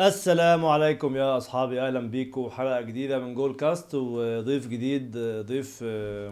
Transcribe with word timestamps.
السلام 0.00 0.64
عليكم 0.66 1.16
يا 1.16 1.36
أصحابي 1.36 1.80
أهلا 1.80 2.00
بيكم 2.00 2.50
حلقة 2.50 2.80
جديدة 2.80 3.18
من 3.18 3.34
جول 3.34 3.56
كاست 3.56 3.94
وضيف 3.94 4.68
جديد 4.68 5.18
ضيف 5.18 5.82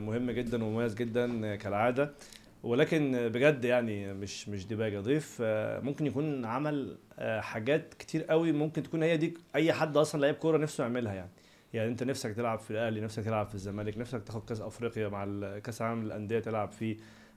مهم 0.01 0.31
جدا 0.31 0.65
ومميز 0.65 0.95
جدا 0.95 1.57
كالعادة. 1.57 2.13
ولكن 2.63 3.29
بجد 3.35 3.65
يعني 3.65 4.13
مش 4.15 4.49
مش 4.49 4.67
ديباجه 4.67 5.01
ضيف 5.01 5.37
ممكن 5.83 6.07
يكون 6.07 6.45
عمل 6.45 6.99
حاجات 7.19 7.95
كتير 7.95 8.25
قوي 8.25 8.53
ممكن 8.53 8.83
تكون 8.83 9.03
هي 9.03 9.17
دي 9.17 9.35
أي 9.55 9.73
حد 9.73 9.97
أصلا 9.97 10.21
لعيب 10.21 10.35
كورة 10.35 10.59
نفسه 10.59 10.83
يعملها 10.83 11.15
يعني. 11.15 11.31
يعني 11.73 11.89
أنت 11.89 12.03
نفسك 12.03 12.31
تلعب 12.31 12.59
في 12.59 12.71
الأهلي 12.71 13.01
نفسك 13.01 13.25
تلعب 13.25 13.47
في 13.47 13.55
الزمالك 13.55 13.99
نفسك 13.99 14.23
تاخد 14.23 14.45
كأس 14.45 14.61
أفريقيا 14.61 15.09
مع 15.09 15.25
كأس 15.59 15.83
العالم 15.83 16.05
للأندية 16.05 16.39
تلعب 16.39 16.73
فيه 16.73 16.97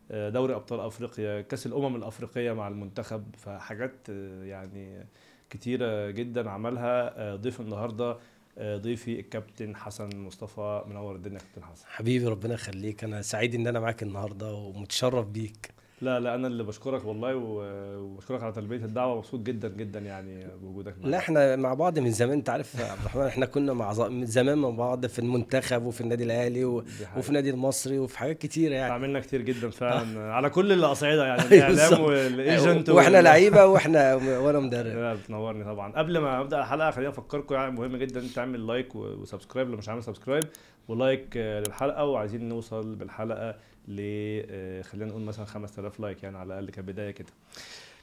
دوري 0.09 0.55
أبطال 0.55 0.79
أفريقيا 0.79 1.41
كأس 1.41 1.65
الأمم 1.65 1.95
الأفريقية 1.95 2.51
مع 2.51 2.67
المنتخب. 2.67 3.23
فحاجات 3.37 4.09
يعني 4.43 5.05
كتيرة 5.49 6.11
جدا 6.11 6.49
عملها. 6.49 7.35
ضيف 7.35 7.61
النهاردة 7.61 8.17
ضيفي 8.59 9.19
الكابتن 9.19 9.75
حسن 9.75 10.09
مصطفى. 10.17 10.83
منور 10.87 11.15
الدنيا 11.15 11.39
كابتن 11.39 11.63
حسن. 11.63 11.85
حبيبي 11.87 12.27
ربنا 12.27 12.53
يخليك. 12.53 13.03
أنا 13.03 13.21
سعيد 13.21 13.55
إن 13.55 13.67
أنا 13.67 13.79
معاك 13.79 14.03
النهارده 14.03 14.53
ومتشرف 14.53 15.25
بيك. 15.25 15.71
لا 16.01 16.19
لا 16.19 16.35
أنا 16.35 16.47
اللي 16.47 16.63
بشكرك 16.63 17.05
والله 17.05 17.35
وبشكرك 17.35 18.43
على 18.43 18.51
تلبية 18.51 18.85
الدعوة. 18.85 19.17
مبسوط 19.17 19.39
جدا 19.39 19.67
جدا 19.67 19.99
يعني 19.99 20.47
بوجودك 20.61 20.97
معنا 20.97 21.11
لا 21.11 21.17
إحنا 21.17 21.55
مع 21.55 21.73
بعض 21.73 21.99
من 21.99 22.11
زمان 22.11 22.31
أنت 22.37 22.49
عارف 22.49 22.81
عبد 22.81 22.99
الرحمن 23.01 23.25
إحنا 23.25 23.45
كنا 23.45 23.73
مع 23.73 24.07
من 24.07 24.25
زمان 24.25 24.57
مع 24.57 24.69
بعض 24.69 25.05
في 25.05 25.19
المنتخب 25.19 25.85
وفي 25.85 26.01
النادي 26.01 26.23
الأهلي 26.23 26.65
و... 26.65 26.83
وفي 27.17 27.29
النادي 27.29 27.49
المصري 27.49 27.99
وفي 27.99 28.19
حاجات 28.19 28.37
كتيرة 28.37 28.73
يعني. 28.73 28.93
عملنا 28.93 29.19
كتير 29.19 29.41
جدا 29.41 29.69
فعلا 29.79 30.33
على 30.33 30.49
كل 30.49 30.71
الأصعدة 30.71 31.25
يعني 31.25 31.41
الإعلام 31.41 32.01
وال 32.01 32.26
agent 32.26 32.89
وإحنا 32.89 33.21
لعيبة 33.21 33.65
وإحنا 33.65 34.15
وأنا 34.15 34.59
مدرب. 34.59 34.95
لا 34.95 35.13
بتنورني 35.13 35.63
طبعا. 35.63 35.91
قبل 35.91 36.17
ما 36.17 36.41
أبدأ 36.41 36.59
الحلقة 36.59 36.91
خليني 36.91 37.09
أفكركم 37.09 37.55
يعني 37.55 37.71
مهم 37.71 37.95
جدا 37.95 38.23
تعمل 38.35 38.67
like 38.67 38.95
و 38.95 39.02
subscribe. 39.02 39.69
لو 39.69 39.77
مش 39.77 39.89
عامل 39.89 40.03
subscribe 40.03 40.43
و 40.87 40.97
like 40.97 41.37
للحلقة 41.37 42.05
وعايزين 42.05 42.49
نوصل 42.49 42.95
بالحلقة 42.95 43.55
ل 43.87 44.83
خلينا 44.83 45.11
نقول 45.11 45.21
مثلا 45.21 45.45
5000 45.45 45.99
like 45.99 46.23
يعني 46.23 46.37
على 46.37 46.47
الأقل 46.47 46.69
كبداية 46.69 47.11
كده. 47.11 47.29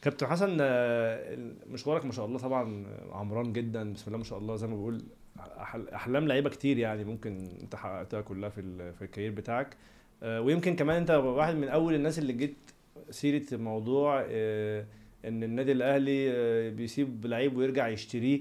كابتن 0.03 0.27
حسن 0.27 0.57
مشوارك 1.67 2.05
ما 2.05 2.13
شاء 2.13 2.27
الله 2.27 2.39
طبعا 2.39 2.87
عمران 3.13 3.53
جدا. 3.53 3.93
بسم 3.93 4.05
الله 4.07 4.19
ما 4.19 4.25
شاء 4.25 4.39
الله. 4.39 4.57
زي 4.57 4.67
ما 4.67 4.77
بقول 4.77 5.03
أحلام 5.95 6.29
لعيبة 6.29 6.51
كتير 6.51 6.79
يعني 6.79 7.05
ممكن 7.05 7.49
انت 7.63 7.75
حققتها 7.75 8.21
كلها 8.21 8.49
في 8.49 8.93
في 8.93 9.03
ال 9.03 9.07
career 9.07 9.31
بتاعك. 9.31 9.77
ويمكن 10.23 10.77
كمان 10.77 10.97
أنت 10.97 11.11
واحد 11.11 11.55
من 11.55 11.69
أول 11.69 11.95
الناس 11.95 12.19
اللي 12.19 12.33
جيت 12.33 12.57
سيرة 13.11 13.57
موضوع 13.57 14.21
إن 15.25 15.43
النادي 15.43 15.73
الأهلي 15.73 16.31
بيسيب 16.71 17.27
لعيب 17.27 17.57
ويرجع 17.57 17.89
يشتريه. 17.89 18.41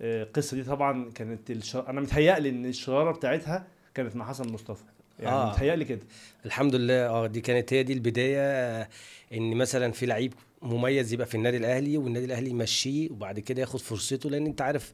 القصة 0.00 0.56
دي 0.56 0.64
طبعا 0.64 1.10
كانت 1.10 1.50
الش... 1.50 1.76
أنا 1.76 2.00
متهيألي 2.00 2.48
إن 2.48 2.66
الشرارة 2.66 3.12
بتاعتها 3.12 3.66
كانت 3.94 4.16
مع 4.16 4.28
حسن 4.28 4.52
مصطفى. 4.52 4.84
يعني 5.18 5.36
آه. 5.36 5.52
متهيألي 5.52 5.84
كده 5.84 6.00
الحمد 6.46 6.74
لله 6.74 7.06
آه 7.06 7.26
دي 7.26 7.40
كانت 7.40 7.72
هي 7.72 7.82
دي 7.82 7.92
البداية 7.92 8.80
إن 9.34 9.54
مثلا 9.56 9.92
في 9.92 10.06
لعيب 10.06 10.34
مميز 10.62 11.12
يبقى 11.12 11.26
في 11.26 11.34
النادي 11.34 11.56
الأهلي 11.56 11.96
والنادي 11.98 12.24
الأهلي 12.26 12.50
يمشيه 12.50 13.10
وبعد 13.10 13.40
كده 13.40 13.60
ياخد 13.60 13.80
فرصته 13.80 14.30
لأن 14.30 14.46
أنت 14.46 14.60
عارف 14.62 14.92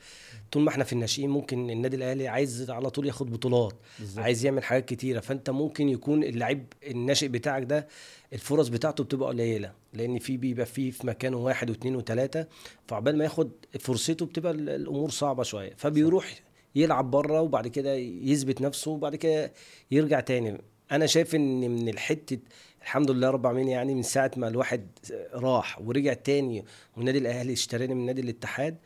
طول 0.53 0.63
ما 0.63 0.69
إحنا 0.71 0.85
في 0.85 0.93
الناشئين 0.93 1.31
ممكن 1.31 1.71
النادي 1.71 1.97
الأهلي 1.97 2.29
عايز 2.29 2.71
على 2.71 2.91
طول 2.91 3.07
ياخد 3.07 3.31
بطولات 3.31 3.73
بالزبط. 3.99 4.19
عايز 4.25 4.45
يعمل 4.45 4.65
حاجات 4.65 4.85
كتيرة 4.89 5.21
فأنت 5.21 5.51
ممكن 5.51 5.89
يكون 5.89 6.25
اللعيب 6.25 6.67
الناشئ 6.87 7.29
بتاعك 7.29 7.63
ده 7.63 7.89
الفرص 8.33 8.69
بتاعته 8.69 9.05
بتبقى 9.05 9.29
قليلة 9.29 9.73
لأن 9.93 10.19
في 10.19 10.37
بيبقى 10.37 10.67
فيه 10.67 10.91
في 10.91 11.07
مكانه 11.07 11.37
واحد 11.37 11.71
واثنين 11.71 11.97
وثلاثة 11.97 12.47
فعقبال 12.89 13.19
ما 13.19 13.25
ياخد 13.25 13.51
فرصته 13.81 14.27
بتبقى 14.27 14.53
الأمور 14.53 15.11
صعبة 15.11 15.43
شوية 15.43 15.73
فبيروح 15.77 16.41
يلعب 16.75 17.11
بره 17.11 17.41
وبعد 17.41 17.69
كده 17.69 17.95
يثبت 17.95 18.61
نفسه 18.61 18.91
وبعد 18.91 19.17
كده 19.17 19.53
يرجع 19.91 20.21
تاني. 20.21 20.61
أنا 20.93 21.07
شايف 21.07 21.35
إن 21.35 21.71
من 21.71 21.89
الحتة 21.89 22.39
الحمد 22.83 23.11
لله 23.11 23.31
رب 23.31 23.41
العالمين 23.47 23.69
يعني 23.69 23.95
من 23.95 24.03
ساعة 24.03 24.31
ما 24.37 24.49
الواحد 24.49 24.87
راح 25.35 25.81
ورجع 25.81 26.13
تاني 26.13 26.65
والنادي 26.97 27.19
الأهلي 27.19 27.53
اشتراني 27.53 27.95
من 27.95 28.07
نادي 28.07 28.21
الاتحاد 28.21 28.77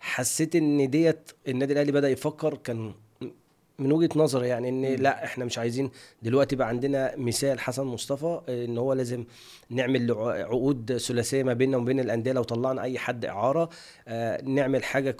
حسيت 0.00 0.56
إن 0.56 0.90
ديت 0.90 1.30
النادي 1.48 1.72
الأهلي 1.72 1.92
بدأ 1.92 2.08
يفكر 2.10 2.54
كان 2.54 2.94
من 3.78 3.92
وجهة 3.92 4.08
نظري 4.16 4.48
يعني 4.48 4.68
إن 4.68 4.84
لأ 4.84 5.24
إحنا 5.24 5.44
مش 5.44 5.58
عايزين 5.58 5.90
دلوقتي 6.22 6.56
بقى 6.56 6.68
عندنا 6.68 7.14
مثال 7.16 7.60
حسن 7.60 7.84
مصطفى 7.84 8.40
إن 8.48 8.78
هو 8.78 8.92
لازم 8.92 9.24
نعمل 9.72 10.12
عقود 10.20 10.96
ثلاثية 10.96 11.42
ما 11.42 11.52
بيننا 11.52 11.76
وبين 11.76 12.00
الأندية 12.00 12.32
لو 12.32 12.42
طلعنا 12.42 12.82
أي 12.82 12.98
حد 12.98 13.24
إعارة 13.24 13.68
آه 14.08 14.42
نعمل 14.42 14.84
حاجة 14.84 15.16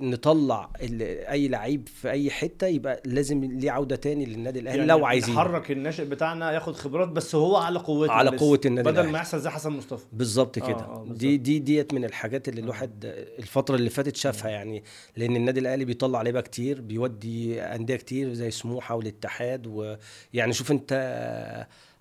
نطلع 0.00 0.70
أي 0.80 1.48
لعيب 1.48 1.88
في 1.88 2.10
أي 2.10 2.30
حتة 2.30 2.66
يبقى 2.66 3.02
لازم 3.04 3.44
ليه 3.44 3.70
عودة 3.70 3.96
تاني 3.96 4.24
للنادي 4.24 4.58
الأهلي 4.60 4.78
يعني 4.78 4.90
لو 4.90 5.06
عايزين. 5.06 5.34
نحرك 5.34 5.70
الناشئ 5.70 6.04
بتاعنا 6.04 6.52
ياخد 6.52 6.74
خبرات 6.76 7.08
بس 7.08 7.34
هو 7.34 7.56
على 7.56 7.78
قوته 7.78 8.12
على 8.12 8.36
قوة 8.36 8.60
النادي 8.66 8.90
بدل 8.90 9.08
ما 9.08 9.18
يحصل 9.18 9.40
زي 9.40 9.50
حسن 9.50 9.70
مصطفى. 9.72 10.04
بالظبط 10.12 10.58
كده. 10.58 10.68
آه 10.68 11.06
آه 11.10 11.12
دي 11.14 11.36
دي 11.36 11.58
ديت 11.58 11.94
من 11.94 12.04
الحاجات 12.04 12.48
اللي 12.48 12.60
الواحد 12.60 13.04
الفترة 13.38 13.76
اللي 13.76 13.90
فاتت 13.90 14.16
شافها 14.16 14.50
يعني 14.50 14.84
لأن 15.16 15.36
النادي 15.36 15.60
الأهلي 15.60 15.84
بيطلع 15.84 16.22
لعيبة 16.22 16.40
كتير 16.40 16.80
بيودي 16.80 17.62
أندية 17.62 17.96
كتير 17.96 18.32
زي 18.32 18.50
سموحة 18.50 18.94
والاتحاد 18.94 19.66
ويعني 19.66 20.52
شوف 20.52 20.70
أنت 20.70 20.92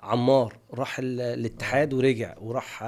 عمار 0.04 0.58
راح 0.74 1.00
الاتحاد 1.00 1.94
ورجع 1.94 2.36
وراح 2.40 2.84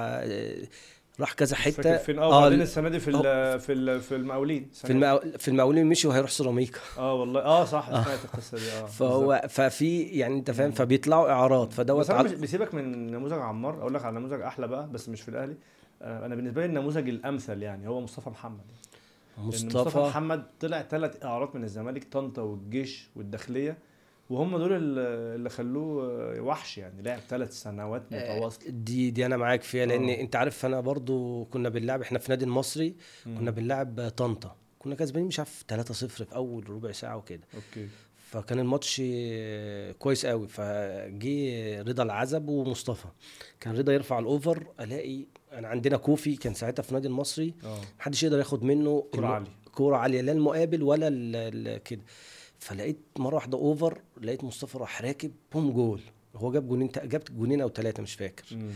راح 1.20 1.32
كذا 1.32 1.56
حتة. 1.56 1.96
فين. 1.96 2.18
آه 2.18 2.40
بعدين 2.40 2.60
السنة 2.60 2.88
دي 2.88 3.00
في 3.00 3.10
ال 3.10 3.60
في 3.60 3.72
ال 3.72 4.00
في 4.00 4.16
المقاولين. 4.16 4.68
في 4.72 4.90
المقاو... 4.90 5.20
في 5.38 5.48
المقاولين 5.48 5.86
مشي 5.86 6.08
وهيروح 6.08 6.30
سيراميكا. 6.30 6.80
آه 6.98 7.14
والله. 7.14 7.40
آه 7.40 7.64
صح 7.64 7.86
سمعت 7.86 8.24
القصة 8.24 8.58
دي. 8.58 8.72
آه 8.72 8.86
فهو 8.86 9.42
ففي 9.48 10.02
يعني 10.02 10.34
أنت 10.34 10.50
فاهم 10.50 10.70
فبيطلعوا 10.70 11.30
إعارات. 11.30 11.72
فدوت 11.72 12.00
بس 12.00 12.10
عل... 12.10 12.36
بيسيبك 12.36 12.74
من 12.74 13.06
نموذج 13.06 13.38
عمار. 13.38 13.80
أقول 13.80 13.94
لك 13.94 14.04
على 14.04 14.18
نموذج 14.18 14.40
أحلى 14.40 14.68
بقى 14.68 14.88
بس 14.90 15.08
مش 15.08 15.22
في 15.22 15.28
الأهلي. 15.28 15.56
أنا 16.02 16.34
بالنسبة 16.34 16.60
لي 16.60 16.66
النموذج 16.66 17.08
الأمثل 17.08 17.62
يعني 17.62 17.88
هو 17.88 18.00
مصطفى 18.00 18.30
محمد. 18.30 18.64
مصطفى 19.38 19.66
مصطفى 19.66 19.98
محمد 19.98 20.46
طلع 20.60 20.82
ثلاث 20.82 21.24
إعارات 21.24 21.56
من 21.56 21.64
الزمالك 21.64 22.12
طنطا 22.12 22.42
والجيش 22.42 23.08
والداخلية. 23.16 23.78
وهم 24.30 24.56
دول 24.56 24.98
اللي 24.98 25.50
خلوه 25.50 26.04
وحش 26.40 26.78
يعني 26.78 27.02
لعب 27.02 27.20
ثلاث 27.28 27.52
سنوات 27.62 28.02
متواصله 28.12 28.70
دي 28.70 29.10
دي 29.10 29.26
أنا 29.26 29.36
معاك 29.36 29.62
فيها 29.62 29.86
لأن 29.86 30.04
أوه. 30.04 30.20
أنت 30.20 30.36
عارف 30.36 30.66
أنا 30.66 30.80
برضو 30.80 31.44
كنا 31.44 31.68
بنلعب 31.68 32.00
إحنا 32.00 32.18
في 32.18 32.30
نادي 32.30 32.44
المصري. 32.44 32.94
كنا 33.24 33.50
بنلعب 33.50 34.12
طنطا. 34.16 34.56
كنا 34.78 34.94
كسبانين 34.94 35.28
مش 35.28 35.38
عارف 35.38 35.64
3-0 35.72 35.92
في 35.92 36.26
أول 36.34 36.70
ربع 36.70 36.92
ساعة 36.92 37.16
وكده. 37.16 37.42
أوكي. 37.54 37.88
فكان 38.16 38.58
الماتش 38.58 39.02
كويس 39.98 40.26
قوي. 40.26 40.48
فجه 40.48 41.82
رضا 41.82 42.02
العزب 42.02 42.48
ومصطفى. 42.48 43.08
كان 43.60 43.78
رضا 43.78 43.92
يرفع 43.92 44.18
ال 44.18 44.28
over 44.28 44.66
ألاقي 44.80 45.26
أنا 45.52 45.68
عندنا 45.68 45.96
كوفي 45.96 46.36
كان 46.36 46.54
ساعتها 46.54 46.82
في 46.82 46.94
نادي 46.94 47.08
المصري 47.08 47.54
محدش 47.98 48.22
يقدر 48.22 48.38
ياخد 48.38 48.64
منه 48.64 49.06
كوره 49.14 49.26
عالية. 49.26 49.50
كوره 49.72 49.96
عالية 49.96 50.20
لا 50.20 50.32
المقابل 50.32 50.82
ولا 50.82 51.78
كده. 51.78 52.02
فلقيت 52.64 52.98
مرة 53.18 53.34
واحدة 53.34 53.58
over 53.58 54.00
لقيت 54.22 54.44
مصطفى 54.44 54.78
راح 54.78 55.02
راكب 55.02 55.32
بوم 55.52 55.70
جول. 55.72 56.00
هو 56.36 56.52
جاب 56.52 56.68
جونين 56.68 56.88
جاب 57.04 57.22
جونين 57.30 57.60
أو 57.60 57.68
ثلاثة 57.68 58.02
مش 58.02 58.14
فاكر. 58.14 58.44
مم. 58.52 58.70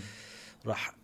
راح 0.66 0.94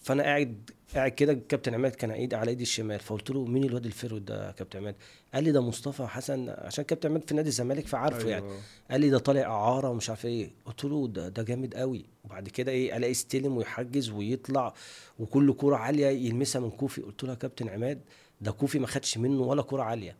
فأنا 0.00 0.22
قاعد 0.22 0.70
قاعد 0.94 1.10
كده 1.10 1.32
الكابتن 1.32 1.74
عماد 1.74 1.90
كان 1.94 2.10
ايدي 2.10 2.36
على 2.36 2.50
إيدي 2.50 2.62
الشمال 2.62 3.00
فقلت 3.00 3.30
له 3.30 3.44
مين 3.44 3.64
الواد 3.64 3.86
ال 3.86 3.91
forward 3.91 4.24
ده 4.24 4.46
يا 4.46 4.52
كابتن 4.52 4.78
عماد؟ 4.78 4.94
قال 5.34 5.44
لي 5.44 5.52
ده 5.52 5.60
مصطفى 5.60 6.06
حسن 6.06 6.48
عشان 6.48 6.84
كابتن 6.84 7.08
عماد 7.10 7.28
في 7.28 7.34
نادي 7.34 7.48
الزمالك 7.48 7.86
فعارفه 7.86 8.18
أيوة. 8.18 8.30
يعني 8.30 8.46
قال 8.90 9.00
لي 9.00 9.10
ده 9.10 9.18
طالع 9.18 9.42
إعارة 9.42 9.90
ومش 9.90 10.10
عارف 10.10 10.26
إيه. 10.26 10.50
قلت 10.64 10.84
له 10.84 11.08
ده 11.08 11.28
ده 11.28 11.42
جامد 11.42 11.74
قوي 11.74 12.04
وبعد 12.24 12.48
كده 12.48 12.72
إيه 12.72 12.96
ألاقي 12.96 13.10
يستلم 13.10 13.56
ويحجز 13.56 14.10
ويطلع 14.10 14.74
وكل 15.18 15.52
كورة 15.52 15.76
عالية 15.76 16.06
يلمسها 16.06 16.60
من 16.60 16.70
كوفي. 16.70 17.00
قلت 17.02 17.24
له 17.24 17.30
يا 17.30 17.34
كابتن 17.34 17.68
عماد 17.68 18.00
ده 18.40 18.50
كوفي 18.52 18.78
ما 18.78 18.86
خدش 18.86 19.18
منه 19.18 19.42
ولا 19.42 19.62
كورة 19.62 19.82
عالية. 19.82 20.16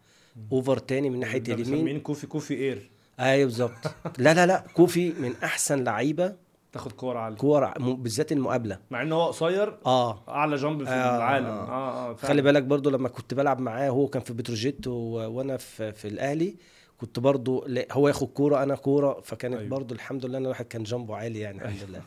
over 0.52 0.78
تاني 0.78 1.10
من 1.10 1.20
ناحية 1.20 1.42
اليمين. 1.48 1.84
مين 1.84 2.00
كوفي 2.00 2.26
كوفي 2.26 2.54
اير. 2.54 2.90
أيوه 3.20 3.44
بالظبط. 3.44 3.94
لا 4.18 4.34
لا 4.34 4.46
لا 4.46 4.64
كوفي 4.74 5.12
من 5.12 5.34
أحسن 5.44 5.84
لعيبة 5.84 6.34
تاخد 6.72 6.92
كور 6.92 7.16
عاليه 7.16 7.36
كور 7.36 7.72
بالذات 7.78 8.32
المقابلة. 8.32 8.78
مع 8.90 9.02
إن 9.02 9.12
هو 9.12 9.26
قصير 9.26 9.78
آه. 9.86 10.22
أعلى 10.28 10.56
jump 10.56 10.84
في 10.84 10.90
آه. 10.90 11.16
العالم. 11.16 11.46
آه 11.46 11.68
آه, 11.68 12.10
آه 12.10 12.14
خلي 12.14 12.42
بالك 12.42 12.62
برضو 12.62 12.90
لما 12.90 13.08
كنت 13.08 13.34
بلعب 13.34 13.60
معاه 13.60 13.88
هو 13.88 14.06
كان 14.06 14.22
في 14.22 14.32
بتروجيت 14.32 14.86
و... 14.86 14.92
وأنا 14.92 15.56
في, 15.56 15.92
في 15.92 16.08
الأهلي 16.08 16.56
كنت 16.98 17.18
برضو 17.18 17.66
هو 17.92 18.08
ياخد 18.08 18.28
كورة 18.28 18.62
أنا 18.62 18.74
كورة 18.74 19.20
فكانت 19.20 19.54
أيوه. 19.56 19.68
برضو 19.68 19.94
الحمد 19.94 20.26
لله 20.26 20.38
إن 20.38 20.44
الواحد 20.44 20.64
كان 20.64 20.82
جنبه 20.82 21.16
عالي 21.16 21.40
يعني 21.40 21.64
الحمد 21.64 21.88
لله. 21.88 22.00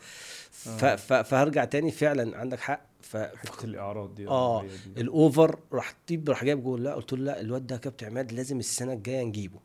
ف... 0.78 0.84
ف... 0.84 1.12
فهرجع 1.12 1.64
تاني 1.64 1.90
فعلا 1.90 2.38
عندك 2.38 2.60
حق. 2.60 2.87
ف 3.08 3.16
حتة 3.16 3.64
الإعراض 3.64 4.14
دي 4.14 4.28
آه 4.28 4.64
الأوفر 4.96 5.58
راح 5.72 5.94
طيب 6.08 6.28
راح 6.28 6.44
جايب 6.44 6.62
جول. 6.62 6.84
لا 6.84 6.94
قلت 6.94 7.12
له 7.12 7.18
لا 7.18 7.40
الواد 7.40 7.66
ده 7.66 7.76
كابتن 7.76 8.06
عماد 8.06 8.32
لازم 8.32 8.58
السنة 8.58 8.92
الجاية 8.92 9.22
نجيبه. 9.24 9.58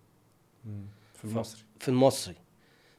في 1.14 1.26
المصري. 1.26 1.62
في 1.80 1.90
المصري. 1.90 2.36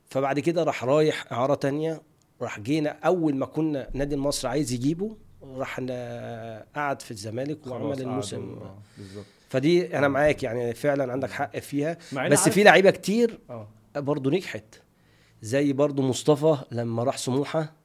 فبعد 0.07 0.41
كده 0.41 0.63
راح 0.63 0.85
رايح 0.85 1.33
إعارة 1.33 1.55
تانية 1.55 2.03
راح 2.43 2.61
جينا 2.61 2.91
أول 2.91 3.37
ما 3.37 3.47
كنا 3.47 3.91
نادي 3.95 4.15
المصري 4.15 4.51
عايز 4.51 4.73
يجيبه 4.73 5.17
راح 5.43 5.81
قعد 6.77 7.03
في 7.03 7.11
الزمالك 7.11 7.67
وعمل 7.67 8.01
الموسم. 8.01 8.59
آه، 8.63 8.79
بالظبط. 8.99 9.25
فدي 9.49 9.99
أنا 9.99 10.09
معاك 10.09 10.43
يعني 10.43 10.75
فعلا 10.75 11.13
عندك 11.13 11.31
حق 11.31 11.59
فيها. 11.59 11.99
بس 12.31 12.49
في 12.49 12.63
لعيبة 12.63 12.91
كتير 12.91 13.39
آه. 13.51 13.69
برضه 13.97 14.31
نجحت 14.31 14.65
زي 15.43 15.73
برضه 15.73 16.03
مصطفى 16.03 16.57
لما 16.71 17.05
راح 17.05 17.19
سموحة. 17.19 17.84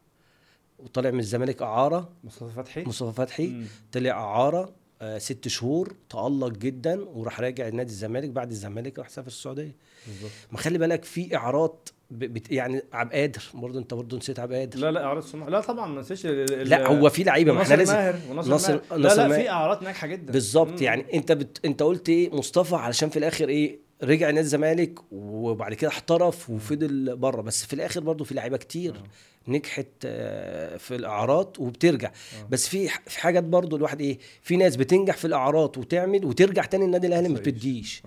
وطلع 0.83 1.11
من 1.11 1.19
الزمالك 1.19 1.61
أعارة. 1.61 2.09
مصطفى 2.23 2.53
فتحي. 2.55 2.83
مصطفى 2.83 3.11
فتحي. 3.13 3.63
طلع 3.91 4.11
أعارة 4.11 4.73
آه 5.01 5.17
ست 5.17 5.47
شهور 5.47 5.93
تألق 6.09 6.47
جدا 6.51 7.01
وراح 7.09 7.39
راجع 7.39 7.69
نادي 7.69 7.89
الزمالك 7.91 8.29
بعد 8.29 8.49
الزمالك 8.51 8.99
راح 8.99 9.09
سافر 9.09 9.27
السعودية. 9.27 9.75
بالظبط. 10.07 10.31
ما 10.51 10.57
خلي 10.57 10.77
بالك 10.77 11.05
في 11.05 11.35
إعارات 11.35 11.89
ب- 12.11 12.33
بت 12.33 12.51
يعني 12.51 12.81
عبد 12.93 13.11
القادر 13.13 13.41
برضه 13.53 13.79
أنت 13.79 13.93
برضه 13.93 14.17
نسيت 14.17 14.39
عبد 14.39 14.51
القادر 14.51 14.79
لا 14.79 14.91
لا 14.91 15.03
اعراض 15.03 15.23
سموحه 15.23 15.49
لا 15.49 15.61
طبعا 15.61 15.87
ما 15.87 16.03
ال- 16.25 16.69
لا 16.69 16.87
هو 16.87 17.09
في 17.09 17.23
لعيبة 17.23 17.53
ما 17.53 17.61
إحنا 17.61 17.75
لازم 17.75 17.93
ماهر 17.93 18.15
ناصر- 18.33 18.71
ماهر. 18.89 18.97
لا 18.97 19.27
لا. 19.27 19.35
في 19.41 19.49
اعراض 19.49 19.83
ناجحة 19.83 20.07
جدا. 20.07 20.31
بالظبط. 20.33 20.81
يعني 20.81 21.05
أنت 21.13 21.31
بت... 21.31 21.65
أنت 21.65 21.83
قلت 21.83 22.09
إيه؟ 22.09 22.35
مصطفى 22.35 22.75
علشان 22.75 23.09
في 23.09 23.19
الآخر 23.19 23.49
إيه؟ 23.49 23.79
رجع 24.03 24.27
نادي 24.27 24.39
الزمالك 24.39 24.99
وبعد 25.11 25.73
كده 25.73 25.89
احترف 25.89 26.49
وفضل 26.49 27.15
بره. 27.15 27.41
بس 27.41 27.65
في 27.65 27.73
الآخر 27.73 27.99
برضه 27.99 28.25
في 28.25 28.33
لعيبة 28.33 28.57
كتير 28.57 29.01
نجحت 29.47 29.87
آه، 30.05 30.77
في 30.77 30.95
الاعارات 30.95 31.59
وبترجع. 31.59 32.11
بس 32.49 32.67
في 32.67 32.87
في 32.87 33.19
حاجات 33.19 33.43
برضه 33.43 33.77
الواحد 33.77 34.01
إيه 34.01 34.19
في 34.41 34.57
ناس 34.57 34.75
بتنجح 34.75 35.17
في 35.17 35.25
الاعارات 35.25 35.77
وتعمل 35.77 36.25
وترجع 36.25 36.65
تاني 36.65 36.85
النادي 36.85 37.07
الأهلي 37.07 37.29
ما 37.29 37.35
بتديش. 37.39 38.03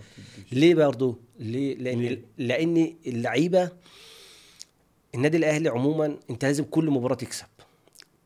ليه 0.52 0.74
برضه؟ 0.74 1.18
ليه؟ 1.38 1.74
لأن 1.76 1.98
ليه؟ 2.00 2.22
لأن 2.38 2.94
اللعيبة 3.06 3.70
النادي 5.14 5.36
الأهلي 5.36 5.68
عموما 5.68 6.18
أنت 6.30 6.44
لازم 6.44 6.64
كل 6.64 6.90
مباراة 6.90 7.14
تكسب. 7.14 7.46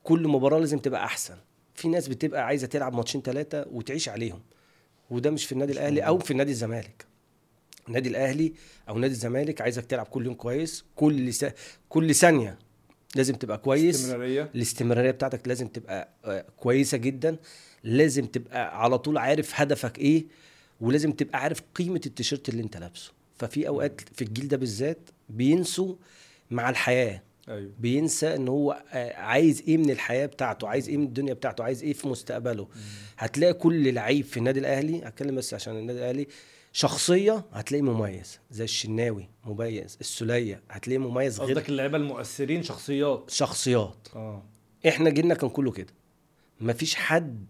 كل 0.02 0.28
مباراة 0.28 0.58
لازم 0.58 0.78
تبقى 0.78 1.04
أحسن. 1.04 1.36
في 1.74 1.88
ناس 1.88 2.08
بتبقى 2.08 2.46
عايزة 2.46 2.66
تلعب 2.66 2.94
ماتشين 2.94 3.22
ثلاثة 3.22 3.66
وتعيش 3.72 4.08
عليهم. 4.08 4.40
وده 5.10 5.30
مش 5.30 5.46
في 5.46 5.52
النادي 5.52 5.72
الأهلي 5.72 6.00
أو 6.00 6.19
في 6.19 6.30
النادي 6.30 6.50
الزمالك. 6.50 7.06
النادي 7.88 8.08
الأهلي 8.08 8.52
أو 8.88 8.98
نادي 8.98 9.12
الزمالك 9.14 9.60
عايزك 9.60 9.84
تلعب 9.84 10.06
كل 10.06 10.26
يوم 10.26 10.34
كويس 10.34 10.84
كل 10.96 11.34
س... 11.34 11.46
كل 11.88 12.14
ثانية 12.14 12.58
لازم 13.14 13.34
تبقى 13.34 13.58
كويس. 13.58 13.96
استمراريه 14.04 14.50
الاستمرارية 14.54 15.10
بتاعتك 15.10 15.48
لازم 15.48 15.68
تبقى 15.68 16.08
آه، 16.24 16.44
كويسة 16.56 16.98
جدا. 16.98 17.36
لازم 17.84 18.26
تبقى 18.26 18.82
على 18.82 18.98
طول 18.98 19.18
عارف 19.18 19.60
هدفك 19.60 19.98
إيه 19.98 20.24
ولازم 20.80 21.12
تبقى 21.12 21.38
عارف 21.40 21.60
قيمة 21.74 22.00
التيشيرت 22.06 22.48
اللي 22.48 22.62
أنت 22.62 22.76
لابسه. 22.76 23.12
ففي 23.38 23.68
أوقات 23.68 24.00
في 24.14 24.22
الجيل 24.22 24.48
ده 24.48 24.56
بالذات 24.56 24.98
بينسوا 25.28 25.94
مع 26.50 26.70
الحياة. 26.70 27.22
أيوه. 27.48 27.70
بينسى 27.80 28.34
إن 28.34 28.48
هو 28.48 28.82
آه، 28.92 29.12
عايز 29.16 29.62
إيه 29.68 29.76
من 29.76 29.90
الحياة 29.90 30.26
بتاعته 30.26 30.68
عايز 30.68 30.88
إيه 30.88 30.96
من 30.96 31.04
الدنيا 31.04 31.34
بتاعته 31.34 31.64
عايز 31.64 31.82
إيه 31.82 31.92
في 31.92 32.08
مستقبله. 32.08 32.68
هتلاقي 33.18 33.52
كل 33.52 33.94
لعيب 33.94 34.24
في 34.24 34.36
النادي 34.36 34.60
الأهلي 34.60 35.02
هتكلم 35.04 35.34
بس 35.34 35.54
عشان 35.54 35.76
النادي 35.78 35.98
الأهلي 35.98 36.26
شخصية 36.76 37.44
هتلاقيه 37.52 37.82
مميز 37.82 38.40
زي 38.50 38.64
الشناوي 38.64 39.28
مميز 39.44 39.96
السولية 40.00 40.62
هتلاقيه 40.70 40.99
مميز 40.99 41.40
غير 41.40 41.50
قصدك 41.56 41.69
اللعيبة 41.69 41.96
المؤثرين 41.96 42.62
شخصيات. 42.62 43.31
شخصيات. 43.31 44.08
آه. 44.17 44.43
إحنا 44.88 45.11
جيلنا 45.11 45.34
كان 45.34 45.50
كله 45.50 45.73
كده. 45.73 45.93
مفيش 46.61 46.94
حد 46.94 47.46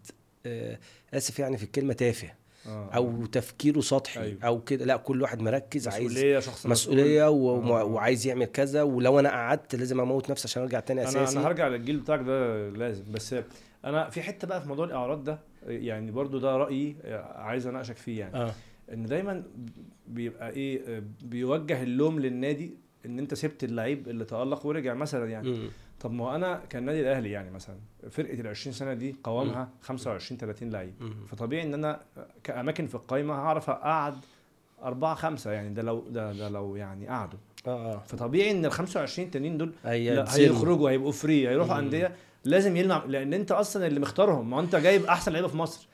آه، 0.47 0.79
آسف 1.15 1.39
يعني 1.39 1.57
في 1.57 1.63
الكلمة 1.65 1.93
تافه 1.93 2.33
آه. 2.67 2.91
أو 2.95 3.27
تفكيره 3.27 3.81
سطحي 3.81 4.21
أيوة. 4.21 4.39
أو 4.45 4.61
كده. 4.61 4.85
لا 4.85 4.97
كل 4.97 5.23
واحد 5.23 5.43
مركز 5.43 5.89
عايز 5.89 6.07
مسؤولية 6.07 6.39
شخص 6.41 6.67
مسؤولية 6.67 7.31
و... 7.31 7.57
آه. 7.79 7.85
وعايز 7.85 8.27
يعمل 8.27 8.47
كذا 8.47 8.83
ولو 8.83 9.19
أنا 9.21 9.29
قعدت 9.29 9.75
لازم 9.75 10.01
أموت 10.01 10.31
نفسي 10.31 10.49
عشان 10.49 10.63
أرجع 10.63 10.81
تاني 10.81 11.01
أنا 11.01 11.09
أساسي. 11.09 11.39
أنا 11.39 11.47
هرجع 11.47 11.69
للجيل 11.69 11.97
بتاعك 11.97 12.21
ده 12.21 12.69
لازم. 12.69 13.05
بس 13.13 13.35
أنا 13.85 14.11
في 14.11 14.23
حتة 14.23 14.47
بقى 14.49 14.63
في 14.63 14.69
موضوع 14.69 14.87
الإعراض 14.87 15.25
ده 15.25 15.39
يعني 15.67 16.11
برضو 16.11 16.39
ده 16.39 16.57
رأيي 16.57 16.97
عايز 17.35 17.67
أناقشك 17.67 17.97
فيه 17.97 18.21
يعني. 18.21 18.37
آه. 18.37 18.55
إن 18.93 19.07
دايما 19.07 19.43
بيبقى 20.09 20.51
إيه 20.51 21.03
بيوجه 21.23 21.83
اللوم 21.83 22.19
للنادي 22.21 22.71
إن 23.07 23.19
أنت 23.19 23.35
سبت 23.35 23.65
اللعيب 23.65 24.09
اللي 24.09 24.25
تألق 24.25 24.67
ورجع 24.67 24.95
مثلا 24.95 25.31
يعني. 25.31 25.71
طب 26.01 26.13
ما 26.13 26.37
أنا 26.37 26.63
كالنادي 26.71 27.01
الأهلي 27.01 27.31
يعني 27.31 27.51
مثلا 27.51 27.77
فرقة 28.11 28.41
ال 28.41 28.47
20 28.47 28.75
سنة 28.75 28.95
دي 28.95 29.17
قوامها 29.25 29.69
25 29.83 30.39
30 30.39 30.71
لعيب. 30.71 30.95
فطبيعي 31.29 31.63
إن 31.63 31.75
أنا 31.75 32.01
كأماكن 32.45 32.87
في 32.87 32.95
القايمة 32.95 33.35
هعرف 33.35 33.71
أقعد 33.71 34.15
أربعة 34.83 35.15
خمسة 35.15 35.51
يعني 35.53 35.75
ده 35.75 35.83
لو 35.83 36.05
ده, 36.11 36.33
ده 36.33 36.49
لو 36.49 36.77
يعني 36.77 37.09
قعدوا 37.09 37.39
آه 37.67 37.95
آه 37.95 38.03
فطبيعي 38.07 38.51
إن 38.51 38.65
ال 38.65 38.73
25 38.73 39.27
التانيين 39.27 39.59
دول. 39.59 39.73
هيخرجوا 40.29 40.91
هيبقوا 40.91 41.13
فري 41.13 41.49
هيروحوا. 41.49 41.79
أندية 41.79 42.15
لازم 42.45 42.77
يلمع 42.77 43.05
لأن 43.05 43.35
أنت 43.35 43.53
أصلا 43.53 43.87
اللي 43.87 44.01
مختارهم 44.01 44.51
ما 44.51 44.61
أنت 44.61 44.77
جايب 44.77 45.05
أحسن 45.05 45.33
لعيبة 45.33 45.49
في 45.49 45.57
مصر 45.57 45.87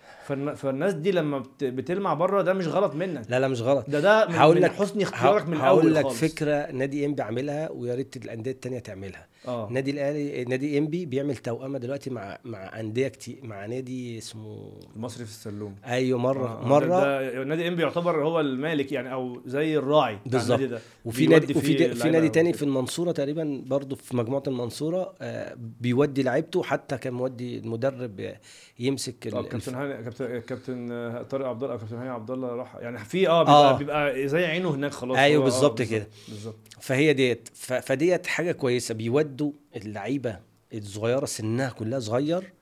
فالناس 0.57 0.95
دي 0.95 1.13
لما 1.13 1.39
بت- 1.39 1.65
بتلمع 1.65 2.15
بره 2.15 2.43
ده 2.43 2.53
مش 2.53 2.67
غلط 2.69 2.95
منك. 2.95 3.27
لا 3.29 3.41
لا 3.41 3.49
مش 3.49 3.61
غلط. 3.63 3.91
ده 3.91 4.01
ده 4.01 4.27
من, 4.29 4.35
هقول 4.35 4.57
من 4.57 4.63
لك 4.63 4.73
حسن 4.73 5.01
اختيارك 5.01 5.49
من 5.49 5.57
هقول 5.57 5.79
الأول 5.81 5.95
لك 5.95 6.03
خالص. 6.03 6.21
فكرة 6.21 6.71
نادي 6.71 7.05
إنبي 7.07 7.23
عاملها 7.23 7.71
ويا 7.71 7.95
ريت 7.95 8.17
الأندية 8.17 8.51
التانية 8.51 8.79
تعملها. 8.79 9.27
آه 9.49 9.69
نادي 9.71 9.91
الأهلي 9.91 10.45
نادي 10.45 10.79
انبي 10.79 11.07
بيعمل 11.07 11.37
توأمة 11.37 11.79
دلوقتي 11.79 12.11
مع 12.11 12.39
مع 12.45 12.81
أندية 12.81 13.09
كتير 13.09 13.39
مع 13.43 13.67
نادي 13.67 14.19
اسمه 14.19 14.73
المصري 14.97 15.25
في 15.25 15.31
السلوم 15.31 15.75
أيوه 15.87 16.19
مرة 16.19 16.47
آه، 16.63 16.67
مرة 16.69 16.87
ده, 16.87 17.45
نادي 17.45 17.69
انبي 17.69 17.83
يعتبر 17.83 18.25
هو 18.25 18.41
المالك 18.41 18.93
يعني 18.93 19.13
أو 19.13 19.41
زي 19.47 19.77
الراعي 19.79 20.19
بالظبط. 20.27 20.59
النادي 20.61 20.79
وفي 21.05 21.27
بيودي 21.27 21.35
نادي 21.47 21.59
وفي 21.59 21.67
في 21.79 21.85
لعيبة 21.85 22.11
نادي 22.11 22.29
تاني. 22.29 22.53
في 22.53 22.63
المنصورة 22.63 23.13
تقريبا 23.13 23.63
برضه 23.67 23.97
في 23.97 24.17
مجموعة 24.17 24.43
المنصورة 24.47 25.15
آه، 25.21 25.57
بيودي 25.81 26.23
لعيبته 26.23 26.63
حتى 26.63 26.97
كان 26.99 27.13
مودي 27.15 27.59
المدرب 27.59 28.21
آه، 28.21 28.41
يمسك 28.79 29.27
آه 29.27 29.43
كابتن 29.43 29.75
هاني 29.75 30.05
كابتن 30.05 30.39
كابتن 30.41 30.93
آه، 30.93 31.23
طارق 31.23 31.47
عبد 31.47 31.63
الله 31.63 31.77
كابتن 31.77 31.97
هاني 31.97 32.09
عبد 32.11 32.31
الله 32.31 32.49
راح 32.49 32.77
يعني 32.81 32.99
في 32.99 33.29
آه 33.29 33.47
آه. 33.49 33.79
بيبقى, 33.79 34.13
بيبقى 34.15 34.29
زي 34.29 34.45
عينه 34.45 34.71
هناك 34.75 34.91
خلاص 34.93 35.19
أيوه 35.19 35.37
هو- 35.39 35.47
آه، 35.47 35.51
بالظبط 35.51 35.83
كده. 35.83 36.09
بالظبط 36.29 36.57
فهي 36.81 37.13
ديت 37.13 37.49
فديت 37.55 38.27
حاجة 38.27 38.53
كويسة 38.53 38.95
بيودوا 39.33 39.53
اللعيبة 39.77 40.39
الصغيرة 40.75 41.25
سنها 41.27 41.71
كلها 41.71 41.99
صغير 41.99 42.53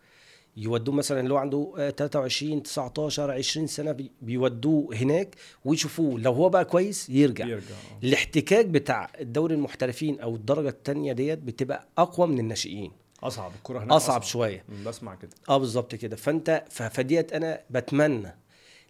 يودوه 0.57 0.95
مثلا 0.95 1.21
اللي 1.21 1.35
هو 1.35 1.39
عنده 1.39 1.73
آه، 1.79 1.91
23 1.91 2.63
19 2.63 3.31
20 3.31 3.67
سنة 3.67 3.93
بي- 3.93 4.11
بيودوه 4.23 4.95
هناك 4.97 5.35
ويشوفوه. 5.65 6.21
لو 6.21 6.33
هو 6.33 6.49
بقى 6.49 6.65
كويس 6.65 7.09
يرجع. 7.11 7.47
يرجع. 7.47 7.65
آه. 7.75 8.05
الاحتكاك 8.07 8.67
بتاع 8.67 9.11
الدوري 9.21 9.55
المحترفين 9.55 10.21
أو 10.21 10.35
الدرجة 10.37 10.69
الثانية 10.69 11.13
ديت 11.13 11.39
بتبقى 11.39 11.87
أقوى 11.99 12.27
من 12.27 12.39
الناشئين. 12.39 12.93
أصعب 13.23 13.53
الكرة 13.59 13.79
هناك 13.79 13.93
أصعب 13.93 14.23
شوية. 14.23 14.65
مم، 14.69 14.85
بسمع 14.85 15.15
كده. 15.15 15.31
آه 15.49 15.57
بالظبط 15.59 15.95
كده. 15.95 16.17
فأنت 16.17 16.65
فديت 16.71 17.33
أنا 17.33 17.61
بتمنى 17.71 18.35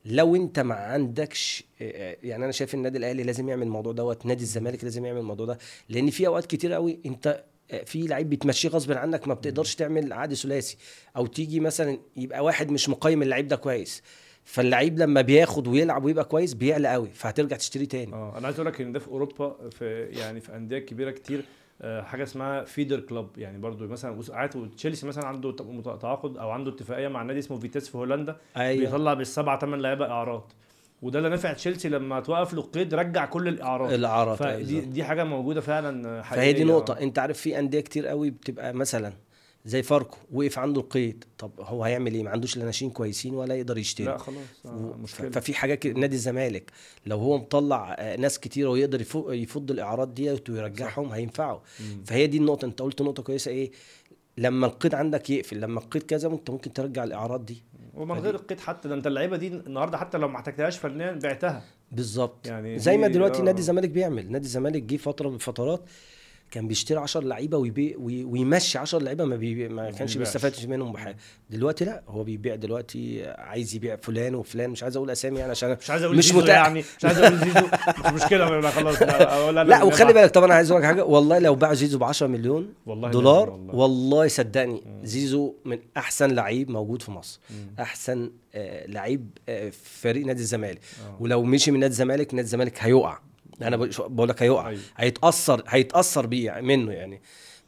لو 0.04 0.36
أنت 0.36 0.60
ما 0.60 0.74
عندكش 0.74 1.64
آه، 1.82 2.16
يعني 2.22 2.44
أنا 2.44 2.52
شايف 2.52 2.74
النادي 2.74 2.98
الأهلي 2.98 3.22
لازم 3.22 3.48
يعمل 3.48 3.62
الموضوع 3.62 3.92
دوت 3.92 4.26
نادي 4.26 4.42
الزمالك 4.42 4.84
لازم 4.84 5.04
يعمل 5.04 5.20
الموضوع 5.20 5.46
ده 5.46 5.58
لأن 5.88 6.10
في 6.10 6.26
أوقات 6.26 6.46
كتير 6.46 6.72
قوي 6.72 6.98
أنت 7.06 7.26
آه، 7.26 7.44
في 7.84 8.06
لعيب 8.06 8.30
بتمشيه 8.30 8.68
غصب 8.68 8.92
عنك 8.92 9.28
ما 9.28 9.34
بتقدرش 9.34 9.74
تعمل 9.74 10.12
عقد 10.12 10.34
ثلاثي 10.34 10.76
أو 11.16 11.26
تيجي 11.26 11.60
مثلا 11.60 11.98
يبقى 12.16 12.44
واحد 12.44 12.70
مش 12.70 12.88
مقيم 12.88 13.22
اللعيب 13.22 13.48
ده 13.48 13.56
كويس 13.56 14.02
فاللعيب 14.44 14.98
لما 14.98 15.20
بياخد 15.20 15.68
ويلعب 15.68 16.04
ويبقى 16.04 16.24
كويس 16.24 16.54
بيعلى 16.54 16.88
قوي 16.88 17.08
فهترجع 17.14 17.56
تشتري 17.56 17.86
تاني 17.86 18.12
آه 18.12 18.38
أنا 18.38 18.46
عايز 18.46 18.60
أقول 18.60 18.66
لك 18.66 18.80
ان 18.80 18.92
ده 18.92 18.98
في 18.98 19.08
اوروبا 19.08 19.56
في 19.70 20.02
يعني 20.04 20.40
في 20.40 20.56
انديه 20.56 20.78
كبيره 20.78 21.10
كتير 21.10 21.44
آه، 21.82 22.02
حاجة 22.02 22.22
اسمها 22.22 22.64
feeder 22.64 23.00
club 23.00 23.38
يعني 23.38 23.58
برضو 23.58 23.86
مثلا 23.86 24.22
ساعات 24.22 24.56
تشيلسي 24.56 25.06
مثلا 25.06 25.26
عنده 25.26 25.52
تعاقد 26.00 26.36
أو 26.36 26.50
عنده 26.50 26.70
اتفاقيه 26.70 27.08
مع 27.08 27.22
نادي 27.22 27.38
اسمه 27.38 27.58
فيتاس 27.58 27.88
في 27.88 27.98
هولندا 27.98 28.36
أيوه 28.56 28.90
بيطلع 28.90 29.14
بالسبعه 29.14 29.58
ثمان 29.58 29.80
لعيبه 29.80 30.06
إعارات 30.06 30.52
وده 31.02 31.18
اللي 31.18 31.30
نفع 31.30 31.52
تشيلسي 31.52 31.88
لما 31.88 32.20
توقف 32.20 32.54
له 32.54 32.60
القيد 32.60 32.94
رجع 32.94 33.26
كل 33.26 33.48
الإعارات 33.48 33.92
الإعارات 33.92 34.42
أيوة 34.42 34.56
فدي 34.62 34.74
بالظبط. 34.74 34.92
دي 34.92 35.04
حاجة 35.04 35.24
موجودة 35.24 35.60
فعلا 35.60 36.22
حقيقية. 36.22 36.42
فهي 36.44 36.52
دي. 36.52 36.64
نقطة. 36.64 36.92
أنت 36.98 37.18
عارف 37.18 37.38
في 37.40 37.58
أندية 37.58 37.80
كتير 37.80 38.06
قوي 38.06 38.30
بتبقى 38.30 38.72
مثلا 38.74 39.12
زي 39.64 39.82
فاركو 39.82 40.16
وقف 40.32 40.58
عنده 40.58 40.80
القيد 40.80 41.24
طب 41.38 41.50
هو 41.60 41.84
هيعمل 41.84 42.14
إيه؟ 42.14 42.22
ما 42.22 42.30
عندوش 42.30 42.56
لا 42.56 42.64
ناشئين 42.64 42.90
كويسين 42.90 43.34
ولا 43.34 43.54
يقدر 43.54 43.78
يشتري. 43.78 44.06
لا 44.06 44.18
خلاص 44.18 44.36
آه 44.66 44.96
مشكلة. 45.02 45.30
ففي 45.30 45.54
حاجات 45.54 45.86
نادي 45.86 46.16
الزمالك 46.16 46.70
لو 47.06 47.18
هو 47.18 47.38
مطلع 47.38 47.96
آه، 47.98 48.16
ناس 48.16 48.38
كتيرة 48.40 48.68
ويقدر 48.68 49.00
يفو- 49.04 49.30
يفض 49.30 49.70
الاعراض 49.70 50.14
ديت 50.14 50.50
ويرجعهم 50.50 51.12
هينفعوا. 51.12 51.58
مم. 51.80 52.04
فهي 52.06 52.26
دي 52.26 52.36
النقطة. 52.36 52.64
أنت 52.66 52.82
قلت 52.82 53.02
نقطة 53.02 53.22
كويسة 53.22 53.50
إيه؟ 53.50 53.70
لما 54.38 54.66
القيد 54.66 54.94
عندك 54.94 55.30
يقفل 55.30 55.60
لما 55.60 55.80
القيد 55.80 56.02
كذا 56.02 56.28
أنت 56.28 56.50
ممكن 56.50 56.72
ترجع 56.72 57.04
الاعراض 57.04 57.44
دي. 57.44 57.62
ومن 57.94 58.18
غير 58.18 58.34
القيد 58.34 58.60
حتى 58.60 58.88
ده 58.88 58.94
انت 58.94 59.06
اللعيبة 59.06 59.36
دي 59.36 59.48
النهارده 59.48 59.98
حتى 59.98 60.18
لو 60.18 60.28
ما 60.28 60.36
احتجتهاش 60.36 60.78
فنيا 60.78 61.12
بعتها. 61.12 61.62
بالظبط. 61.92 62.46
يعني 62.46 62.78
زي 62.78 62.96
ما 62.96 63.08
دلوقتي 63.08 63.40
آه. 63.40 63.44
نادي 63.44 63.58
الزمالك 63.58 63.90
بيعمل. 63.90 64.32
نادي 64.32 64.44
الزمالك 64.44 64.82
جه 64.82 64.96
فترة 64.96 65.28
من 65.28 65.34
الفترات 65.34 65.80
كان 66.50 66.68
بيشتري 66.68 66.98
10 66.98 67.20
لعيبة 67.20 67.58
ويبيع 67.58 67.96
وي- 67.98 68.24
ويمشي 68.24 68.78
10 68.78 68.98
لعيبة 68.98 69.24
ما, 69.24 69.36
بي 69.36 69.68
ما 69.68 69.90
كانش 69.90 70.12
بيبيعش. 70.12 70.16
بيستفادش 70.16 70.64
منهم 70.64 70.92
بحاجة. 70.92 71.16
دلوقتي 71.50 71.84
لا 71.84 72.02
هو 72.08 72.24
بيبيع 72.24 72.54
دلوقتي 72.54 73.24
عايز 73.38 73.74
يبيع 73.74 73.96
فلان 73.96 74.34
وفلان. 74.34 74.70
مش 74.70 74.82
عايز 74.82 74.96
أقول 74.96 75.10
أسامي 75.10 75.38
يعني 75.38 75.50
عشان 75.50 75.76
مش 75.80 75.90
عايز 75.90 76.02
أقول 76.02 76.16
مش 76.16 76.34
متاح. 76.34 76.66
يعني. 76.66 76.84
مش 76.98 77.04
عايز 77.04 77.18
أقول 77.18 77.38
زيزو. 77.38 77.66
مش 78.06 78.12
مشكلة 78.22 78.60
لا 78.60 78.70
خلاص. 78.70 79.02
لا, 79.02 79.64
لا 79.64 79.82
وخلي 79.82 80.12
بالك 80.12 80.30
طبعا 80.30 80.52
عايز 80.52 80.70
أقول 80.70 80.82
لك 80.82 80.88
حاجة. 80.88 81.04
والله 81.04 81.38
لو 81.38 81.54
باع 81.54 81.74
زيزو 81.74 81.98
ب 81.98 82.04
10 82.04 82.26
مليون 82.26 82.74
والله 82.86 83.10
دولار 83.10 83.50
والله. 83.50 83.74
والله 83.74 84.28
صدقني 84.28 84.82
زيزو 85.02 85.54
من 85.64 85.78
أحسن 85.96 86.30
لعيب 86.30 86.70
موجود 86.70 87.02
في 87.02 87.10
مصر. 87.10 87.40
أحسن 87.80 88.30
آه، 88.54 88.86
لعيب 88.86 89.28
آه، 89.48 89.68
في 89.70 90.00
فريق 90.00 90.26
نادي 90.26 90.40
الزمالك. 90.40 90.80
آه. 91.06 91.16
ولو 91.22 91.42
مشي 91.42 91.70
من 91.70 91.80
نادي 91.80 91.92
الزمالك 91.92 92.34
نادي 92.34 92.44
الزمالك 92.46 92.74
هيقع. 92.78 93.18
أنا 93.62 93.76
بقول- 93.76 94.28
لك 94.28 94.42
هيقع 94.42 94.68
أيوة. 94.68 94.80
هيتاثر 94.96 95.62
هيتأثر 95.68 96.26
بيه 96.26 96.46
يعني 96.46 96.66
منه 96.66 96.92
يعني 96.92 97.20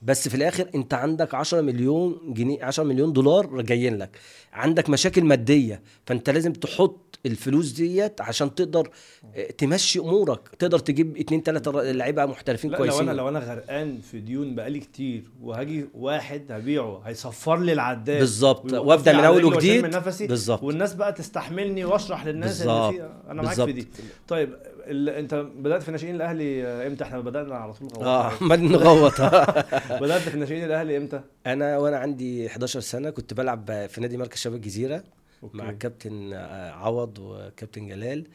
بس 0.03 0.29
في 0.29 0.35
الآخر 0.35 0.69
أنت 0.75 0.95
عندك 0.95 1.35
10 1.35 1.61
مليون 1.61 2.35
جنيه 2.35 2.65
10 2.65 2.85
مليون 2.85 3.13
دولار 3.13 3.63
جايين 3.63 3.99
لك 3.99 4.19
عندك 4.53 4.91
مشاكل 4.91 5.25
مادية 5.25 5.83
فأنت 6.07 6.31
لازم 6.31 6.53
تحط 6.53 7.19
الفلوس 7.27 7.71
ديت 7.71 8.21
عشان 8.21 8.55
تقدر 8.55 8.91
آه، 9.37 9.51
تمشي 9.51 9.99
أمورك 9.99 10.49
تقدر 10.59 10.79
تجيب 10.79 11.17
اتنين 11.17 11.43
تلاتة 11.43 11.71
لعيبة 11.71 12.27
محترفين 12.27 12.71
لا 12.71 12.77
لو 12.77 12.83
كويسين 12.85 13.09
أنا 13.09 13.17
لو 13.17 13.29
أنا 13.29 13.39
غرقان 13.39 13.99
في 14.01 14.21
ديون 14.21 14.55
بقالي 14.55 14.81
كتير 14.81 15.25
وهاجي 15.43 15.87
واحد 15.95 16.53
هبيعه 16.53 17.03
هيصفر 17.05 17.59
لي 17.59 17.73
العداد 17.73 18.19
بالظبط. 18.19 18.73
وأبدأ 18.73 19.13
من 19.13 19.19
رجلي 19.25 19.45
وجديد. 19.45 19.85
بالظبط. 20.29 20.63
والناس 20.63 20.95
بقى 20.95 21.13
تستحملني 21.13 21.85
وأشرح 21.85 22.27
للناس 22.27 22.63
اللي. 22.63 22.93
فيها 22.93 23.23
أنا 23.31 23.43
معاك 23.43 23.57
في. 23.57 23.73
دي 23.73 23.89
طيب. 24.29 24.57
انت 24.89 25.35
بدأت 25.35 25.83
في 25.83 25.91
ناشئين 25.91 26.15
الأهلي 26.15 26.63
إمتى؟ 26.87 27.05
إحنا 27.05 27.21
بدأنا 27.21 27.55
على 27.55 27.73
طول 27.73 27.89
غلط. 27.89 28.03
آه 28.03 28.33
عمال 28.41 28.65
نغوط 28.73 29.21
بدأت 30.03 30.21
في 30.23 30.37
ناشئين 30.39 30.65
الأهلي 30.65 30.97
إمتى؟ 30.97 31.21
أنا 31.47 31.79
وأنا 31.79 31.97
عندي 31.99 32.47
11 32.47 32.81
سنة 32.81 33.11
كنت 33.11 33.35
بلعب 33.35 33.87
في 33.89 34.01
نادي 34.01 34.17
مركز 34.17 34.39
شباب 34.39 34.57
الجزيرة 34.57 35.05
okay. 35.43 35.57
مع 35.57 35.71
الكابتن 35.71 36.33
آه، 36.33 36.71
عوض 36.71 37.19
وكابتن 37.19 37.87
جلال. 37.87 38.27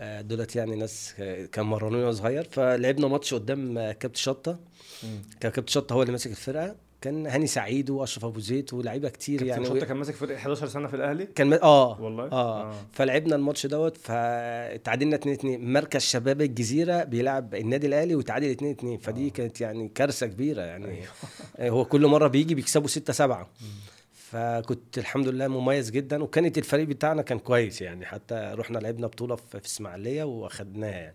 آه، 0.00 0.20
دولت 0.20 0.56
يعني 0.56 0.76
ناس 0.76 1.14
آه، 1.18 1.44
كان 1.46 1.64
مرنوني 1.66 2.02
وأنا 2.02 2.12
صغير. 2.12 2.44
فلعبنا 2.50 3.08
ماتش 3.08 3.34
قدام 3.34 3.74
كابتن 3.74 4.14
شطة. 4.20 4.58
كان 5.40 5.52
كابتن 5.52 5.72
شطة 5.72 5.92
هو 5.94 6.02
اللي 6.02 6.12
ماسك 6.12 6.30
الفرقة. 6.30 6.76
كان 7.00 7.26
هاني 7.26 7.46
سعيد 7.46 7.90
واشرف 7.90 8.24
ابو 8.24 8.40
زيد 8.40 8.74
ولاعيبه 8.74 9.08
كتير 9.08 9.42
يعني 9.42 9.64
شطة 9.64 9.86
كان 9.86 9.96
ماسك 9.96 10.14
فريق 10.14 10.36
11 10.36 10.66
سنة 10.68 10.88
في 10.88 10.96
الأهلي؟ 10.96 11.26
كان 11.26 11.46
ما- 11.46 11.62
آه. 11.62 12.00
والله؟ 12.00 12.24
آه, 12.24 12.62
آه. 12.70 12.74
فلعبنا 12.92 13.36
الماتش 13.36 13.66
دوت 13.66 13.96
فتعادلنا 13.96 15.16
2 15.16 15.34
2 15.34 15.72
مركز 15.72 16.00
شباب 16.00 16.40
الجزيرة 16.42 17.04
بيلعب 17.04 17.54
النادي 17.54 17.86
الأهلي 17.86 18.14
وتعادل 18.14 18.50
2 18.50 18.70
2 18.72 18.98
فدي 18.98 19.26
آه. 19.26 19.30
كانت 19.30 19.60
يعني 19.60 19.88
كارثة 19.94 20.26
كبيرة 20.26 20.62
يعني. 20.62 20.86
أيوه. 21.58 21.70
هو 21.72 21.84
كل 21.84 22.06
مرة 22.06 22.28
بيجي 22.28 22.54
بيكسبوا 22.54 22.88
6 22.88 23.12
7 23.12 23.48
فكنت 24.14 24.98
الحمد 24.98 25.28
لله 25.28 25.48
مميز 25.48 25.90
جدا. 25.90 26.22
وكانت 26.22 26.58
الفريق 26.58 26.86
بتاعنا 26.86 27.22
كان 27.22 27.38
كويس 27.38 27.82
يعني. 27.82 28.06
حتى 28.06 28.34
رحنا 28.54 28.78
لعبنا 28.78 29.06
بطولة 29.06 29.36
في 29.36 29.60
إسماعيلية 29.66 30.24
وأخدناها 30.24 30.90
يعني. 30.90 31.14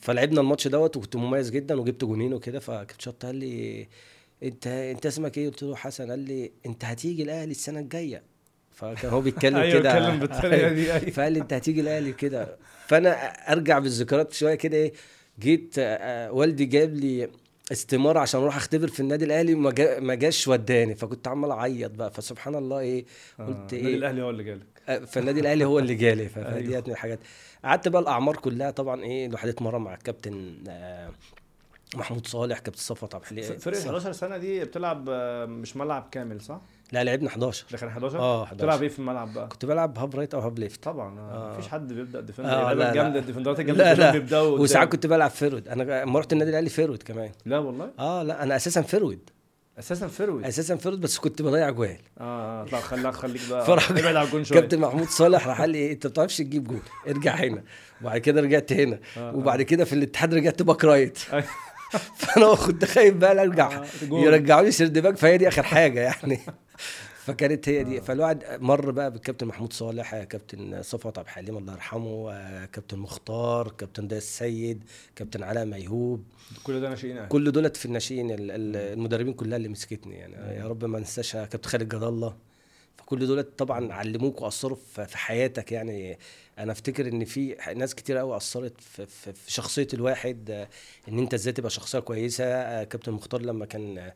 فلعبنا 0.00 0.40
الماتش 0.40 0.68
دوت 0.68 0.96
وكنت 0.96 1.16
مميز 1.16 1.50
جدا 1.50 1.80
وجبت 1.80 2.04
جونين 2.04 2.34
وكده. 2.34 2.58
فكابتن 2.60 2.94
شط 2.98 3.24
قال 3.26 3.34
لي 3.36 3.88
انت 4.44 4.66
انت 4.66 5.06
اسمك 5.06 5.38
إيه؟ 5.38 5.48
قلت 5.48 5.62
له 5.62 5.76
حسن 5.76 6.10
قال 6.10 6.18
لي 6.18 6.52
انت 6.66 6.84
هتيجي 6.84 7.22
الاهلي 7.22 7.50
السنة 7.50 7.80
الجاية. 7.80 8.22
فكان 8.70 9.10
هو 9.10 9.20
بيتكلم 9.20 9.56
أيوه 9.60 9.80
كده. 9.80 9.90
اتكلم 9.98 10.18
بالطريقة 10.20 10.68
دي 10.72 10.92
أيوه. 10.92 11.10
فقال 11.14 11.32
لي 11.32 11.40
انت 11.40 11.52
هتيجي 11.52 11.80
الاهلي 11.80 12.12
كده 12.12 12.56
فانا 12.86 13.10
ارجع 13.52 13.78
بالذكريات 13.78 14.32
شوية 14.32 14.54
كده 14.54 14.76
إيه 14.76 14.92
جيت 15.40 15.74
آه، 15.78 15.82
آه، 15.96 16.32
والدي 16.32 16.64
جاب 16.64 16.94
لي 16.94 17.28
استمارة 17.72 18.18
عشان 18.20 18.40
أروح 18.40 18.56
اختبر 18.56 18.88
في 18.88 19.00
النادي 19.00 19.24
الاهلي 19.24 19.54
ما 20.00 20.14
جاش 20.14 20.48
وداني. 20.48 20.94
فكنت 20.94 21.28
عمال 21.28 21.50
اعيط 21.50 21.90
بقى. 21.90 22.10
فسبحان 22.10 22.54
الله 22.54 22.78
إيه 22.78 23.04
آه، 23.40 23.46
قلت 23.46 23.72
النادي 23.72 23.88
إيه 23.88 23.94
الأهلي 23.96 24.22
هو 24.22 24.30
اللي 24.30 24.44
جالك. 24.44 24.66
آه، 24.88 24.98
فالنادي 24.98 25.40
الأهلي 25.40 25.64
هو 25.64 25.78
اللي 25.78 25.94
جالي. 25.94 26.22
أيوه. 26.36 26.50
فديت 26.54 26.86
من 26.88 26.92
الحاجات. 26.92 27.18
قعدت 27.64 27.88
بقى 27.88 28.02
الأعمار 28.02 28.36
كلها 28.36 28.70
طبعا 28.70 29.02
إيه 29.04 29.26
الواحد 29.26 29.48
اتمرن 29.48 29.80
مع 29.80 29.94
الكابتن 29.94 30.54
آه، 30.68 31.10
محمود 31.96 32.26
صالح 32.26 32.58
كابتن 32.58 32.80
صفوت 32.80 33.14
عبد 33.14 33.24
الحليم. 33.24 33.58
فرقه 33.58 33.78
11 33.86 34.12
سنة 34.12 34.36
دي 34.38 34.64
بتلعب 34.64 35.06
آه، 35.10 35.44
مش 35.46 35.76
ملعب 35.76 36.08
كامل 36.12 36.40
صح؟ 36.40 36.60
لا 36.92 37.04
لعبنا 37.04 37.28
11 37.28 37.64
ده 37.72 37.78
كان 37.78 37.88
11 37.88 38.18
آه 38.18 38.42
11 38.44 38.56
بتلعب 38.56 38.82
إيه 38.82 38.88
في 38.88 38.98
الملعب 38.98 39.34
بقى؟ 39.34 39.48
كنت 39.48 39.64
بلعب 39.64 39.98
half 39.98 40.16
right 40.16 40.34
أو 40.34 40.40
half 40.40 40.58
left 40.58 40.82
طبعا 40.82 41.18
آه. 41.20 41.50
آه. 41.52 41.52
مفيش 41.58 41.68
حد 41.68 41.92
بيبدأ 41.92 42.20
defender 42.20 42.50
آه، 42.50 42.70
آه 42.70 42.72
لا، 42.72 42.84
لا. 42.84 42.92
جامده 42.94 43.18
الديفندرات 43.18 43.60
الجامده 43.60 43.92
لا 43.92 44.12
لا. 44.18 44.40
وساعات 44.40 44.88
كنت 44.92 45.06
بلعب 45.06 45.30
forward 45.30 45.68
أنا 45.68 46.02
لما 46.02 46.18
رحت 46.18 46.32
النادي 46.32 46.50
الأهلي 46.50 46.68
forward 46.70 47.02
كمان. 47.02 47.30
لا 47.46 47.58
والله؟ 47.58 47.90
آه 47.98 48.22
لا 48.22 48.42
أنا 48.42 48.56
أساسا 48.56 48.82
forward 48.82 49.30
أساسا 49.78 50.06
forward؟ 50.08 50.44
أساسا 50.46 50.76
forward 50.76 51.00
بس 51.00 51.18
كنت 51.18 51.42
بضيع 51.42 51.70
جوان. 51.70 51.96
آه 52.20 52.62
آه 52.62 52.64
لا 52.72 52.80
خليك 52.80 53.14
خليك 53.14 53.40
بقى 53.50 53.66
فرح- 53.66 53.90
ابعد 53.90 54.04
على 54.04 54.22
الجون 54.22 54.44
شوية. 54.44 54.60
كابتن 54.60 54.78
محمود 54.80 55.08
صالح 55.08 55.46
راح 55.48 55.60
قال 55.60 55.70
لي 55.70 55.78
إيه، 55.78 55.92
أنت 55.92 56.06
ما 56.06 56.10
بتعرفش 56.10 56.36
تجيب 56.38 56.64
جول. 56.64 56.80
ارجع 57.08 57.34
هنا. 57.34 57.62
وبعد 58.02 58.18
كده 58.18 58.40
رجعت 58.40 58.72
هنا. 58.72 58.98
آه، 59.16 59.34
وبعد 59.36 59.62
كده 59.62 59.84
في 59.84 59.92
الاتحاد 59.92 60.34
رجعت 60.34 60.62
back 60.62 60.84
right. 60.84 61.18
أيوة. 61.32 61.44
فانا 62.18 62.54
كنت 62.54 62.84
خايف 62.84 63.14
بقى 63.14 63.42
أرجع. 63.42 63.72
آه، 63.82 63.86
جول. 64.02 64.24
يرجعوا 64.24 64.62
لي 64.62 64.70
third 64.70 64.98
back 64.98 65.16
فهي 65.16 65.38
دي 65.38 65.48
آخر 65.48 65.62
حاجة 65.62 66.00
يعني. 66.00 66.38
فكانت 67.26 67.68
هي 67.68 67.84
دي. 67.84 68.00
فالواحد 68.00 68.44
مر 68.60 68.90
بقى 68.90 69.10
بالكابتن 69.10 69.46
محمود 69.46 69.72
صالح 69.72 70.22
كابتن 70.22 70.82
صفوت 70.82 71.18
عبد 71.18 71.26
الحليم 71.28 71.56
الله 71.58 71.72
يرحمه 71.72 72.32
آه، 72.32 72.64
كابتن 72.64 72.98
مختار 72.98 73.68
كابتن 73.78 74.08
ضياء 74.08 74.18
السيد 74.18 74.84
كابتن 75.16 75.42
علاء 75.42 75.64
ميهوب. 75.64 76.24
كل 76.64 76.80
ده 76.80 76.88
ناشئين 76.88 77.26
كل 77.26 77.52
دولت 77.52 77.76
في 77.76 77.86
الناشئين 77.86 78.30
ال- 78.30 78.50
ال- 78.50 78.76
المدربين 78.76 79.32
كلها 79.34 79.56
اللي 79.56 79.68
مسكتني 79.68 80.14
يعني. 80.16 80.34
يا 80.58 80.68
رب 80.68 80.84
ما 80.84 80.98
انساش 80.98 81.32
كابتن 81.32 81.68
خالد 81.70 81.94
جد 81.94 82.02
الله 82.02 82.36
فكل 82.96 83.26
دولت 83.26 83.58
طبعا 83.58 83.92
علموك 83.92 84.42
وأثروا 84.42 84.76
في 85.06 85.18
حياتك 85.18 85.72
يعني. 85.72 86.18
أنا 86.58 86.72
افتكر 86.72 87.08
ان 87.08 87.24
في 87.24 87.56
ناس 87.76 87.94
كتير 87.94 88.16
قوي 88.16 88.36
اثرت 88.36 88.80
في, 88.80 89.06
في, 89.06 89.32
في 89.32 89.52
شخصية 89.52 89.88
الواحد 89.94 90.50
آه، 90.50 90.68
ان 91.08 91.18
انت 91.18 91.34
إزاي 91.34 91.52
تبقى 91.52 91.70
شخصية 91.70 91.98
كويسة 91.98 92.44
آه، 92.44 92.84
كابتن 92.84 93.12
مختار 93.12 93.42
لما 93.42 93.66
كان 93.66 93.98
آه، 93.98 94.14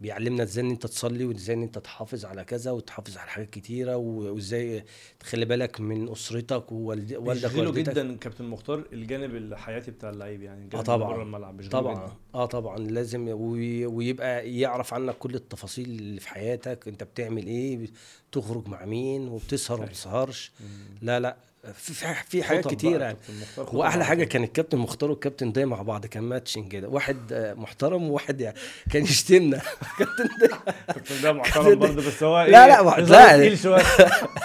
بيعلمنا 0.00 0.42
إزاي 0.42 0.64
ان 0.64 0.70
انت 0.70 0.86
تصلي 0.86 1.24
وازاي 1.24 1.56
ان 1.56 1.62
انت 1.62 1.78
تحافظ 1.78 2.24
على 2.24 2.44
كذا 2.44 2.70
وتحافظ 2.70 3.16
على 3.16 3.30
حاجات 3.30 3.50
كتيرة 3.50 3.96
وازاي 3.96 4.84
تخلي 5.20 5.44
بالك 5.44 5.80
من 5.80 6.08
اسرتك 6.12 6.72
ووالدك 6.72 7.18
ووالدتك 7.20 7.72
جدا 7.72 8.16
كابتن 8.16 8.44
مختار 8.44 8.84
الجانب 8.92 9.34
الحياتي 9.36 9.90
بتاع 9.90 10.10
اللعيب 10.10 10.42
يعني 10.42 10.64
الجانب 10.64 10.84
طبعاً. 10.84 11.08
بره 11.14 11.22
الملعب 11.22 11.68
طبعا 11.70 11.94
جداً. 12.06 12.12
آه 12.34 12.46
طبعا 12.46 12.78
لازم 12.78 13.28
وي- 13.28 13.86
ويبقى 13.86 14.58
يعرف 14.58 14.94
عنك 14.94 15.14
كل 15.18 15.34
التفاصيل 15.34 15.88
اللي 15.88 16.20
في 16.20 16.28
حياتك 16.28 16.88
انت 16.88 17.02
بتعمل 17.04 17.46
إيه 17.46 17.88
بتخرج 18.30 18.68
مع 18.68 18.84
مين 18.84 19.28
وبتسهر 19.28 19.78
وما. 19.78 19.86
بتسهرش. 19.86 20.52
لا 21.02 21.20
لا 21.20 21.36
في 21.72 21.94
في, 22.28 22.42
حاجات 22.42 22.68
كتيرة 22.68 23.04
يعني 23.04 23.18
وأحلى 23.58 24.04
حاجة. 24.04 24.24
كان 24.24 24.44
الكابتن 24.44 24.78
مختار 24.78 25.10
والكابتن 25.10 25.52
ضياء 25.52 25.66
مع 25.66 25.82
بعض 25.82 26.06
كان 26.06 26.22
ماتشنج 26.22 26.72
كده 26.72 26.88
واحد 26.88 27.32
آه، 27.32 27.54
محترم 27.54 28.10
وواحد 28.10 28.40
يعني 28.40 28.56
كان 28.92 29.02
يشتمنا 29.02 29.60
كابتن 29.98 30.28
ضياء 30.40 30.74
كابتن 30.86 31.22
ده 31.22 31.32
محترم 31.32 31.78
برضه 31.78 32.06
بس 32.06 32.22
هو 32.22 32.42
لا، 32.42 32.44
إيه، 32.44 32.66
لا، 32.66 32.80
هزاره 32.80 33.36
لا. 33.48 33.54
شوية 33.56 33.82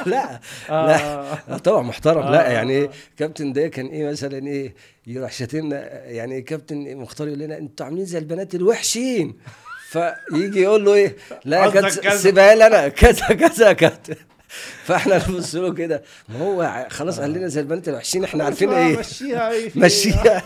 لا 0.05 0.39
آه، 0.69 0.87
لا. 0.87 1.53
آه، 1.53 1.57
طبعا 1.57 1.81
محترم 1.81 2.31
لا 2.31 2.51
يعني. 2.51 2.89
كابتن 3.17 3.53
ده 3.53 3.67
كان 3.67 3.85
إيه 3.85 4.11
مثلا 4.11 4.47
إيه 4.47 4.75
يروح 5.07 5.31
شاتمنا 5.31 6.05
يعني 6.05 6.41
كابتن 6.41 6.97
مختار 6.97 7.27
يقول 7.27 7.39
لنا 7.39 7.57
أنتوا 7.57 7.85
عاملين 7.85 8.05
زي 8.05 8.17
البنات 8.17 8.55
الوحشين 8.55 9.37
فيجي 9.89 10.61
يقول 10.61 10.85
له 10.85 10.93
إيه 10.93 11.15
لا. 11.45 11.89
سيبها 12.17 12.55
لي 12.55 12.67
أنا 12.67 12.87
كذا 13.01 13.27
كذا 13.27 13.67
يا 13.67 13.73
كابتن 13.73 14.15
فاحنا 14.87 15.29
نبص 15.29 15.55
له 15.55 15.73
كده 15.73 16.03
ما 16.29 16.39
هو 16.39 16.87
خلاص 16.89 17.19
قال 17.19 17.33
لنا 17.33 17.47
زي 17.47 17.61
البنات 17.61 17.89
الوحشين 17.89 18.23
إحنا 18.23 18.43
عارفين 18.43 18.69
آه، 18.69 18.87
إيه 18.87 18.97
مشيها 18.97 19.51
إيه 19.51 19.63
إيه؟ 19.63 19.71
مشيها 19.75 20.43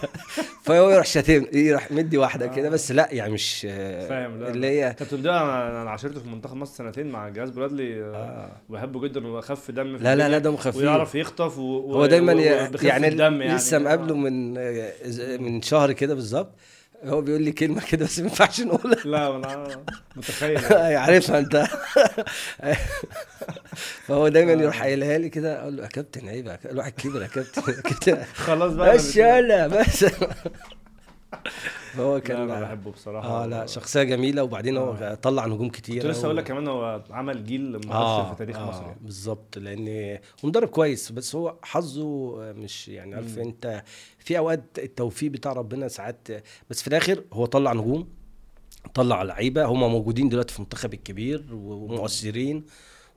فهو 0.64 0.90
يروح 0.90 1.06
شاتم 1.06 1.46
يروح 1.54 1.92
مدي 1.92 2.18
واحدة 2.18 2.48
كده 2.48 2.70
بس 2.70 2.92
لا 2.92 3.08
يعني 3.12 3.34
مش 3.34 3.62
فاهم 4.10 4.40
لا 4.40 4.50
اللي 4.50 4.68
هي 4.68 4.94
كابتن 4.94 5.22
ده 5.22 5.42
أنا 5.82 5.90
عاشرته 5.90 6.20
في 6.20 6.28
منتخب 6.28 6.56
مصر 6.56 6.76
سنتين 6.76 7.08
مع 7.08 7.30
جهاز 7.30 7.50
برادلي 7.50 8.04
آه. 8.04 8.16
آه. 8.16 8.52
بحبه 8.70 9.02
جدا 9.02 9.28
وخف 9.28 9.72
دم 9.72 9.98
في 9.98 10.04
لا 10.04 10.16
لا 10.16 10.30
لا 10.30 10.38
ده 10.38 10.52
مخفف 10.52 10.76
ويعرف 10.76 11.16
يخطف 11.16 11.58
و... 11.58 11.94
هو 11.94 12.06
دايما 12.06 12.34
يعني, 12.34 12.78
يعني 12.84 13.56
لسه 13.56 13.80
مقابله 13.80 14.16
من 14.16 14.54
من 15.42 15.62
شهر 15.62 15.92
كده 15.92 16.16
بالظبط 16.16 16.52
هو 17.06 17.22
بيقول 17.22 17.42
لي 17.42 17.52
كلمة 17.52 17.82
كده 17.92 18.06
بس 18.06 18.20
ما 18.20 18.26
ينفعش 18.28 18.62
نقولها. 18.62 19.04
لا 19.06 19.36
أنا 19.36 19.84
متخيل. 20.16 20.60
عارفها 20.98 21.40
أنت. 21.40 21.68
فهو 24.08 24.28
دايما 24.28 24.54
آه. 24.54 24.56
يروح 24.56 24.82
قايلها 24.82 25.18
لي 25.18 25.30
كده 25.30 25.62
أقول 25.62 25.78
له 25.78 25.84
يا 25.84 25.88
كابتن 25.88 26.28
عيب 26.30 26.58
الواحد 26.66 26.92
كبر 26.92 27.22
يا 27.22 27.28
كابتن. 27.28 28.24
خلاص 28.48 28.74
بقى 28.74 28.96
بس 28.96 29.16
يلا 29.16 29.68
بس. 29.68 30.06
لا 31.98 32.20
كان 32.20 32.42
أنا 32.42 32.62
بحبه 32.62 32.92
بصراحة 32.92 33.44
آه 33.44 33.46
لا 33.46 33.66
شخصية 33.66 34.04
جميلة 34.04 34.44
وبعدين 34.44 34.78
هو 34.78 34.92
آه. 34.94 35.14
طلع 35.16 35.46
نجوم 35.46 35.70
كتير 35.70 36.02
كنت 36.02 36.12
لسه 36.12 36.26
أقول 36.26 36.38
لك 36.38 36.44
كمان 36.44 36.68
هو 36.68 37.04
عمل 37.10 37.44
جيل 37.44 37.72
مؤثر 37.72 37.92
آه 37.92 38.30
في 38.32 38.38
تاريخ 38.38 38.58
آه 38.58 38.70
مصر 38.70 38.82
يعني. 38.82 38.98
بالظبط 39.02 39.58
لأن 39.58 40.20
ومدرب 40.44 40.68
كويس 40.68 41.12
بس 41.12 41.36
هو 41.36 41.56
حظه 41.64 42.36
مش 42.54 42.88
يعني 42.88 43.16
عارف. 43.16 43.40
أنت 43.40 43.84
في 44.20 44.38
أوقات 44.38 44.64
التوفيق 44.78 45.32
بتاع 45.32 45.54
ربنا 45.54 45.88
ساعات 45.88 46.28
بس 46.70 46.82
في 46.82 46.88
الآخر 46.88 47.24
هو 47.34 47.46
طلع 47.46 47.74
نجوم 47.74 48.08
طلع 48.94 49.24
لعيبة 49.24 49.66
هم 49.66 49.80
موجودين 49.80 50.30
دلوقتي 50.30 50.54
في 50.54 50.60
المنتخب 50.60 50.94
الكبير 50.94 51.46
ومؤثرين 51.54 52.64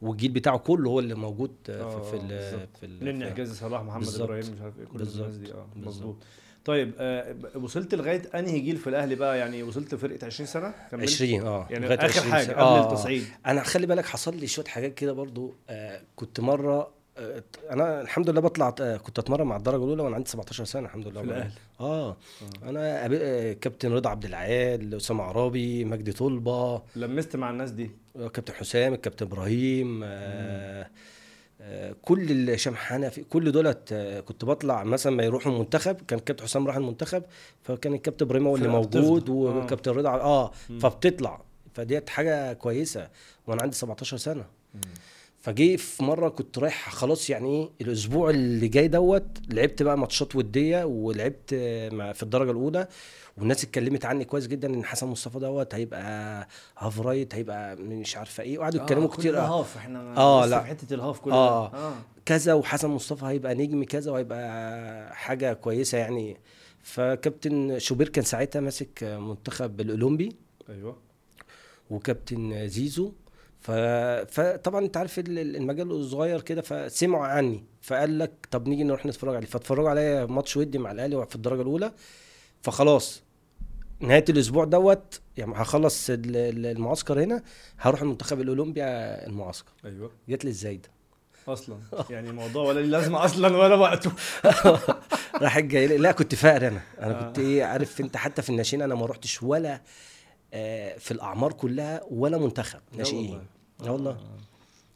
والجيل 0.03 0.33
بتاعه 0.33 0.59
كله 0.59 0.91
هو 0.91 0.99
اللي 0.99 1.15
موجود 1.15 1.53
آه، 1.69 2.03
في 2.03 2.19
بالظبط. 2.19 2.77
في 2.81 3.01
في- 3.21 3.31
حجازي 3.31 3.55
صلاح 3.55 3.83
محمد. 3.83 4.15
إبراهيم 4.21 4.53
مش 4.55 4.61
عارف 4.61 4.79
إيه 4.79 4.85
كل 4.85 5.01
الناس. 5.01 5.37
دي 5.37 5.53
آه. 5.53 5.67
مظبوط 5.77 6.17
طيب 6.65 6.93
آه 6.99 7.37
وصلت 7.55 7.95
لغاية 7.95 8.23
أنهي 8.35 8.61
جيل 8.61 8.77
في 8.77 8.87
الأهلي 8.87 9.15
بقى؟ 9.15 9.39
يعني 9.39 9.63
وصلت 9.63 9.95
لفرقة 9.95 10.27
20 10.27 10.47
سنة؟ 10.47 10.75
كملت؟ 10.91 11.11
20 11.11 11.47
آه 11.47 11.67
يعني 11.71 11.85
لغاية 11.87 11.99
آخر 11.99 12.19
20 12.21 12.33
حاجة 12.33 12.45
سنة. 12.45 12.53
قبل 12.55 12.63
آه، 12.63 12.89
التصعيد. 12.93 13.25
أنا 13.47 13.63
خلي 13.63 13.87
بالك 13.87 14.07
حصل 14.07 14.37
لي 14.37 14.47
شوية 14.47 14.65
حاجات 14.67 14.95
كده 14.95 15.13
برضو 15.13 15.55
آه 15.71 16.01
كنت 16.17 16.41
مرة 16.41 16.91
آه 17.19 17.43
أنا 17.71 18.01
الحمد 18.01 18.31
لله 18.31 18.41
بطلع 18.41 18.75
آه 18.81 18.97
كنت 18.97 19.19
أتمرن 19.19 19.47
مع 19.47 19.57
الدرجة 19.57 19.85
الأولى 19.85 20.03
وأنا 20.03 20.17
عندي 20.17 20.31
17 20.31 20.65
سنة 20.65 20.87
الحمد 20.87 21.09
لله 21.09 21.21
في 21.23 21.27
الأهلي. 21.29 21.51
آه 21.81 22.17
أنا 22.63 23.07
آه 23.07 23.53
كابتن 23.53 23.93
رضا 23.93 24.11
عبد 24.11 24.25
العال 24.25 24.95
اسامه 24.95 25.25
عرابي 25.25 25.85
مجدي 25.85 26.13
طلبة. 26.13 26.83
لمست 26.97 27.37
مع 27.37 27.51
الناس 27.51 27.71
دي؟ 27.71 27.91
آه، 28.17 28.29
كابتن 28.29 28.55
حسام 28.55 28.95
الكابتن 28.95 29.27
إبراهيم 29.27 30.03
آه 30.03 30.07
آه 30.09 30.87
كل 32.03 32.51
هشام 32.51 32.75
حنفي 32.77 33.23
كل 33.23 33.53
دولت 33.53 33.93
آه 33.93 34.21
كنت 34.21 34.45
بطلع 34.45 34.85
مثلا 34.85 35.17
ما 35.17 35.23
يروحوا 35.23 35.53
المنتخب 35.53 35.97
كان 36.09 36.19
كابتن 36.19 36.45
حسام 36.45 36.67
راح 36.67 36.77
المنتخب 36.77 37.23
فكان 37.63 37.95
الكابتن 37.95 38.27
إبراهيم 38.27 38.47
هو 38.47 38.57
اللي 38.57 38.69
موجود. 38.69 39.31
آه. 39.31 39.33
وكابتن 39.33 39.93
رضا 39.93 40.11
آه. 40.11 40.53
فبتطلع. 40.81 41.43
فديت 41.75 42.09
حاجة 42.09 42.53
كويسة. 42.53 43.09
وأنا 43.47 43.63
عندي 43.63 43.77
17 43.77 44.17
سنة. 44.17 44.45
فجي 45.41 45.77
في 45.77 46.03
مرة 46.05 46.29
كنت 46.29 46.59
رايح 46.59 46.91
خلاص 46.91 47.31
يعني 47.31 47.49
إيه 47.81 47.87
الأسبوع 47.87 48.31
اللي 48.31 48.69
جاي 48.69 48.89
دوت 48.89 49.27
لعبت 49.49 49.83
بقى 49.83 49.99
ماتشات 49.99 50.37
ودية 50.37 50.85
ولعبت 50.85 51.51
آه، 51.53 52.13
في 52.13 52.23
الدرجة 52.23 52.51
الأولى 52.51 52.89
والناس 53.39 53.65
اتكلمت 53.65 54.05
عني 54.05 54.25
كويس 54.25 54.47
جدا 54.47 54.75
إن 54.75 54.85
حسن 54.85 55.07
مصطفى 55.07 55.39
دوت 55.39 55.75
هيبقى 55.75 56.49
half 56.79 57.01
right 57.01 57.35
هيبقى 57.35 57.77
مش 57.77 58.17
عارفة 58.17 58.43
إيه 58.43 58.59
وقعدوا 58.59 58.83
يتكلموا 58.83 59.09
كتير. 59.09 59.39
آه. 59.39 59.61
half 59.61 59.77
إحنا 59.77 60.17
آه، 60.17 60.41
لسه 60.41 60.51
لا. 60.51 60.61
في 60.61 60.67
حتة 60.67 60.95
ال 60.95 61.00
half 61.00 61.21
كل 61.21 61.31
آه. 61.31 61.67
آه. 61.75 61.95
كذا 62.27 62.55
وحسن 62.55 62.89
مصطفى 62.89 63.25
هيبقى 63.27 63.55
نجم 63.55 63.85
كذا 63.85 64.13
وهيبقى 64.13 65.17
حاجة 65.17 65.53
كويسة 65.53 65.99
يعني. 65.99 66.37
فكابتن 66.83 67.79
شوبير 67.79 68.09
كان 68.09 68.25
ساعتها 68.25 68.61
ماسك 68.61 69.05
منتخب 69.21 69.81
الأولمبي. 69.81 70.37
أيوه. 70.69 70.97
وكابتن 71.91 72.69
زيزو. 72.69 73.13
ف... 73.61 73.71
فطبعا 74.31 74.85
أنت 74.85 74.97
عارف 74.97 75.19
ال- 75.19 75.39
ال- 75.39 75.57
المجال 75.57 76.05
صغير 76.05 76.41
كده 76.41 76.63
فسمعوا 76.63 77.27
عني 77.27 77.65
فقال 77.83 78.19
لك 78.19 78.33
طب 78.51 78.69
نيجي 78.69 78.85
نروح 78.85 79.07
نتفرج 79.07 79.35
عليه. 79.37 79.47
فاتفرجوا 79.47 79.91
عليا 79.91 80.27
ماتش 80.27 80.57
ودي 80.57 80.79
مع 80.79 80.93
الأهلي 80.93 81.27
في 81.27 81.37
الدرجة 81.37 81.63
الأولى 81.63 81.93
فخلاص 82.63 83.23
نهاية 84.01 84.25
الأسبوع 84.29 84.65
دوت 84.65 85.21
يعني 85.37 85.53
هخلص 85.57 86.11
ال- 86.11 86.37
ال- 86.37 86.67
المعسكر 86.67 87.23
هنا 87.25 87.43
هروح 87.79 88.03
المنتخب 88.03 88.41
الاولمبي 88.41 88.83
المعسكر. 88.85 89.73
أيوه. 89.85 90.11
جات 90.29 90.45
لي 90.45 90.51
إزاي 90.51 90.77
ده 90.77 90.89
أصلا. 91.49 91.77
يعني 92.11 92.31
الموضوع 92.31 92.65
ولا 92.65 92.81
لازمة 92.81 93.25
أصلا 93.25 93.57
ولا 93.57 93.75
وقته 93.75 94.13
راح 95.43 95.59
جاي 95.61 95.87
لا 95.99 96.13
كنت 96.13 96.35
فقر 96.35 96.69
أنا. 96.69 96.81
أنا 97.01 97.23
كنت 97.23 97.39
إيه 97.39 97.65
عارف 97.65 98.01
أنت 98.01 98.17
حتى 98.17 98.43
في 98.43 98.51
الناشئين 98.51 98.83
أنا 98.83 98.95
ما 98.95 99.07
رحتش 99.07 99.43
ولا 99.43 99.75
آه، 99.75 99.81
في 100.99 101.11
الأعمار 101.11 101.53
كلها 101.53 102.01
ولا 102.11 102.39
منتخب 102.39 102.81
ناشئين. 102.97 103.41
آه 103.87 103.93
والله. 103.93 104.17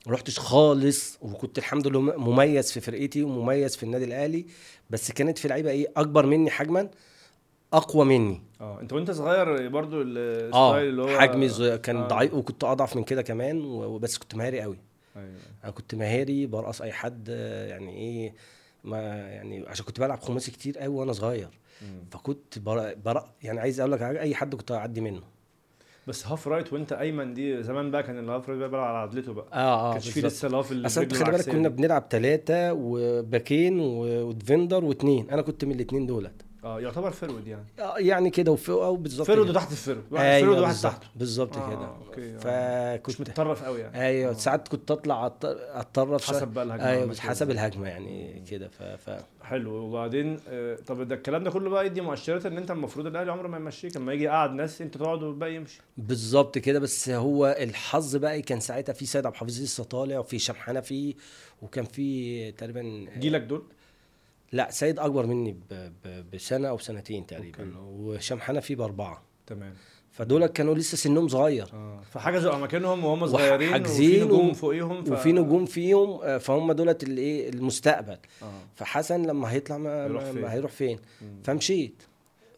ما 0.06 0.12
رحتش 0.12 0.38
خالص 0.38 1.18
وكنت 1.22 1.58
الحمد 1.58 1.86
لله 1.86 2.00
مميز 2.00 2.72
في 2.72 2.80
فرقتي 2.80 3.22
ومميز 3.22 3.76
في 3.76 3.82
النادي 3.82 4.04
الأهلي 4.04 4.46
بس 4.90 5.12
كانت 5.12 5.38
في 5.38 5.48
لعيبة 5.48 5.70
إيه 5.70 5.86
أكبر 5.96 6.26
مني 6.26 6.50
حجما 6.50 6.88
أقوى 7.72 8.04
مني. 8.04 8.42
آه 8.60 8.80
أنت 8.80 8.92
وأنت 8.92 9.10
صغير 9.10 9.68
برضو 9.68 10.00
آه 10.00 10.04
الستايل 10.06 10.88
اللي 10.88 11.02
هو 11.02 11.18
حجمي 11.20 11.48
ز- 11.48 11.62
كان 11.62 11.96
آه. 11.96 12.08
ضعيف 12.08 12.34
وكنت 12.34 12.64
أضعف 12.64 12.96
من 12.96 13.04
كده 13.04 13.22
كمان 13.22 13.64
وبس 13.64 14.18
كنت 14.18 14.34
مهاري 14.34 14.60
قوي. 14.60 14.78
أيوه. 15.16 15.28
أنا 15.64 15.70
كنت 15.72 15.94
مهاري 15.94 16.46
برقص 16.46 16.82
أي 16.82 16.92
حد 16.92 17.26
آه، 17.30 17.66
يعني 17.68 17.96
إيه 17.96 18.34
ما 18.84 18.98
يعني 19.30 19.64
عشان 19.68 19.84
كنت 19.84 20.00
بلعب 20.00 20.20
خماسي 20.20 20.50
كتير 20.50 20.78
قوي 20.78 20.94
وأنا 20.94 21.12
صغير. 21.12 21.48
مم. 21.82 22.04
فكنت 22.10 22.58
بر... 22.58 22.94
بر... 22.94 23.24
يعني 23.42 23.60
عايز 23.60 23.80
أقول 23.80 23.92
لك 23.92 24.02
أي 24.02 24.34
حد 24.34 24.54
كنت 24.54 24.72
أعدي 24.72 25.00
منه. 25.00 25.22
بس 26.06 26.26
half 26.26 26.48
right 26.48 26.72
وانت 26.72 26.92
أيمن 26.92 27.34
دي 27.34 27.62
زمان 27.62 27.90
بقى 27.90 28.02
كان 28.02 28.18
ال 28.18 28.24
half 28.24 28.48
right 28.48 28.58
بقى 28.60 28.68
بيلعب 28.70 28.84
على 28.84 28.98
عدلته 28.98 29.32
بقى. 29.32 29.46
آه 29.52 29.88
آه 29.90 29.92
كانش 29.92 30.08
في 30.10 30.20
لسه 30.20 30.48
ال 30.48 30.53
half 30.53 30.72
اللي 30.72 30.86
أصل 30.86 31.10
خلي 31.10 31.32
بالك 31.32 31.48
كنا. 31.50 31.68
بنلعب 31.68 32.06
ثلاثة 32.10 32.72
وباكين 32.72 33.80
و- 33.80 34.28
و 34.28 34.34
defender 34.34 34.84
واثنين 34.84 35.30
أنا 35.30 35.42
كنت 35.42 35.64
من 35.64 35.72
الاثنين 35.72 36.06
دولت. 36.06 36.42
آه 36.64 36.80
يعتبر 36.80 37.10
forward 37.10 37.46
يعني. 37.46 37.64
آه، 37.78 37.98
يعني 37.98 38.30
كده 38.30 38.52
وفوق 38.52 38.82
أو 38.82 38.96
بالظبط 38.96 39.26
forward. 39.26 39.50
وتحت 39.50 39.72
ال 39.72 39.76
forward 39.76 40.04
واحد 40.10 40.24
أيوه 40.24 40.46
فرود 40.46 40.58
وواحد 40.58 40.74
تحته 40.74 41.06
بالظبط 41.16 41.56
آه، 41.56 41.70
كده 41.70 41.84
آه. 41.84 41.98
مش 43.06 43.14
فكنت 43.14 43.20
متطرف 43.20 43.64
قوي 43.64 43.80
يعني. 43.80 44.00
أيوه 44.00 44.30
آه. 44.30 44.34
ساعات 44.34 44.68
كنت 44.68 44.90
أطلع 44.90 45.26
اتطرف 45.52 46.28
حسب 46.30 46.48
بقى 46.48 46.64
الهجمة 46.64 46.88
أيوه. 46.88 47.14
حسب 47.14 47.50
الهجمة 47.50 47.88
يعني 47.88 48.42
كده. 48.50 48.68
ف... 48.68 48.82
ف... 48.82 49.24
حلو. 49.42 49.70
وبعدين 49.74 50.40
آه، 50.48 50.76
طب 50.86 51.08
ده 51.08 51.14
الكلام 51.14 51.44
ده 51.44 51.50
كله 51.50 51.70
بقى 51.70 51.86
يدي 51.86 52.00
مؤشرات 52.00 52.46
إن 52.46 52.56
أنت 52.56 52.70
المفروض 52.70 53.06
الأهلي 53.06 53.32
عمره 53.32 53.48
ما 53.48 53.56
يمشيك. 53.56 53.96
لما 53.96 54.12
يجي 54.12 54.28
قاعد 54.28 54.50
ناس 54.52 54.82
أنت 54.82 54.96
تقعد 54.96 55.22
والباقي 55.22 55.54
يمشي. 55.54 55.80
بالظبط 55.96 56.58
كده. 56.58 56.78
بس 56.78 57.08
هو 57.08 57.56
الحظ 57.60 58.16
بقى 58.16 58.42
كان 58.42 58.60
ساعتها 58.60 58.92
في 58.92 59.06
سيد 59.06 59.26
عبد 59.26 59.34
الحفيظ 59.34 59.62
لسه 59.62 59.84
طالع 59.84 60.18
وفي 60.18 60.36
هشام 60.36 60.56
حنفي 60.56 61.14
وكان 61.62 61.84
في 61.84 62.52
تقريبا 62.52 63.06
جيلك 63.18 63.40
دول؟ 63.40 63.62
لا 64.54 64.70
سيد 64.70 64.98
أكبر 64.98 65.26
مني 65.26 65.52
ب... 65.52 65.90
ب... 66.04 66.30
بسنة 66.34 66.68
أو 66.68 66.78
سنتين 66.78 67.26
تقريبا. 67.26 67.72
وهشام 67.78 68.40
حنفي 68.40 68.74
بأربعة. 68.74 69.22
تمام. 69.46 69.74
فدول 70.12 70.46
كانوا 70.46 70.74
لسه 70.74 70.96
سنهم 70.96 71.28
صغير. 71.28 71.68
آه. 71.72 72.00
فحجزوا 72.10 72.54
اماكنهم 72.54 73.04
وهم 73.04 73.26
صغيرين 73.26 73.82
وفي 73.86 74.24
نجوم 74.24 74.48
و- 74.50 74.54
فوقيهم 74.54 75.04
ف... 75.04 75.10
وفي 75.12 75.32
نجوم 75.32 75.64
فيهم 75.66 76.20
آه، 76.22 76.38
فهم 76.38 76.72
دولت 76.72 77.02
الإيه؟ 77.02 77.48
المستقبل. 77.48 78.18
آه. 78.42 78.60
فحسن 78.74 79.22
لما 79.26 79.52
هيطلع 79.52 79.78
ما, 79.78 80.04
هيروح 80.04 80.22
ما, 80.24 80.32
فين؟ 80.32 80.42
ما 80.42 80.52
هيروح 80.52 80.70
فين؟ 80.72 80.98
مم. 81.22 81.42
فمشيت. 81.44 82.02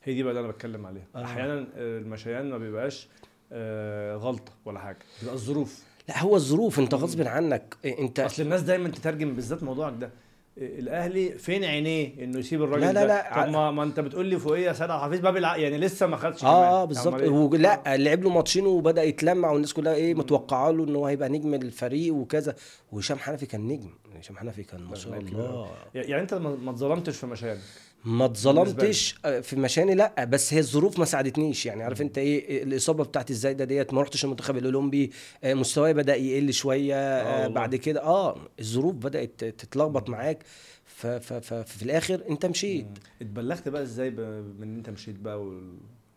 هي 0.05 0.15
دي 0.15 0.23
بقى 0.23 0.31
اللي 0.31 0.41
أنا 0.41 0.49
بتكلم 0.49 0.87
عليها. 0.87 1.07
آه. 1.17 1.25
أحيانا 1.25 1.61
آه، 1.77 1.99
المشيان 1.99 2.51
ما 2.51 2.59
بيبقاش 2.59 3.09
آه، 3.53 4.17
غلطة 4.17 4.53
ولا 4.65 4.79
حاجة. 4.79 4.99
بيبقى 5.21 5.35
الظروف. 5.35 5.83
لا 6.09 6.23
هو 6.23 6.37
الظروف. 6.37 6.79
أنت 6.79 6.95
غصب 6.95 7.23
عنك 7.23 7.77
إيه، 7.85 7.99
أنت 7.99 8.21
أصل 8.21 8.43
الناس 8.43 8.63
دايما 8.63 8.89
تترجم 8.89 9.35
بالذات 9.35 9.63
موضوعك 9.63 9.95
ده. 10.01 10.07
آه، 10.07 10.11
الاهلي 10.59 11.29
فين 11.39 11.65
عينيه 11.65 12.25
انه 12.25 12.39
يسيب 12.39 12.63
الراجل 12.63 12.83
لا، 12.87 12.93
لا، 12.93 13.01
ده؟ 13.01 13.07
لا. 13.07 13.45
طب 13.45 13.53
ما, 13.53 13.71
ما 13.71 13.83
انت 13.83 14.01
بتقول 14.01 14.27
لي 14.27 14.39
فوقيه 14.39 14.73
سيد 14.73 14.91
عبد 14.91 15.03
الحفيظ 15.03 15.21
باب 15.21 15.37
الع... 15.37 15.57
يعني 15.57 15.79
لسه 15.79 16.07
ما 16.07 16.17
خدش. 16.17 16.45
آه 16.45 16.83
آه 16.83 16.85
بالظبط 16.85 17.15
أمال 17.15 17.23
إيه؟ 17.23 17.29
هو 17.31 17.55
لا 17.55 17.97
لعب 17.97 18.23
له 18.23 18.31
ماتشين 18.31 18.67
وبدأ 18.67 19.03
يتلمع 19.03 19.51
والناس 19.51 19.73
كلها 19.73 19.95
إيه 19.95 20.15
متوقعة 20.15 20.71
له 20.71 20.85
إن 20.85 20.97
هو 20.97 21.07
هيبقى 21.07 21.29
نجم 21.29 21.55
الفريق 21.55 22.15
وكذا 22.15 22.55
وهشام 22.93 23.19
حنفي 23.19 23.47
كان 23.47 23.69
نجم 23.69 23.91
هشام 24.21 24.39
حنفي 24.39 24.63
كان 24.63 24.83
ما 24.83 24.95
شاء. 24.97 25.19
الله. 25.19 25.71
يعني 25.95 26.23
انت 26.23 26.35
ما 26.35 26.71
اتظلمتش 26.71 27.17
في 27.17 27.27
مشيان 27.27 27.59
ما 28.05 28.25
اتظلمتش 28.25 29.19
آه، 29.25 29.41
في 29.41 29.57
مشاني 29.57 29.95
لا 29.95 30.25
بس 30.25 30.55
هي 30.55 30.61
الظروف 30.61 30.99
ما 30.99 31.05
ساعدتنيش. 31.05 31.67
يعني 31.67 31.83
عارف 31.83 32.03
انت 32.03 32.19
إيه 32.19 32.63
الإصابة 32.63 33.05
بتاعت 33.05 33.31
الزايدة 33.31 33.65
ديت 33.65 33.95
ما 33.95 34.03
رحتش 34.03 34.25
المنتخب 34.25 34.57
الأولمبي 34.57 35.11
آه، 35.45 35.55
مستواي 35.55 35.95
بدأ 35.95 36.17
يقل 36.17 36.53
شوية 36.53 36.95
آه،. 36.97 37.49
بعد 37.49 37.75
كده 37.75 38.03
آه 38.03 38.37
الظروف 38.61 38.95
بدأت 38.95 39.45
تتلخبط 39.45 40.09
معاك. 40.09 40.45
ففي 40.85 41.83
الآخر 41.83 42.23
انت 42.31 42.47
مشيت. 42.47 42.87
اتبلغت 43.23 43.69
بقى 43.69 43.83
إزاي. 43.83 44.11
من 44.11 44.63
إن 44.63 44.77
انت 44.77 44.91
مشيت 44.91 45.19
بقى 45.19 45.53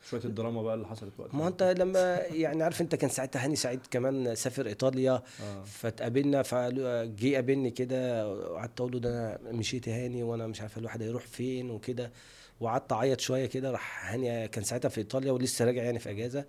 وشويه 0.05 0.21
الدراما 0.25 0.61
بقى 0.63 0.75
اللي 0.75 0.87
حصلت 0.87 1.13
وقتها. 1.17 1.37
ما 1.37 1.47
انت 1.47 1.63
لما 1.63 2.17
يعني 2.43 2.63
عارف 2.63 2.81
انت 2.81 2.95
كان 2.95 3.09
ساعتها 3.09 3.43
هاني 3.45 3.55
سعيد 3.55 3.79
كمان 3.91 4.35
سافر 4.35 4.65
إيطاليا 4.67 5.11
آه. 5.43 5.63
فتقابلنا 5.65 6.43
فجه 6.43 7.35
قابلني 7.35 7.71
كده 7.71 8.27
وقعدت 8.29 8.79
أقول 8.79 8.91
له 8.93 8.99
ده 8.99 9.35
أنا 9.35 9.51
مشيت 9.51 9.87
يا 9.87 10.05
هاني 10.05 10.23
وأنا 10.23 10.47
مش 10.47 10.61
عارف 10.61 10.77
الواحد 10.77 11.01
هيروح 11.01 11.27
فين 11.27 11.69
وكده. 11.71 12.11
وقعدت 12.59 12.91
أعيط 12.91 13.19
شوية 13.19 13.45
كده 13.45 13.71
راح 13.71 14.11
هاني 14.13 14.47
كان 14.47 14.63
ساعتها 14.63 14.89
في 14.89 14.97
إيطاليا 14.97 15.31
ولسه 15.31 15.65
راجع 15.65 15.83
يعني 15.83 15.99
في 15.99 16.09
أجازة. 16.09 16.45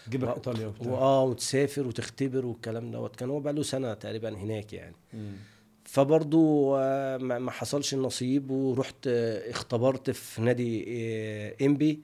جيبك 0.08 0.28
إيطاليا 0.34 0.72
واه 0.80 1.22
وتسافر 1.24 1.86
وتختبر 1.86 2.46
والكلام 2.46 2.90
دوت. 2.90 3.16
كان 3.16 3.30
هو 3.30 3.40
بقى 3.40 3.52
له 3.52 3.62
سنة 3.62 3.94
تقريبا 3.94 4.28
هناك 4.36 4.72
يعني. 4.72 4.94
مم. 5.14 5.36
فبرضو 5.96 6.76
آه، 6.76 7.16
ما 7.16 7.50
حصلش 7.50 7.94
النصيب 7.94 8.50
ورحت 8.50 9.06
آه، 9.06 9.50
اختبرت 9.50 10.10
في 10.10 10.42
نادي 10.42 10.84
إنبي 11.60 12.00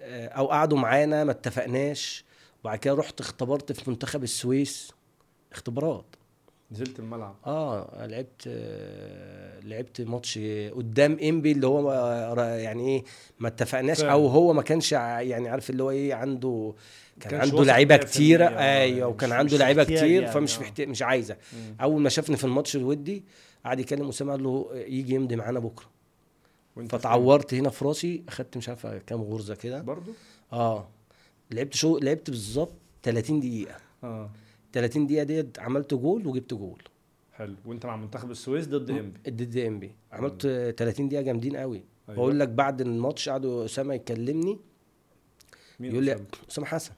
آه، 0.00 0.28
أو 0.28 0.46
قعدوا 0.46 0.78
معانا 0.78 1.24
ما 1.24 1.30
اتفقناش. 1.30 2.24
وبعد 2.60 2.78
كده 2.78 2.94
رحت 2.94 3.20
اختبرت 3.20 3.72
في 3.72 3.90
منتخب 3.90 4.22
السويس. 4.22 4.92
اختبارات. 5.52 6.04
نزلت 6.72 6.98
الملعب 6.98 7.34
آه 7.46 8.06
لعبت 8.06 8.48
لعبت 9.64 10.00
ماتش 10.00 10.38
قدام 10.74 11.18
إنبي 11.22 11.52
اللي 11.52 11.66
هو 11.66 11.90
آه، 11.92 12.56
يعني 12.56 12.88
إيه 12.88 13.04
ما 13.40 13.48
اتفقناش. 13.48 14.00
أو 14.00 14.26
هو 14.26 14.52
ما 14.52 14.62
كانش 14.62 14.92
يعني 14.92 15.48
عارف 15.48 15.70
اللي 15.70 15.82
هو 15.82 15.90
إيه 15.90 16.14
عنده 16.14 16.74
كان 17.20 17.40
عنده 17.40 17.64
لعيبة 17.64 17.96
100% 17.96 18.00
كتيره 18.00 18.44
آه، 18.44 18.50
يعني 18.50 18.82
أيوه 18.82 19.08
وكان 19.08 19.32
عنده 19.32 19.56
لعيبة 19.56 19.84
كتير 19.84 20.22
يعني، 20.22 20.26
فمش. 20.32 20.58
محتاج 20.58 20.88
مش 20.88 21.02
عايزة 21.02 21.36
مم. 21.52 21.76
أول 21.80 22.02
ما 22.02 22.08
شافني 22.08 22.36
في 22.36 22.44
الماتش 22.44 22.76
الودي 22.76 23.22
قعد 23.64 23.80
يكلم 23.80 24.08
أسامة 24.08 24.32
قال 24.32 24.42
له 24.42 24.70
يجي 24.74 25.14
يمضي 25.14 25.36
معانا 25.36 25.58
بكرة؟ 25.58 25.86
فتعورت 26.88 27.54
هنا 27.54 27.70
في 27.70 27.84
راسي 27.84 28.22
أخدت 28.28 28.56
مش 28.56 28.68
عارف 28.68 28.86
كام 28.86 29.22
غرزة 29.22 29.54
كده 29.54 29.82
برضو 29.82 30.12
آه 30.52 30.88
لعبت 31.50 31.74
شوط 31.74 31.98
لعبت 31.98 32.30
بالظبط 32.30 32.72
30 33.02 33.40
دقيقة 33.40 33.74
آه 34.04 34.30
30 34.72 35.06
دقيقة 35.06 35.22
ديت 35.24 35.58
عملت 35.58 35.94
جول 35.94 36.26
وجبت 36.26 36.54
جول. 36.54 36.82
حلو. 37.32 37.54
وانت 37.64 37.86
مع 37.86 37.96
منتخب 37.96 38.30
السويس 38.30 38.66
ضد 38.66 38.90
إنبي. 38.90 39.30
ضد 39.30 39.56
إنبي 39.56 39.94
عملت 40.12 40.42
30 40.78 41.08
دقيقة 41.08 41.22
جامدين 41.22 41.56
قوي. 41.56 41.76
أيوة. 42.08 42.16
بقول 42.20 42.40
لك 42.40 42.48
بعد 42.48 42.80
الماتش 42.80 43.28
قعدوا 43.28 43.64
أسامة 43.64 43.94
يكلمني. 43.94 44.58
مين 45.80 45.92
يقول 45.92 46.04
لي؟ 46.04 46.18
أسامة؟ 46.50 46.66
حسن. 46.66 46.92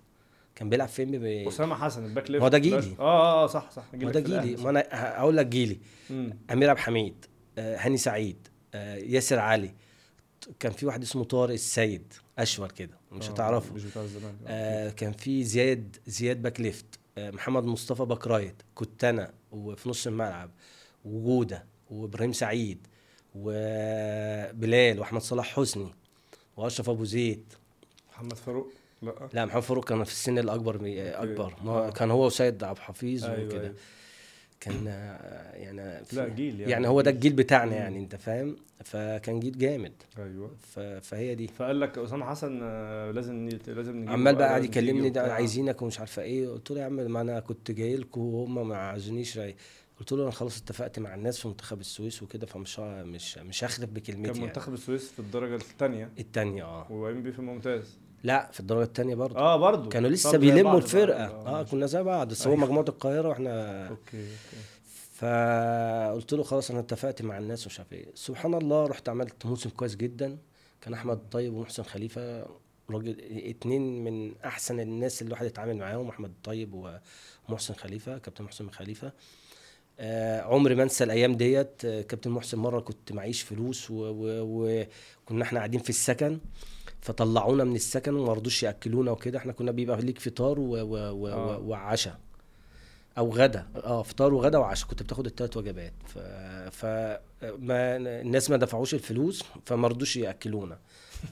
كان 0.55 0.69
بيلعب 0.71 0.89
في 0.89 1.03
إنبي 1.03 1.49
أسامة 1.49 1.75
حسن 1.75 2.05
ال 2.05 2.10
back 2.10 2.31
left 2.31 2.42
هو 2.43 2.49
ده 2.49 2.59
جيلي. 2.59 2.77
آه 2.99 3.03
آه 3.03 3.45
آه 3.45 3.47
صح 3.47 3.71
صح. 3.71 3.85
جيلك 3.95 4.15
ده 4.15 4.21
جيلي. 4.21 4.63
ما 4.63 4.71
أنا 4.71 4.85
هقول 4.91 5.37
لك 5.37 5.47
جيلي. 5.47 5.79
مم. 6.11 6.37
أمير 6.53 6.71
عبد 6.71 6.79
الحميد 6.79 7.25
آه، 7.59 7.77
هاني 7.77 7.97
سعيد 7.97 8.49
آه، 8.75 8.97
ياسر 8.97 9.39
علي. 9.39 9.71
كان 10.61 10.73
في 10.73 10.87
واحد 10.87 11.03
اسمه 11.03 11.25
طارق 11.25 11.53
السيد 11.53 12.13
أشول 12.39 12.71
كده 12.71 12.99
مش 13.13 13.29
آه، 13.29 13.33
هتعرفه. 13.33 13.75
مش 13.75 13.85
بتاع 13.85 14.03
الزمان 14.03 14.35
آه 14.47 14.91
كان 14.91 15.13
في 15.13 15.45
زياد 15.45 15.97
زياد 16.07 16.43
back 16.42 16.61
left. 16.61 16.85
آه 16.85 17.04
محمد 17.18 17.64
مصطفى 17.64 18.05
back 18.05 18.27
right 18.27 18.62
كنت 18.74 19.05
أنا 19.05 19.33
وفي 19.53 19.88
نص 19.88 20.07
الملعب 20.07 20.50
وجودة 21.05 21.64
وإبراهيم 21.90 22.33
سعيد 22.33 22.87
وبلال 23.35 25.00
وأحمد 25.00 25.20
صلاح 25.20 25.55
حسني 25.57 25.94
وأشرف 26.57 26.90
أبو 26.90 27.05
زيد. 27.05 27.53
محمد 28.12 28.35
فاروق؟ 28.37 28.70
لا. 29.03 29.29
لا 29.33 29.44
محمد 29.46 29.62
فاروق 29.62 29.85
كان 29.88 30.05
في 30.05 30.11
السن 30.12 30.38
الأكبر. 30.38 30.74
أكبر. 30.96 31.55
ما 31.64 31.70
آه. 31.72 31.90
كان 31.90 32.11
هو 32.11 32.27
وسيد 32.27 32.64
عبد 32.64 32.77
الحفيظ 32.79 33.24
أيوه 33.24 33.46
وكده. 33.46 33.61
أيوه. 33.61 33.74
كان 34.64 34.87
يعني 35.64 36.05
لا 36.12 36.29
جيل 36.29 36.61
يعني 36.61 36.72
يعني 36.72 36.88
هو 36.88 37.00
ده 37.00 37.11
الجيل 37.11 37.33
بتاعنا 37.33 37.70
مم. 37.70 37.77
يعني 37.77 37.98
انت 37.98 38.16
فاهم 38.16 38.57
فكان 38.85 39.40
جيل 39.40 39.59
جامد 39.59 39.92
أيوه 40.18 40.50
فهي 41.00 41.35
دي 41.35 41.46
فقال 41.48 41.81
لك 41.81 41.98
أسامة 41.98 42.27
حسن 42.27 42.61
آه، 42.62 43.11
لازم 43.11 43.48
لازم 43.66 43.96
نجيبه 43.96 44.12
عمال 44.12 44.35
بقى 44.35 44.48
قاعد 44.48 44.64
يكلمني 44.64 45.11
ده. 45.11 45.33
عايزينك 45.35 45.83
ومش 45.83 46.00
عارفة 46.00 46.22
إيه 46.22 46.48
قلت 46.48 46.70
له 46.70 46.81
يا 46.81 46.85
عم 46.85 46.92
ما 46.92 47.20
أنا 47.20 47.40
كنت 47.40 47.70
جاي 47.70 47.96
لكم 47.96 48.20
وهم 48.20 48.68
ما 48.68 48.77
عايزونيش 48.77 49.38
رأي. 49.38 49.57
قلت 50.00 50.12
له 50.12 50.22
أنا 50.22 50.31
خلاص 50.31 50.61
اتفقت 50.62 50.98
مع 50.98 51.14
الناس 51.14 51.40
في 51.40 51.48
منتخب 51.48 51.81
السويس 51.81 52.22
وكده 52.22 52.46
فمش 52.46 52.79
مش 52.81 53.38
مش 53.38 53.64
هخلف 53.64 53.90
بكلمتي 53.90 54.22
كان 54.27 54.35
يعني. 54.35 54.46
منتخب 54.46 54.74
السويس 54.74 55.12
في 55.12 55.18
الدرجة 55.18 55.55
الثانية 55.55 56.11
التانية 56.18 56.64
آه 56.64 56.92
وانبي 56.92 57.33
في 57.33 57.38
الممتاز 57.38 57.98
لا 58.25 58.51
في 58.53 58.61
الدرجة 58.61 58.85
الثانية 58.85 59.15
برضه. 59.15 59.39
آه 59.39 59.57
برضو 59.57 59.89
كانوا 59.89 60.11
لسه 60.11 60.39
بيلموا 60.39 60.77
الفرقة. 60.77 61.25
آه 61.25 61.59
ماشي. 61.59 61.71
كنا 61.71 61.87
زي 61.87 62.03
بعض. 62.03 62.29
بس 62.29 62.47
هو 62.47 62.53
أيوة. 62.53 62.65
مجموعة 62.65 62.85
القاهرة 62.89 63.29
وإحنا 63.29 63.83
okay 63.88 64.18
okay. 64.18 64.29
فقلت 65.15 66.33
له 66.33 66.43
خلاص 66.43 66.71
أنا 66.71 66.81
اتفقت 66.81 67.23
مع 67.23 67.39
الناس 67.39 67.67
ومش 67.67 67.79
عارف 67.79 67.93
إيه. 67.93 68.07
سبحان 68.15 68.55
الله 68.55 68.87
رحت 68.87 69.09
عملت 69.09 69.47
موسم 69.47 69.71
كويس 69.71 69.97
جدا. 69.97 70.39
كان 70.81 70.95
أحمد 70.95 71.21
طيب 71.31 71.55
ومحسن 71.55 71.83
خليفة. 71.83 72.47
راجل 72.91 73.17
اتنين 73.31 74.05
من 74.05 74.35
أحسن 74.45 74.81
الناس 74.81 75.23
اللي 75.23 75.29
الواحد 75.29 75.47
يتعامل 75.47 75.77
معاهم 75.77 76.09
أحمد 76.09 76.33
طيب 76.45 76.99
ومحسن 77.49 77.75
خليفة 77.75 78.19
كابتن 78.19 78.45
محسن 78.45 78.71
خليفة. 78.71 79.13
آه 79.99 80.41
عمري 80.41 80.75
ما 80.75 80.83
انسى 80.83 81.05
الأيام 81.05 81.35
ديت. 81.35 81.85
آه 81.85 82.03
كابتن 82.03 82.31
محسن 82.31 82.59
مرة 82.59 82.81
كنت 82.81 83.13
معيش 83.13 83.43
فلوس 83.43 83.87
وكنا 83.91 85.43
إحنا 85.43 85.59
قاعدين 85.59 85.81
في 85.81 85.91
السكن. 85.91 86.39
فطلعونا 87.05 87.64
من 87.64 87.75
السكن 87.77 88.14
وما 88.14 88.33
رضوش 88.33 88.62
يأكلونا 88.62 89.11
وكده. 89.11 89.38
إحنا 89.38 89.53
كنا 89.53 89.71
بيبقى 89.71 90.03
ليك 90.03 90.19
فطار 90.19 90.61
و- 90.61 90.64
و- 90.83 91.12
و- 91.12 91.29
آه. 91.29 91.59
وعشاء 91.59 92.19
أو 93.19 93.31
غدا. 93.31 93.67
آه 93.85 94.03
فطار 94.03 94.35
وغدا 94.35 94.59
وعشاء. 94.59 94.88
كنت 94.88 95.03
بتاخد 95.03 95.27
الثلاث 95.27 95.57
وجبات. 95.57 95.93
ف... 96.07 96.19
ف 96.77 96.85
ما 97.59 97.97
الناس 97.97 98.51
ما 98.51 98.57
دفعوش 98.57 98.95
الفلوس 98.95 99.45
فما 99.67 99.88
رضوش 99.88 100.17
يأكلونا. 100.17 100.79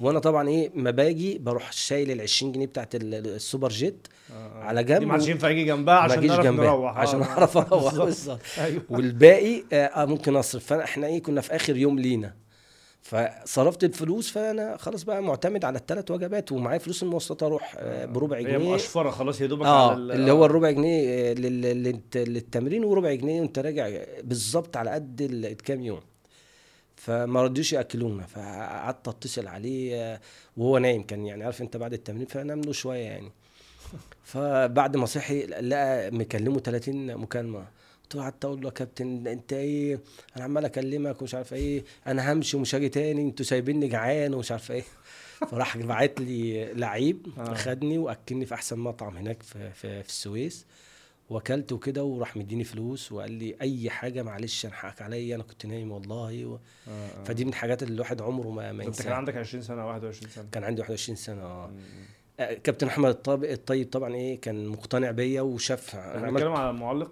وأنا 0.00 0.18
طبعا 0.18 0.48
إيه 0.48 0.70
ما 0.74 0.90
باجي 0.90 1.38
بروح 1.38 1.72
شايل 1.72 2.10
ال 2.10 2.20
20 2.20 2.52
جنيه 2.52 2.66
بتاعت 2.66 2.94
ال- 2.94 3.14
السوبر 3.14 3.68
جيت 3.68 4.06
آه، 4.32 4.34
آه. 4.34 4.64
على 4.64 4.84
جنب 4.84 4.98
دي 5.00 5.06
ما 5.06 5.24
ينفع 5.24 5.48
يجي 5.50 5.64
جنبها 5.64 5.94
عشان 5.94 6.26
نعرف 6.26 6.44
جنبها 6.44 6.64
نروح. 6.64 6.96
عشان 6.98 7.22
آه. 7.22 7.26
أعرف 7.26 7.56
أروح. 7.56 7.94
بالظبط. 8.04 8.40
أيوه. 8.58 8.82
والباقي 8.90 9.62
آه 9.72 9.76
آه، 9.76 10.04
ممكن 10.04 10.36
أصرف. 10.36 10.64
فاحنا 10.66 11.06
إيه 11.06 11.22
كنا 11.22 11.40
في 11.40 11.56
آخر 11.56 11.76
يوم 11.76 11.98
لينا. 11.98 12.34
فصرفت 13.02 13.84
الفلوس 13.84 14.30
فأنا 14.30 14.76
خلاص 14.76 15.02
بقى 15.02 15.22
معتمد 15.22 15.64
على 15.64 15.78
الثلاث 15.78 16.10
وجبات 16.10 16.52
ومعايا 16.52 16.78
فلوس 16.78 17.02
المواصلات 17.02 17.42
أروح 17.42 17.74
آه 17.78 18.04
بربع 18.04 18.36
هي 18.38 18.42
جنيه. 18.44 18.70
مقشفرة 18.72 19.10
خلاص 19.10 19.40
يا 19.40 19.46
دوبك 19.46 19.66
آه 19.66 19.90
على 19.90 19.98
ال- 19.98 20.12
اللي 20.12 20.32
هو 20.32 20.44
الربع 20.44 20.70
جنيه 20.70 21.08
آه، 21.08 21.34
لل- 21.34 21.82
للت- 21.84 22.16
للتمرين 22.16 22.84
وربع 22.84 23.14
جنيه 23.14 23.40
وأنت 23.40 23.58
راجع 23.58 23.90
بالظبط 24.24 24.76
على 24.76 24.90
قد 24.90 25.22
ال- 25.22 25.56
كام 25.56 25.80
يوم. 25.82 26.00
فما 26.96 27.42
رضيوش 27.42 27.72
يأكلونا 27.72 28.26
فقعدت 28.26 29.08
أتصل 29.08 29.46
عليه 29.46 29.94
آه، 29.96 30.20
وهو 30.56 30.78
نايم 30.78 31.02
كان 31.02 31.26
يعني 31.26 31.44
عارف 31.44 31.62
أنت 31.62 31.76
بعد 31.76 31.92
التمرين 31.92 32.26
فنام 32.26 32.60
له 32.60 32.72
شوية 32.72 32.98
يعني. 33.04 33.32
فبعد 34.24 34.96
ما 34.96 35.06
صحي 35.06 35.42
لقى 35.46 36.10
مكلمه 36.10 36.58
30 36.60 37.16
مكالمة. 37.16 37.64
قعدت 38.20 38.44
أقول 38.44 38.60
له 38.60 38.66
يا 38.66 38.72
كابتن 38.72 39.26
أنت 39.26 39.52
إيه؟ 39.52 40.00
أنا 40.36 40.44
عمال 40.44 40.64
أكلمك 40.64 41.22
ومش 41.22 41.34
عارف 41.34 41.54
إيه. 41.54 41.84
أنا 42.06 42.32
همشي 42.32 42.56
ومش 42.56 42.74
هاجي 42.74 42.88
تاني. 42.88 43.22
أنتوا 43.22 43.44
سايبيني 43.44 43.88
جعان 43.88 44.34
ومش 44.34 44.52
عارف 44.52 44.70
إيه. 44.70 44.84
فراح 45.50 45.78
بعت 45.78 46.20
لي 46.20 46.64
لعيب 46.74 47.26
آه. 47.38 47.54
خدني 47.54 47.98
وأكلني 47.98 48.46
في 48.46 48.54
أحسن 48.54 48.78
مطعم 48.78 49.16
هناك 49.16 49.42
في 49.42 49.70
في, 49.70 50.02
في 50.02 50.08
السويس. 50.08 50.66
وأكلت 51.30 51.72
وكده 51.72 52.04
وراح 52.04 52.36
مديني 52.36 52.64
فلوس 52.64 53.12
وقال 53.12 53.32
لي 53.32 53.56
أي 53.60 53.90
حاجة 53.90 54.22
معلش 54.22 54.66
أنا 54.66 54.74
حقك 54.74 55.02
عليا. 55.02 55.34
أنا 55.34 55.42
كنت 55.42 55.66
نايم 55.66 55.92
والله 55.92 56.46
و... 56.46 56.54
آه، 56.54 56.90
آه. 56.90 57.24
فدي 57.24 57.44
من 57.44 57.50
الحاجات 57.50 57.82
اللي 57.82 57.94
الواحد 57.94 58.22
عمره 58.22 58.48
ما 58.48 58.72
ما 58.72 58.84
أنت 58.84 59.02
كان 59.02 59.12
عندك 59.12 59.36
20 59.36 59.62
سنة 59.62 59.86
21 59.86 60.30
سنة. 60.30 60.46
كان 60.52 60.64
عندي 60.64 60.80
21 60.80 61.16
سنة 61.16 61.42
آه. 61.42 61.70
آه، 62.40 62.54
كابتن 62.54 62.86
أحمد 62.86 63.10
الطيب 63.10 63.44
الطيب 63.44 63.90
طبعا 63.90 64.14
إيه 64.14 64.40
كان 64.40 64.66
مقتنع 64.66 65.10
بيا 65.10 65.40
وشاف 65.40 65.96
أنا 65.96 66.30
بنتكلم 66.30 66.52
على 66.52 66.70
المعلق؟ 66.70 67.10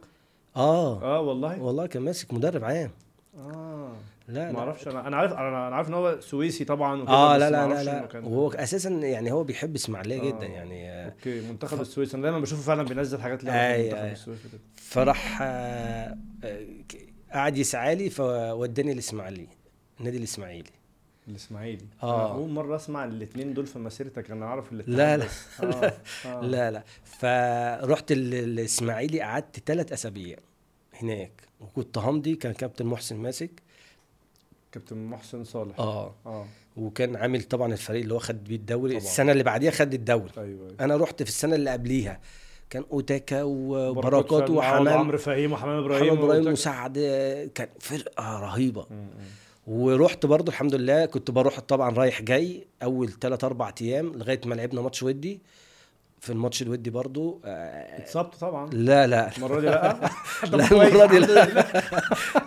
آه. 0.56 1.02
آه 1.02 1.20
والله؟ 1.20 1.62
والله 1.62 1.86
كان 1.86 2.02
ماسك 2.02 2.34
مدرب 2.34 2.64
عام. 2.64 2.90
آه. 3.38 3.92
لا 4.28 4.52
ما 4.52 4.58
أعرفش 4.58 4.88
أنا 4.88 5.06
أنا 5.08 5.16
عارف 5.16 5.32
أنا 5.32 5.58
عارف 5.76 5.88
إن 5.88 5.94
هو 5.94 6.20
سويسي 6.20 6.64
طبعا 6.64 7.02
وكده 7.02 7.12
آه 7.12 7.36
لا 7.36 7.50
لا 7.50 7.68
لا 7.68 7.82
لا. 7.84 8.08
وهو 8.26 8.50
أساسا 8.50 8.90
يعني 8.90 9.32
هو 9.32 9.44
بيحب 9.44 9.74
إسماعيلية 9.74 10.20
آه. 10.20 10.24
جدا 10.24 10.46
يعني. 10.46 10.90
آه، 10.90 11.04
okay 11.06 11.40
منتخب 11.40 11.80
السويس. 11.80 12.14
أنا 12.14 12.22
دايما 12.22 12.38
بشوفه 12.40 12.62
فعلا 12.62 12.82
بينزل 12.82 13.20
حاجات 13.20 13.44
ليها 13.44 13.76
أي- 13.76 13.80
بمنتخب 13.80 14.04
أي. 14.04 14.12
السويس 14.12 14.38
فراح 14.76 15.38
آه، 15.42 16.16
آه، 16.44 16.66
قعد 17.32 17.56
يسعى 17.58 17.94
لي 17.94 18.10
فوداني 18.10 18.92
الاسماعيلي 18.92 19.46
النادي 20.00 20.16
الإسماعيلي. 20.18 20.70
الإسماعيلي. 21.30 21.86
أنا 22.02 22.32
أول 22.32 22.50
مرة 22.50 22.76
أسمع 22.76 23.04
الاثنين 23.04 23.54
دول 23.54 23.66
في 23.66 23.78
مسيرتك 23.78 24.30
أنا 24.30 24.46
أعرف 24.46 24.72
الاثنين 24.72 24.96
لا، 24.96 25.16
لا. 25.16 25.24
آه. 25.62 25.92
آه. 26.26 26.40
لا 26.40 26.70
لا. 26.70 26.82
فرحت 27.04 28.12
ال- 28.12 28.34
الإسماعيلي 28.34 29.20
قعدت 29.20 29.62
ثلاث 29.66 29.92
أسابيع 29.92 30.36
هناك. 31.02 31.32
وكنت 31.60 31.98
همضي 31.98 32.34
كان 32.34 32.52
كابتن 32.52 32.86
محسن 32.86 33.16
ماسك. 33.16 33.50
كابتن 34.72 34.96
محسن 35.04 35.44
صالح. 35.44 35.78
آه. 35.80 36.14
آه. 36.26 36.46
وكان 36.76 37.16
عامل 37.16 37.42
طبعا 37.42 37.72
الفريق 37.72 38.02
اللي 38.02 38.14
هو 38.14 38.18
خد 38.18 38.44
بيه 38.44 38.56
الدوري. 38.56 38.92
طبعا. 38.92 39.02
السنة 39.04 39.32
اللي 39.32 39.42
بعديها 39.44 39.70
خد 39.70 39.94
الدوري. 39.94 40.30
أيوه 40.38 40.46
أيوه. 40.46 40.74
أنا 40.80 40.96
رحت 40.96 41.22
في 41.22 41.28
السنة 41.28 41.54
اللي 41.54 41.70
قبليها. 41.70 42.20
كان 42.70 42.84
أوتاكا 42.92 43.42
بركات 43.44 43.96
وبركات 43.96 44.50
وحمام. 44.50 44.88
عمرو 44.98 45.18
فهيم 45.18 45.52
وحمام 45.52 45.78
إبراهيم 45.78 46.14
محمد 46.14 46.24
إبراهيم 46.24 46.52
وسعد. 46.52 46.98
كان 47.54 47.68
فرقة 47.80 48.40
رهيبة. 48.40 48.86
م- 48.90 48.94
م. 48.94 49.08
ورحت 49.66 50.26
برضو 50.26 50.50
الحمد 50.50 50.74
لله 50.74 51.06
كنت 51.06 51.30
بروح 51.30 51.60
طبعا 51.60 51.90
رايح 51.94 52.22
جاي 52.22 52.66
أول 52.82 53.08
3 53.12 53.46
4 53.46 53.74
أيام 53.82 54.12
لغاية 54.12 54.40
ما 54.46 54.54
لعبنا 54.54 54.80
ماتش 54.80 55.02
ودي. 55.02 55.40
في 56.20 56.30
الماتش 56.32 56.62
الودي 56.62 56.90
برضو 56.90 57.40
آه، 57.44 57.98
اتصبت 57.98 58.34
طبعا. 58.34 58.70
لا 58.72 59.06
لا. 59.06 59.36
المرة 59.36 59.60
دي 59.60 59.66
لا. 59.66 60.10
لا 60.52 60.64
المرة 60.72 61.06
دي 61.06 61.18
لا. 61.18 61.64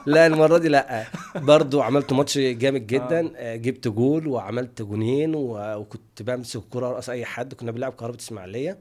لا 0.06 0.28
المرة 0.28 0.58
دي 0.58 0.68
لا. 0.68 1.04
برضو 1.36 1.82
عملت 1.82 2.14
ماتش 2.14 2.38
جامد 2.38 2.88
جدا. 2.88 3.32
آه. 3.36 3.56
جبت 3.56 3.88
جول 3.88 4.28
وعملت 4.28 4.82
جونين 4.82 5.36
وكنت 5.36 6.22
بمسك 6.22 6.56
الكرة 6.60 6.90
رأس 6.90 7.10
أي 7.10 7.26
حد. 7.26 7.54
كنا 7.54 7.72
بنلعب 7.72 7.94
كهرباء 7.94 8.20
اسماعيليه 8.20 8.72
آه، 8.72 8.78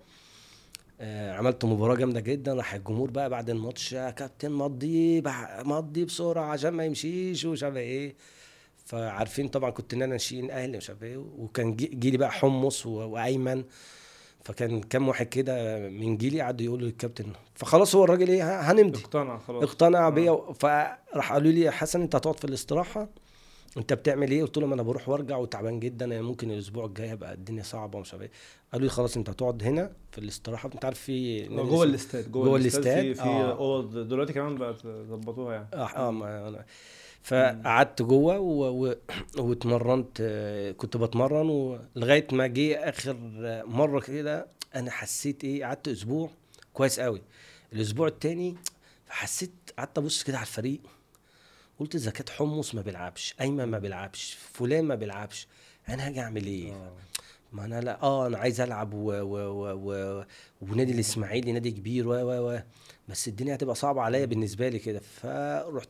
عملت 1.33 1.65
مباراة 1.65 1.95
جامدة 1.95 2.21
جدا 2.21 2.55
راح 2.55 2.75
الجمهور 2.75 3.11
بقى 3.11 3.31
بعد 3.31 3.51
الماتش 3.51 3.93
يا 3.93 4.11
كابتن 4.11 4.53
مضي 4.53 5.23
مضي 5.65 6.05
بسرعة 6.05 6.45
عشان 6.45 6.71
ما 6.71 6.85
يمشيش 6.85 7.45
ومش 7.45 7.63
عارف 7.63 7.77
إيه. 7.77 8.15
فعارفين 8.87 9.49
طبعا 9.49 9.71
كنت 9.71 9.95
إن 9.95 10.03
أنا 10.03 10.13
ناشئين 10.13 10.51
أهلي 10.51 10.77
مش 10.77 10.91
عارف 10.91 11.03
إيه 11.03 11.17
وكان 11.17 11.77
جي- 11.77 11.87
جيلي 11.95 12.17
بقى 12.17 12.33
حمص 12.33 12.87
وأيمن. 12.87 13.65
فكان 14.45 14.81
كام 14.81 15.09
واحد 15.09 15.27
كده 15.27 15.79
من 15.89 16.17
جيلي 16.17 16.41
قعدوا 16.41 16.65
يقولوا 16.67 16.87
للكابتن 16.87 17.27
فخلاص 17.55 17.95
هو 17.97 18.05
الراجل 18.05 18.29
إيه 18.29 18.61
هنمضي. 18.73 18.99
اقتنع 18.99 19.39
خلاص. 19.39 19.63
اقتنع 19.63 20.07
آه. 20.07 20.11
بيا 20.11 20.53
فراح 20.61 21.33
قالوا 21.33 21.53
لي 21.53 21.61
يا 21.61 21.71
حسن 21.71 22.01
أنت 22.03 22.15
هتقعد 22.17 22.39
في 22.39 22.45
الاستراحة 22.45 23.09
انت 23.77 23.93
بتعمل 23.93 24.31
إيه؟ 24.31 24.43
قلت 24.43 24.59
لهم 24.59 24.73
أنا 24.73 24.83
بروح 24.83 25.09
وارجع 25.09 25.37
وتعبان 25.37 25.81
جدا 25.81 26.07
يعني 26.07 26.23
ممكن 26.23 26.51
الأسبوع 26.51 26.85
الجاي 26.85 27.13
هبقى 27.13 27.33
الدنيا 27.35 27.63
صعبة 27.63 27.99
ومش 27.99 28.13
عارف 28.13 28.23
إيه. 28.23 28.31
قالوا 28.73 28.87
لي 28.87 28.93
خلاص 28.93 29.17
انت 29.17 29.31
هتقعد 29.31 29.63
هنا 29.63 29.93
في 30.13 30.19
الاستراحة. 30.19 30.71
انت 30.75 30.85
عارف 30.85 30.99
في 31.01 31.47
جوه 31.49 31.85
الاستاد 31.85 32.33
جوه 32.33 32.57
الاستاد، 32.57 33.13
في 33.13 33.21
آه. 33.23 33.53
أوض. 33.59 33.99
دلوقتي 33.99 34.33
كمان 34.33 34.55
بقت 34.55 34.87
ظبطوها 34.87 35.55
يعني. 35.55 35.69
آه 35.75 36.09
آه 36.09 36.11
ما 36.11 36.49
أنا 36.49 36.65
فقعدت 37.23 38.03
جوه 38.03 38.39
و... 38.39 38.87
و... 38.87 38.95
واتمرنت 39.39 40.19
آه، 40.21 40.73
كنت 40.73 40.97
بتمرن 40.97 41.49
ولغايه 41.97 42.27
ما 42.33 42.47
جه 42.47 42.75
آخر 42.89 43.17
مرة 43.67 44.01
كده 44.01 44.47
أنا 44.75 44.91
حسيت 44.91 45.45
إيه؟ 45.45 45.65
قعدت 45.65 45.89
أسبوع 45.89 46.31
كويس 46.73 47.01
قوي. 47.01 47.23
الأسبوع 47.73 48.07
التاني 48.09 48.57
حسيت 49.09 49.53
قعدت 49.79 49.99
أبص 49.99 50.23
كده 50.23 50.37
على 50.37 50.47
الفريق. 50.47 50.81
قلت 51.83 51.95
إذا 51.95 52.11
كانت 52.11 52.31
حمص 52.31 52.75
ما 52.75 52.83
بيلعبش 52.83 53.35
ايمن 53.41 53.65
ما 53.65 53.79
بيلعبش 53.79 54.37
فلان 54.53 54.85
ما 54.85 54.95
بيلعبش 54.95 55.47
أنا 55.89 56.07
هاجي 56.07 56.21
أعمل 56.21 56.47
إيه؟ 56.47 56.73
آه. 56.73 56.93
ما 57.53 57.65
أنا 57.65 57.81
لا 57.81 58.03
آه 58.03 58.27
أنا 58.27 58.39
عايز 58.39 58.61
ألعب 58.61 58.95
و... 58.95 58.99
و... 59.13 59.37
و... 59.37 59.91
و... 59.93 60.25
ونادي 60.61 60.93
الإسماعيلي 60.93 61.53
نادي 61.53 61.71
كبير 61.71 62.09
و 62.09 62.13
و 62.13 62.51
و 62.55 62.61
بس 63.09 63.29
الدنيا 63.29 63.55
هتبقى 63.55 63.75
صعبة 63.75 64.01
عليا 64.03 64.25
بالنسبة 64.25 64.69
لي 64.69 64.79
كده. 64.79 65.01
فرحت 65.01 65.89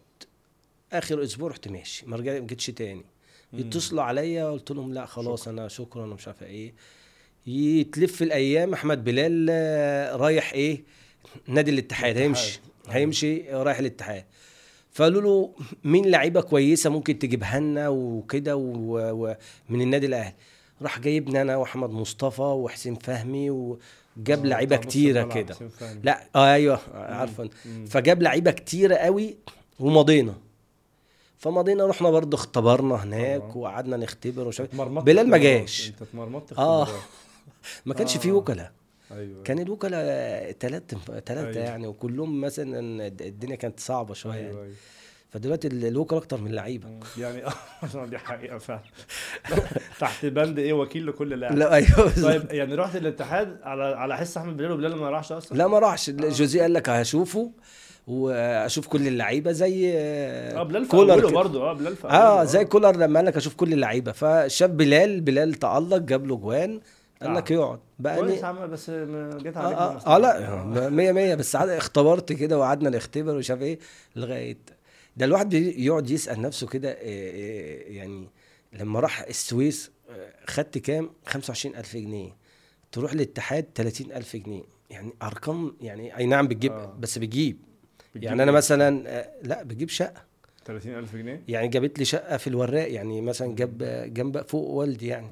آخر 0.92 1.22
أسبوع 1.24 1.50
رحت 1.50 1.68
ماشي 1.68 2.06
ما 2.06 2.16
رجع- 2.16 2.40
ما 2.40 2.46
جيتش 2.46 2.66
تاني. 2.66 3.04
يتصلوا 3.52 4.02
عليا 4.02 4.50
قلت 4.50 4.70
لهم 4.70 4.92
لا 4.94 5.06
خلاص 5.06 5.48
أنا 5.48 5.68
شكرا 5.68 6.04
أنا 6.04 6.14
مش 6.14 6.26
عارفة 6.28 6.46
إيه. 6.46 6.74
يتلف 7.46 8.22
الأيام 8.22 8.72
أحمد 8.72 9.04
بلال 9.04 9.46
آه، 9.50 10.16
رايح 10.16 10.52
إيه؟ 10.52 10.82
نادي 11.46 11.70
الاتحاد. 11.70 12.16
هيمشي 12.18 12.60
هيمشي 12.88 13.42
رايح 13.50 13.78
الاتحاد. 13.78 14.24
فقالوا 14.92 15.22
له 15.22 15.50
مين 15.84 16.10
لعيبة 16.10 16.40
كويسة 16.40 16.90
ممكن 16.90 17.18
تجيبها 17.18 17.60
لنا 17.60 17.88
وكده 17.88 18.56
ومن 18.56 19.80
النادي 19.80 20.06
الأهلي 20.06 20.34
راح 20.82 20.98
جايبني 20.98 21.42
أنا 21.42 21.56
وأحمد 21.56 21.90
مصطفى 21.90 22.42
وحسين 22.42 22.94
فهمي 22.94 23.50
وجاب 23.50 24.38
آه، 24.44 24.48
لعيبة 24.48 24.76
كتيرة 24.76 25.22
كده. 25.22 25.56
لا 26.02 26.22
آه 26.36 26.52
أيوه 26.52 26.80
عارفه. 26.94 27.50
فجاب 27.86 28.22
لعيبة 28.22 28.50
كتيرة 28.50 28.94
قوي 28.94 29.36
ومضينا 29.80 30.34
فمضينا 31.38 31.86
رحنا 31.86 32.10
برضه 32.10 32.36
اختبرنا 32.36 32.94
هناك 32.94 33.42
آه. 33.42 33.56
وقعدنا 33.56 33.96
نختبر 33.96 34.48
اتمرمطت 34.48 35.06
بلال 35.06 35.28
ما. 35.30 35.38
جاش. 35.38 35.88
أنت 35.88 36.02
اتمرمطت. 36.02 36.52
اختبارات. 36.52 36.88
ما 37.86 37.94
كانش 37.94 38.16
آه. 38.16 38.20
فيه 38.20 38.32
وكلاء 38.32 38.72
أيوه. 39.16 39.42
كان 39.42 39.58
الوكلاء 39.58 40.52
ثلاثة 40.60 40.96
ثلاثة 41.26 41.40
أيوة. 41.50 41.64
يعني 41.64 41.86
وكلهم 41.86 42.40
مثلا 42.40 43.06
الدنيا 43.06 43.56
كانت 43.56 43.80
صعبة 43.80 44.14
شوية 44.14 44.34
يعني. 44.34 44.48
أيوه 44.48 44.62
أيوه. 44.62 44.74
فدلوقتي 45.30 45.68
ال- 45.68 45.84
الوكلاء 45.84 46.20
أكتر 46.22 46.40
من 46.40 46.46
اللعيبة. 46.50 46.88
مم. 46.88 47.00
يعني 47.18 47.46
آه 47.46 48.06
دي 48.10 48.18
حقيقة 48.18 48.58
فعلا. 48.58 48.80
تحت 50.00 50.26
بند 50.26 50.58
إيه 50.58 50.72
وكيل 50.72 51.06
لكل 51.06 51.28
لاعب. 51.40 51.56
لا 51.58 51.74
أيوه 51.74 52.22
طيب 52.22 52.42
يعني 52.50 52.74
رحت 52.74 52.96
الاتحاد 52.96 53.56
على 53.62 53.84
على 53.84 54.16
حس 54.16 54.36
أحمد 54.36 54.56
بلال 54.56 54.72
وبلال 54.72 54.96
ما 54.96 55.10
راحش 55.10 55.32
أصلا؟ 55.32 55.58
لا 55.58 55.66
ما 55.66 55.78
راحش. 55.78 56.10
جوزيه 56.10 56.62
قال 56.62 56.72
لك 56.74 56.88
هشوفه 56.88 57.50
وأشوف 58.06 58.86
كل 58.88 59.08
اللعيبة 59.08 59.52
زي 59.52 59.92
آه 59.96 60.62
بلال 60.62 60.84
في 60.84 60.90
كولر. 60.90 61.30
برضه. 61.30 61.70
آه 61.70 61.72
بلال 61.72 61.96
آه 62.04 62.44
زي 62.44 62.64
كولر 62.64 62.96
لما 62.96 63.18
قال 63.18 63.26
لك 63.26 63.36
أشوف 63.36 63.54
كل 63.54 63.72
اللعيبة. 63.72 64.12
فشاف 64.12 64.70
بلال 64.70 65.20
بلال 65.20 65.54
تألق 65.54 65.96
جاب 65.96 66.26
له 66.26 66.36
جوان. 66.36 66.80
قال 67.22 67.30
آه. 67.30 67.38
لك 67.38 67.50
يقعد. 67.50 67.78
بقى 67.98 68.16
كويس 68.18 68.44
عمل 68.44 68.68
بس 68.68 68.90
جيت 68.90 69.56
آه, 69.56 69.60
عليك 69.60 69.78
آه, 69.78 69.92
بمصلحة. 69.92 70.14
آه 70.16 70.18
لا 70.18 70.88
مية 70.90 71.12
مية 71.12 71.34
بس 71.34 71.56
عاد 71.56 71.68
اختبرت 71.68 72.32
كده 72.32 72.58
وقعدنا 72.58 72.90
نختبر 72.90 73.34
ومش 73.34 73.50
عارف 73.50 73.62
إيه 73.62 73.78
لغاية 74.16 74.58
ده 75.16 75.24
الواحد 75.24 75.54
يقعد 75.54 76.10
يسأل 76.10 76.40
نفسه 76.42 76.66
كده 76.66 76.98
إيه 77.00 77.96
يعني 77.96 78.28
لما 78.72 79.00
راح 79.00 79.20
السويس 79.20 79.90
آه، 80.10 80.32
خدت 80.46 80.78
كام؟ 80.78 81.10
25000 81.26 81.96
جنيه. 81.96 82.36
تروح 82.92 83.12
الاتحاد 83.12 83.66
30000 83.74 84.36
جنيه. 84.36 84.62
يعني 84.90 85.12
أرقام 85.22 85.76
يعني 85.80 86.16
أي 86.16 86.26
نعم 86.26 86.48
بتجيب 86.48 86.72
آه. 86.72 86.96
بس 87.00 87.18
بتجيب. 87.18 87.58
يعني 88.14 88.42
أنا 88.42 88.50
إيه؟ 88.50 88.56
مثلا 88.56 89.04
آه، 89.08 89.28
لا 89.42 89.62
بجيب 89.62 89.88
شقة. 89.88 90.22
30000 90.64 91.16
جنيه؟ 91.16 91.42
يعني 91.48 91.68
جابت 91.68 91.98
لي 91.98 92.04
شقة 92.04 92.36
في 92.36 92.46
الوراق 92.46 92.92
يعني 92.92 93.20
مثلا 93.20 93.54
جاب 93.54 93.78
جنب 94.14 94.42
فوق 94.42 94.70
والدي 94.70 95.06
يعني. 95.06 95.30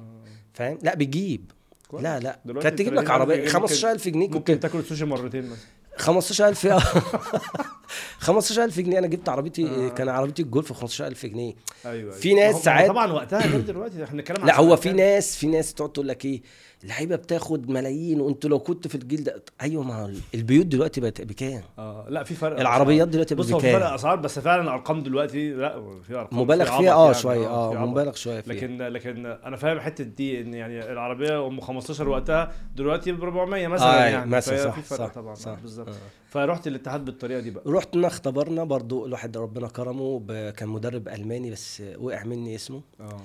فاهم؟ 0.53 0.79
لا 0.83 0.95
بتجيب. 0.95 1.51
كويس. 1.91 2.03
لا 2.03 2.19
لا. 2.19 2.39
كانت 2.61 2.79
تجيب 2.79 2.93
لك 2.93 3.05
30,000 3.07 3.11
عربية 3.11 3.35
جنيه 3.35 3.43
ممكن- 3.45 3.53
15000 3.59 4.07
جنيه. 4.07 4.25
كنت 4.27 4.35
ممكن 4.35 4.59
تاكل 4.59 4.79
السوشي 4.79 5.05
مرتين 5.05 5.43
مثلا. 5.45 5.57
15000 5.97 6.65
آه. 6.65 6.81
15000 8.19 8.79
جنيه 8.79 8.99
أنا 8.99 9.07
جبت 9.07 9.29
عربيتي 9.29 9.67
آه. 9.67 9.89
كان 9.89 10.09
عربيتي 10.09 10.41
الجولف 10.41 10.73
15000 10.73 11.25
جنيه 11.25 11.53
أيوه 11.85 11.95
أيوة. 11.95 12.11
في 12.11 12.33
ناس 12.33 12.55
ساعات- 12.55 12.87
طبعا 12.89 13.11
وقتها 13.11 13.47
غير 13.47 13.61
دلوقتي 13.61 14.03
إحنا 14.03 14.17
بنتكلم 14.17 14.45
لا 14.45 14.59
هو 14.59 14.75
في؟ 14.75 14.91
ناس 14.93 15.37
في 15.37 15.47
ناس 15.47 15.73
تقعد 15.73 15.91
تقول 15.91 16.07
لك 16.07 16.25
إيه 16.25 16.41
اللعيبة 16.83 17.15
بتاخد 17.15 17.69
ملايين 17.69 18.21
وأنتوا 18.21 18.49
لو 18.49 18.59
كنت 18.59 18.87
في 18.87 18.95
الجيل 18.95 19.23
ده 19.23 19.43
أيوه 19.61 19.83
ما 19.83 20.13
البيوت 20.35 20.65
دلوقتي 20.65 21.01
بقت 21.01 21.21
بكام 21.21 21.61
آه 21.79 22.05
لا 22.09 22.23
في 22.23 22.33
فرق 22.35 22.59
العربيات. 22.59 23.07
دلوقتي 23.07 23.35
بص 23.35 23.51
هو 23.51 23.59
في 23.59 23.67
بكام؟ 23.67 23.79
فرق 23.79 23.93
أسعار 23.93 24.15
بس 24.15 24.39
فعلا 24.39 24.61
الارقام 24.61 25.03
دلوقتي 25.03 25.49
لا 25.53 25.81
في 26.07 26.15
أرقام 26.15 26.39
مبالغ 26.39 26.65
في 26.65 26.77
فيها 26.77 26.93
آه 26.93 27.05
يعني، 27.05 27.13
شوية 27.21 27.39
في 27.39 27.77
آه. 27.77 27.85
مبالغ 27.85 28.13
شوية 28.13 28.41
فيها 28.41 28.53
لكن 28.53 28.77
لكن 28.77 29.25
أنا 29.25 29.57
فاهم 29.57 29.79
حتة 29.79 30.03
دي 30.03 30.41
إن 30.41 30.53
يعني 30.53 30.91
العربية 30.91 31.47
أم 31.47 31.61
15 31.61 32.09
وقتها 32.09 32.51
دلوقتي 32.75 33.11
ب 33.11 33.23
400 33.23 33.67
مثلا 33.67 34.03
آه، 34.05 34.09
يعني 34.09 34.29
مثلا 34.31 34.63
صح، 34.63 34.75
في 34.75 34.81
فرق 34.81 34.99
صح، 34.99 35.13
طبعا 35.13 35.35
صح. 35.35 35.51
آه، 35.51 35.55
بالظبط 35.61 35.87
آه. 35.89 36.20
فرحت 36.31 36.67
الاتحاد 36.67 37.05
بالطريقة 37.05 37.39
دي 37.39 37.51
بقى. 37.51 37.63
رحنا 37.67 38.07
اختبرنا 38.07 38.63
برضو 38.63 39.05
الواحد 39.05 39.37
ربنا 39.37 39.67
كرمه 39.67 40.19
كان 40.51 40.69
مدرب 40.69 41.07
ألماني 41.07 41.51
بس 41.51 41.83
وقع 41.97 42.23
مني 42.23 42.55
اسمه. 42.55 42.81
آه. 42.99 43.21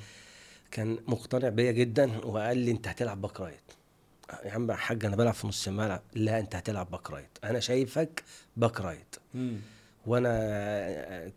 كان 0.71 0.99
مقتنع 1.09 1.49
بيا 1.49 1.73
جدا 1.73 2.25
وقال 2.25 2.59
لي 2.59 2.71
أنت 2.71 2.89
هتلعب 2.89 3.21
back 3.21 3.41
right. 3.41 3.61
يا 4.45 4.51
عم 4.53 4.71
يا 4.71 4.77
حاج 4.77 5.05
أنا 5.05 5.17
بلعب 5.17 5.35
في 5.35 5.47
نص 5.47 5.69
الملعب. 5.69 6.03
لا 6.15 6.39
أنت 6.39 6.55
هتلعب 6.57 6.91
back 6.91 7.11
right. 7.11 7.29
أنا 7.45 7.61
شايفك 7.61 8.23
back 8.57 8.81
right. 8.81 9.17
مم. 9.35 9.57
وأنا 10.07 11.31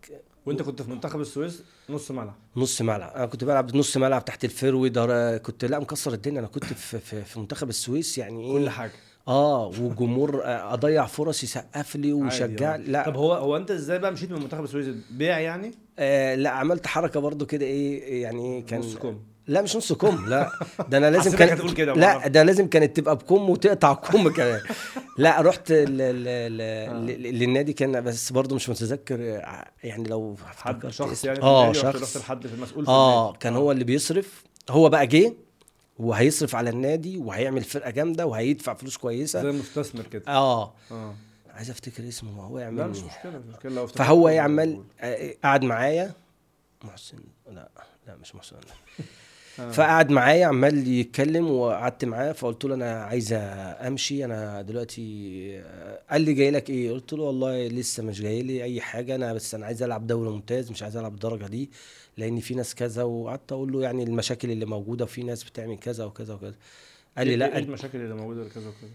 وأنت 0.46 0.62
كنت 0.62 0.82
في 0.82 0.90
منتخب 0.92 1.22
السويس 1.22 1.64
نص 1.90 2.12
ملعب. 2.12 2.36
نص 2.56 2.82
ملعب. 2.82 3.12
أنا 3.16 3.26
كنت 3.26 3.44
بلعب 3.44 3.76
نص 3.76 3.98
ملعب 3.98 4.26
تحت 4.26 4.46
ال 4.46 4.52
forward 4.52 4.92
در- 4.94 5.38
كنت 5.38 5.66
لا 5.66 5.80
مكسر 5.80 6.14
الدنيا. 6.14 6.40
أنا 6.40 6.48
كنت 6.48 6.66
في, 6.66 7.00
في, 7.00 7.22
في 7.22 7.40
منتخب 7.40 7.70
السويس 7.70 8.18
يعني 8.18 8.46
إيه؟ 8.46 8.54
كل 8.54 8.70
حاجة. 8.70 8.92
آه 9.30 9.68
وجمهور 9.68 10.42
آه، 10.44 10.74
أضيع 10.74 11.06
فرص 11.06 11.44
يسقف 11.44 11.96
لي 11.96 12.08
عادي، 12.12 12.14
ويشجع. 12.14 12.74
آه. 12.76 12.78
لا. 12.78 13.04
طب 13.06 13.18
هو 13.18 13.34
هو 13.34 13.58
أنت 13.58 13.72
إزاي 13.72 14.00
بقى 14.00 14.12
مشيت 14.12 14.32
من 14.32 14.40
منتخب 14.42 14.64
السويس 14.64 14.88
بيع 15.12 15.40
يعني؟ 15.40 15.72
آه 16.00 16.36
لا 16.36 16.50
عملت 16.50 16.88
حركة 16.88 17.20
برضو 17.20 17.46
كده 17.46 17.66
إيه 17.66 18.22
يعني 18.24 18.62
كان 18.62 18.80
نص 18.80 18.96
كم؟ 18.98 19.18
لا 19.48 19.62
مش 19.62 19.76
نص 19.76 19.94
كم. 19.94 20.26
لا. 20.30 20.50
ده 20.90 20.98
أنا 20.98 21.12
لازم 21.12 21.38
كان 21.38 21.50
هتقول 21.50 21.72
كده 21.72 21.94
لا. 21.94 22.28
ده 22.28 22.44
لازم 22.44 22.68
كانت 22.68 22.98
تبقى 22.98 23.16
بكم 23.16 23.50
وتقطع 23.50 23.94
كم 23.94 24.30
كمان. 24.30 24.62
لا 25.18 25.42
رحت 25.42 25.72
ل... 25.72 25.98
ل... 25.98 26.24
ل... 26.58 26.58
ل... 27.08 27.40
للنادي 27.40 27.74
كان 27.74 28.02
بس 28.04 28.32
برضو 28.32 28.56
مش 28.56 28.70
متذكر 28.70 29.16
آه، 29.22 29.66
يعني 29.84 30.04
لو 30.10 30.36
حد 30.58 30.88
شخص. 30.90 31.26
يعني 31.26 31.42
آه 31.42 31.62
النادي 31.72 31.80
رحت- 31.88 31.98
شخص. 31.98 32.18
لحد 32.18 32.48
في 32.48 32.54
المسؤول 32.54 32.86
آه. 32.88 33.34
كان 33.34 33.56
هو 33.56 33.72
اللي 33.72 33.84
بيصرف. 33.84 34.44
هو 34.70 34.90
بقى 34.90 35.08
جه 35.08 35.34
وهيصرف 36.00 36.56
على 36.56 36.70
النادي 36.70 37.18
وهيعمل 37.18 37.64
فرقة 37.64 37.90
جامدة 37.90 38.26
وهيدفع 38.26 38.74
فلوس 38.74 38.98
كويسة. 38.98 39.44
زي 39.44 39.52
مستثمر 39.52 40.04
كده. 40.04 40.24
آه. 40.28 40.74
آه. 40.92 41.16
عايز 41.50 41.70
أفتكر 41.70 42.08
اسمه 42.08 42.32
ما 42.32 42.44
هو 42.44 42.58
لا 42.58 42.64
يعمل 42.64 42.90
مش 42.90 42.98
مشكلة 42.98 43.38
مش 43.38 43.56
مشكلة. 43.56 43.76
لو 43.76 43.88
فهو. 43.88 44.28
إيه 44.30 44.40
عمال 44.40 44.84
آه، 45.00 45.34
قعد 45.44 45.64
معايا. 45.64 46.14
محسن. 46.84 47.18
لا 47.52 47.70
لا 48.08 48.16
مش 48.16 48.36
محسن. 48.36 48.56
آه. 49.60 49.72
فقعد 49.72 50.10
معايا 50.10 50.46
عمال 50.46 50.88
يتكلم 50.88 51.52
وقعدت 51.52 52.06
معاه 52.06 52.32
فقلت 52.32 52.66
له 52.66 52.76
أنا 52.76 53.04
عايز 53.04 53.30
أمشي. 53.34 54.26
أنا 54.26 54.62
دلوقتي 54.62 55.64
قال 56.12 56.22
لي 56.22 56.34
جاي 56.34 56.52
لك 56.52 56.70
إيه؟ 56.70 56.92
قلت 56.92 57.14
له 57.14 57.24
والله 57.24 57.68
لسه 57.68 58.04
مش 58.04 58.22
جاي 58.22 58.42
لي 58.42 58.64
أي 58.64 58.82
حاجة. 58.82 59.16
أنا 59.16 59.34
بس 59.34 59.56
أنا 59.56 59.66
عايز 59.66 59.84
ألعب 59.84 60.08
دوري 60.08 60.30
ممتاز 60.30 60.72
مش 60.72 60.84
عايز 60.84 60.98
ألعب 60.98 61.14
الدرجة 61.14 61.46
دي. 61.46 61.70
لأن 62.20 62.40
في 62.40 62.56
ناس 62.56 62.76
كذا 62.76 63.04
وقعدت 63.04 63.52
أقول 63.52 63.72
له 63.72 63.82
يعني 63.82 64.04
المشاكل 64.04 64.52
اللي 64.52 64.66
موجوده 64.66 65.04
وفي 65.06 65.24
ناس 65.24 65.44
بتعمل 65.44 65.78
كذا 65.78 66.06
وكذا 66.06 66.34
وكذا. 66.34 66.56
قال 67.18 67.28
لي 67.28 67.34
إيه- 67.34 67.38
لا 67.38 67.58
إيه 67.58 67.64
المشاكل 67.64 67.98
اللي 68.02 68.16
موجودة 68.16 68.50
كذا 68.50 68.68
وكذا؟ 68.70 68.90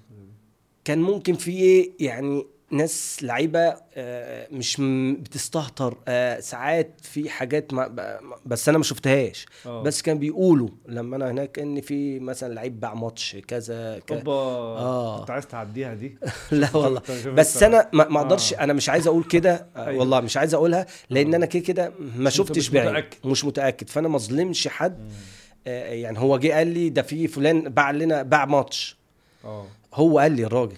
كان 0.84 0.98
ممكن 0.98 1.34
في 1.34 1.50
إيه 1.50 1.90
يعني 2.00 2.46
ناس 2.74 3.18
لعيبة 3.22 3.74
آه، 3.94 4.48
مش 4.52 4.76
بتستهتر 5.20 5.96
آه، 6.08 6.40
ساعات 6.40 6.90
في 7.02 7.30
حاجات 7.30 7.72
ما 7.74 8.18
بس 8.46 8.68
أنا 8.68 8.78
ما 8.78 8.84
شفتهاش 8.84 9.46
آه. 9.66 9.82
بس 9.82 10.02
كان 10.02 10.18
بيقولوا 10.18 10.68
لما 10.88 11.16
أنا 11.16 11.30
هناك 11.30 11.58
إن 11.58 11.80
في 11.80 12.18
مثلا 12.20 12.54
لعيب 12.54 12.80
باع 12.80 12.94
ماتش 12.94 13.36
كذا. 13.48 14.00
أوبا 14.10 14.32
آه. 14.32 15.20
كنت 15.20 15.30
عايز 15.30 15.46
تعديها 15.46 15.94
دي 15.94 16.18
لا 16.52 16.76
والله 16.76 17.02
بس. 17.26 17.62
أنا 17.62 17.90
ما 17.92 18.20
أقدرش. 18.20 18.54
أنا 18.54 18.72
مش 18.72 18.88
عايز 18.88 19.06
أقول 19.06 19.24
كده 19.24 19.66
أيوة. 19.76 19.98
والله 20.00 20.20
مش 20.20 20.36
عايز 20.36 20.54
أقولها 20.54 20.86
لأن. 21.10 21.34
أنا 21.34 21.46
كده 21.46 21.62
كده 21.62 21.92
ما 22.16 22.30
شفتش 22.30 22.68
بعيد 22.68 22.88
متأكد. 22.88 23.16
مش 23.26 23.44
متأكد 23.44 23.88
فأنا 23.88 24.08
ما 24.08 24.16
اظلمش 24.16 24.68
حد 24.68 25.12
يعني 25.66 26.18
هو 26.18 26.38
جه 26.38 26.52
قال 26.52 26.66
لي 26.66 26.88
ده 26.88 27.02
في 27.02 27.28
فلان 27.28 27.68
باع 27.68 27.90
لنا 27.90 28.22
باع 28.22 28.44
ماتش 28.44 28.96
آه 29.44 29.66
هو 29.94 30.18
قال 30.18 30.32
لي 30.32 30.44
الراجل 30.44 30.76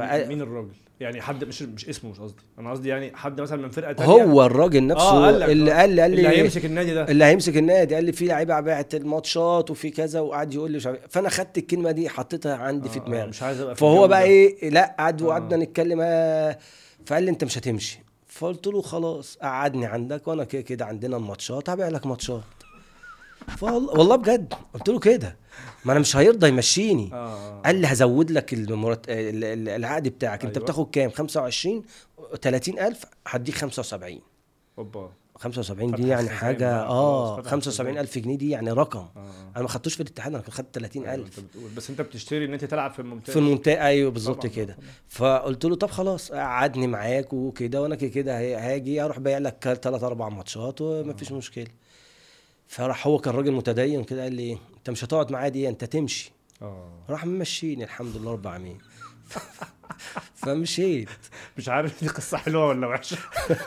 مين 0.00 0.40
الراجل 0.40 0.74
يعني 1.00 1.20
حد 1.22 1.44
مش 1.44 1.62
مش 1.62 1.88
اسمه 1.88 2.10
مش 2.10 2.20
قصدي. 2.20 2.42
أنا 2.58 2.70
قصدي 2.70 2.88
يعني 2.88 3.16
حد 3.16 3.40
مثلا 3.40 3.62
من 3.62 3.70
فرقة 3.70 3.92
تانية. 3.92 4.12
هو 4.12 4.46
الراجل 4.46 4.86
نفسه 4.86 5.04
آه، 5.10 5.24
قال 5.26 5.42
اللي 5.42 5.72
آه. 5.72 5.76
قال 5.80 5.90
لي 5.90 6.02
قال 6.02 6.10
اللي 6.12 6.22
لي 6.22 6.28
هيمسك 6.28 6.64
النادي 6.64 6.94
ده. 6.94 7.04
اللي 7.08 7.24
هيمسك 7.24 7.56
النادي 7.56 7.94
قال 7.94 8.04
لي 8.04 8.12
في 8.12 8.26
لعيبة 8.26 8.60
باعت 8.60 8.94
الماتشات 8.94 9.70
وفي 9.70 9.90
كذا 9.90 10.20
وقعد 10.20 10.54
يقول 10.54 10.70
لي 10.70 10.76
مش 10.76 10.86
عارف 10.86 10.98
فأنا 11.08 11.28
خدت 11.28 11.58
الكلمة 11.58 11.90
دي 11.90 12.08
حطيتها 12.08 12.56
عندي 12.56 12.88
في 12.88 12.98
آه، 12.98 13.02
آه، 13.02 13.06
دماغي. 13.06 13.28
مش 13.28 13.42
عايز 13.42 13.60
أبقى 13.60 13.74
في 13.74 13.80
فهو 13.80 14.08
بقى 14.08 14.20
ده. 14.20 14.26
إيه 14.26 14.70
لأ 14.70 14.96
قعد 14.98 15.22
وقعدنا 15.22 15.54
آه. 15.62 15.64
نتكلم 15.66 15.98
آه، 16.02 16.58
فقال 17.06 17.22
لي 17.22 17.30
أنت 17.30 17.44
مش 17.44 17.58
هتمشي. 17.58 17.98
فقلت 18.26 18.66
له 18.66 18.82
خلاص 18.82 19.38
قعدني 19.42 19.86
عندك 19.86 20.28
وأنا 20.28 20.44
كده 20.44 20.62
كده 20.62 20.84
عندنا 20.84 21.16
الماتشات 21.16 21.70
هبيع 21.70 21.88
لك 21.88 22.06
ماتشات. 22.06 22.42
والله 23.62 24.16
بجد 24.16 24.54
قلت 24.74 24.88
له 24.88 24.98
كده. 24.98 25.36
ما 25.84 25.92
أنا 25.92 26.00
مش 26.00 26.16
هيرضى 26.16 26.48
يمشيني. 26.48 27.10
آه. 27.12 27.60
قال 27.64 27.76
لي 27.76 27.86
هزود 27.86 28.30
لك 28.30 28.52
المرت... 28.54 29.08
ال- 29.08 29.44
ال- 29.44 29.68
العقد 29.68 30.08
بتاعك. 30.08 30.44
أنت 30.44 30.56
أيوة. 30.56 30.64
بتاخد 30.64 30.90
كام؟ 30.90 31.10
25 31.10 31.82
30000 32.42 33.04
هديك 33.26 33.54
75 33.54 34.20
أوبا. 34.78 35.10
75 35.38 35.90
دي 35.94 36.08
يعني 36.08 36.28
حاجة 36.28 36.82
آه 36.82 37.36
فتح 37.36 37.50
75000 37.50 38.18
جنيه 38.18 38.38
دي 38.38 38.50
يعني 38.50 38.72
رقم. 38.72 38.98
آه. 38.98 39.30
أنا 39.56 39.62
ما 39.62 39.68
خدتوش 39.68 39.94
في 39.94 40.00
الاتحاد 40.02 40.34
أنا 40.34 40.42
خدت 40.50 40.76
أيوة، 40.76 40.88
30000 40.88 41.38
أنت 41.38 41.40
بتقول. 41.46 41.70
بس 41.76 41.90
أنت 41.90 42.00
بتشتري 42.00 42.44
إن 42.44 42.52
أنت 42.52 42.64
تلعب 42.64 42.90
في 42.90 42.98
الممتاز 42.98 43.32
في 43.32 43.38
المنطقة 43.38 43.86
أيوه 43.86 44.10
بالظبط 44.10 44.46
كده. 44.46 44.76
فقلت 45.08 45.64
له 45.64 45.76
طب 45.76 45.90
خلاص 45.90 46.32
قعدني 46.32 46.86
معاك 46.86 47.32
وكده 47.32 47.82
وأنا 47.82 47.94
كده 47.94 48.38
هاجي 48.38 49.00
أروح 49.04 49.18
بايع 49.18 49.38
لك 49.38 49.78
ثلاث 49.82 50.04
أربع 50.04 50.28
ماتشات 50.28 50.80
ومفيش 50.80 51.32
مشكلة. 51.32 51.66
فراح 52.68 53.06
هو 53.06 53.18
كان 53.18 53.34
راجل 53.34 53.52
متدين 53.52 54.04
كده 54.04 54.22
قال 54.22 54.32
لي 54.34 54.58
انت 54.78 54.90
مش 54.90 55.04
هتقعد 55.04 55.32
معايا 55.32 55.48
دي 55.48 55.68
انت 55.68 55.84
تمشي. 55.84 56.32
آه. 56.62 56.88
راح 57.10 57.26
ممشيني 57.26 57.84
الحمد 57.84 58.16
لله 58.16 58.32
رب 58.32 58.46
العالمين. 58.46 58.78
فمشيت. 60.34 61.08
مش 61.58 61.68
عارف 61.68 62.00
دي 62.04 62.08
قصة 62.08 62.36
حلوة 62.36 62.66
ولا 62.68 62.86
وحشة. 62.86 63.16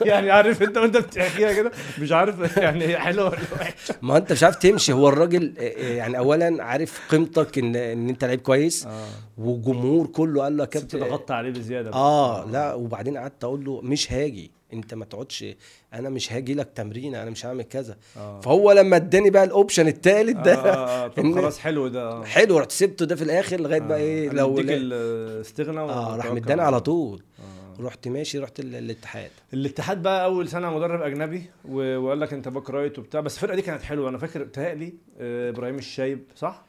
يعني 0.01 0.31
عارف 0.31 0.63
انت 0.63 0.77
وانت 0.77 0.97
بتحكيها 0.97 1.53
كده 1.53 1.71
مش 1.99 2.11
عارف 2.11 2.57
يعني 2.57 2.87
هي 2.87 2.99
حلوة 2.99 3.29
ولا 3.29 3.39
وحشة. 3.53 3.95
ما 4.01 4.17
انت 4.17 4.31
مش 4.31 4.43
عارف 4.43 4.55
تمشي. 4.55 4.93
هو 4.93 5.09
الراجل 5.09 5.53
آه، 5.59 5.61
آه، 5.61 5.93
يعني 5.93 6.17
اولا 6.17 6.63
عارف 6.63 7.01
قيمتك 7.09 7.57
إن 7.57 7.75
إن 7.75 8.09
أنت 8.09 8.25
لعيب 8.25 8.41
كويس 8.41 8.85
آه. 8.85 9.07
والجمهور 9.37 10.07
كله 10.07 10.43
قال 10.43 10.57
له 10.57 10.63
يا 10.63 10.69
كابتن 10.69 10.99
ضغطت 10.99 11.31
عليه 11.31 11.49
بزيادة. 11.51 11.93
آه 11.93 12.45
لا 12.45 12.73
وبعدين 12.73 13.17
قعدت 13.17 13.43
أقول 13.43 13.65
له 13.65 13.81
مش 13.81 14.11
هاجي. 14.11 14.51
انت 14.73 14.93
ما 14.93 15.05
تقعدش 15.05 15.45
أنا 15.93 16.09
مش 16.09 16.33
هاجي 16.33 16.53
لك 16.53 16.69
تمرين 16.75 17.15
أنا 17.15 17.29
مش 17.29 17.45
هعمل 17.45 17.63
كذا. 17.63 17.97
آه. 18.17 18.41
فهو 18.41 18.71
لما 18.71 18.95
اداني 18.95 19.29
بقى 19.29 19.43
ال 19.43 19.50
option 19.50 19.87
التالت 19.87 20.37
آه، 20.37 20.41
ده 20.43 20.53
آه، 20.55 21.05
آه، 21.05 21.07
طب 21.07 21.23
إن- 21.31 21.35
خلاص 21.35 21.59
حلو 21.59 21.87
ده. 21.87 22.01
آه. 22.09 22.23
حلو 22.23 22.57
رحت 22.57 22.71
سبته 22.71 23.05
ده 23.05 23.15
في 23.15 23.21
الآخر 23.23 23.59
لغاية 23.61 23.79
بقى 23.79 23.97
إيه 23.97 24.29
لو 24.29 24.35
لو 24.35 24.59
لا- 24.59 24.73
الاستغنى 24.75 25.79
آه 25.79 26.15
راح 26.17 26.25
مداني 26.31 26.61
على 26.61 26.79
طول. 26.81 27.21
آه. 27.39 27.81
رحت 27.83 28.07
ماشي 28.07 28.39
رحت 28.39 28.59
ال- 28.59 28.75
الاتحاد. 28.75 29.31
الاتحاد 29.53 30.01
بقى 30.01 30.25
أول 30.25 30.47
سنة 30.49 30.75
مدرب 30.75 31.01
أجنبي 31.01 31.43
وقال 31.69 32.19
لك 32.19 32.33
أنت 32.33 32.47
back 32.47 32.69
right 32.69 32.99
وبتاع 32.99 33.21
بس 33.21 33.35
الفرقة 33.35 33.55
دي 33.55 33.61
كانت 33.61 33.81
حلوة. 33.81 34.09
أنا 34.09 34.17
فاكر 34.17 34.43
بتهيألي 34.43 34.93
آه، 35.19 35.49
إبراهيم 35.49 35.75
الشايب 35.77 36.23
صح؟ 36.35 36.65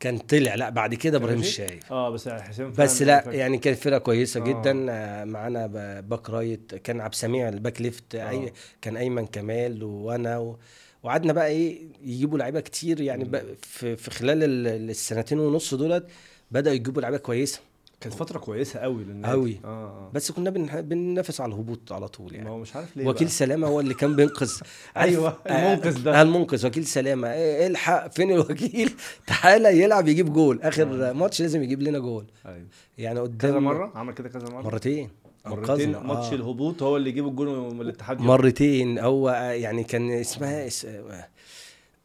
كان 0.00 0.18
طلع 0.18 0.54
لا 0.54 0.68
بعد 0.70 0.94
كده 0.94 1.18
إبراهيم؟ 1.18 1.38
الشايب 1.40 1.92
آه 1.92 2.10
بس 2.10 2.28
حسين 2.28 2.72
بس 2.72 3.02
لا. 3.02 3.24
يعني 3.26 3.58
كانت 3.58 3.78
فرقة 3.78 3.98
كويسة 3.98 4.40
آه. 4.40 4.44
جدا 4.44 4.86
آه، 4.90 5.24
معانا 5.24 5.66
back 6.00 6.30
right 6.30 6.74
كان 6.74 7.00
عبد 7.00 7.12
السميع 7.12 7.48
ال 7.48 7.54
back 7.54 7.80
left 7.82 8.14
آه. 8.14 8.28
أي 8.30 8.52
كان 8.82 8.96
أيمن 8.96 9.26
كمال 9.26 9.82
وأنا 9.82 10.38
و... 10.38 10.58
وقعدنا 11.02 11.32
بقى 11.32 11.46
إيه 11.46 11.78
يجيبوا 12.02 12.38
لعيبة 12.38 12.60
كتير 12.60 13.00
يعني 13.00 13.30
في, 13.62 13.96
في 13.96 14.10
خلال 14.10 14.44
ال- 14.44 14.90
السنتين 14.90 15.38
ونص 15.40 15.74
دولت 15.74 16.06
بدأوا 16.50 16.74
يجيبوا 16.74 17.02
لعيبة 17.02 17.16
كويسة 17.18 17.60
كانت 18.00 18.14
فترة 18.14 18.38
كويسة 18.38 18.80
قوي 18.80 19.04
للنادي. 19.04 19.32
أوي. 19.34 19.60
آه 19.64 19.68
آه. 19.68 20.10
بس 20.14 20.30
كنا 20.30 20.50
بنح- 20.50 20.80
بننافس 20.80 21.40
على 21.40 21.52
الهبوط 21.54 21.92
على 21.92 22.08
طول 22.08 22.30
ما 22.30 22.36
يعني 22.36 22.50
هو 22.50 22.58
مش 22.58 22.76
عارف 22.76 22.96
ليه 22.96 23.06
وكيل 23.06 23.26
بقى. 23.26 23.34
سلامة 23.36 23.66
هو 23.68 23.80
اللي 23.80 23.94
كان 23.94 24.16
بينقذ. 24.16 24.52
آه، 24.96 25.04
المنقذ 25.04 26.02
ده. 26.02 26.18
آه، 26.18 26.22
المنقذ 26.22 26.66
وكيل 26.66 26.86
سلامة. 26.86 27.32
إيه، 27.32 27.66
الحق؟ 27.66 28.08
فين 28.08 28.32
الوكيل؟ 28.32 28.94
تعالى 29.26 29.80
يلعب 29.82 30.08
يجيب 30.08 30.32
جول. 30.32 30.62
آخر 30.62 31.10
آه. 31.10 31.12
ماتش 31.12 31.40
لازم 31.42 31.62
يجيب 31.62 31.82
لنا 31.82 31.98
جول. 31.98 32.24
أيوه. 32.46 32.66
يعني 32.98 33.20
قدام 33.20 33.50
كذا 33.50 33.60
مرة؟ 33.60 33.92
عمل 33.94 34.14
كده 34.14 34.28
كذا 34.28 34.48
مرة؟ 34.48 34.62
مرتين. 34.62 35.08
مرتين. 35.46 35.64
أنقذنا، 35.94 36.00
ماتش 36.14 36.26
آه. 36.26 36.34
الهبوط 36.34 36.82
هو 36.82 36.96
اللي 36.96 37.08
يجيب 37.10 37.26
الجول 37.26 37.74
من 37.74 37.80
الاتحاد. 37.80 38.20
مرتين. 38.20 38.98
هو 38.98 39.30
يعني 39.30 39.84
كان 39.84 40.10
اسمها 40.10 40.66
اس... 40.66 40.86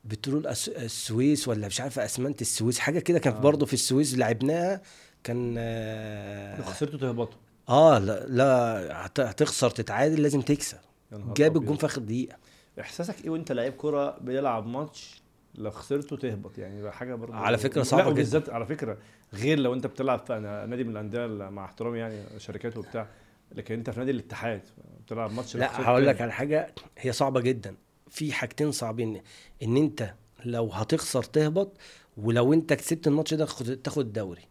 بترول. 0.06 0.48
السويس 0.78 1.48
ولا 1.48 1.68
مش 1.68 1.82
عارف 1.82 2.00
أسمنت 2.00 2.42
السويس 2.42 2.80
حاجة 2.80 3.00
كده 3.00 3.20
كان 3.20 3.34
آه. 3.34 3.40
برضه 3.40 3.66
في 3.66 3.74
السويس 3.74 4.18
لعبناها. 4.18 4.82
كان 5.24 5.56
آه, 5.58 6.58
لو 6.58 6.64
خسرتوا 6.64 7.00
تهبطوا 7.00 7.38
آه 7.70 8.00
لا, 8.00 8.26
لا 8.28 9.06
هت... 9.06 9.20
هتخسر 9.20 9.70
تتعادل 9.70 10.22
لازم 10.24 10.42
تكسب 10.42 10.78
جاب. 11.14 11.58
الجون 11.58 11.78
في 11.78 11.86
آخر 11.86 12.02
دقيقة 12.02 12.38
إحساسك 12.80 13.24
إيه 13.24 13.30
وأنت 13.30 13.52
لعيب 13.52 13.74
كورة 13.74 14.18
بيلعب 14.22 14.68
ماتش 14.68 15.22
لو 15.56 15.72
خسرته 15.72 16.16
تهبط 16.18 16.58
يعني 16.58 16.92
حاجة 16.92 17.16
برضه 17.16 17.36
على 17.36 17.58
فكرة 17.58 17.78
لا 17.78 17.84
صعبة 17.84 18.02
جدا. 18.04 18.12
وبالذات 18.12 18.50
على 18.50 18.66
فكرة 18.66 18.98
غير 19.34 19.60
لو 19.60 19.74
أنت 19.74 19.88
بتلعب 19.88 20.20
في 20.20 20.40
نادي 20.70 20.84
من 20.84 20.92
الأندية 20.92 21.26
مع 21.50 21.66
احترامي 21.66 22.00
يعني 22.00 22.24
شركات 22.40 22.78
وبتاع 22.78 23.08
لكن 23.52 23.76
أنت 23.76 23.90
في 23.90 24.00
نادي 24.00 24.12
الاتحاد 24.12 24.62
بتلعب 25.06 25.34
ماتش 25.34 25.56
لا 25.58 25.82
هقول 25.82 26.08
لك. 26.08 26.22
على 26.22 26.32
حاجة 26.32 26.74
هي 26.98 27.12
صعبة 27.12 27.40
جدا 27.42 27.76
في 28.10 28.34
حاجتين 28.34 28.72
صعبين 28.72 29.22
إن 29.64 29.78
أنت 29.78 30.14
لو 30.46 30.68
هتخسر 30.70 31.24
تهبط 31.24 31.78
ولو 32.18 32.54
أنت 32.54 32.74
كسبت 32.74 33.08
الماتش 33.08 33.34
ده 33.34 33.46
خد- 33.46 33.78
تاخد 33.84 34.06
الدوري 34.06 34.42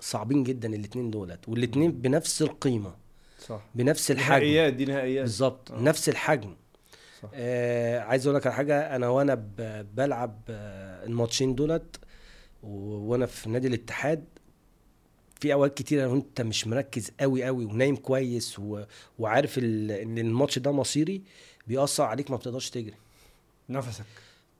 صعبين 0.00 0.44
جدا 0.44 0.74
الاثنين 0.74 1.10
دولت 1.10 1.48
والاثنين 1.48 1.92
بنفس 1.92 2.42
القيمة 2.42 2.94
صح. 3.46 3.60
بنفس 3.74 4.10
الحجم. 4.10 4.32
نهائيات 4.32 4.72
دي 4.72 4.84
نهائيات. 4.84 5.22
بالظبط 5.22 5.72
آه. 5.72 5.80
نفس 5.80 6.08
الحجم. 6.08 6.54
صح. 7.22 7.28
آه 7.34 7.98
عايز 8.00 8.26
أقول 8.26 8.36
لك 8.38 8.46
على 8.46 8.54
حاجة 8.54 8.96
أنا 8.96 9.08
وأنا 9.08 9.34
بلعب 9.94 10.40
آه 10.50 11.04
الماتشين 11.06 11.54
دولت 11.54 11.96
وأنا 12.62 13.26
في 13.26 13.50
نادي 13.50 13.68
الاتحاد 13.68 14.24
في 15.40 15.52
أوقات 15.52 15.78
كتيره 15.78 16.02
لو 16.02 16.14
انت 16.14 16.40
مش 16.40 16.66
مركز 16.66 17.10
قوي 17.20 17.44
قوي 17.44 17.64
ونايم 17.64 17.96
كويس 17.96 18.58
و... 18.58 18.82
وعارف 19.18 19.58
ال... 19.58 19.90
إن 19.90 20.18
الماتش 20.18 20.58
ده 20.58 20.72
مصيري 20.72 21.22
بيأثر 21.66 22.04
عليك 22.04 22.30
ما 22.30 22.36
بتقدرش 22.36 22.70
تجري. 22.70 22.94
نفسك. 23.68 24.04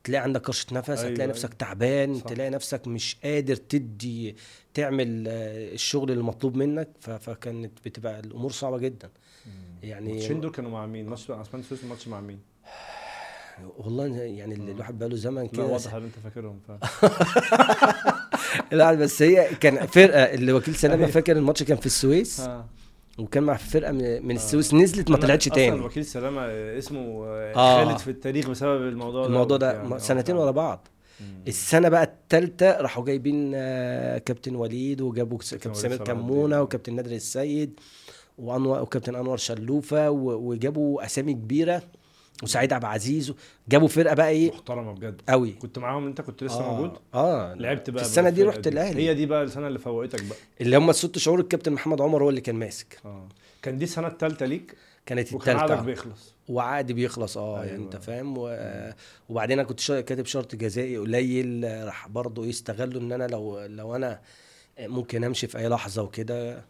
تلاقي 0.05 0.23
عندك 0.23 0.43
كرشه 0.43 0.67
نفس 0.73 0.91
أيوة، 0.91 1.01
هتلاقي 1.01 1.21
أيوة. 1.21 1.27
نفسك 1.27 1.55
تعبان 1.55 2.15
صح. 2.15 2.23
تلاقي 2.23 2.51
نفسك 2.51 2.87
مش 2.89 3.17
قادر 3.25 3.57
تدي 3.57 4.37
تعمل 4.75 5.25
آه، 5.29 5.73
الشغل 5.75 6.11
اللي 6.11 6.23
مطلوب 6.23 6.57
منك. 6.57 6.89
فكانت 7.01 7.73
بتبقى 7.85 8.21
الأمور 8.21 8.53
صعبة 8.53 8.79
جدا 8.79 9.11
يعني 9.83 10.11
الماتشين 10.11 10.41
دول 10.41 10.51
كانوا 10.51 10.71
مع 10.71 10.87
مين؟ 10.87 11.07
ماتش 11.07 11.31
اسبان 11.31 11.63
سويس 11.63 11.85
الماتش 11.85 12.09
مع 12.09 12.21
مين؟ 12.21 12.39
والله 13.79 14.07
يعني 14.17 14.55
اللي 14.55 14.71
آه. 14.71 14.75
الواحد 14.75 14.99
بقاله 14.99 15.17
زمن 15.17 15.49
كده 15.49 15.65
واضح 15.65 15.95
إن 15.95 16.03
أنت 16.05 16.15
فاكرهم 16.25 16.61
ف... 16.69 16.73
لا 18.75 18.95
بس 18.95 19.23
هي 19.23 19.55
كان 19.55 19.87
فرقة 19.87 20.23
اللي 20.23 20.53
وكيل 20.53 20.75
سلامة 20.75 21.07
فاكر 21.07 21.37
الماتش 21.37 21.63
كان 21.63 21.77
في 21.77 21.87
السويس 21.87 22.41
آه. 22.41 22.67
وكان 23.19 23.43
مع 23.43 23.55
فرقة 23.57 23.93
من 23.93 24.05
آه. 24.31 24.35
السويس 24.35 24.75
نزلت 24.75 25.11
ما 25.11 25.17
طلعتش 25.17 25.49
أصلا 25.49 25.55
تاني 25.65 25.81
وكيل 25.81 26.05
سلامة 26.05 26.41
اسمه 26.79 27.25
آه. 27.27 27.53
آه. 27.57 27.85
خالد 27.85 27.99
في 27.99 28.11
التاريخ 28.11 28.51
بسبب 28.51 28.89
الموضوع 28.89 29.23
ده 29.23 29.27
الموضوع 29.29 29.57
ده 29.57 29.73
يعني. 29.73 29.95
آه، 29.95 29.99
سنتين. 29.99 30.37
ورا 30.37 30.51
بعض 30.51 30.89
مم. 31.21 31.27
السنة 31.49 31.89
بقى 31.89 32.03
الثالثه 32.05 32.81
راحوا 32.81 33.05
جايبين 33.05 33.53
آه، 33.55 34.19
كابتن 34.19 34.55
وليد 34.55 35.01
وجابوا 35.01 35.39
كابتن 35.51 35.75
سمير. 35.75 35.97
كمونة 35.97 36.63
وكابتن 36.63 36.95
نادر 36.95 37.13
السيد 37.13 37.81
وانور 38.39 38.83
وكابتن 38.83 39.15
أنور 39.15 39.37
شلوفة 39.37 40.11
وجابوا 40.11 41.05
أسامي 41.05 41.33
كبيرة 41.33 41.83
وسعيد 42.43 42.73
عبد 42.73 42.85
العزيز 42.85 43.35
جابوا 43.69 43.89
فرقة 43.89 44.15
بقى 44.15 44.29
إيه؟ 44.29 44.51
محترمة 44.51 44.93
بجد. 44.93 45.23
قوي. 45.29 45.53
كنت 45.53 45.79
معاهم. 45.79 46.07
أنت 46.07 46.21
كنت 46.21 46.45
لسه 46.45 46.61
آه، 46.61 46.73
موجود؟ 46.75 46.99
آه. 47.15 47.55
لعبت 47.55 47.91
بقى 47.91 48.05
في 48.05 48.11
السنة 48.11 48.31
دي 48.31 48.43
رحت 48.43 48.67
الأهلي. 48.67 49.09
هي 49.09 49.15
دي 49.15 49.27
بقى 49.27 49.43
السنة 49.43 49.67
اللي 49.67 49.79
فوقتك 49.79 50.25
بقى. 50.25 50.39
اللي 50.61 50.77
هم 50.77 50.91
الست 50.91 51.19
شهور 51.19 51.41
الكابتن 51.41 51.73
محمد 51.73 52.01
عمر 52.01 52.23
هو 52.25 52.31
اللي 52.31 52.41
كان 52.41 52.55
ماسك. 52.57 52.99
آه. 53.05 53.29
كان 53.63 53.79
دي 53.79 53.85
السنة 53.85 54.07
الثالثه 54.09 54.47
ليك؟ 54.47 54.75
كانت 55.07 55.33
الثالثه 55.35 55.81
بيخلص. 55.81 56.35
وعقدي 56.49 56.93
بيخلص 56.93 57.37
آه 57.39 57.57
أيوة. 57.57 57.67
يعني 57.67 57.83
أنت 57.85 57.97
فاهم؟ 57.97 58.39
و... 58.39 58.59
وبعدين 59.29 59.59
أنا 59.59 59.69
كنت 59.69 59.81
شا- 59.81 60.01
كاتب 60.01 60.27
شرط 60.27 60.55
جزائي 60.55 60.97
قليل 60.99 61.65
راح 61.87 62.09
برضه 62.09 62.47
يستغلوا 62.47 63.01
إن 63.01 63.13
أنا 63.13 63.27
لو 63.27 63.61
لو 63.65 63.97
أنا 63.97 64.21
ممكن 64.81 65.25
أمشي 65.25 65.47
في 65.47 65.59
أي 65.59 65.69
لحظة 65.69 66.03
وكده. 66.03 66.65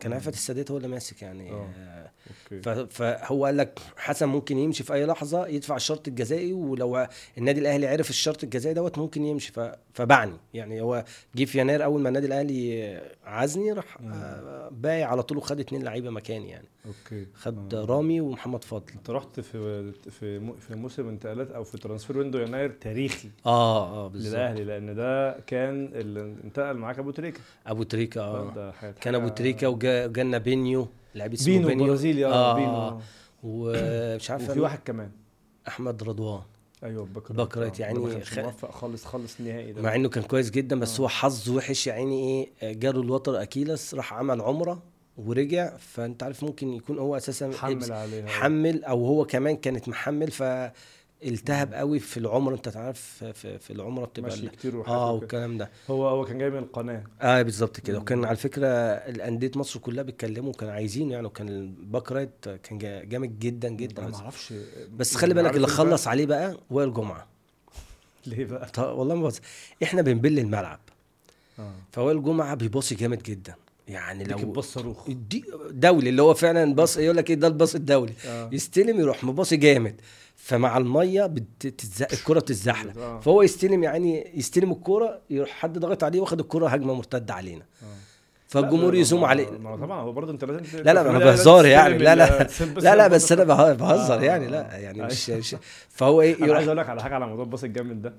كان 0.00 0.12
عفت 0.12 0.34
السادات 0.34 0.70
هو 0.70 0.76
اللي 0.76 0.88
ماسك 0.88 1.22
يعني. 1.22 1.50
آه. 1.52 1.68
آه، 1.78 2.10
أوكي. 2.52 2.62
ف- 2.62 2.68
فهو 3.02 3.44
قال 3.44 3.56
لك 3.56 3.78
حسن 3.96 4.26
ممكن 4.28 4.58
يمشي 4.58 4.82
في 4.84 4.94
أي 4.94 5.06
لحظة 5.06 5.46
يدفع 5.46 5.76
الشرط 5.76 6.08
الجزائي 6.08 6.52
ولو 6.52 7.06
النادي 7.38 7.60
الأهلي 7.60 7.86
عرف 7.86 8.10
الشرط 8.10 8.44
الجزائي 8.44 8.74
دوت 8.74 8.98
ممكن 8.98 9.24
يمشي. 9.24 9.52
فبعني. 9.94 10.32
يعني 10.54 10.80
هو 10.80 11.04
جه 11.36 11.44
في 11.44 11.58
يناير 11.60 11.84
أول 11.84 12.00
ما 12.00 12.08
النادي 12.08 12.26
الأهلي 12.26 13.00
عازني 13.24 13.72
راح. 13.72 13.98
آه، 14.04 14.68
بايع 14.72 15.08
على 15.10 15.22
طول 15.22 15.38
وخد 15.38 15.60
اتنين 15.60 15.82
لعيبة 15.82 16.10
مكاني 16.10 16.50
يعني. 16.50 16.68
أوكي. 16.86 17.26
خد 17.34 17.74
آه. 17.74 17.84
رامي 17.84 18.20
ومحمد 18.20 18.64
فضل 18.64 18.92
أنت 18.94 19.10
رحت 19.10 19.40
في 19.40 19.92
في 19.92 20.52
في 20.60 20.74
موسم 20.74 21.08
انتقالات 21.08 21.50
أو 21.50 21.64
في 21.64 21.78
transfer 21.78 22.18
window 22.18 22.38
يناير 22.38 22.70
تاريخي. 22.70 23.28
آه 23.46 24.04
آه 24.04 24.08
بالظبط. 24.08 24.32
للأهلي 24.34 24.64
لأن 24.64 24.94
ده 24.94 25.40
كان 25.40 25.90
اللي 25.94 26.20
انتقل 26.44 26.76
معاك 26.76 26.98
أبو 26.98 27.10
تريكة. 27.10 27.40
أبو 27.66 27.82
تريكة 27.82 28.20
آه. 28.20 28.72
كان 29.00 29.14
أبو 29.14 29.28
تريكة 29.28 29.68
وجا- 29.68 29.87
وجالنا 29.88 30.38
بينيو 30.38 30.88
لعيب 31.14 31.32
اسمه 31.32 31.54
بينو 31.54 31.68
بينيو. 31.68 31.86
برازيلي 31.86 32.24
آه 32.26 32.28
آه، 32.32 32.54
بينو. 32.54 32.68
آه. 32.70 32.88
آه. 32.88 33.00
ومش 33.42 34.30
عارف 34.30 34.50
وفي 34.50 34.60
واحد 34.60 34.78
كمان. 34.84 35.10
أحمد 35.68 36.02
رضوان. 36.02 36.40
أيوه 36.84 37.04
بكرة. 37.04 37.34
بكرة 37.34 37.72
يعني 37.78 37.98
ما 37.98 38.12
كانش 38.12 38.30
خ- 38.32 38.38
موفق 38.38 38.70
خالص 38.70 39.04
خالص 39.04 39.40
نهائي 39.40 39.72
ده. 39.72 39.82
مع 39.82 39.94
إنه 39.94 40.08
كان 40.08 40.24
كويس 40.24 40.50
جدا 40.50 40.80
بس 40.80 40.96
آه. 41.00 41.02
هو 41.02 41.08
حظه 41.08 41.54
وحش 41.54 41.86
يا 41.86 41.92
عيني 41.92 42.48
إيه 42.62 42.72
جاله 42.72 43.00
الوتر 43.00 43.42
أكيلس 43.42 43.94
راح 43.94 44.14
عمل 44.14 44.40
عمرة 44.40 44.82
ورجع. 45.16 45.76
فأنت 45.76 46.22
عارف 46.22 46.44
ممكن 46.44 46.72
يكون 46.74 46.98
هو 46.98 47.16
أساسا 47.16 47.52
حمل 47.56 47.92
عليها. 47.92 48.28
حمل 48.28 48.84
أو 48.84 49.06
هو 49.06 49.24
كمان 49.24 49.56
كانت 49.56 49.88
محمل. 49.88 50.30
فالتهب 51.22 51.74
قوي 51.74 51.98
في 51.98 52.16
العمر 52.16 52.54
أنت 52.54 52.68
تعرف 52.68 53.24
في, 53.34 53.58
في 53.58 53.72
العمره 53.72 54.04
بتبقى 54.04 54.30
ماشي 54.30 54.48
كتير 54.48 54.76
وحاجات 54.76 54.98
آه. 54.98 55.12
والكلام 55.12 55.58
ده. 55.58 55.70
هو 55.90 56.08
هو 56.08 56.24
كان 56.24 56.38
جاي 56.38 56.50
من 56.50 56.58
القناة. 56.58 57.04
آه 57.22 57.42
بالظبط 57.42 57.80
كده. 57.80 57.98
وكان 57.98 58.24
على 58.24 58.36
فكرة 58.36 58.66
الأندية 58.66 59.50
مصر 59.56 59.80
كلها 59.80 60.02
بيتكلموا 60.02 60.52
كانوا 60.52 60.74
عايزينه 60.74 61.12
يعني 61.12 61.26
وكان 61.26 61.48
ال 61.48 61.61
back 61.61 62.12
right 62.12 62.48
كان 62.62 62.78
جا- 62.78 63.04
جامد 63.04 63.38
جدا 63.38 63.68
جدا. 63.68 64.02
أنا 64.02 64.10
ما 64.10 64.16
أعرفش 64.16 64.54
بس 64.96 65.16
خلي 65.16 65.34
بالك 65.34 65.56
اللي 65.56 65.66
خلص 65.66 66.08
عليه 66.08 66.26
بقى 66.26 66.56
وائل 66.70 66.94
جمعة. 66.94 67.26
ليه 68.26 68.44
بقى؟ 68.44 68.68
ط- 68.68 68.78
والله 68.78 69.14
ما 69.14 69.22
بهزر. 69.22 69.40
إحنا 69.82 70.02
بنبل 70.02 70.38
الملعب. 70.38 70.80
آه. 71.58 71.72
فوائل 71.92 72.22
جمعة 72.22 72.54
بيباصي 72.54 72.94
جامد 72.94 73.22
جدا. 73.22 73.54
يعني 73.88 74.24
لو 74.24 74.36
بص 74.38 74.72
صاروخ. 74.74 75.08
دولي 75.70 76.08
اللي 76.10 76.22
هو 76.22 76.34
فعلا 76.34 76.74
باص 76.74 76.96
يقول 76.96 77.16
لك 77.16 77.30
إيه 77.30 77.36
ده 77.36 77.46
الباص 77.46 77.74
الدولي. 77.74 78.12
آه. 78.26 78.50
يستلم 78.52 79.00
يروح 79.00 79.24
مباصي 79.24 79.56
جامد. 79.56 80.00
فمع 80.48 80.76
المية 80.76 81.26
بتتزق 81.26 82.08
الكرة 82.12 82.40
بتتزحلق. 82.40 82.98
آه. 82.98 83.20
فهو 83.20 83.42
يستلم 83.42 83.82
يعني 83.82 84.32
يستلم 84.34 84.72
الكرة 84.72 85.20
يروح 85.30 85.50
حد 85.50 85.78
ضاغط 85.78 86.04
عليه 86.04 86.20
واخد 86.20 86.40
الكرة 86.40 86.68
هجمة 86.68 86.94
مرتدة 86.94 87.34
علينا. 87.34 87.62
آه. 87.82 87.86
فالجمهور 88.48 88.94
يزوم 88.94 89.24
عليه. 89.24 89.50
ما 89.50 89.76
طبعا 89.76 90.00
هو 90.00 90.12
برضه 90.12 90.32
أنت 90.32 90.44
لازم 90.44 90.78
لا 90.78 90.94
لا 90.94 91.10
أنا 91.10 91.18
بهزار 91.18 91.66
يعني. 91.66 91.98
لا 91.98 92.14
لا 92.14 92.48
لا 92.76 92.96
لا 92.96 93.08
بس 93.08 93.32
أنا 93.32 93.44
بهزر 93.72 94.18
آه، 94.18 94.22
يعني. 94.22 94.46
آه، 94.46 94.50
لا 94.50 94.76
يعني 94.76 95.02
آه. 95.02 95.06
مش, 95.06 95.30
مش 95.30 95.56
فهو 95.88 96.20
إيه 96.20 96.44
أنا 96.44 96.54
عايز 96.54 96.68
أقول 96.68 96.78
لك 96.78 96.88
على 96.88 97.02
حاجة 97.02 97.14
على 97.14 97.26
موضوع 97.26 97.44
الباص 97.44 97.64
الجامد 97.64 98.02
ده. 98.02 98.12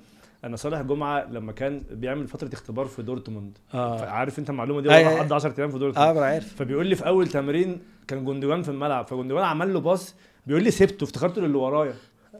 أنا 0.44 0.56
صالح 0.56 0.82
جمعة 0.82 1.26
لما 1.32 1.52
كان 1.52 1.84
بيعمل 1.92 2.28
فترة 2.28 2.50
اختبار 2.54 2.86
في 2.86 3.02
دورتموند. 3.02 3.58
آه. 3.74 4.06
عارف 4.06 4.40
أنت 4.40 4.50
المعلومة 4.50 4.82
دي؟ 4.82 4.90
هو 4.90 4.94
أي. 4.94 5.20
قضى 5.20 5.36
10 5.36 5.54
أيام 5.60 5.70
في 5.70 5.76
آه 5.76 5.80
دورتموند 5.80 6.10
ما 6.10 6.20
أنا 6.20 6.26
عارف. 6.26 6.56
فبيقول 6.56 6.88
لي 6.88 6.96
في 6.96 7.08
أول 7.08 7.28
تمرين 7.28 7.82
كان 8.08 8.26
جندوان 8.26 8.64
في 8.64 8.70
الملعب. 8.70 9.08
فجندوان 9.08 9.44
عمل 9.44 9.74
له 9.74 9.80
باص 9.80 10.16
بيقول 10.48 10.64
لي 10.64 10.72
سبته 10.72 11.04
افتكرته 11.04 11.42
للي 11.42 11.58
ورايا. 11.58 11.94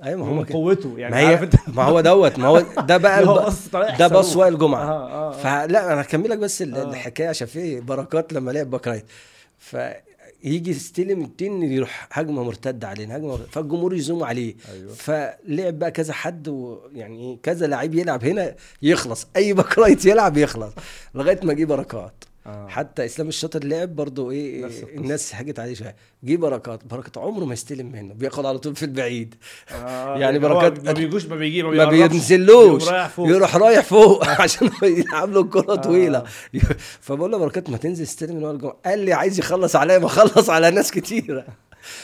أيوه 0.04 0.26
ما 0.34 0.40
هو. 0.40 0.44
قوته 0.44 0.94
يعني 0.98 1.16
ما 1.16 1.22
عارف 1.28 1.40
هي 1.40 1.46
أنت 1.46 1.56
ما 1.68 1.84
هو 1.84 2.02
دوت 2.02 2.40
ما 2.40 2.48
هو 2.48 2.60
ده 2.60 2.98
بقى 2.98 3.20
الب... 3.24 3.54
ده 3.98 4.08
صاروخ. 4.08 4.38
وائل 4.38 4.58
جمعة 4.58 4.84
آه 4.84 5.10
آه 5.10 5.30
آه. 5.30 5.32
فلا 5.32 5.94
أنا 5.94 6.02
هكمل 6.02 6.30
لك 6.30 6.38
بس 6.38 6.62
آه. 6.62 6.66
الحكاية 6.66 7.28
عشان 7.30 7.48
في 7.48 7.80
بركات 7.80 8.34
لما 8.34 8.52
لعب 8.52 8.70
back 8.70 8.88
right 8.88 9.06
فيجي 9.60 10.72
يستلم 10.72 11.22
التين 11.22 11.64
يروح 11.64 12.08
هجمة 12.12 12.44
مرتدة 12.44 12.88
علينا 12.88 13.18
هجمة 13.18 13.28
مرتدة 13.28 13.48
فالجمهور 13.52 13.94
يزوم 13.96 14.24
عليه 14.24 14.56
أيوه 14.74 14.94
فلعب 14.94 15.80
بقى 15.80 15.92
كذا 15.92 16.14
حد 16.14 16.48
ويعني 16.48 17.20
إيه، 17.32 17.38
كذا 17.44 17.68
لعيب 17.68 17.96
يلعب 17.96 18.26
هنا 18.26 18.56
يخلص 18.82 19.28
أي 19.36 19.54
back 19.54 19.80
right 19.80 20.06
يلعب 20.06 20.38
يخلص 20.38 20.74
لغاية 21.16 21.40
ما 21.44 21.54
جه 21.54 21.66
بركات 21.66 22.24
آه. 22.50 22.68
حتى 22.68 23.06
إسلام 23.06 23.28
الشاطر 23.28 23.64
لعب 23.64 23.96
برضه 23.96 24.32
إيه. 24.32 24.70
الناس 24.96 25.36
هاجت 25.36 25.60
عليه 25.60 25.74
شوية 25.74 25.96
جه 26.24 26.36
بركات 26.36 26.86
بركات 26.86 27.18
عمره 27.18 27.46
ما 27.46 27.54
يستلم 27.54 27.92
منه 27.92 28.14
بياخد 28.14 28.46
على 28.46 28.58
طول 28.58 28.76
في 28.76 28.84
البعيد 28.84 29.36
آه. 29.72 30.18
يعني 30.22 30.38
هو 30.38 30.42
بركات- 30.42 30.86
ما 30.86 30.92
بيجوش 30.92 31.26
ما 31.26 31.36
بيجي 31.36 31.64
ما. 31.64 31.86
بينزلوش 31.86 32.84
يروح 33.20 33.56
رايح 33.56 33.84
فوق 33.86 34.28
عشان 34.42 34.70
يلعب 34.84 35.32
له 35.32 35.42
الكره 35.42 35.74
آه. 35.74 35.76
طويلة 35.76 36.24
فبقول 37.02 37.32
له 37.32 37.38
بركات 37.38 37.70
ما 37.70 37.78
تنزل 37.78 38.04
استلم 38.04 38.36
من 38.36 38.46
الجمهور 38.50 38.76
قال 38.86 39.00
لي 39.00 39.14
عايز 39.14 39.40
يخلص 39.40 39.76
عليا 39.76 39.98
ما 40.00 40.08
خلص 40.08 40.50
على 40.50 40.72
ناس 40.72 40.92
كتيرة 40.92 41.46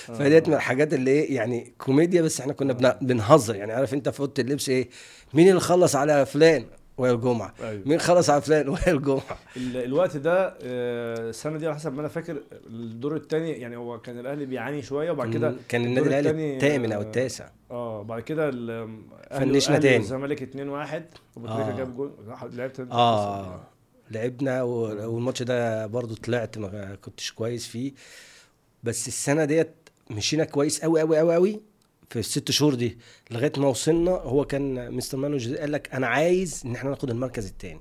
فديت 0.08 0.48
من 0.48 0.54
الحاجات 0.54 0.94
اللي 0.94 1.12
إيه 1.12 1.36
يعني 1.36 1.74
كوميديا 1.78 2.22
بس 2.22 2.40
إحنا 2.40 2.54
كنا 2.54 2.74
بن- 2.74 3.08
بنهزر 3.08 3.56
يعني 3.56 3.74
عارف 3.74 3.94
أنت 3.94 4.10
في 4.10 4.20
أوضة 4.20 4.34
اللبس 4.40 4.70
إيه 4.70 4.90
مين 5.34 5.50
اللي 5.50 5.60
خلص 5.60 5.96
على 5.96 6.26
فلان 6.26 6.66
وائل 6.98 7.22
جمعة. 7.22 7.54
أيوه. 7.64 7.82
مين 7.86 8.00
خلص 8.00 8.30
على 8.30 8.42
فلان 8.42 8.70
وائل 8.74 9.02
جمعة. 9.02 9.38
ال- 9.58 9.78
الوقت 9.78 10.18
ده 10.18 10.48
آه، 10.64 11.30
السنة 11.30 11.58
دي 11.58 11.66
على 11.68 11.76
حسب 11.76 11.94
ما 11.94 12.00
أنا 12.00 12.08
فاكر 12.08 12.38
الدور 12.68 13.16
الثاني 13.16 13.52
يعني 13.52 13.76
هو 13.78 14.00
كان 14.02 14.20
الأهلي 14.20 14.46
بيعاني 14.46 14.82
شوية 14.82 15.12
وبعد 15.12 15.34
كده 15.34 15.56
كان 15.70 15.86
النادي 15.86 16.08
الأهلي 16.10 16.56
الثامن 16.56 16.92
أو 16.92 17.02
آه، 17.02 17.04
التاسع. 17.04 17.50
آه 17.72 18.02
بعد 18.04 18.22
كده 18.22 18.52
فنشنا 19.32 19.80
تاني. 19.80 19.98
والزمالك 19.98 20.42
2 20.42 20.70
1 20.70 21.06
ابو 21.38 21.48
تريكة 21.48 21.74
آه. 21.74 21.78
جاب 21.78 21.96
جول 21.96 22.12
لعبت 22.54 22.80
آه. 22.92 23.62
لعبنا 24.12 24.64
والماتش 24.64 25.44
ده 25.44 25.86
برضو 25.88 26.14
طلعت 26.16 26.58
ما 26.58 26.96
كنتش 26.96 27.32
كويس 27.32 27.68
فيه. 27.68 27.94
بس 28.84 29.08
السنة 29.08 29.46
ديت 29.46 29.72
مشينا 30.12 30.44
كويس 30.44 30.82
قوي 30.82 31.00
قوي 31.02 31.18
قوي 31.18 31.34
قوي 31.36 31.62
في 32.10 32.20
الست 32.20 32.52
شهور 32.52 32.74
دي 32.76 32.98
لغاية 33.32 33.52
ما 33.58 33.68
وصلنا 33.68 34.12
هو 34.12 34.46
كان 34.46 34.92
مستر 34.92 35.18
مانو 35.18 35.38
قال 35.60 35.72
لك 35.72 35.94
أنا 35.94 36.08
عايز 36.08 36.62
إن 36.66 36.76
إحنا 36.76 36.90
ناخد 36.90 37.10
المركز 37.10 37.46
الثاني 37.48 37.80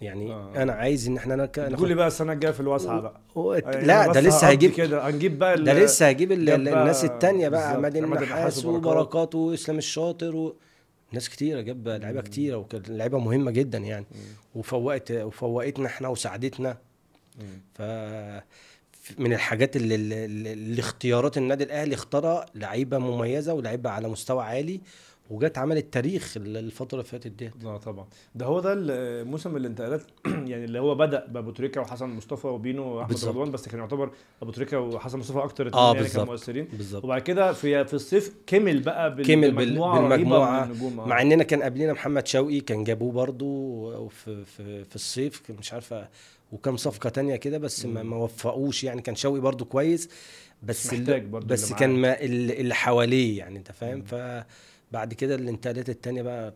يعني 0.00 0.32
آه. 0.32 0.52
آه. 0.56 0.62
أنا 0.62 0.72
عايز 0.72 1.08
إن 1.08 1.16
إحنا 1.16 1.46
تقول 1.46 1.70
ناخد 1.70 1.84
لي 1.86 1.94
بقى 1.94 2.06
السنة 2.06 2.32
الجاية 2.32 2.52
في 2.52 2.60
الواسعة 2.60 3.00
بقى 3.00 3.20
هو- 3.36 3.54
يعني 3.54 3.86
لا 3.86 4.12
ده 4.12 4.20
لسه 4.20 4.48
هيجيب 4.48 4.70
كده 4.72 5.08
هنجيب 5.08 5.38
بقى 5.38 5.54
ال- 5.54 5.64
ده 5.64 5.72
لسه 5.84 6.06
هيجيب 6.06 6.32
ال- 6.32 6.50
الناس 6.50 7.04
التانية 7.04 7.48
بقى 7.48 7.70
عماد 7.70 7.96
النحاس 7.96 8.64
وبركات. 8.64 9.34
وإسلام 9.34 9.78
الشاطر 9.78 10.36
و... 10.36 10.56
ناس 11.12 11.28
كتيرة 11.28 11.60
جاب 11.60 11.88
لعيبة 11.88 12.20
كتيرة 12.20 12.56
وكانت 12.56 12.88
لعيبة 12.90 13.18
مهمة 13.18 13.50
جدا 13.50 13.78
يعني 13.78 14.06
مم. 14.12 14.20
وفوقت 14.54 15.10
وفوقتنا 15.12 15.86
إحنا 15.86 16.08
وساعدتنا. 16.08 16.78
ف 17.74 17.82
من 19.18 19.32
الحاجات 19.32 19.76
اللي, 19.76 19.94
اللي, 19.94 20.80
اختيارات 20.80 21.38
النادي 21.38 21.64
الأهلي 21.64 21.94
اختارها 21.94 22.46
لعيبة 22.54 22.98
مميزة 22.98 23.54
ولعيبة 23.54 23.90
على 23.90 24.08
مستوى 24.08 24.44
عالي. 24.44 24.80
وجت 25.30 25.58
عملت 25.58 25.92
تاريخ 25.94 26.36
الفترة 26.36 26.98
اللي 26.98 27.04
فاتت 27.10 27.26
دي 27.26 27.50
لا 27.62 27.76
طبعا. 27.76 28.06
ده 28.34 28.46
هو 28.46 28.60
ده 28.60 28.72
الموسم 28.76 29.56
الانتقالات 29.56 30.02
يعني 30.26 30.64
اللي 30.64 30.78
هو 30.78 30.94
بدأ 30.94 31.26
بأبو 31.26 31.50
تريكة 31.50 31.80
وحسن 31.80 32.08
مصطفى 32.08 32.46
وبينو 32.46 32.82
وأحمد. 32.88 33.24
رضوان 33.24 33.50
بس 33.50 33.68
كان 33.68 33.80
يعتبر 33.80 34.10
أبو 34.42 34.50
تريكة 34.50 34.80
وحسن 34.80 35.18
مصطفى 35.18 35.38
أكتر 35.38 35.66
اتنين 35.68 35.82
آه 35.82 35.94
يعني 35.94 36.08
كانوا 36.08 36.08
بالظبط. 36.08 36.28
مؤثرين 36.28 36.64
بالظبط. 36.72 37.04
وبعد 37.04 37.22
كده 37.22 37.52
في 37.52 37.84
في 37.84 37.94
الصيف 37.94 38.34
كمل 38.46 38.80
بقى 38.80 39.14
بال- 39.14 39.26
كمل 39.26 39.50
بال- 39.54 39.66
بمجموعه 39.66 39.98
رهيبة 40.00 40.08
بالمجموعة، 40.16 40.62
آه. 41.04 41.08
مع 41.08 41.22
إننا 41.22 41.44
كان 41.44 41.62
قبلنا 41.62 41.92
محمد 41.92 42.26
شوقي 42.26 42.60
كان 42.60 42.84
جابوه 42.84 43.12
برضو 43.12 44.08
في 44.08 44.44
في 44.44 44.84
في 44.84 44.94
الصيف 44.96 45.42
مش 45.58 45.72
عارفة 45.72 46.08
وكم 46.52 46.76
صفقة 46.76 47.10
تانية 47.10 47.36
كده 47.36 47.58
بس 47.58 47.86
ما, 47.86 48.02
ما 48.02 48.16
وفقوش 48.16 48.84
يعني. 48.84 49.02
كان 49.02 49.14
شوقي 49.14 49.40
برضو 49.40 49.64
كويس 49.64 50.08
بس 50.62 50.92
محتاج 50.92 51.24
برضو 51.26 51.46
بس 51.46 51.72
كان. 51.72 51.90
ما 51.90 52.20
اللي 52.20 52.74
حواليه 52.74 53.38
يعني 53.38 53.58
أنت 53.58 53.72
فاهم؟ 53.72 53.98
مم. 54.12 54.44
فبعد 54.90 55.14
كده 55.14 55.34
الانتقالات 55.34 55.88
التانية 55.88 56.22
بقى 56.22 56.54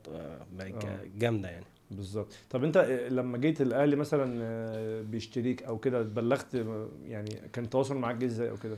بقت 0.52 0.84
آه. 0.84 1.00
جامدة 1.18 1.48
يعني. 1.50 1.64
بالظبط. 1.90 2.32
طب 2.50 2.64
انت 2.64 2.78
لما 3.10 3.38
جيت 3.38 3.60
الأهلي 3.60 3.96
مثلا 3.96 4.38
آه، 4.42 5.02
بيشتريك 5.02 5.62
أو 5.62 5.78
كده 5.78 6.02
بلغت 6.02 6.54
آه، 6.54 6.88
يعني 7.06 7.30
كان 7.52 7.64
التواصل 7.64 7.96
معاك 7.96 8.22
إزاي 8.22 8.50
أو 8.50 8.56
كده؟ 8.56 8.76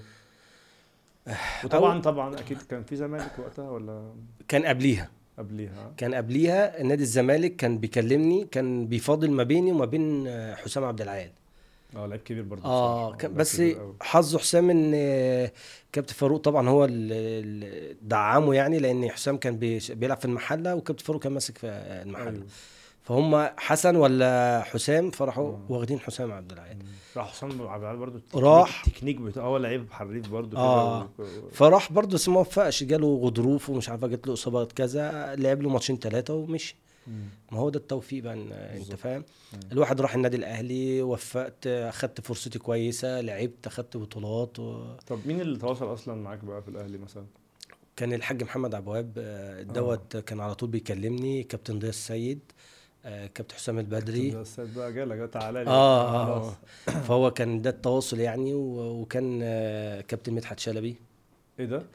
وطبعا 1.64 2.00
طبعا 2.00 2.34
أكيد 2.34 2.62
كان 2.62 2.82
في 2.82 2.96
زمالك 2.96 3.38
وقتها 3.38 3.70
ولا؟ 3.70 4.12
كان 4.48 4.64
قبليها. 4.66 5.10
قبليها 5.38 5.92
كان 5.96 6.14
قبليها 6.14 6.82
نادي 6.82 7.02
الزمالك 7.02 7.56
كان 7.56 7.78
بيكلمني 7.78 8.44
كان 8.44 8.86
بيفاضل 8.86 9.30
ما 9.30 9.42
بيني 9.42 9.72
وما 9.72 9.84
بين 9.84 10.28
حسام 10.56 10.84
عبد 10.84 11.00
العال. 11.00 11.30
آه 11.96 12.06
لعيب 12.06 12.20
كبير 12.20 12.42
برضه 12.42 12.64
آه 12.64 13.02
بصراحة. 13.06 13.16
كان 13.18 13.34
بس. 13.34 13.62
حظه 14.02 14.38
حسام 14.38 14.70
إن 14.70 14.92
آه، 14.94 15.52
كابتن 15.92 16.14
فاروق 16.14 16.40
طبعا 16.40 16.68
هو 16.68 16.84
اللي 16.84 17.96
دعمه 18.02 18.54
يعني 18.54 18.78
لأن 18.78 19.10
حسام 19.10 19.36
كان 19.36 19.56
بيلعب 19.90 20.16
في 20.18 20.24
المحلة 20.24 20.74
وكابتن 20.74 21.04
فاروق 21.04 21.22
كان 21.22 21.32
ماسك 21.32 21.58
في 21.58 21.66
آه، 21.66 22.02
المحلة 22.02 22.30
أيوه. 22.30 22.46
فهم 23.02 23.48
حسن 23.56 23.96
ولا 23.96 24.62
حسام 24.66 25.10
فراحوا 25.10 25.48
آه. 25.52 25.60
واخدين 25.68 26.00
حسام 26.00 26.32
عبد 26.32 26.52
العال 26.52 26.76
راح 27.16 27.30
حسام 27.32 27.62
عبد 27.68 27.82
العال 27.82 27.96
برضه 27.96 28.20
راح. 28.34 28.84
التكنيك 28.86 29.16
بتاعه 29.20 29.44
هو 29.44 29.56
لعيب 29.56 29.86
حريف 29.92 30.28
برضه 30.28 30.58
آه. 30.58 31.02
و- 31.18 31.24
فراح 31.52 31.92
برضه 31.92 32.14
بس 32.14 32.28
ما 32.28 32.40
وفقش 32.40 32.82
جاله 32.84 33.20
غضروف 33.24 33.70
ومش 33.70 33.88
عارفه 33.88 34.06
جات 34.06 34.26
له 34.26 34.32
إصابات 34.32 34.72
كذا 34.72 35.34
لعب 35.38 35.62
له 35.62 35.68
ماتشين 35.70 35.98
ثلاثة 35.98 36.34
ومشي. 36.34 36.76
ما 37.52 37.58
هو 37.58 37.70
ده 37.70 37.78
التوفيق 37.78 38.22
بقى 38.22 38.34
أنت. 38.34 38.94
فاهم. 38.94 39.24
الواحد 39.72 40.00
راح 40.00 40.14
النادي 40.14 40.36
الأهلي 40.36 41.02
وفقت 41.02 41.66
أخدت 41.66 42.20
فرصتي 42.20 42.58
كويسة 42.58 43.20
لعبت 43.20 43.66
أخدت 43.66 43.96
بطولات 43.96 44.58
و... 44.58 44.94
طب 45.06 45.18
مين 45.26 45.40
اللي 45.40 45.58
تواصل 45.58 45.92
أصلا 45.92 46.14
معاك 46.14 46.44
بقى 46.44 46.62
في 46.62 46.68
الأهلي 46.68 46.98
مثلا؟ 46.98 47.26
كان 47.96 48.12
الحاج 48.12 48.42
محمد 48.42 48.74
عبد 48.74 48.86
الوهاب 48.86 49.12
آه، 49.18 49.62
دوت 49.62 50.16
كان 50.16 50.40
على 50.40 50.54
طول 50.54 50.68
بيكلمني 50.68 51.42
كابتن 51.42 51.78
ضياء 51.78 51.90
السيد 51.90 52.40
آه، 53.04 53.26
كابتن 53.26 53.54
حسام 53.54 53.78
البدري 53.78 54.30
ده 54.30 54.40
السيد 54.40 54.74
بقى 54.74 54.92
جالك 54.92 55.30
تعالى 55.30 55.64
لي 55.64 55.70
آه 55.70 56.08
آه 56.08 56.40
خلاص. 56.40 56.54
فهو 57.06 57.30
كان 57.30 57.62
ده 57.62 57.70
التواصل 57.70 58.20
يعني 58.20 58.54
وكان 58.54 59.40
آه، 59.42 60.00
كابتن 60.00 60.32
مدحت 60.32 60.58
شلبي 60.58 60.96
إيه 61.58 61.66
ده؟ 61.66 61.82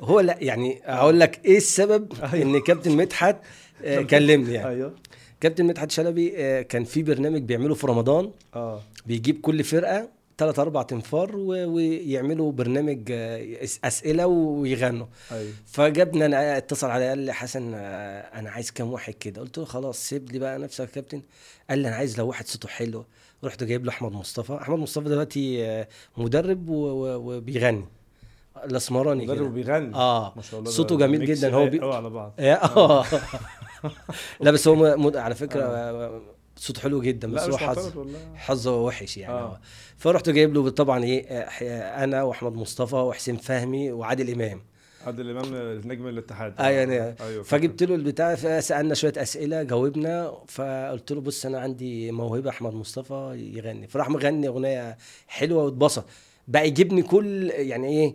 هو 0.00 0.20
لا 0.20 0.36
يعني 0.40 0.80
أقول 0.84 1.20
لك 1.20 1.40
إيه 1.44 1.56
السبب 1.56 2.12
أيوه. 2.32 2.34
إن 2.46 2.60
كابتن 2.60 2.96
مدحت 2.96 3.36
آه، 3.84 4.02
كلمني 4.02 4.54
يعني. 4.54 4.68
أيوه. 4.68 4.94
كابتن 5.40 5.64
مدحت 5.64 5.90
شلبي 5.90 6.32
آه، 6.36 6.62
كان 6.62 6.84
في 6.84 7.02
برنامج 7.02 7.42
بيعمله 7.42 7.74
في 7.74 7.86
رمضان. 7.86 8.30
آه. 8.54 8.82
بيجيب 9.06 9.40
كل 9.40 9.64
فرقة 9.64 10.08
ثلاث 10.38 10.58
أربع 10.58 10.82
تنفار 10.82 11.36
ويعملوا 11.36 12.52
برنامج 12.52 12.98
آه، 13.10 13.58
أسئلة 13.84 14.26
ويغنوا. 14.26 15.06
أيوه. 15.32 15.52
فجابنا 15.66 16.26
أنا 16.26 16.56
اتصل 16.56 16.90
علي 16.90 17.08
قال 17.08 17.18
لي 17.18 17.32
حسن 17.32 17.74
أنا 17.74 18.50
عايز 18.50 18.70
كام 18.70 18.92
واحد 18.92 19.14
كده. 19.14 19.40
قلت 19.40 19.58
له 19.58 19.64
خلاص 19.64 19.98
سيب 20.08 20.32
لي 20.32 20.38
بقى 20.38 20.58
نفسك 20.58 20.80
يا 20.80 20.86
كابتن. 20.94 21.22
قال 21.70 21.78
لي 21.78 21.88
أنا 21.88 21.96
عايز 21.96 22.18
لو 22.18 22.28
واحد 22.28 22.46
صوته 22.46 22.68
حلو. 22.68 23.04
رحت 23.44 23.64
جايب 23.64 23.84
له 23.84 23.90
أحمد 23.90 24.12
مصطفى. 24.12 24.58
أحمد 24.62 24.78
مصطفى 24.78 25.08
دلوقتي 25.08 25.84
مدرب 26.16 26.68
وبيغني. 26.68 27.84
الأسمراني 28.64 29.24
مدرب 29.24 29.36
كده. 29.36 29.44
وبيغني 29.46 29.94
آه. 29.94 30.32
ما 30.36 30.42
شاء 30.42 30.60
الله 30.60 30.70
صوته 30.70 30.96
جميل 30.98 31.24
جدا. 31.26 31.54
هو 31.54 31.66
بي... 31.66 31.80
على 31.84 32.10
بعض. 32.10 32.34
آه. 32.38 33.04
لا 34.40 34.50
بس 34.50 34.68
هو 34.68 34.74
م... 34.74 35.06
م- 35.06 35.16
على 35.16 35.34
فكرة 35.34 35.62
آه. 35.62 36.20
صوته 36.56 36.80
حلو 36.80 37.00
جدا 37.02 37.30
بس 37.32 37.42
هو 37.48 37.56
حظ 37.58 37.92
حظه 38.34 38.76
وحش 38.82 39.16
يعني. 39.16 39.32
آه. 39.34 39.38
آه. 39.38 39.60
فرحت 39.96 40.28
جايب 40.30 40.54
له 40.54 40.70
طبعا 40.70 41.04
إيه 41.04 41.26
آه، 41.28 42.04
أنا 42.04 42.22
وأحمد 42.22 42.52
مصطفى 42.54 42.96
وحسين 42.96 43.36
فهمي 43.36 43.92
وعادل 43.92 44.30
إمام. 44.30 44.62
عادل 45.06 45.30
إمام 45.30 45.80
نجم 45.92 46.08
الاتحاد. 46.08 46.54
آه 46.58 46.68
يعني 46.68 47.14
أيوه 47.20 47.42
فجبت 47.42 47.82
له 47.82 47.94
البتاع 47.94 48.34
فسألنا 48.34 48.94
شوية 48.94 49.12
أسئلة 49.16 49.62
جاوبنا 49.62 50.32
فقلت 50.48 51.12
له 51.12 51.20
بص 51.20 51.46
أنا 51.46 51.58
عندي 51.60 52.12
موهبة 52.12 52.50
أحمد 52.50 52.74
مصطفى 52.74 53.50
يغني. 53.54 53.86
فراح 53.86 54.10
مغني 54.10 54.48
أغنية 54.48 54.96
حلوة 55.28 55.64
واتبسط. 55.64 56.04
بقى 56.48 56.66
يجيبني 56.68 57.02
كل 57.02 57.50
يعني 57.50 57.88
إيه 57.88 58.14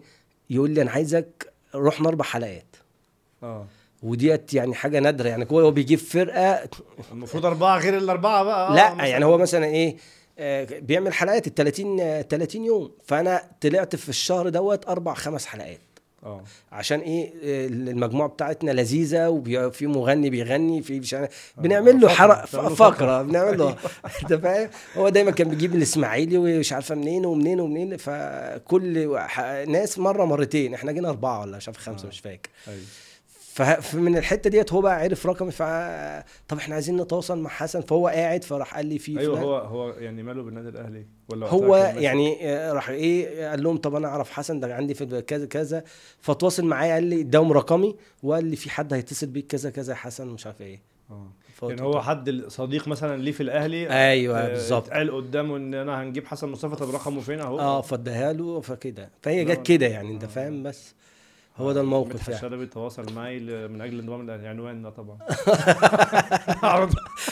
يقول 0.52 0.70
لي 0.70 0.82
أنا 0.82 0.92
عايزك 0.92 1.54
رحنا 1.76 2.10
أربع 2.10 2.26
حلقات 2.26 2.76
آه. 3.44 3.66
وديت 4.04 4.54
يعني 4.54 4.74
حاجة 4.76 5.00
نادرة 5.00 5.30
يعني 5.30 5.48
هو 5.52 5.72
بيجيب 5.72 6.00
فرقة 6.00 6.70
المفروض 7.12 7.46
أربعة 7.46 7.80
غير 7.80 7.98
الأربعة 7.98 8.44
بقى؟ 8.44 8.72
آه، 8.72 8.76
لا 8.76 8.94
مثلاً. 8.94 9.08
يعني 9.08 9.26
هو 9.26 9.38
مثلا 9.38 9.66
إيه 9.66 9.98
آه، 10.40 10.68
بيعمل 10.80 11.14
حلقات 11.14 11.48
ال 11.48 11.56
30 11.56 12.00
آه، 12.00 12.22
30 12.22 12.66
يوم. 12.66 12.92
فأنا 13.06 13.42
طلعت 13.62 13.96
في 13.96 14.10
الشهر 14.10 14.50
دوت 14.50 14.88
أربع 14.88 15.14
خمس 15.14 15.46
حلقات. 15.46 15.80
آه. 16.24 16.44
عشان 16.72 17.00
إيه 17.00 17.34
آه، 17.44 17.68
المجموعة 17.68 18.30
بتاعتنا 18.30 18.72
لذيذة 18.72 19.30
وفي 19.30 19.88
مغني 19.88 20.30
بيغني 20.30 20.82
في 20.82 21.00
مش 21.00 21.14
عارف- 21.14 21.54
بنعمل 21.58 22.02
له 22.02 22.10
حرق 22.10 22.46
فقرة 22.46 23.22
بنعمل 23.28 23.58
له 23.58 23.76
أنت 24.24 24.34
فاهم؟ 24.34 24.70
هو 24.98 25.10
دايما 25.10 25.32
كان 25.32 25.50
بيجيب 25.50 25.76
الإسماعيلي 25.76 26.38
ومش 26.38 26.74
عارفة 26.74 26.96
منين 26.96 27.26
ومنين 27.26 27.60
ومنين 27.60 27.98
فكل 27.98 29.10
ناس 29.68 30.00
مرة 30.00 30.26
مرتين 30.26 30.74
إحنا 30.74 30.92
جينا 30.92 31.10
أربعة 31.10 31.42
ولا 31.42 31.58
مش 31.58 31.68
عارف 31.68 31.78
خمسة 31.78 32.06
آه. 32.06 32.10
مش 32.10 32.20
فاكر. 32.20 32.50
أيوه. 32.68 32.82
فمن 33.82 34.18
الحتة 34.18 34.50
ديت 34.50 34.74
هو 34.74 34.82
بقى 34.82 34.96
عرف 35.02 35.28
رقمي 35.28 35.52
ف 35.52 35.62
طب 36.48 36.58
إحنا 36.58 36.76
عايزين 36.76 36.98
نتواصل 37.02 37.40
مع 37.40 37.50
حسن 37.50 37.82
فهو 37.82 38.08
قاعد 38.08 38.44
فراح 38.44 38.76
قال 38.76 38.86
لي 38.86 39.00
في 39.00 39.20
أيوه. 39.20 39.40
هو 39.40 39.58
هو 39.58 39.90
يعني 39.90 40.24
ماله 40.24 40.44
بالنادي 40.44 40.70
الأهلي؟ 40.70 41.06
ولا 41.32 41.48
هو؟ 41.48 41.76
يعني 41.76 42.50
آه، 42.50 42.74
راح 42.74 42.90
إيه 42.90 43.50
قال 43.50 43.64
لهم 43.64 43.78
طب 43.78 43.96
أنا 43.96 44.08
أعرف 44.08 44.32
حسن 44.32 44.60
ده 44.60 44.76
عندي 44.76 44.94
في 44.94 45.22
كذا 45.22 45.46
كذا. 45.46 45.84
فتواصل 46.22 46.66
معايا 46.66 46.94
قال 46.94 47.04
لي 47.04 47.22
اداهم 47.22 47.52
رقمي 47.52 47.96
وقال 48.24 48.46
لي 48.46 48.56
في 48.56 48.70
حد 48.70 48.94
هيتصل 48.94 49.28
بيك 49.28 49.48
كذا 49.48 49.70
كذا 49.70 49.94
يا 49.94 49.98
حسن 49.98 50.28
مش 50.28 50.46
عارف 50.46 50.62
إيه. 50.62 50.80
فقلت 51.56 51.80
يعني 51.80 51.82
هو 51.82 52.02
حد 52.02 52.44
صديق 52.48 52.88
مثلا 52.88 53.22
ليه 53.22 53.32
في 53.32 53.44
الأهلي 53.44 53.90
أيوه 53.90 54.40
آه، 54.40 54.50
بالظبط. 54.50 54.88
اتقال 54.88 55.12
قدامه 55.16 55.58
إن 55.58 55.74
أنا 55.74 56.04
هنجيب 56.04 56.28
حسن 56.28 56.50
مصطفى 56.50 56.76
طب 56.76 56.90
رقمه 56.90 57.22
فين 57.22 57.40
أهو؟ 57.40 57.60
آه 57.60 57.82
فاداها 57.82 58.34
له 58.34 58.62
فكده. 58.62 59.10
فهي 59.22 59.46
جت 59.46 59.66
كده 59.68 59.88
يعني 59.88 60.12
أنت 60.12 60.24
آه. 60.24 60.28
فاهم؟ 60.28 60.64
بس 60.64 60.94
هو 61.62 61.72
ده 61.72 61.82
الموقف 61.82 62.14
مدحت 62.14 62.30
يعني. 62.30 62.42
شلبي 62.42 62.66
تواصل 62.66 63.14
معي 63.14 63.40
من 63.68 63.82
أجل 63.82 64.00
انضمام 64.00 64.22
للاهلي 64.24 64.48
عنوان 64.48 64.82
ده 64.82 64.90
طبعا. 64.90 65.18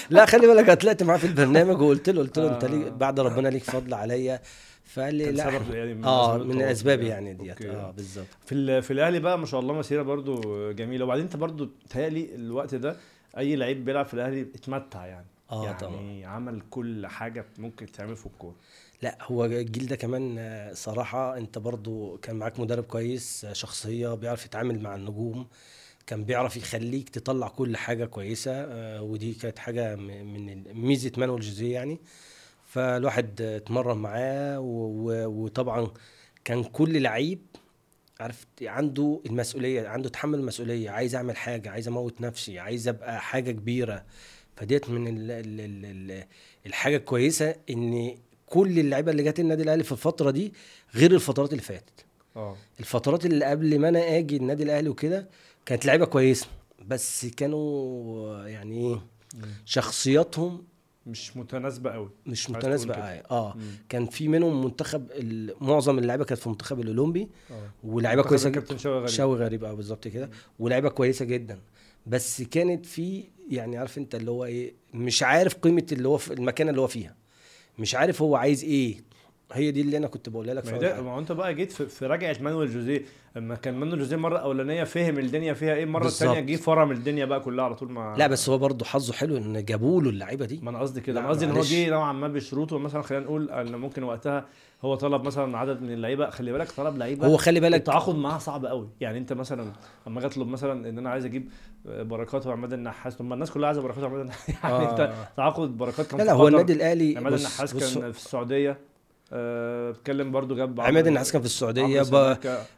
لا 0.09 0.25
خلي 0.25 0.47
بالك 0.47 0.81
طلعت 0.81 1.03
معاه 1.03 1.17
في 1.17 1.27
البرنامج 1.27 1.81
وقلت 1.81 2.09
له 2.09 2.21
قلت 2.21 2.39
له 2.39 2.55
أنت 2.55 2.63
آه. 2.63 2.67
ليه 2.67 2.89
بعد 2.89 3.19
ربنا 3.19 3.47
ليك 3.47 3.63
فضل 3.63 3.93
عليا؟ 3.93 4.41
فقال 4.83 5.15
لي 5.15 5.31
لا 5.31 5.51
يعني 5.71 5.93
من 5.93 6.05
آه 6.05 6.37
من 6.37 6.61
الاسباب 6.61 7.01
يعني. 7.01 7.29
يعني 7.29 7.43
ديت. 7.43 7.61
آه 7.61 7.91
بالظبط. 7.91 8.25
في 8.45 8.81
في 8.81 8.93
الأهلي 8.93 9.19
بقى 9.19 9.39
ما 9.39 9.45
شاء 9.45 9.59
الله 9.59 9.73
مسيرة 9.73 10.01
برضو 10.01 10.71
جميلة. 10.71 11.05
وبعدين 11.05 11.23
أنت 11.23 11.35
برضو 11.35 11.69
تهيألي 11.89 12.35
الوقت 12.35 12.75
ده 12.75 12.95
أي 13.37 13.55
لعيب 13.55 13.85
بيلعب 13.85 14.05
في 14.05 14.13
الأهلي 14.13 14.41
اتمتع 14.41 15.05
يعني. 15.05 15.25
آه 15.51 15.65
يعني 15.65 15.77
طبعا. 15.77 16.25
عمل 16.25 16.61
كل 16.69 17.07
حاجة 17.07 17.45
ممكن 17.57 17.85
تعمل 17.91 18.15
في 18.15 18.25
الكورة. 18.25 18.55
لا 19.01 19.17
هو 19.21 19.45
الجيل 19.45 19.87
ده 19.87 19.95
كمان 19.95 20.39
صراحة 20.73 21.37
أنت 21.37 21.57
برضو 21.57 22.17
كان 22.17 22.35
معاك 22.35 22.59
مدرب 22.59 22.83
كويس 22.83 23.45
شخصية 23.51 24.13
بيعرف 24.15 24.45
يتعامل 24.45 24.79
مع 24.81 24.95
النجوم 24.95 25.47
كان 26.07 26.23
بيعرف 26.23 26.57
يخليك 26.57 27.09
تطلع 27.09 27.47
كل 27.47 27.77
حاجة 27.77 28.05
كويسة 28.05 28.51
آه، 28.51 29.01
ودي 29.01 29.33
كانت 29.33 29.59
حاجة 29.59 29.95
من 29.95 30.63
ميزة 30.73 31.11
مانويل 31.17 31.41
جوزيه 31.41 31.73
يعني. 31.73 31.99
فالواحد 32.65 33.41
اتمرن 33.41 33.97
معاه 33.97 34.59
وطبعا 34.59 35.87
كان 36.45 36.63
كل 36.63 37.01
لعيب 37.01 37.41
عارف 38.19 38.45
عنده 38.61 39.21
المسؤولية 39.25 39.87
عنده 39.87 40.09
تحمل 40.09 40.39
المسؤولية 40.39 40.89
عايز 40.89 41.15
أعمل 41.15 41.37
حاجة 41.37 41.69
عايز 41.71 41.87
أموت 41.87 42.21
نفسي 42.21 42.59
عايز 42.59 42.87
أبقى 42.87 43.21
حاجة 43.21 43.51
كبيرة. 43.51 44.05
فديت 44.55 44.89
من 44.89 45.07
ال 45.07 45.31
ال 45.31 45.59
ال 45.61 45.85
ال 45.85 46.25
الحاجة 46.65 46.95
الكويسة 46.97 47.55
ان 47.69 48.17
كل 48.49 48.79
اللعيبة 48.79 49.11
اللي 49.11 49.23
جت 49.23 49.39
النادي 49.39 49.63
الأهلي 49.63 49.83
في 49.83 49.91
الفترة 49.91 50.31
دي 50.31 50.53
غير 50.95 51.11
الفترات 51.11 51.51
اللي 51.51 51.61
فاتت. 51.63 52.05
آه. 52.35 52.55
الفترات 52.79 53.25
اللي 53.25 53.45
قبل 53.45 53.79
ما 53.79 53.89
أنا 53.89 54.17
آجي 54.17 54.37
النادي 54.37 54.63
الأهلي 54.63 54.89
وكده 54.89 55.27
كانت 55.65 55.85
لعيبة 55.85 56.05
كويسة 56.05 56.47
بس 56.87 57.25
كانوا 57.25 58.47
يعني 58.47 58.77
إيه 58.87 59.01
شخصياتهم 59.65 60.63
مش 61.07 61.37
متناسبة 61.37 61.91
قوي. 61.91 62.09
مش 62.25 62.47
كده. 62.47 62.97
معايا. 62.97 63.23
آه. 63.31 63.53
مم. 63.55 63.61
كان 63.89 64.05
في 64.05 64.27
منهم 64.27 64.65
منتخب 64.65 65.07
معظم 65.61 65.99
اللعيبة 65.99 66.25
كانت 66.25 66.39
في 66.39 66.45
المنتخب 66.47 66.79
الأولمبي 66.79 67.29
آه. 67.51 67.69
ولاعيبه 67.83 68.23
كويسة 68.23 68.47
الكابتن 68.49 68.77
شوقي 68.77 68.95
غريب. 68.97 69.07
شوي 69.09 69.37
غريب 69.37 69.63
آه 69.63 69.73
بالظبط 69.73 70.07
كده. 70.07 70.29
ولاعيبه 70.59 70.89
كويسة 70.89 71.25
جدا. 71.25 71.59
بس 72.07 72.41
كانت 72.41 72.85
في 72.85 73.23
يعني 73.49 73.77
عارف 73.77 73.97
أنت 73.97 74.15
اللي 74.15 74.31
هو 74.31 74.45
إيه 74.45 74.73
مش 74.93 75.23
عارف 75.23 75.53
قيمة 75.55 75.85
اللي 75.91 76.07
هو 76.07 76.17
في 76.17 76.33
المكان 76.33 76.69
اللي 76.69 76.81
هو 76.81 76.87
فيها. 76.87 77.15
مش 77.79 77.95
عارف 77.95 78.21
هو 78.21 78.35
عايز 78.35 78.63
إيه. 78.63 79.09
هي 79.53 79.71
دي 79.71 79.81
اللي 79.81 79.97
أنا 79.97 80.07
كنت 80.07 80.29
بقولها 80.29 80.53
لك 80.53 80.65
ما 80.65 80.79
في. 80.79 81.01
ما 81.01 81.11
هو 81.11 81.19
انت 81.19 81.31
بقى 81.31 81.53
جيت 81.53 81.71
في, 81.71 81.85
في 81.85 82.05
رجعه 82.05 82.37
مانويل 82.41 82.73
جوزيه. 82.73 83.05
اما 83.37 83.55
كان 83.55 83.75
مانويل 83.75 83.99
جوزيه 83.99 84.15
مرة 84.15 84.37
أولانية 84.37 84.83
فهم 84.83 85.19
الدنيا 85.19 85.53
فيها 85.53 85.73
إيه 85.73 85.83
المره 85.83 86.05
الثانية. 86.05 86.39
جه 86.39 86.55
فرم 86.55 86.91
الدنيا 86.91 87.25
بقى 87.25 87.39
كلها 87.39 87.65
على 87.65 87.75
طول. 87.75 87.91
مع 87.91 88.15
لا 88.15 88.27
بس 88.27 88.49
هو 88.49 88.57
برضه 88.57 88.85
حظه 88.85 89.13
حلو 89.13 89.37
إن 89.37 89.65
جابوا 89.65 90.01
له 90.01 90.09
اللعيبة 90.09 90.45
دي. 90.45 90.59
ما 90.63 90.69
أنا 90.69 90.79
قصدي 90.79 91.01
كده. 91.01 91.19
أنا 91.19 91.29
قصدي 91.29 91.45
إن 91.45 91.51
هو. 91.51 91.61
جه 91.61 91.89
نوعا 91.89 92.13
ما 92.13 92.27
بشروطه. 92.27 92.77
مثلا 92.79 93.01
خلينا 93.01 93.25
نقول 93.25 93.51
إن 93.51 93.75
ممكن 93.75 94.03
وقتها 94.03 94.45
هو 94.81 94.95
طلب 94.95 95.23
مثلا 95.23 95.57
عدد 95.57 95.81
من 95.81 95.91
اللعيبة. 95.91 96.29
خلي 96.29 96.51
بالك 96.51 96.71
طلب 96.71 96.97
لعيبة 96.97 97.27
هو 97.27 97.37
خلي 97.37 97.59
بالك 97.59 97.79
التعاقد 97.79 98.15
معاها 98.15 98.39
صعب 98.39 98.65
قوي. 98.65 98.89
يعني 99.01 99.17
أنت 99.17 99.33
مثلا 99.33 99.71
أما 100.07 100.19
أجي 100.19 100.27
اطلب 100.27 100.47
مثلا 100.47 100.89
إن 100.89 100.97
أنا 100.97 101.09
عايز 101.09 101.25
أجيب 101.25 101.49
بركات 101.85 102.47
وعماد 102.47 102.73
النحاس 102.73 103.15
طب 103.15 103.25
ما 103.25 103.33
الناس 103.33 103.51
كلها 103.51 103.67
عايزة 103.67 103.81
بركات 103.81 104.03
وعماد 104.03 104.19
النحاس 104.19 104.49
يعني 104.63 104.73
آه. 104.73 104.91
أنت 104.91 105.13
تعاقد 105.37 105.77
بركات 105.77 106.07
كان 106.07 106.19
لا 106.19 106.23
لا 106.23 106.33
هو. 106.33 106.47
النادي 106.47 106.73
الأهلي 106.73 107.17
عماد 107.17 107.33
بص- 107.33 107.39
النحاس 107.39 107.73
بص- 107.73 107.93
كان 107.97 108.11
في 108.11 108.17
السعودية 108.17 108.77
آه، 109.33 109.89
اتكلم 109.91 110.31
برضو 110.31 110.55
جاب 110.55 110.81
عماد 110.81 111.07
النحاس 111.07 111.31
كان 111.31 111.41
في 111.41 111.47
السعودية 111.47 112.01
ب... 112.01 112.15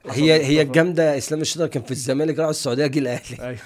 هي 0.09 0.45
هي. 0.45 0.61
الجامدة 0.61 1.17
إسلام 1.17 1.41
الشاطر 1.41 1.67
كان 1.67 1.83
في 1.83 1.91
الزمالك 1.91 2.39
راح 2.39 2.49
السعودية 2.49 2.87
جه 2.87 2.99
الأهلي 2.99 3.47
أيوه 3.47 3.59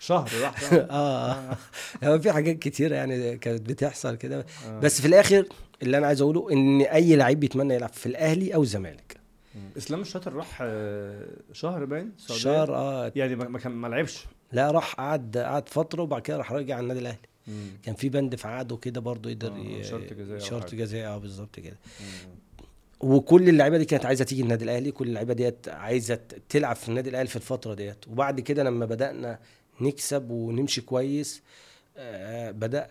شهر 0.00 0.28
راح 0.42 0.60
شهر. 0.70 0.86
آه 0.90 1.32
آه. 1.32 1.56
هو 2.04 2.18
في 2.18 2.32
حاجات 2.32 2.58
كتيرة 2.58 2.94
يعني 2.94 3.36
كانت 3.38 3.68
بتحصل 3.70 4.16
كده 4.16 4.46
آه. 4.68 4.80
بس 4.80 5.00
في 5.00 5.06
الآخر 5.08 5.44
اللي 5.82 5.98
أنا 5.98 6.06
عايز 6.06 6.20
أقوله 6.22 6.52
إن 6.52 6.80
أي 6.80 7.16
لعيب 7.16 7.40
بيتمنى 7.40 7.74
يلعب 7.74 7.92
في 7.92 8.06
الأهلي 8.06 8.54
أو 8.54 8.62
الزمالك 8.62 9.16
إسلام 9.76 10.00
الشاطر 10.00 10.32
راح 10.32 10.58
آه، 10.62 11.26
شهر 11.52 11.84
باين. 11.84 12.12
شهر 12.28 12.74
آه 12.74 13.12
يعني 13.16 13.36
ما 13.36 13.58
كان 13.58 13.72
ما 13.72 13.88
لعبش 13.88 14.26
لا 14.52 14.70
راح 14.70 14.94
قعد 14.94 15.36
قعد 15.38 15.68
فترة 15.68 16.02
وبعد 16.02 16.22
كده 16.22 16.36
راح 16.36 16.52
راجع 16.52 16.74
على 16.74 16.82
النادي 16.82 17.00
الأهلي. 17.00 17.18
كان 17.82 17.94
في 17.94 18.08
بند 18.08 18.34
في 18.34 18.48
عقده 18.48 18.76
كده 18.76 19.00
برضه 19.00 19.30
يقدر 19.30 19.52
آه، 19.52 19.82
شرط 19.82 20.12
جزائي 20.12 20.40
شرط. 20.40 20.74
جزائي 20.74 21.06
آه 21.06 21.18
بالظبط 21.18 21.60
كده. 21.60 21.76
وكل 23.00 23.48
اللعيبة 23.48 23.78
دي 23.78 23.84
كانت 23.84 24.06
عايزة 24.06 24.24
تيجي 24.24 24.42
النادي 24.42 24.64
الأهلي 24.64 24.90
كل 24.90 25.08
اللعيبة 25.08 25.34
ديت 25.34 25.68
عايزة 25.68 26.20
تلعب 26.48 26.76
في 26.76 26.88
النادي 26.88 27.10
الأهلي 27.10 27.28
في 27.28 27.36
الفترة 27.36 27.74
ديت. 27.74 28.08
وبعد 28.08 28.40
كده 28.40 28.62
لما 28.62 28.86
بدأنا 28.86 29.38
نكسب 29.80 30.30
ونمشي 30.30 30.80
كويس 30.80 31.42
آه 31.96 32.50
بدأ 32.50 32.88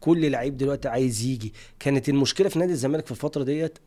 كل 0.00 0.30
لعيب 0.30 0.56
دلوقتي 0.56 0.88
عايز 0.88 1.22
يجي. 1.24 1.52
كانت 1.78 2.08
المشكلة 2.08 2.48
في 2.48 2.58
نادي 2.58 2.72
الزمالك 2.72 3.04
في 3.04 3.10
الفترة 3.10 3.44
ديت 3.44 3.78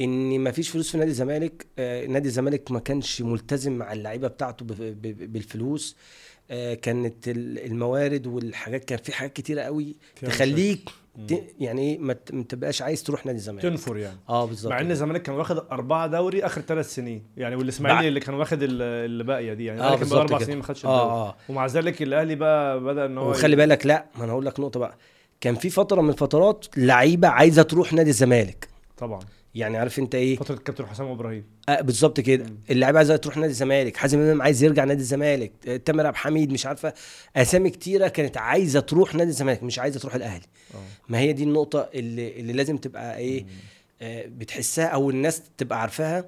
إن 0.00 0.40
ما 0.40 0.50
فيش 0.50 0.68
فلوس 0.68 0.90
في 0.90 0.98
نادي 0.98 1.10
الزمالك 1.10 1.66
آه 1.78 2.06
نادي 2.06 2.28
الزمالك 2.28 2.70
ما 2.70 2.78
كانش 2.80 3.22
ملتزم 3.22 3.72
مع 3.72 3.92
اللعيبة 3.92 4.28
بتاعته 4.28 4.64
بالفلوس. 5.02 5.96
آه 6.50 6.74
كانت 6.74 7.28
ال- 7.28 7.64
الموارد 7.64 8.26
والحاجات 8.26 8.84
كان 8.84 8.98
في 8.98 9.12
حاجات 9.12 9.32
كتيرة 9.32 9.62
قوي 9.62 9.96
تخليك 10.22 10.88
يعني 11.60 11.82
إيه 11.82 11.98
ما 11.98 12.12
تبقاش 12.48 12.82
عايز 12.82 13.02
تروح 13.02 13.26
نادي 13.26 13.38
الزمالك. 13.38 13.62
تنفر 13.62 13.96
يعني. 13.96 14.16
آه 14.28 14.44
بالظبط. 14.44 14.72
مع 14.72 14.80
إن. 14.80 14.90
الزمالك 14.90 15.22
كان 15.22 15.34
واخد 15.34 15.58
أربعة 15.72 16.06
دوري 16.06 16.46
آخر 16.46 16.60
ثلاث 16.60 16.94
سنين. 16.94 17.22
يعني 17.36 17.56
والإسماعيلي 17.56 18.08
اللي 18.08 18.20
كان 18.20 18.34
واخد 18.34 18.62
ال- 18.62 18.82
اللي 18.82 19.24
باقية 19.24 19.54
دي. 19.54 19.64
يعني 19.64 19.80
الاهلي 19.80 19.98
كان 19.98 20.08
بقى 20.08 20.20
أربع. 20.20 20.38
سنين 20.38 20.56
ما 20.56 20.62
خدش 20.62 20.78
الدوري. 20.78 21.00
آه. 21.00 21.28
آه 21.28 21.34
ومع 21.48 21.66
ذلك 21.66 22.02
الأهلي 22.02 22.34
بقى 22.34 22.80
بدأ 22.80 23.06
إن 23.06 23.18
هو 23.18 23.30
وخلي 23.30 23.56
بالك 23.56 23.86
لا 23.86 24.06
ما 24.18 24.24
أنا 24.24 24.32
هقول 24.32 24.46
لك 24.46 24.60
نقطة 24.60 24.80
بقى. 24.80 24.96
كان 25.40 25.54
في 25.54 25.70
فترة 25.70 26.00
من 26.00 26.10
الفترات 26.10 26.66
لعيبة 26.76 27.28
عايزة 27.28 27.62
تروح 27.62 27.92
نادي 27.92 28.10
الزمالك. 28.10 28.68
طبعا. 28.96 29.20
يعني 29.58 29.76
عارف 29.78 29.98
انت 29.98 30.14
إيه؟ 30.14 30.36
فترة 30.36 30.54
الكابتن 30.54 30.86
حسام 30.86 31.06
إبراهيم. 31.06 31.44
آه 31.68 31.80
بالظبط 31.80 32.20
كده. 32.20 32.46
اللعيبه 32.70 32.98
عايزه 32.98 33.16
تروح 33.16 33.36
نادي 33.36 33.50
الزمالك. 33.50 33.96
حازم 33.96 34.18
إمام 34.20 34.42
عايز 34.42 34.62
يرجع 34.62 34.84
نادي 34.84 35.00
الزمالك. 35.00 35.52
آه، 35.68 35.76
تامر 35.76 36.06
عبد 36.06 36.14
الحميد 36.14 36.52
مش 36.52 36.66
عارفة. 36.66 36.92
أسامي 37.36 37.70
كتيرة 37.70 38.08
كانت 38.08 38.36
عايزة 38.36 38.80
تروح 38.80 39.14
نادي 39.14 39.30
الزمالك 39.30 39.62
مش 39.62 39.78
عايزة 39.78 40.00
تروح 40.00 40.14
الأهلي. 40.14 40.44
آه. 40.74 40.78
ما 41.08 41.18
هي 41.18 41.32
دي 41.32 41.42
النقطة 41.44 41.88
اللي 41.94 42.40
اللي 42.40 42.52
لازم 42.52 42.76
تبقى 42.76 43.16
إيه؟ 43.18 43.46
آه، 44.02 44.24
بتحسها 44.26 44.86
أو 44.86 45.10
الناس 45.10 45.42
تبقى 45.58 45.80
عارفاها. 45.80 46.24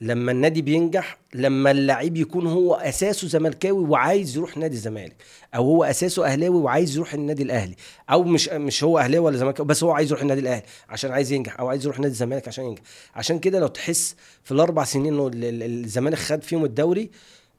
لما 0.00 0.32
النادي 0.32 0.62
بينجح 0.62 1.18
لما 1.34 1.70
اللعيب 1.70 2.16
يكون 2.16 2.46
هو 2.46 2.74
أساسه 2.74 3.28
زملكاوي 3.28 3.88
وعايز 3.88 4.36
يروح 4.36 4.56
نادي 4.56 4.74
الزمالك 4.74 5.16
أو 5.54 5.64
هو 5.64 5.84
أساسه 5.84 6.26
أهلاوي 6.26 6.56
وعايز 6.56 6.96
يروح 6.96 7.14
النادي 7.14 7.42
الأهلي 7.42 7.74
أو 8.10 8.22
مش 8.24 8.48
مش 8.48 8.84
هو 8.84 8.98
أهلاوي 8.98 9.24
ولا 9.26 9.36
زملكاوي 9.36 9.66
بس 9.68 9.84
هو 9.84 9.90
عايز 9.90 10.08
يروح 10.10 10.22
النادي 10.22 10.40
الأهلي 10.40 10.62
عشان 10.88 11.12
عايز 11.12 11.32
ينجح 11.32 11.60
أو 11.60 11.68
عايز 11.68 11.84
يروح 11.84 11.98
نادي 11.98 12.12
الزمالك 12.12 12.48
عشان 12.48 12.64
ينجح. 12.64 12.82
عشان 13.14 13.38
كده 13.38 13.58
لو 13.60 13.66
تحس 13.66 14.16
في 14.44 14.52
الأربع 14.52 14.84
سنين 14.84 15.06
إنه 15.14 15.26
ال- 15.26 15.44
ال- 15.44 15.84
الزمالك 15.84 16.18
خد 16.18 16.42
فيهم 16.42 16.64
الدوري 16.64 17.10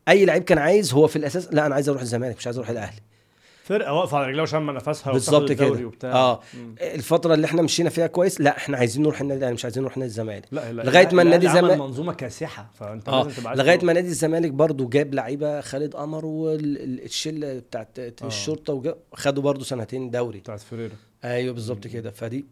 أي 0.09 0.25
لعيب 0.25 0.43
كان 0.43 0.57
عايز 0.57 0.93
هو 0.93 1.07
في 1.07 1.15
الأساس 1.15 1.47
لا 1.51 1.65
أنا 1.65 1.75
عايز 1.75 1.89
أروح 1.89 2.01
الزمالك 2.01 2.37
مش 2.37 2.47
عايز 2.47 2.57
أروح 2.57 2.69
الأهلي. 2.69 2.99
فرقة 3.63 3.93
واقفة 3.93 4.17
على 4.17 4.27
رجلها 4.27 4.43
وشامة 4.43 4.73
نفسها 4.73 5.13
بالظبط 5.13 5.51
كده. 5.51 5.85
وبتاع. 5.85 6.11
آه. 6.13 6.39
مم. 6.53 6.75
الفترة 6.81 7.33
اللي 7.33 7.45
إحنا 7.45 7.61
مشينا 7.61 7.89
فيها 7.89 8.07
كويس 8.07 8.41
لا 8.41 8.57
إحنا 8.57 8.77
عايزين 8.77 9.03
نروح 9.03 9.21
النادي 9.21 9.37
الاهلي 9.39 9.53
مش 9.53 9.65
عايزين 9.65 9.83
نروح 9.83 9.97
نادي 9.97 10.09
الزمالك. 10.09 10.45
لا 10.51 10.71
لا 10.73 10.81
لغاية 10.83 11.09
ما 11.13 11.21
النادي 11.21 11.47
الزمالك- 11.47 11.77
منظومة 11.79 12.13
كاسحة 12.13 12.71
فأنت 12.79 13.09
آه. 13.09 13.23
لازم 13.23 13.41
تبقى 13.41 13.55
لغاية. 13.55 13.79
ما 13.85 13.93
نادي 13.93 14.07
الزمالك 14.07 14.51
برضو 14.51 14.87
جاب 14.89 15.13
لعيبة 15.13 15.61
خالد 15.61 15.93
قمر 15.95 16.25
والشله 16.25 17.59
بتاعت 17.59 17.99
آه. 17.99 18.27
الشرطة 18.27 18.73
وجا- 18.73 18.95
خدوا 19.13 19.43
برضو 19.43 19.63
سنتين 19.63 20.09
دوري. 20.11 20.39
بتاعت 20.39 20.59
فريرة. 20.59 20.93
أيوه 21.23 21.53
بالظبط 21.53 21.87
كده. 21.87 22.11
فدي 22.11 22.45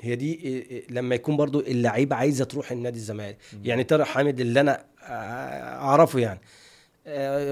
هي 0.00 0.16
دي 0.16 0.34
إيه 0.34 0.70
إيه 0.70 0.84
لما 0.90 1.14
يكون 1.14 1.36
برضو 1.36 1.60
اللعيبة 1.60 2.16
عايزة 2.16 2.44
تروح 2.44 2.72
النادي 2.72 2.96
الزمالك. 2.98 3.36
يعني 3.64 3.84
طارق 3.84 4.04
حامد 4.04 4.40
اللي 4.40 4.60
أنا 4.60 4.84
آه، 5.02 5.06
أعرفه 5.78 6.18
يعني 6.18 6.40
آه، 6.40 6.61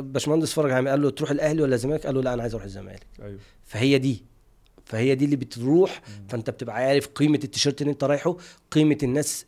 باشمهندس 0.00 0.52
فرج 0.52 0.72
حامد 0.72 0.88
قال 0.88 1.02
له 1.02 1.10
تروح 1.10 1.30
الأهلي 1.30 1.62
ولا 1.62 1.74
الزمالك؟ 1.74 2.06
قال 2.06 2.14
له 2.14 2.22
لا 2.22 2.34
أنا 2.34 2.42
عايز 2.42 2.54
أروح 2.54 2.64
الزمالك. 2.64 3.06
أيوه. 3.22 3.38
فهي 3.64 3.98
دي. 3.98 4.24
فهي 4.84 5.14
دي 5.14 5.24
اللي 5.24 5.36
بتروح 5.36 6.00
فانت 6.28 6.50
بتبقى 6.50 6.76
عارف 6.76 7.06
قيمة 7.06 7.40
التيشيرت 7.44 7.80
اللي 7.82 7.92
انت 7.92 8.04
رايحه 8.04 8.36
قيمة 8.70 8.98
الناس 9.02 9.46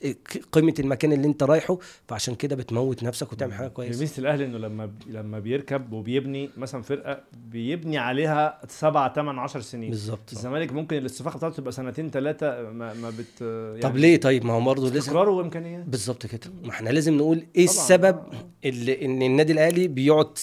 قيمة 0.53 0.74
المكان 0.78 1.12
اللي 1.12 1.26
انت 1.26 1.43
رايحه 1.43 1.78
فعشان 2.09 2.35
كده 2.35 2.57
بتموت 2.57 3.03
نفسك 3.03 3.33
وتعمل 3.33 3.53
حاجة 3.55 3.68
كويسة. 3.68 4.01
ميزه 4.01 4.14
الاهلي 4.18 4.45
انه 4.45 4.59
لما 4.59 4.91
لما 5.07 5.39
بيركب 5.39 5.93
وبيبني 5.93 6.51
مثلا 6.57 6.83
فرقة 6.83 7.20
بيبني 7.51 7.99
عليها 7.99 8.61
سبعة 8.68 9.14
ثمان 9.14 9.39
10 9.39 9.61
سنين. 9.61 9.91
بالظبط. 9.91 10.33
الزمالك 10.33 10.72
ممكن 10.72 10.97
الاستفاقة 10.97 11.37
بتاعته 11.37 11.57
تبقى 11.57 11.72
سنتين 11.72 12.11
ثلاثة 12.11 12.62
ما, 12.70 12.95
ما 12.95 13.11
بت 13.11 13.39
طب 13.83 13.97
ليه؟ 13.97 14.16
طيب 14.20 14.45
ما 14.45 14.53
هو 14.53 14.61
برضه 14.61 14.83
لازم 14.85 14.97
استقرار 14.99 15.28
وإمكانيات. 15.28 15.85
بالظبط 15.85 16.26
كده. 16.26 16.53
ما 16.64 16.70
إحنا 16.70 16.91
لازم 16.91 17.14
نقول 17.16 17.37
إيه 17.57 17.66
طبعاً. 17.66 17.76
السبب 17.76 18.18
اللي 18.64 19.05
إن 19.05 19.22
النادي 19.22 19.53
الأهلي 19.53 19.89
بيقعد 19.89 20.39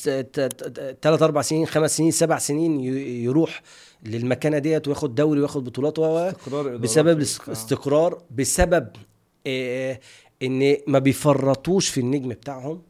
ثلاث 1.01 1.21
أربع 1.21 1.41
سنين 1.41 1.65
خمس 1.65 1.97
سنين 1.97 2.11
سبع 2.11 2.37
سنين 2.37 2.79
ي- 2.79 3.23
يروح 3.23 3.61
للمكانة 4.05 4.57
ديت 4.57 4.87
وياخد 4.87 5.15
دوري 5.15 5.39
وياخد 5.39 5.63
بطولات 5.63 5.99
و- 5.99 6.31
بسبب 6.77 7.17
وبتاع. 7.17 7.43
الاستقرار 7.47 8.21
بسبب 8.31 8.87
آه، 9.47 9.99
إن 10.43 10.77
ما 10.87 10.99
بيفرطوش 10.99 11.89
في 11.89 11.99
النجم 11.99 12.29
بتاعهم. 12.29 12.81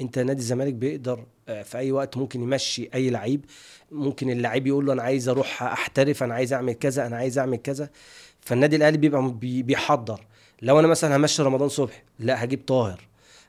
أنت 0.00 0.18
نادي 0.18 0.38
الزمالك 0.40 0.74
بيقدر 0.74 1.24
آه، 1.48 1.62
في 1.62 1.78
أي 1.78 1.92
وقت 1.92 2.16
ممكن 2.16 2.42
يمشي 2.42 2.88
أي 2.94 3.10
لعيب. 3.10 3.44
ممكن 3.92 4.30
اللعيب 4.30 4.66
يقول 4.66 4.86
له 4.86 4.92
أنا 4.92 5.02
عايز 5.02 5.28
أروح 5.28 5.62
أحترف 5.62 6.22
أنا 6.22 6.34
عايز 6.34 6.52
أعمل 6.52 6.72
كذا 6.72 7.06
أنا 7.06 7.16
عايز 7.16 7.38
أعمل 7.38 7.56
كذا. 7.56 7.88
فالنادي 8.40 8.76
الأهلي 8.76 8.98
بيبقى 8.98 9.30
بي- 9.32 9.62
بيحضر. 9.62 10.20
لو 10.62 10.80
أنا 10.80 10.88
مثلا 10.88 11.16
همشي 11.16 11.42
رمضان 11.42 11.68
صبحي 11.68 12.02
لا 12.18 12.44
هجيب 12.44 12.60
طاهر. 12.66 13.00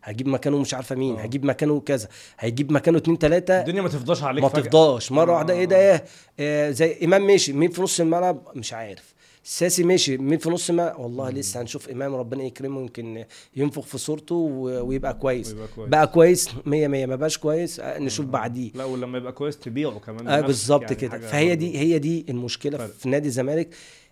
هجيب 0.03 0.27
مكانه 0.27 0.57
مش 0.57 0.73
عارفة 0.73 0.95
مين 0.95 1.15
آه. 1.15 1.21
هجيب 1.21 1.45
مكانه 1.45 1.79
كذا 1.79 2.07
هيجيب 2.39 2.71
مكانه 2.71 2.97
اتنين 2.97 3.19
تلاتة 3.19 3.59
الدنيا 3.59 3.81
ما 3.81 3.89
تفضاش 3.89 4.23
عليك 4.23 4.43
ما 4.43 4.49
فجأة. 4.49 4.61
تفضاش 4.61 5.11
مرة 5.11 5.31
آه. 5.31 5.35
واحدة 5.35 5.53
إيه 5.53 5.65
ده 5.65 5.77
إيه 5.91 6.03
آه 6.39 6.71
زي 6.71 6.97
إمام 7.03 7.27
مشي 7.27 7.53
مين 7.53 7.69
في 7.71 7.81
نص 7.81 7.99
الملعب 7.99 8.47
مش 8.55 8.73
عارف 8.73 9.13
ساسي 9.43 9.83
مشي 9.83 10.17
مين 10.17 10.37
في 10.37 10.49
نص 10.49 10.69
الملعب 10.69 10.99
والله 10.99 11.29
لسه 11.29 11.61
هنشوف 11.61 11.89
إمام 11.89 12.15
ربنا 12.15 12.43
يكرمه 12.43 12.81
يمكن 12.81 13.25
ينفخ 13.55 13.81
في 13.85 13.97
صورته 13.97 14.35
ويبقى 14.35 15.13
كويس 15.13 15.47
ويبقى 15.53 15.67
كويس. 15.75 15.89
بقى 15.89 16.07
كويس 16.07 16.49
100 16.65 16.87
100 16.87 17.05
ما 17.05 17.15
بقاش 17.15 17.37
كويس 17.37 17.79
آه، 17.79 17.99
نشوف 17.99 18.25
بعديه 18.25 18.71
لا 18.75 18.83
ولما 18.85 19.17
يبقى 19.17 19.31
كويس 19.31 19.57
تبيعه 19.59 19.99
كمان 19.99 20.25
بنفسك، 20.25 20.45
بالظبط 20.45 20.81
يعني 20.81 20.95
كده 20.95 21.19
فهي. 21.19 21.55
دي 21.55 21.77
هي 21.77 21.99
دي 21.99 22.25
المشكلة 22.29 22.77
فرق. 22.77 22.87
في 22.91 23.09
نادي 23.09 23.27
الزمالك 23.27 23.69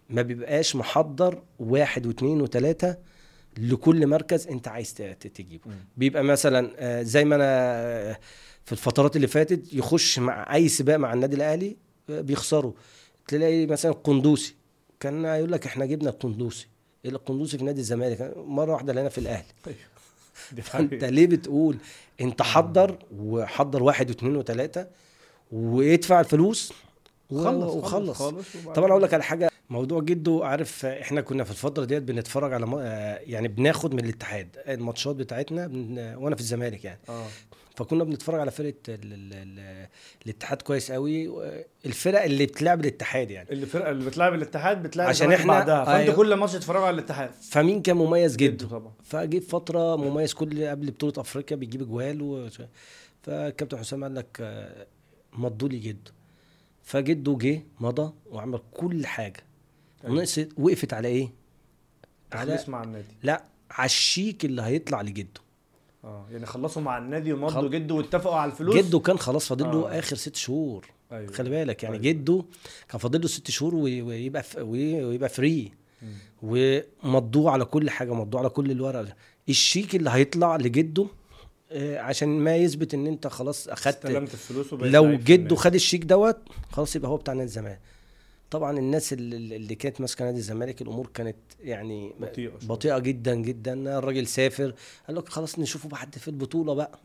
ما 0.09 0.21
بيبقاش 0.21 0.75
محضر 0.75 1.41
واحد 1.59 2.05
واثنين 2.07 2.41
وثلاثة 2.41 2.97
لكل 3.59 4.07
مركز 4.07 4.47
انت 4.47 4.67
عايز 4.67 4.93
تجيبه. 4.93 5.63
مم. 5.65 5.73
بيبقى 5.97 6.23
مثلا 6.23 6.71
آه، 6.77 7.01
زي 7.03 7.25
ما 7.25 7.35
أنا 7.35 7.45
آه، 7.45 8.19
في 8.65 8.71
الفترات 8.71 9.15
اللي 9.15 9.27
فاتت 9.27 9.73
يخش 9.73 10.19
مع 10.19 10.55
أي 10.55 10.69
سباق 10.69 10.97
مع 10.97 11.13
النادي 11.13 11.35
الأهلي 11.35 11.77
آه، 12.09 12.21
بيخسروا. 12.21 12.71
تلاقي 13.27 13.65
مثلا 13.65 13.91
قندوسي. 13.91 14.55
كان 14.99 15.25
يقول 15.25 15.51
لك 15.51 15.65
إحنا 15.65 15.85
جبنا 15.85 16.09
القندوسي. 16.09 16.67
القندوسي 17.05 17.57
في 17.57 17.63
نادي 17.63 17.79
الزمالك. 17.81 18.33
مرة 18.37 18.73
واحدة 18.73 18.93
لقينا 18.93 19.09
في 19.09 19.17
الأهلي. 19.17 19.45
فانت 20.63 20.91
حقيقة. 20.93 21.09
ليه 21.09 21.27
بتقول؟ 21.27 21.77
أنت 22.21 22.41
حضر 22.41 22.97
وحضر 23.17 23.83
واحد 23.83 24.09
واثنين 24.09 24.35
وثلاثة 24.35 24.87
وادفع 25.51 26.19
الفلوس 26.19 26.73
وخلص. 27.31 27.85
خالص 27.85 28.21
وبعدين- 28.55 28.73
طبعا 28.73 28.91
أقول 28.91 29.03
لك 29.03 29.13
على 29.13 29.23
حاجة 29.23 29.48
موضوع 29.69 30.01
جده 30.01 30.39
عارف 30.43 30.85
إحنا 30.85 31.21
كنا 31.21 31.43
في 31.43 31.51
الفترة 31.51 31.85
ديت 31.85 32.03
بنتفرج 32.03 32.53
على 32.53 32.65
م- 32.65 32.75
آه، 32.75 33.19
يعني 33.23 33.47
بناخد 33.47 33.93
من 33.93 33.99
الاتحاد 34.05 34.57
الماتشات 34.67 35.15
بتاعتنا 35.15 35.67
بن- 35.67 36.15
وأنا 36.15 36.35
في 36.35 36.41
الزمالك 36.41 36.85
يعني. 36.85 36.99
آه. 37.09 37.25
فكنا 37.75 38.03
بنتفرج 38.03 38.39
على 38.39 38.51
فرقة 38.51 38.73
ال 38.89 39.13
ال 39.13 39.33
ال 39.33 39.87
الاتحاد 40.25 40.61
كويس 40.61 40.91
قوي 40.91 41.29
الفرق 41.85 42.23
اللي 42.23 42.45
بتلعب 42.45 42.79
الاتحاد 42.81 43.31
يعني. 43.31 43.49
الفرقة 43.51 43.91
اللي 43.91 44.05
بتلعب 44.05 44.33
الاتحاد 44.33 44.83
بتلعب 44.83 45.07
عشان 45.09 45.37
إحنا- 45.37 45.45
بعدها 45.47 45.85
فأنت 45.85 45.97
أيوه. 45.99 46.15
كل 46.15 46.33
ماتش 46.33 46.53
تتفرج 46.53 46.83
على 46.83 46.93
الاتحاد. 46.93 47.31
فمين 47.31 47.81
كان 47.81 47.97
مميز 47.97 48.35
جده 48.35 48.67
طبعا. 48.67 48.91
فجه 49.03 49.39
فترة 49.39 49.95
مميز 49.95 50.33
كل 50.33 50.65
قبل 50.67 50.91
بطولة 50.91 51.13
أفريقيا 51.17 51.57
بيجيب 51.57 51.81
اجوال 51.81 52.21
و... 52.21 52.47
فالكابتن 53.23 53.77
حسام 53.77 54.03
قال 54.03 54.15
لك 54.15 54.37
آه، 54.41 54.87
مضوا 55.33 55.69
لي 55.69 55.79
جده 55.79 56.11
فجده 56.83 57.37
جه 57.41 57.61
مضى 57.79 58.13
وعمل 58.31 58.59
كل 58.73 59.05
حاجة. 59.05 59.43
ونقصت 60.03 60.49
وقفت 60.57 60.93
على 60.93 61.07
إيه؟ 61.07 61.29
على 62.33 62.59
مع 62.67 62.83
النادي 62.83 63.07
لا 63.23 63.43
على 63.71 63.85
الشيك 63.85 64.45
اللي 64.45 64.61
هيطلع 64.61 65.01
لجده 65.01 65.41
آه 66.03 66.25
يعني 66.31 66.45
خلصوا 66.45 66.81
مع 66.81 66.97
النادي 66.97 67.33
ومضوا 67.33 67.49
خل- 67.49 67.69
جده 67.69 67.95
واتفقوا 67.95 68.35
على 68.35 68.51
الفلوس 68.51 68.75
جده 68.75 68.99
كان 68.99 69.17
خلاص 69.19 69.47
فاضل 69.47 69.65
له 69.65 69.95
آه. 69.95 69.99
آخر 69.99 70.15
ست 70.15 70.35
شهور 70.35 70.85
أيوه 71.11 71.31
خلي 71.31 71.49
بالك 71.49 71.83
يعني 71.83 71.95
أيوة. 71.95 72.05
جده 72.05 72.43
كان 72.89 72.99
فاضل 72.99 73.21
له 73.21 73.27
ست 73.27 73.51
شهور 73.51 73.75
وي- 73.75 74.01
ويبقى 74.01 74.43
ف... 74.43 74.55
وي- 74.57 75.03
ويبقى 75.05 75.29
free. 75.29 75.71
ومضوه 76.41 77.51
على 77.51 77.65
كل 77.65 77.89
حاجة 77.89 78.13
مضوه 78.13 78.39
على 78.41 78.49
كل 78.49 78.71
الورق 78.71 79.05
الشيك 79.49 79.95
اللي 79.95 80.09
هيطلع 80.09 80.55
لجده 80.55 81.07
آه، 81.71 81.99
عشان 81.99 82.29
ما 82.39 82.55
يثبت 82.55 82.93
إن 82.93 83.07
أنت 83.07 83.27
خلاص 83.27 83.67
أخدت 83.67 84.05
استلمت 84.05 84.33
الفلوس 84.33 84.73
لو 84.73 85.15
جده. 85.17 85.55
خد 85.55 85.73
الشيك 85.73 86.03
دوت 86.05 86.37
خلاص 86.71 86.95
يبقى 86.95 87.11
هو 87.11 87.17
بتاع 87.17 87.33
نادي 87.33 87.45
الزمالك 87.45 87.79
طبعا 88.51 88.79
الناس 88.79 89.13
اللي, 89.13 89.75
كانت 89.75 90.01
ماسكة 90.01 90.25
نادي 90.25 90.37
الزمالك 90.37 90.81
الأمور 90.81 91.07
كانت 91.13 91.35
يعني 91.63 92.13
بطيئة 92.19 92.49
شوية. 92.59 92.67
بطيئة 92.69 92.99
جدا 92.99 93.35
جدا. 93.35 93.97
الراجل 93.97 94.27
سافر 94.27 94.73
قال 95.07 95.15
لك 95.17 95.29
خلاص 95.29 95.59
نشوفه 95.59 95.89
بعد 95.89 96.15
في 96.15 96.27
البطولة 96.27 96.73
بقى. 96.73 96.99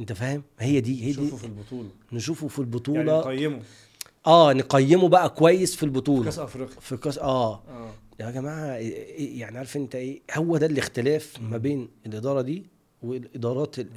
أنت 0.00 0.12
فاهم؟ 0.12 0.42
هي 0.58 0.80
دي 0.80 1.02
هي 1.04 1.06
دي. 1.06 1.14
شوفوا 1.14 1.38
في 1.38 1.44
البطولة. 1.44 1.88
نشوفه 2.12 2.48
في 2.48 2.60
يعني 2.60 2.70
البطوله 2.72 3.20
نقيمه. 3.20 3.60
آه 4.26 4.52
نقيمه 4.52 5.08
بقى 5.08 5.28
كويس 5.30 5.76
في 5.76 5.82
البطولة. 5.82 6.24
كأس 6.24 6.38
أفريقيا. 6.38 6.80
في 6.80 6.96
كأس 6.96 7.18
آه. 7.18 7.54
آه. 7.54 7.90
يا 8.20 8.30
جماعة 8.30 8.66
إيه- 8.76 8.80
إيه 8.80 9.40
يعني 9.40 9.58
عارف 9.58 9.76
أنت 9.76 9.94
إيه؟ 9.94 10.20
هو 10.34 10.56
ده 10.56 10.66
الاختلاف 10.66 11.36
ما 11.40 11.56
بين 11.56 11.88
الإدارة 12.06 12.40
دي 12.42 12.62
والإدارات 13.02 13.78
ال... 13.78 13.88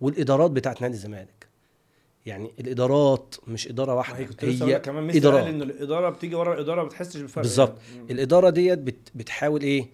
والإدارات 0.00 0.50
بتاعت 0.50 0.82
نادي 0.82 0.94
الزمالك. 0.94 1.45
يعني 2.26 2.52
الإدارات 2.60 3.34
مش 3.46 3.68
إدارة 3.68 3.94
واحدة. 3.94 4.18
هي 4.18 4.24
كنت 4.24 4.44
لك 4.44 4.82
كمان. 4.82 5.10
قال 5.10 5.36
ان 5.36 5.62
الإدارة 5.62 6.10
بتيجي 6.10 6.34
ورا 6.34 6.54
الإدارة 6.54 6.82
ما 6.82 6.88
بتحسش 6.88 7.20
بالفرق 7.20 7.42
بالظبط. 7.42 7.78
يعني. 7.96 8.12
الإدارة 8.12 8.50
ديت 8.50 8.78
بت... 8.78 9.08
بتحاول 9.14 9.62
إيه؟ 9.62 9.86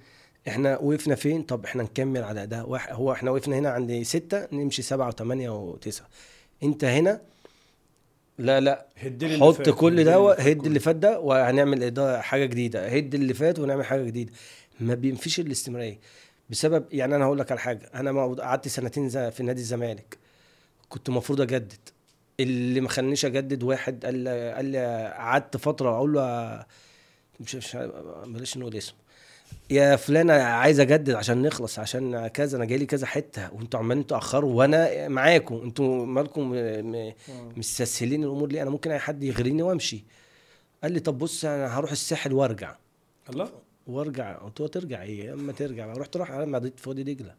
إحنا 0.48 0.78
وقفنا 0.78 1.14
فين؟ 1.14 1.42
طب 1.42 1.64
إحنا 1.64 1.82
نكمل 1.82 2.22
على 2.22 2.46
ده. 2.46 2.64
واحد 2.64 2.94
هو 2.94 3.12
إحنا 3.12 3.30
وقفنا 3.30 3.58
هنا 3.58 3.70
عند 3.70 4.02
ستة 4.02 4.46
نمشي 4.52 4.82
سبعة 4.82 5.08
وثمانية 5.08 5.50
وتسعة. 5.50 6.08
أنت 6.62 6.84
هنا؟ 6.84 7.20
لا 8.38 8.60
لا. 8.60 8.86
هد 8.96 9.24
لي 9.24 9.34
اللي 9.34 9.46
حط 9.46 9.54
فات، 9.54 9.70
كل 9.70 10.04
ده 10.04 10.32
هد. 10.32 10.66
اللي 10.66 10.80
فات 10.80 10.96
ده 10.96 11.20
وهنعمل 11.20 11.92
حاجة 12.22 12.44
جديدة. 12.44 12.88
هد 12.88 13.14
اللي 13.14 13.34
فات 13.34 13.58
ونعمل 13.58 13.84
حاجة 13.84 14.02
جديدة. 14.02 14.32
ما 14.80 14.94
بينفيش 14.94 15.40
الاستمرارية. 15.40 15.98
بسبب 16.50 16.84
يعني 16.92 17.16
أنا 17.16 17.24
هقول 17.24 17.38
لك 17.38 17.50
على 17.50 17.60
حاجة. 17.60 17.90
أنا 17.94 18.26
قعدت 18.34 18.68
سنتين 18.68 19.30
في 19.30 19.42
نادي 19.42 19.60
الزمالك. 19.60 20.18
كنت 20.88 21.08
المفروض 21.08 21.40
أجدد. 21.40 21.88
اللي 22.40 22.80
ما 22.80 22.88
خلانيش 22.88 23.24
أجدد 23.24 23.62
واحد 23.62 24.04
قال 24.04 24.14
لي 24.14 24.52
قال 24.52 24.64
لي 24.64 25.12
قعدت 25.16 25.56
فترة 25.56 25.96
أقول 25.96 26.12
له 26.12 26.64
مش 27.40 27.54
مش 27.54 27.76
بلاش 28.26 28.58
نقول 28.58 28.76
اسمه 28.76 28.96
يا 29.70 29.96
فلان 29.96 30.30
عايز 30.30 30.80
أجدد 30.80 31.10
عشان 31.10 31.42
نخلص 31.42 31.78
عشان 31.78 32.26
كذا 32.26 32.56
أنا 32.56 32.64
جاي 32.64 32.78
لي 32.78 32.86
كذا 32.86 33.06
حتة. 33.06 33.52
وأنتوا 33.54 33.80
عمالين 33.80 34.06
تأخروا 34.06 34.52
وأنا 34.54 35.08
معاكم. 35.08 35.54
أنتوا 35.64 36.06
مالكم. 36.06 36.52
مستسهلين 37.56 38.24
الأمور 38.24 38.48
ليه؟ 38.52 38.62
أنا 38.62 38.70
ممكن 38.70 38.90
أي 38.90 38.98
حد 38.98 39.22
يغريني 39.22 39.62
وأمشي. 39.62 40.04
قال 40.82 40.92
لي 40.92 41.00
طب 41.00 41.18
بص 41.18 41.44
أنا 41.44 41.78
هروح 41.78 41.90
الساحل 41.90 42.32
وأرجع. 42.32 42.76
الله. 43.30 43.50
وأرجع. 43.86 44.32
قلت 44.38 44.60
له 44.60 44.68
ترجع 44.68 45.02
إيه؟ 45.02 45.24
يا 45.24 45.32
اما 45.34 45.52
ترجع. 45.52 45.92
رحت 45.92 46.16
راح 46.16 46.30
على 46.30 46.46
مدينه 46.46 46.72
فؤاد 46.76 47.00
دجلة. 47.00 47.34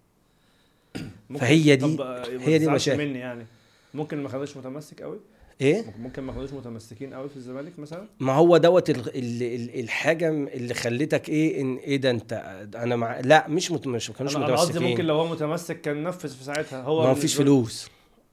فهي 1.39 1.75
دي- 1.75 1.85
ما 1.97 2.23
هي 2.29 2.57
دي 2.59 2.65
المشاكل. 2.65 3.05
مني 3.07 3.19
يعني. 3.19 3.45
ممكن 3.93 4.23
ما 4.23 4.29
خدوش 4.29 4.57
متمسك 4.57 5.01
قوي؟ 5.01 5.19
إيه؟ 5.61 5.85
ممكن- 5.99 6.23
ما 6.23 6.33
خدوش 6.33 6.53
متمسكين 6.53 7.13
قوي 7.13 7.29
في 7.29 7.35
الزمالك 7.37 7.79
مثلا؟ 7.79 8.07
ما 8.19 8.33
هو 8.33 8.57
دوت 8.57 8.89
ال- 8.89 8.95
ال- 9.15 9.43
ال- 9.43 9.79
الحاجة 9.79 10.29
اللي 10.29 10.73
خلتك 10.73 11.29
إيه 11.29 11.61
إن 11.61 11.75
إيه 11.75 11.97
ده 11.97 12.09
انت 12.11 12.33
أنا 12.75 12.95
مع 12.95 13.19
لا 13.19 13.47
مش 13.47 13.71
مت... 13.71 13.87
مش 13.87 14.09
ما 14.09 14.15
كانوش 14.15 14.35
أنا 14.35 14.45
أنا 14.45 14.55
قصدي 14.55 14.73
ممكن 14.73 14.83
متمسكين 14.85 15.05
لو 15.05 15.15
هو 15.15 15.27
متمسك 15.27 15.81
كان 15.81 16.03
نفذ 16.03 16.29
في 16.29 16.43
ساعتها. 16.43 16.81
هو 16.81 17.07
ما 17.07 17.13
فيش 17.13 17.35
فلوس. 17.35 17.89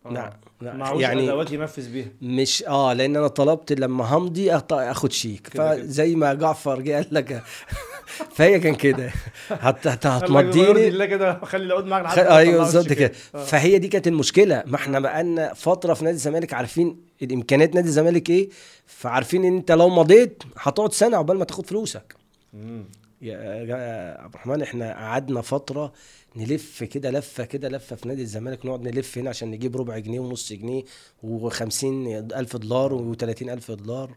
آه. 0.06 0.10
لا 0.12 0.36
لا 0.60 0.76
معهوش 0.76 1.02
يعني 1.02 1.24
أدوات 1.24 1.52
ينفذ 1.52 1.92
بيها. 1.92 2.08
مش 2.22 2.64
آه 2.68 2.92
لأن 2.92 3.16
أنا 3.16 3.28
طلبت 3.28 3.72
لما 3.72 4.04
همضي 4.16 4.52
أخد 4.72 5.12
شيك. 5.12 5.48
فزي 5.48 6.14
ما 6.16 6.34
جعفر 6.34 6.80
جه 6.80 6.92
قال 6.94 7.06
لك 7.10 7.42
فهي 8.34 8.60
كان 8.60 8.74
كده 8.74 9.10
هت 9.50 9.86
هتمضيني 10.06 10.88
الله 10.88 11.06
كده 11.06 11.40
خلي 11.44 11.64
العقود 11.64 11.84
معاك. 11.86 12.04
لحد 12.04 12.18
أيوه 12.18 12.64
بالظبط. 12.64 12.92
كده 12.92 13.12
آه. 13.34 13.44
فهي 13.44 13.78
دي 13.78 13.88
كانت 13.88 14.06
المشكلة 14.08 14.62
ما 14.66 14.76
إحنا 14.76 15.00
بقالنا 15.00 15.54
فترة 15.54 15.94
في 15.94 16.04
نادي 16.04 16.14
الزمالك 16.16 16.54
عارفين 16.54 16.96
الإمكانيات 17.22 17.74
نادي 17.74 17.88
الزمالك 17.88 18.30
إيه 18.30 18.48
فعارفين 18.86 19.44
إن 19.44 19.56
أنت 19.56 19.72
لو 19.72 19.88
مضيت 19.88 20.42
هتقعد 20.56 20.92
سنة 20.92 21.16
عقبال 21.16 21.38
ما 21.38 21.44
تاخد 21.44 21.66
فلوسك 21.66 22.14
مم. 22.52 22.84
يا 23.22 23.36
عبد 24.20 24.34
الرحمن 24.34 24.62
إحنا 24.62 24.92
قعدنا 24.94 25.40
فترة 25.40 25.92
نلف 26.36 26.84
كده 26.84 27.10
لفة 27.10 27.44
كده 27.44 27.68
لفة 27.68 27.96
في 27.96 28.08
نادي 28.08 28.22
الزمالك 28.22 28.66
نقعد 28.66 28.82
نلف 28.82 29.18
هنا 29.18 29.30
عشان 29.30 29.50
نجيب 29.50 29.76
ربع 29.76 29.98
جنيه 29.98 30.20
ونص 30.20 30.52
جنيه 30.52 30.82
و50 31.24 31.84
ألف 32.36 32.56
دولار 32.56 33.14
و30 33.14 33.42
ألف 33.42 33.70
دولار 33.70 34.10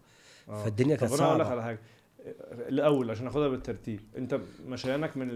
آه. 0.50 0.64
فالدنيا 0.64 0.96
كانت 0.96 1.12
أقول 1.12 1.24
لك 1.24 1.28
صعبة 1.46 1.52
على 1.52 1.64
حاجة 1.64 1.80
الأول 2.70 3.12
عشان 3.12 3.26
ناخدها 3.26 3.48
بالترتيب. 3.48 4.00
أنت 4.18 4.40
مشيانك 4.66 5.18
من 5.18 5.28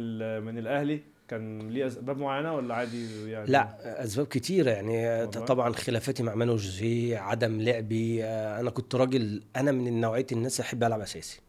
من 0.44 0.58
الأهلي 0.58 1.02
كان 1.28 1.70
ليه 1.70 1.88
اسباب 1.88 2.18
معينة 2.18 2.56
ولا 2.56 2.76
عادي 2.76 3.30
يعني؟ 3.32 3.52
لا 3.52 4.04
أسباب 4.04 4.28
كتيره 4.28 4.70
يعني. 4.72 5.08
والله. 5.08 5.26
طبعا 5.26 5.74
خلافاتي 5.74 6.24
مع 6.24 6.36
مانو 6.36 6.56
جوزيه 6.56 7.18
عدم 7.18 7.62
لعبي 7.62 8.24
آه، 8.24 8.60
أنا 8.60 8.70
كنت 8.70 8.96
راجل 8.96 9.44
أنا 9.56 9.72
من 9.72 10.02
نوعية 10.02 10.28
الناس 10.32 10.60
أحب 10.60 10.84
ألعب 10.84 11.02
أساسي. 11.02 11.40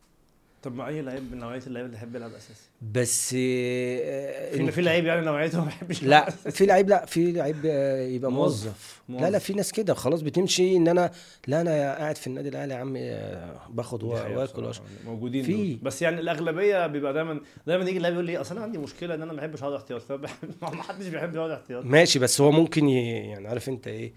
طب 0.62 0.74
ما 0.74 0.86
أي 0.88 1.02
لعيب 1.02 1.32
من 1.32 1.38
نوعية 1.38 1.62
اللعيبة 1.66 1.86
اللي 1.86 1.96
يحب 1.96 2.14
يلعب 2.14 2.30
أساسي 2.34 2.68
بس 2.92 3.34
آه، 3.38 4.50
في 4.56 4.72
في 4.72 4.80
لعيب 4.82 5.04
يعني 5.04 5.26
نوعيته 5.26 5.58
ما 5.58 5.64
بيحبش 5.64 6.02
لا. 6.02 6.30
في 6.30 6.66
لعيب 6.66 6.88
لا 6.88 7.06
في 7.06 7.32
لعيب 7.32 7.56
آه، 7.66 8.00
يبقى 8.02 8.32
موظف. 8.32 9.00
موظف 9.08 9.22
لا. 9.22 9.30
لا 9.30 9.38
في 9.38 9.52
ناس 9.52 9.72
كده 9.72 9.94
خلاص 9.94 10.20
بتمشي 10.20 10.76
إن 10.76 10.88
أنا 10.88 11.10
لا 11.46 11.60
أنا 11.60 11.94
قاعد 11.94 12.16
في 12.16 12.26
النادي 12.26 12.48
الأهلي 12.48 12.74
يا 12.74 12.78
عم 12.78 12.94
آه، 12.96 13.60
باخد 13.68 14.02
وآكل 14.02 14.72
موجودين 15.06 15.44
في. 15.44 15.78
بس 15.82 16.02
يعني 16.02 16.20
الأغلبية 16.20 16.86
بيبقى 16.86 17.12
دايما 17.12 17.40
دايما 17.66 17.84
يجي 17.84 17.96
اللاعب 17.96 18.14
يقول 18.14 18.26
لي 18.26 18.36
أصل 18.36 18.54
أنا 18.54 18.64
عندي 18.64 18.78
مشكلة 18.78 19.14
إن 19.14 19.22
أنا 19.22 19.32
ما 19.32 19.38
بحبش 19.38 19.62
أقعد 19.62 19.72
احتياط 19.72 20.12
ما 20.62 20.82
حدش 20.82 21.06
بيحب 21.06 21.34
يقعد 21.34 21.50
احتياط 21.50 21.84
ماشي 21.84 22.18
بس 22.18 22.40
هو 22.40 22.50
ممكن. 22.50 22.88
يعني 22.88 23.48
عارف 23.48 23.68
أنت 23.68 23.88
إيه 23.88 24.12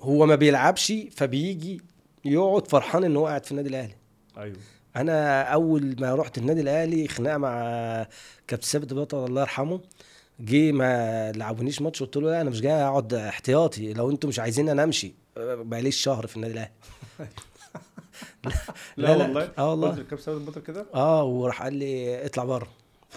هو 0.00 0.26
ما 0.26 0.34
بيلعبش 0.34 0.92
فبيجي 1.16 1.80
يقعد 2.24 2.68
فرحان 2.68 3.04
إن 3.04 3.16
هو 3.16 3.26
قاعد 3.26 3.44
في 3.44 3.50
النادي 3.50 3.68
الأهلي 3.68 3.94
أيوه 4.38 4.56
أنا 4.96 5.42
أول 5.42 5.96
ما 6.00 6.14
رحت 6.14 6.38
النادي 6.38 6.60
الأهلي 6.60 7.08
خناقة 7.08 7.38
مع 7.38 7.52
كابتن 8.48 8.66
ثابت 8.66 8.94
بطل 8.94 9.24
الله 9.24 9.40
يرحمه 9.40 9.80
جه 10.40 10.72
ما 10.72 11.32
لعبونيش 11.32 11.82
ماتش 11.82 12.02
قلت 12.02 12.16
له 12.16 12.30
لا 12.30 12.40
أنا 12.40 12.50
مش 12.50 12.60
جاي 12.60 12.72
أقعد 12.72 13.14
احتياطي 13.14 13.92
لو 13.92 14.10
أنتوا 14.10 14.28
مش 14.28 14.38
عايزين 14.38 14.68
أنا 14.68 14.84
أمشي. 14.84 15.14
بقاليش 15.36 15.96
شهر 15.96 16.26
في 16.26 16.36
النادي 16.36 16.52
الأهلي؟ 16.54 16.70
لا, 18.96 19.10
والله. 19.16 19.50
آه 19.58 19.70
والله. 19.70 19.88
قلت 19.88 19.98
للكابتن 19.98 20.24
ثابت 20.24 20.40
البطل 20.40 20.60
كده؟ 20.60 20.86
آه 20.94 21.24
وراح 21.24 21.62
قال 21.62 21.74
لي 21.74 22.26
اطلع 22.26 22.44
بره. 22.44 22.68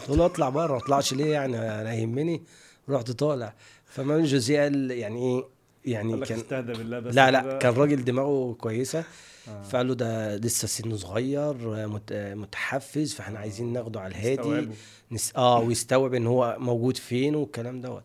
قلت 0.07 0.17
له 0.17 0.25
اطلع 0.25 0.49
بره 0.49 0.71
ما 0.71 0.77
اطلعش 0.77 1.13
ليه 1.13 1.32
يعني؟ 1.32 1.57
أنا 1.57 1.93
يهمني. 1.93 2.43
رحت 2.89 3.11
طالع. 3.11 3.53
فمان 3.86 4.23
جوزيه 4.23 4.61
قال 4.61 4.91
يعني 4.91 5.19
إيه؟ 5.19 5.43
يعني 5.86 6.25
كان 6.25 6.38
استهدى 6.39 6.73
بالله 6.73 6.99
بس 6.99 7.15
لا 7.15 7.32
لا. 7.32 7.57
كان 7.57 7.73
راجل 7.73 8.03
دماغه 8.03 8.53
كويسة 8.53 9.03
آه. 9.47 9.61
فقال 9.61 9.88
له 9.88 9.93
ده 9.95 10.36
لسه 10.36 10.67
سنه 10.67 10.95
صغير 10.95 11.88
مت- 11.88 12.13
متحفز 12.13 13.13
فإحنا 13.13 13.39
عايزين 13.39 13.73
ناخده 13.73 13.99
على 14.01 14.11
الهادي. 14.15 14.69
نس... 15.11 15.34
آه 15.36 15.59
ويستوعب 15.59 16.13
إن 16.13 16.27
هو 16.27 16.55
موجود 16.59 16.97
فين 16.97 17.36
والكلام 17.36 17.82
دوت 17.82 18.03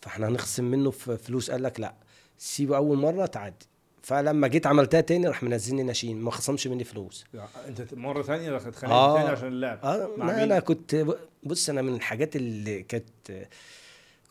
فإحنا 0.00 0.28
هنخصم 0.28 0.64
منه 0.64 0.90
في 0.90 1.16
فلوس 1.16 1.50
قال 1.50 1.62
لك 1.62 1.80
لا 1.80 1.94
سيبه 2.38 2.76
أول 2.76 2.98
مرة 2.98 3.26
تعدي 3.26 3.66
فلما 4.02 4.48
جيت 4.48 4.66
عملتها 4.66 5.00
تاني 5.00 5.28
راح 5.28 5.42
منزلني 5.42 5.82
ناشئين 5.82 6.20
ما 6.20 6.30
خصمش 6.30 6.66
مني 6.66 6.84
فلوس 6.84 7.24
يعني 7.34 7.48
أنت 7.68 7.94
مرة 7.94 8.22
ثانية 8.22 8.56
اتخانقت 8.56 8.84
آه. 8.96 9.16
تاني 9.16 9.28
عشان 9.28 9.48
اللعب 9.48 9.78
آه 9.84 10.10
لا؟ 10.18 10.42
أنا 10.44 10.60
كنت 10.60 11.06
بص 11.42 11.68
أنا 11.70 11.82
من 11.82 11.94
الحاجات 11.94 12.36
اللي 12.36 12.82
كانت 12.82 13.46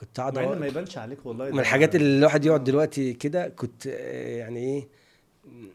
كنت 0.02 0.20
قاعد 0.20 0.40
مع 0.40 0.54
إن 0.54 0.60
ما 0.60 0.68
يبانش 0.68 0.98
عليك 0.98 1.26
والله 1.26 1.50
من 1.52 1.60
الحاجات 1.60 1.96
اللي 1.96 2.18
الواحد 2.18 2.46
يقعد 2.46 2.64
دلوقتي 2.64 3.14
كده 3.14 3.48
كنت 3.48 3.88
آه، 3.88 4.38
يعني 4.38 4.60
إيه 4.60 4.88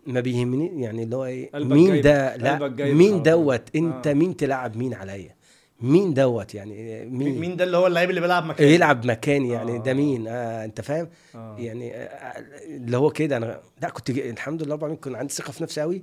ما 0.07 0.21
بيهمني 0.21 0.83
يعني 0.83 1.03
اللي 1.03 1.17
هو 1.17 1.25
إيه 1.25 1.51
مين 1.55 2.01
ده؟ 2.01 2.37
لا 2.37 2.69
مين. 2.95 3.23
دوت؟ 3.23 3.77
أنت 3.77 4.07
آه. 4.07 4.13
مين 4.13 4.37
تلعب؟ 4.37 4.77
مين 4.77 4.95
عليا؟ 4.95 5.35
مين 5.81 6.15
دوت؟ 6.15 6.55
يعني 6.55 7.05
مين 7.05 7.19
مين, 7.19 7.41
مين 7.41 7.57
ده 7.57 7.65
اللي 7.65 7.77
هو 7.77 7.87
اللعيب 7.87 8.11
اللي 8.11 8.21
بيلعب 8.21 8.45
مكانك 8.45 8.71
يلعب 8.71 9.07
مكاني 9.07 9.49
يعني 9.49 9.77
آه. 9.77 9.83
ده 9.83 9.95
مين؟ 9.95 10.29
آه 10.29 10.65
أنت 10.65 10.81
فاهم؟ 10.81 11.09
آه. 11.35 11.57
يعني 11.59 11.97
آه 11.97 12.45
اللي 12.67 12.97
هو 12.97 13.11
كده. 13.11 13.37
أنا 13.37 13.61
لا 13.83 13.89
كنت 13.89 14.11
الحمد 14.11 14.63
لله 14.63 14.75
رب 14.75 14.79
العالمين 14.79 15.01
كان 15.01 15.15
عندي 15.15 15.33
ثقة 15.33 15.53
في 15.53 15.63
نفسي 15.63 15.81
قوي 15.81 16.03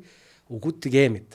وكنت 0.50 0.88
جامد. 0.88 1.34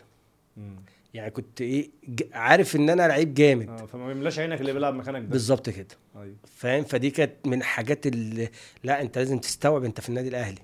مم. 0.57 0.77
يعني 1.15 1.31
كنت 1.31 1.61
إيه 1.61 1.91
عارف 2.33 2.77
إن 2.77 2.91
أنا 2.91 3.09
لعيب 3.09 3.35
جامد. 3.35 3.69
آه 3.69 3.87
فما 3.87 4.07
بيملاش 4.07 4.39
عينك 4.39 4.61
اللي 4.61 4.73
بيلعب 4.73 4.95
مكانك 4.95 5.23
ده. 5.23 5.29
بالظبط 5.29 5.71
كده. 5.71 5.87
أيوه. 6.17 6.37
فاهم؟ 6.57 6.85
فدي 6.85 7.11
كانت 7.11 7.47
من 7.47 7.59
الحاجات 7.59 8.07
اللي 8.07 8.49
لا 8.85 9.03
أنت 9.03 9.19
لازم 9.19 9.39
تستوعب 9.39 9.85
أنت 9.85 10.01
في 10.01 10.09
النادي 10.09 10.29
الأهلي. 10.29 10.61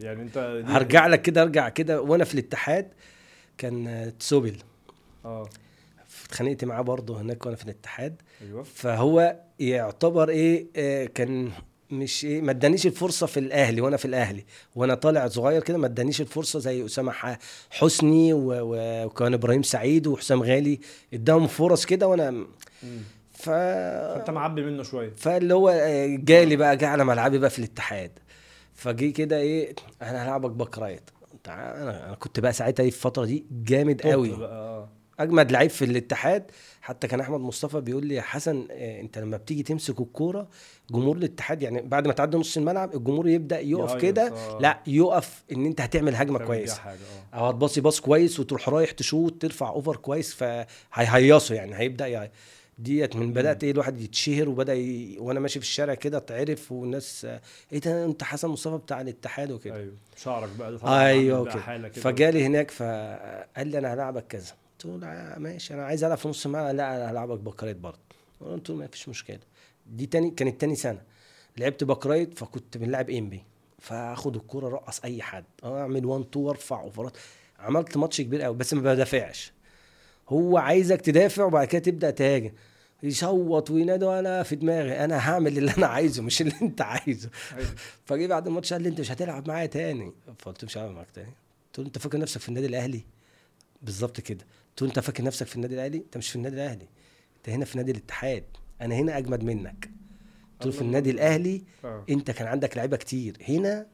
يعني 0.00 0.22
أنت 0.22 0.62
هرجع 0.66 1.06
لك 1.06 1.22
كده 1.22 1.42
أرجع 1.42 1.68
كده 1.68 2.00
وأنا 2.02 2.24
في 2.24 2.34
الاتحاد 2.34 2.88
كان 3.58 4.12
تسوبل 4.18 4.56
آه. 5.24 5.48
اتخانقت 6.26 6.64
معاه 6.64 6.82
برضه 6.82 7.20
هناك 7.20 7.46
وأنا 7.46 7.56
في 7.56 7.64
الاتحاد. 7.64 8.22
أيوه. 8.42 8.62
فهو 8.62 9.40
يعتبر 9.60 10.28
إيه 10.28 10.66
آه، 10.76 11.04
كان 11.04 11.50
مش 11.90 12.24
إيه 12.24 12.40
ما 12.42 12.50
ادانيش 12.50 12.86
الفرصة 12.86 13.26
في 13.26 13.40
الأهلي 13.40 13.80
وأنا 13.80 13.96
في 13.96 14.04
الأهلي. 14.04 14.44
وأنا 14.74 14.94
طالع 14.94 15.28
صغير 15.28 15.62
كده 15.62 15.78
ما 15.78 15.86
ادانيش 15.86 16.20
الفرصة 16.20 16.58
زي 16.58 16.84
أسامة 16.84 17.12
حسني 17.70 18.30
وكان 18.34 19.34
إبراهيم 19.34 19.62
سعيد 19.62 20.06
وحسام 20.06 20.42
غالي. 20.42 20.80
اداهم 21.14 21.46
فرص 21.46 21.84
كده 21.84 22.06
وأنا 22.08 22.30
مم. 22.30 22.46
ف 23.32 23.50
فأنت 23.50 24.30
معبي 24.30 24.62
منه 24.64 24.82
شوية. 24.82 25.12
فاللي 25.16 25.54
هو 25.54 25.68
آه، 25.68 26.06
جالي 26.20 26.56
بقى 26.56 26.76
جه 26.76 26.86
على 26.88 27.04
ملعبي 27.04 27.38
بقى 27.38 27.50
في 27.50 27.58
الاتحاد. 27.58 28.10
فجي 28.74 29.12
كده 29.12 29.38
إيه 29.38 29.74
أنا 30.02 30.24
هلعبك 30.24 30.50
back 30.50 30.78
right. 30.78 31.10
تعال- 31.44 31.76
أنا 31.88 32.16
كنت 32.20 32.40
بقى 32.40 32.52
ساعتها 32.52 32.82
إيه 32.84 32.90
في 32.90 32.96
الفترة 32.96 33.24
دي 33.24 33.46
جامد 33.50 34.02
قوي 34.02 34.28
بقى 34.36 34.52
آه. 34.52 34.88
أجمد 35.18 35.52
لعيب 35.52 35.70
في 35.70 35.84
الاتحاد. 35.84 36.50
حتى 36.84 37.06
كان 37.08 37.20
أحمد 37.20 37.40
مصطفى 37.40 37.80
بيقول 37.80 38.06
لي 38.06 38.14
يا 38.14 38.22
حسن 38.22 38.66
آه، 38.70 39.00
أنت 39.00 39.18
لما 39.18 39.36
بتيجي 39.36 39.62
تمسك 39.62 40.00
الكورة 40.00 40.48
جمهور 40.90 41.16
الاتحاد 41.16 41.62
يعني 41.62 41.82
بعد 41.82 42.06
ما 42.06 42.12
تعدي 42.12 42.36
نص 42.36 42.56
الملعب 42.56 42.94
الجمهور 42.94 43.28
يبدأ 43.28 43.60
يقف 43.60 43.94
كده 43.96 44.32
آه. 44.32 44.58
لا 44.60 44.80
يقف 44.86 45.42
إن 45.52 45.66
أنت 45.66 45.80
هتعمل 45.80 46.14
هجمة 46.16 46.38
تعمل 46.38 46.48
كويس. 46.48 46.72
بيها 46.72 46.80
حاجة 46.82 46.98
آه. 47.32 47.36
أو 47.36 47.46
هتباصي 47.46 47.80
باص 47.80 48.00
كويس 48.00 48.40
وتروح 48.40 48.68
رايح 48.68 48.90
تشوط 48.90 49.42
ترفع 49.42 49.68
أوفر 49.68 49.96
كويس 49.96 50.34
فهيهيصوا 50.34 51.56
يعني 51.56 51.76
هيبدأ 51.76 52.06
يعني 52.06 52.30
ديت 52.78 53.16
من 53.16 53.32
بدأت 53.32 53.64
إيه 53.64 53.70
الواحد 53.70 54.00
يتشهر 54.00 54.48
وبدأ 54.48 54.74
ي... 54.74 55.16
وأنا 55.18 55.40
ماشي 55.40 55.60
في 55.60 55.66
الشارع 55.66 55.94
كده 55.94 56.18
اتعرف 56.18 56.72
والناس 56.72 57.24
آه، 57.24 57.40
إيه 57.72 57.78
ده 57.80 58.04
أنت 58.04 58.22
حسن 58.24 58.48
مصطفى 58.48 58.76
بتاع 58.76 59.00
الاتحاد 59.00 59.52
وكده. 59.52 59.76
أيوه 59.76 59.92
شعرك 60.16 60.50
بقى 60.58 60.72
ده 60.72 60.78
طبعا 60.78 61.06
أيوه 61.06 61.44
كده 61.44 61.90
فجالي 61.90 62.46
هناك 62.46 62.70
فقال 62.70 63.68
لي 63.68 63.78
أنا 63.78 63.94
هلعبك 63.94 64.26
كذا. 64.28 64.52
قلت 64.74 64.86
له 64.86 65.34
ماشي 65.38 65.74
أنا 65.74 65.84
عايز 65.84 66.04
ألعب 66.04 66.18
في 66.18 66.28
نص 66.28 66.46
الملعب 66.46 66.74
لا 66.74 66.96
أنا 66.96 67.10
هلعبك 67.10 67.38
باكرايت 67.38 67.76
برضه. 67.76 67.98
قلت 68.40 68.70
له 68.70 68.76
ما 68.76 68.86
فيش 68.86 69.08
مشكلة. 69.08 69.38
دي 69.86 70.06
تاني 70.06 70.30
كانت 70.30 70.60
تاني 70.60 70.76
سنة. 70.76 71.02
لعبت 71.58 71.84
back 71.84 72.08
right 72.08 72.38
فكنت 72.38 72.76
بنلعب 72.76 73.10
انبي 73.10 73.44
فآخد 73.78 74.36
الكورة 74.36 74.68
رقص 74.68 75.00
أي 75.00 75.22
حد 75.22 75.44
أعمل 75.64 76.06
1 76.06 76.24
2 76.30 76.46
وارفع 76.46 76.80
أوفرات. 76.80 77.16
عملت 77.58 77.96
ماتش 77.96 78.20
كبير 78.20 78.42
قوي 78.42 78.56
بس 78.56 78.74
ما 78.74 78.80
بدافعش. 78.80 79.52
هو 80.28 80.58
عايزك 80.58 81.00
تدافع 81.00 81.44
وبعد 81.44 81.66
كده 81.66 81.82
تبدأ 81.82 82.10
تهاجم. 82.10 82.52
يصوت 83.02 83.70
وينادي 83.70 84.04
وأنا 84.04 84.42
في 84.42 84.56
دماغي 84.56 85.04
أنا 85.04 85.30
هعمل 85.30 85.58
اللي 85.58 85.72
أنا 85.78 85.86
عايزه 85.86 86.22
مش 86.22 86.40
اللي 86.40 86.54
أنت 86.62 86.80
عايزه. 86.82 87.30
أيوة. 87.56 87.74
فجه 88.06 88.26
بعد 88.26 88.46
الماتش 88.46 88.72
قال 88.72 88.82
لي 88.82 88.88
أنت 88.88 89.00
مش 89.00 89.12
هتلعب 89.12 89.48
معايا 89.48 89.66
تاني. 89.66 90.12
فقلت 90.38 90.62
له 90.62 90.66
مش 90.66 90.78
هلعب 90.78 90.90
معاك 90.90 91.10
تاني. 91.14 91.32
قلت 91.66 91.78
له 91.78 91.86
أنت 91.86 91.98
فاكر 91.98 92.18
نفسك 92.18 92.40
في 92.40 92.48
النادي 92.48 92.66
الأهلي؟ 92.66 93.04
بالظبط 93.82 94.20
كده. 94.20 94.44
له 94.82 94.88
انت 94.88 94.98
فاكر 95.00 95.24
نفسك 95.24 95.46
في 95.46 95.56
النادي 95.56 95.74
الاهلي؟ 95.74 95.98
انت 95.98 96.16
مش 96.16 96.30
في 96.30 96.36
النادي 96.36 96.56
الاهلي. 96.56 96.88
انت 97.36 97.48
هنا 97.48 97.64
في 97.64 97.76
نادي 97.78 97.92
الاتحاد. 97.92 98.44
أنا 98.80 98.94
هنا 98.94 99.18
اجمد 99.18 99.44
منك. 99.44 99.90
له 100.64 100.70
في. 100.70 100.80
النادي 100.80 101.10
الاهلي 101.10 101.62
آه. 101.84 102.04
انت 102.10 102.30
كان 102.30 102.46
عندك 102.48 102.76
لعيبة 102.76 102.96
كتير. 102.96 103.36
هنا 103.48 103.86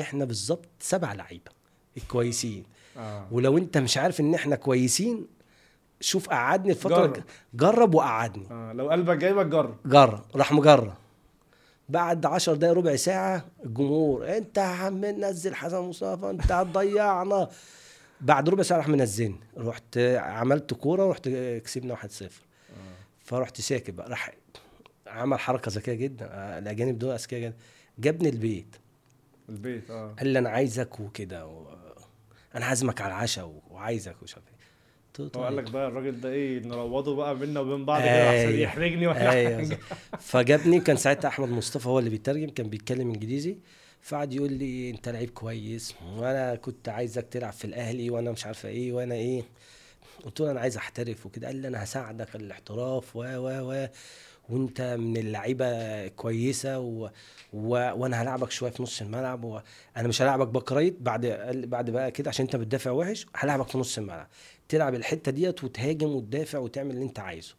إحنا 0.00 0.24
بالظبط 0.24 0.68
سبع 0.80 1.12
لعيبة 1.12 1.50
الكويسين. 1.96 2.64
آه. 2.96 3.26
ولو 3.30 3.58
انت 3.58 3.78
مش 3.78 3.98
عارف 3.98 4.20
ان 4.20 4.34
إحنا 4.34 4.56
كويسين 4.56 5.26
شوف 6.00 6.28
قعدني 6.28 6.70
الفترة 6.70 7.06
جرب. 7.06 7.24
جرب, 7.54 7.94
وقعدني. 7.94 8.46
آه. 8.50 8.72
لو 8.72 8.90
قلبك 8.90 9.16
جايبك 9.16 9.46
جرب. 9.46 9.76
جرب. 9.86 10.24
راح 10.36 10.52
مجرب. 10.52 10.94
بعد 11.88 12.26
عشر 12.26 12.54
دقايق 12.54 12.76
ربع 12.76 12.96
ساعة 12.96 13.44
الجمهور 13.64 14.36
انت 14.36 14.58
يا 14.58 14.62
عم 14.62 15.04
نزل 15.04 15.54
حسن 15.54 15.80
مصطفى 15.80 16.30
انت 16.30 16.52
هتضيعنا. 16.52 17.48
بعد 18.20 18.48
ربع 18.48 18.62
ساعة 18.62 18.78
راح 18.78 18.88
منزلني 18.88 19.40
رحت 19.56 19.98
عملت 20.18 20.74
كورة 20.74 21.06
ورحت 21.06 21.28
كسبنا 21.64 21.96
1-0 21.96 21.98
فرحت 23.24 23.60
ساكت 23.60 23.90
بقى. 23.90 24.10
راح 24.10 24.30
عمل 25.06 25.38
حركة 25.38 25.70
ذكية 25.74 25.94
جدا. 25.94 26.58
الأجانب 26.58 26.98
دول 26.98 27.10
أذكياء 27.14 27.40
جدا. 27.40 27.56
جابني 27.98 28.28
البيت. 28.28 28.76
البيت 29.48 29.90
آه. 29.90 30.14
قال 30.18 30.28
لي 30.28 30.38
أنا 30.38 30.50
عايزك 30.50 31.00
وكده 31.00 31.46
و... 31.46 31.66
أنا 32.54 32.66
عازمك 32.66 33.00
على 33.00 33.14
العشاء 33.14 33.60
وعايزك 33.70 34.16
ومش 34.20 34.34
عارف 34.34 34.46
إيه. 34.48 34.58
هو 35.36 35.44
قال. 35.44 35.56
لك 35.56 35.70
بقى 35.70 35.88
الراجل 35.88 36.20
ده 36.20 36.28
إيه 36.30 36.60
نروضه 36.60 37.16
بقى 37.16 37.38
بينا 37.38 37.60
وبين 37.60 37.84
بعض 37.84 38.00
كده 38.00 38.28
احسن 38.28 38.48
أيوة. 38.48 38.60
يحرجني 38.60 39.06
ولا 39.06 39.30
حاجة. 39.30 39.64
صح. 39.64 39.76
فجابني 40.20 40.80
كان 40.80 40.96
ساعتها 40.96 41.28
أحمد 41.28 41.48
مصطفى 41.48 41.88
هو 41.88 41.98
اللي 41.98 42.10
بيترجم 42.10 42.48
كان 42.48 42.68
بيتكلم 42.68 43.10
إنجليزي. 43.10 43.56
فقعد 44.02 44.32
يقول 44.32 44.52
لي 44.52 44.90
انت 44.90 45.08
لعيب 45.08 45.30
كويس 45.30 45.94
وأنا 46.16 46.54
كنت 46.54 46.88
عايزك 46.88 47.26
تلعب 47.30 47.52
في 47.52 47.64
الاهلي 47.64 48.10
وأنا 48.10 48.30
مش 48.30 48.46
عارفه 48.46 48.68
إيه 48.68 48.92
وأنا 48.92 49.14
إيه. 49.14 49.42
قلت 50.24 50.40
له 50.40 50.50
أنا 50.50 50.60
عايز 50.60 50.76
احترف 50.76 51.26
وكده 51.26 51.46
قال 51.46 51.56
لي 51.56 51.68
أنا 51.68 51.84
هساعدك 51.84 52.36
الاحتراف 52.36 53.16
و 53.16 53.20
و 53.22 53.72
و 53.72 53.86
وانت 54.48 54.80
من 54.80 55.16
اللعيبه 55.16 56.08
كويسه 56.08 56.78
و... 56.78 57.10
و... 57.52 57.68
وأنا 57.72 58.22
هلعبك 58.22 58.50
شوية 58.50 58.70
في 58.70 58.82
نص 58.82 59.02
الملعب 59.02 59.44
وأنا 59.44 60.08
مش 60.08 60.22
هلعبك 60.22 60.48
back 60.48 60.72
right 60.72 60.96
بعد 61.00 61.26
بعد 61.66 61.90
بقى 61.90 62.10
كده 62.10 62.28
عشان 62.28 62.44
انت 62.44 62.56
بتدافع 62.56 62.90
وحش 62.90 63.26
هلعبك 63.34 63.68
في 63.68 63.78
نص 63.78 63.98
الملعب. 63.98 64.28
تلعب 64.68 64.94
الحته 64.94 65.32
ديت 65.32 65.64
وتهاجم 65.64 66.08
وتدافع 66.08 66.58
وتعمل 66.58 66.90
اللي 66.90 67.04
انت 67.04 67.18
عايزه. 67.18 67.54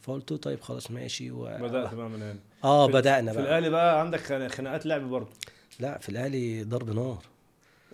فقلت 0.00 0.30
له 0.32 0.36
طيب 0.38 0.60
خلاص 0.60 0.90
ماشي 0.90 1.30
و... 1.30 1.44
بدأت 1.44 1.94
بقى 1.94 2.08
من 2.10 2.22
هنا 2.22 2.38
آه 2.64 2.86
في- 2.86 2.92
بدأنا 2.92 3.32
في 3.32 3.38
بقى. 3.38 3.46
الأهلي 3.46 3.70
بقى 3.70 4.00
عندك 4.00 4.20
خنا- 4.20 4.48
خناقات 4.48 4.86
لعب 4.86 5.00
برضه. 5.02 5.28
لا 5.80 5.98
في 5.98 6.08
الأهلي 6.08 6.62
ضرب 6.64 6.90
نار. 6.94 7.18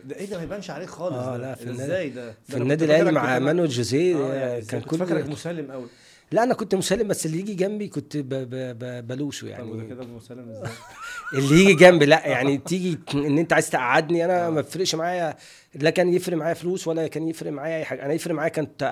ده 0.05 0.17
إيه 0.17 0.27
ده؟ 0.27 0.37
ما 0.37 0.43
يبانش 0.43 0.71
عليك 0.71 0.89
خالص 0.89 1.15
آه، 1.17 1.37
ده. 1.37 1.43
لا، 1.43 1.55
في 1.55 1.71
إزاي 1.71 2.11
ده؟ 2.11 2.35
في 2.47 2.53
ده 2.53 2.59
النادي 2.63 2.85
الأهلي 2.85 3.13
مع 3.13 3.39
مانويل 3.39 3.69
جوزيه 3.71 4.17
آه، 4.17 4.35
يعني 4.35 4.63
كان 4.63 4.81
كنت 4.81 5.01
فاكرك 5.01 5.29
مسالم 5.29 5.73
قوي 5.73 5.87
لا 6.33 6.43
أنا 6.43 6.55
كنت 6.55 6.75
مسلم 6.75 7.09
بس 7.09 7.27
اللي 7.27 7.39
يجي 7.39 7.55
جنبي 7.55 7.89
كنت 7.89 8.17
ب... 8.17 8.29
ب... 8.29 8.79
ب... 8.79 9.07
بلوشه 9.09 9.47
يعني. 9.47 9.71
يعني 9.77 9.89
كده 9.89 10.05
مسالم 10.05 10.49
إزاي؟ 10.51 10.71
اللي 11.35 11.61
يجي 11.65 11.75
جنبي 11.75 12.07
لا 12.07 12.27
يعني 12.27 12.59
تيجي 12.69 12.99
إن 13.15 13.39
أنت 13.39 13.53
عايز 13.53 13.71
تقعدني 13.71 14.25
أنا 14.25 14.51
ما 14.51 14.61
بيفرقش 14.61 14.95
معايا. 14.95 15.37
لا 15.75 15.91
كان 15.91 16.15
يفرق 16.15 16.37
معايا 16.37 16.55
فلوس 16.55 16.89
ولا 16.89 17.07
كان 17.07 17.29
يفرق 17.29 17.53
معايا 17.53 17.77
أي 17.77 17.85
حاجة. 17.85 18.05
أنا 18.05 18.13
يفرق 18.13 18.35
معايا 18.35 18.49
كنت 18.51 18.83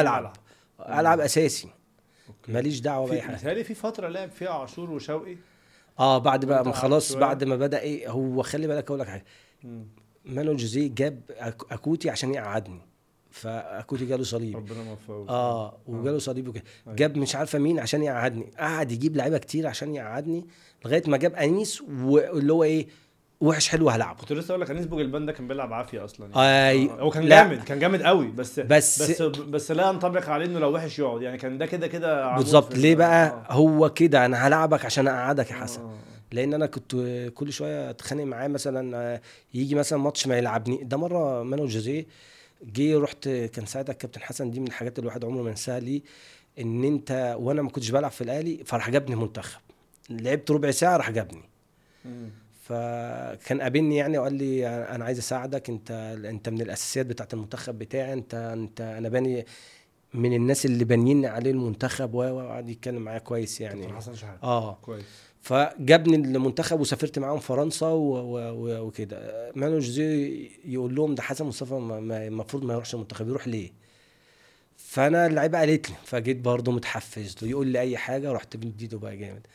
ألعب. 0.00 0.32
ألعب 0.88 1.20
أساسي. 1.20 1.68
ماليش 2.48 2.80
دعوة 2.80 3.08
بأي 3.08 3.22
حاجة. 3.22 3.36
متهيألي 3.36 3.64
في 3.64 3.74
فترة 3.74 4.08
لعب 4.08 4.30
فيها 4.30 4.50
عاشور 4.50 4.90
وشوقي. 4.90 5.36
آه 5.98 6.18
بعد 6.18 6.44
بقى 6.44 6.64
ما 6.64 6.72
خلاص. 6.72 7.14
بعد 7.14 7.44
ما 7.44 7.56
بدأ 7.56 7.80
إيه 7.80 8.10
هو 8.10 8.42
خلي 8.42 8.66
بالك 8.66 8.84
أقول 8.84 9.00
لك 9.00 9.06
حاجة. 9.06 9.24
مم. 9.64 9.86
مانويل 10.24 10.56
جوزيه 10.56 10.90
جاب 10.94 11.20
أكوتي 11.70 12.10
عشان 12.10 12.34
يقعدني. 12.34 12.80
فأكوتي 13.30 14.06
جاله 14.06 14.24
صليب 14.24 14.56
ربنا 14.56 14.82
موفقه 14.82 15.28
آه 15.28 15.78
وجاله 15.86 16.18
صليب 16.18 16.48
وكده. 16.48 16.64
أيوة. 16.86 16.96
جاب 16.96 17.18
مش 17.18 17.36
عارفة 17.36 17.58
مين 17.58 17.78
عشان 17.78 18.02
يقعدني. 18.02 18.50
قعد 18.58 18.92
يجيب 18.92 19.16
لعيبة 19.16 19.38
كتير 19.38 19.66
عشان 19.66 19.94
يقعدني 19.94 20.46
لغاية 20.84 21.02
ما 21.06 21.16
جاب 21.16 21.34
أنيس 21.34 21.80
واللي 21.80 22.52
هو 22.52 22.64
إيه 22.64 22.86
وحش 23.44 23.68
حلو 23.68 23.90
هلعبه 23.90 24.18
كنت 24.20 24.32
لسه 24.32 24.50
أقول 24.50 24.60
لك 24.60 24.70
انيس 24.70 24.86
بوجلبان 24.86 25.26
ده 25.26 25.32
كان 25.32 25.48
بيلعب 25.48 25.72
عافية 25.72 26.04
أصلا 26.04 26.28
يعني. 26.36 26.90
آه، 26.90 27.00
هو 27.00 27.10
كان 27.10 27.22
لا. 27.22 27.42
جامد 27.42 27.64
كان 27.64 27.78
جامد 27.78 28.02
قوي 28.02 28.26
بس 28.30 28.60
بس- 28.60 29.02
بس 29.02 29.22
بس 29.22 29.70
لا 29.70 29.88
ينطبق 29.90 30.28
عليه 30.28 30.46
إنه 30.46 30.58
لو 30.58 30.74
وحش 30.74 30.98
يقعد 30.98 31.22
يعني 31.22 31.38
كان 31.38 31.58
ده 31.58 31.66
كده 31.66 31.86
كده 31.86 32.36
بالظبط 32.36 32.74
ليه 32.74 32.94
بقى 32.94 33.26
آه. 33.26 33.52
هو 33.52 33.90
كده 33.90 34.24
أنا 34.26 34.46
هلعبك 34.46 34.84
عشان 34.84 35.08
أقعدك 35.08 35.50
يا 35.50 35.56
حسن 35.56 35.80
آه. 35.82 35.94
لأن 36.32 36.54
أنا 36.54 36.66
كنت 36.66 36.96
كل 37.34 37.52
شوية 37.52 37.90
أتخانق 37.90 38.24
معاه 38.24 38.48
مثلا 38.48 38.96
آه، 38.98 39.20
يجي 39.54 39.74
مثلا 39.74 39.98
ماتش 39.98 40.26
ما 40.26 40.38
يلعبني 40.38 40.84
ده 40.84 40.96
مرة 40.96 41.42
مانو 41.42 41.66
جوزيه 41.66 42.06
جه 42.74 42.98
رحت 42.98 43.28
كان 43.28 43.66
ساعتها 43.66 43.92
الكابتن 43.92 44.20
حسن 44.20 44.50
دي 44.50 44.60
من 44.60 44.66
الحاجات 44.66 44.98
اللي 44.98 45.02
الواحد 45.06 45.24
عمره 45.24 45.42
ما 45.42 45.50
ينساها 45.50 45.80
ليه 45.80 46.02
إن 46.60 46.84
أنت 46.84 47.36
وأنا 47.38 47.62
ما 47.62 47.70
كنتش 47.70 47.90
بلعب 47.90 48.10
في 48.10 48.20
الأهلي 48.24 48.60
فراح 48.64 48.90
جابني 48.90 49.16
منتخب 49.16 49.60
لعبت 50.10 50.50
ربع 50.50 50.70
ساعة 50.70 50.96
راح 50.96 51.10
جابني. 51.10 51.42
فكان 52.68 53.60
قابلني 53.60 53.96
يعني 53.96 54.18
وقال 54.18 54.34
لي 54.34 54.66
أنا 54.68 55.04
عايز 55.04 55.18
أساعدك 55.18 55.70
أنت 55.70 55.90
أنت 56.24 56.48
من 56.48 56.60
الأساسيات 56.60 57.06
بتاعت 57.06 57.34
المنتخب 57.34 57.78
بتاعي 57.78 58.12
أنت 58.12 58.34
أنت 58.34 58.80
أنا 58.80 59.08
باني 59.08 59.46
من 60.14 60.32
الناس 60.34 60.66
اللي 60.66 60.84
بانيين 60.84 61.26
عليه 61.26 61.50
المنتخب 61.50 62.14
و- 62.14 62.18
وقعد 62.30 62.68
يتكلم 62.68 63.02
معايا 63.02 63.18
كويس 63.18 63.60
يعني. 63.60 63.92
حسن 63.92 64.14
شحاته 64.14 64.42
آه. 64.42 64.78
كويس. 64.82 65.04
فجابني 65.40 66.16
المنتخب 66.16 66.80
وسافرت 66.80 67.18
معاهم 67.18 67.38
فرنسا 67.38 67.86
وكده. 67.92 69.52
مانو 69.56 69.78
جوزيه 69.78 70.48
يقول 70.64 70.94
لهم 70.94 71.14
ده 71.14 71.22
حسن 71.22 71.44
مصطفى 71.44 71.74
المفروض 71.74 72.64
ما 72.64 72.72
يروحش 72.72 72.94
المنتخب 72.94 73.28
يروح 73.28 73.48
ليه؟ 73.48 73.70
فأنا 74.76 75.26
اللعيبة 75.26 75.58
قالت 75.58 75.90
لي 75.90 75.96
فجيت 76.04 76.36
برضه 76.36 76.72
متحفز 76.72 77.36
له 77.42 77.48
يقول 77.48 77.66
لي 77.66 77.80
أي 77.80 77.96
حاجة 77.96 78.32
رحت 78.32 78.56
مديته 78.56 78.98
بقى 78.98 79.16
جامد. 79.16 79.46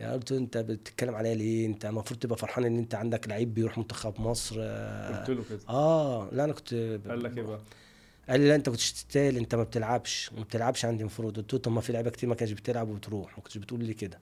يعني 0.00 0.12
قلت 0.12 0.32
له 0.32 0.38
انت 0.38 0.58
بتتكلم 0.58 1.14
عليا 1.14 1.34
ليه؟ 1.34 1.66
انت 1.66 1.84
المفروض 1.84 2.20
تبقى 2.20 2.38
فرحان 2.38 2.64
ان 2.64 2.78
انت 2.78 2.94
عندك 2.94 3.28
لعيب 3.28 3.54
بيروح 3.54 3.78
منتخب 3.78 4.20
مصر. 4.20 4.54
قلت 4.54 5.30
له 5.30 5.44
كده. 5.50 5.60
آه 5.68 6.28
لا 6.32 6.44
أنا 6.44 6.52
كنت 6.52 6.74
قال 7.08 7.22
لك 7.22 7.38
إيه 7.38 7.44
بقى؟ 7.44 7.60
قال 8.28 8.40
لي 8.40 8.48
لا 8.48 8.54
أنت 8.54 8.68
كنتش 8.68 8.92
تستاهل 8.92 9.36
أنت 9.36 9.54
ما 9.54 9.62
بتلعبش 9.62 10.30
ما 10.36 10.42
بتلعبش 10.42 10.84
عندي 10.84 11.00
المفروض. 11.00 11.36
قلت 11.36 11.52
له 11.52 11.58
طب 11.58 11.72
ما 11.72 11.80
في 11.80 11.92
لعيبة 11.92 12.10
كتير 12.10 12.28
ما 12.28 12.34
كانتش 12.34 12.52
بتلعب 12.52 12.88
وبتروح 12.88 13.38
ما 13.38 13.42
كنتش 13.42 13.58
بتقول 13.58 13.84
لي 13.84 13.94
كده. 13.94 14.18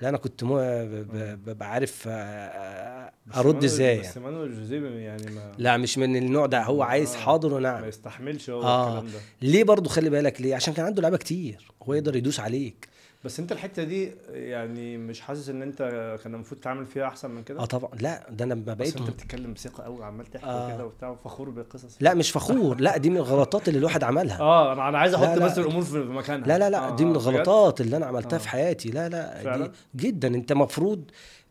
لا 0.00 0.08
أنا 0.08 0.18
كنت 0.18 0.44
ببقى 0.44 1.70
عارف 1.72 2.04
آه، 2.08 2.12
آه، 2.12 3.12
أرد 3.34 3.64
إزاي 3.64 3.98
بس 3.98 4.04
يعني؟ 4.16 4.20
مانويل 4.20 4.54
جوزيه 4.54 4.88
يعني 4.88 5.30
ما 5.30 5.52
لا 5.58 5.76
مش 5.76 5.98
من 5.98 6.16
النوع 6.16 6.46
ده. 6.46 6.62
هو 6.62 6.82
عايز 6.82 7.14
آه. 7.14 7.18
حاضر 7.18 7.48
ما 7.48 7.56
ونعم 7.56 7.84
يستحملش 7.84 8.50
هو 8.50 8.62
آه. 8.62 8.88
الكلام 8.98 9.12
ده. 9.12 9.18
ليه 9.42 9.64
برضو 9.64 9.88
خلي 9.88 10.10
بالك 10.10 10.40
ليه؟ 10.40 10.54
عشان 10.54 10.74
كان 10.74 10.86
عنده 10.86 11.02
لعيبة 11.02 11.16
كتير 11.16 11.70
هو 11.82 11.94
يقدر 11.94 12.16
يدوس 12.16 12.40
عليك. 12.40 12.88
بس 13.24 13.40
انت 13.40 13.52
الحتة 13.52 13.82
دي 13.82 14.12
يعني 14.28 14.96
مش 14.96 15.20
حاسس 15.20 15.48
ان 15.48 15.62
انت 15.62 15.78
كان 16.24 16.34
المفروض 16.34 16.60
تعمل 16.60 16.86
فيها 16.86 17.06
احسن 17.06 17.30
من 17.30 17.42
كده؟ 17.42 17.60
آه 17.60 17.64
طبعا. 17.64 17.90
لا 18.00 18.30
ده 18.30 18.44
أنا 18.44 18.54
لما 18.54 18.74
بقيت 18.74 18.94
بس 18.94 19.00
انت 19.00 19.10
بتتكلم 19.10 19.52
بثقه 19.52 19.84
قوي 19.84 20.04
عمال 20.04 20.26
تحكي 20.26 20.46
آه. 20.46 20.74
كده 20.74 20.86
وبتاع 20.86 21.08
وفخور 21.08 21.50
بالقصص. 21.50 21.96
لا 22.00 22.14
مش 22.14 22.30
فخور. 22.30 22.80
لا 22.80 22.96
دي 22.96 23.10
من 23.10 23.16
الغلطات 23.16 23.68
اللي 23.68 23.78
الواحد 23.78 24.04
عملها. 24.04 24.40
آه 24.52 24.72
أنا 24.72 24.88
أنا 24.88 24.98
عايز 24.98 25.14
أحط. 25.14 25.38
بس 25.38 25.58
الأمور 25.58 25.82
في 25.82 25.98
مكانها. 25.98 26.48
لا 26.48 26.58
لا 26.58 26.70
لا 26.70 26.88
آه، 26.88 26.96
دي 26.96 27.04
من 27.04 27.10
آه،؟ 27.10 27.14
الغلطات 27.14 27.80
اللي 27.80 27.96
أنا 27.96 28.06
عملتها 28.06 28.36
آه. 28.36 28.40
في 28.40 28.48
حياتي. 28.48 28.90
لا 28.90 29.08
لا 29.08 29.42
فعلا؟ 29.42 29.72
دي 29.94 30.08
جدا. 30.08 30.28
أنت 30.28 30.52
مفروض 30.52 31.10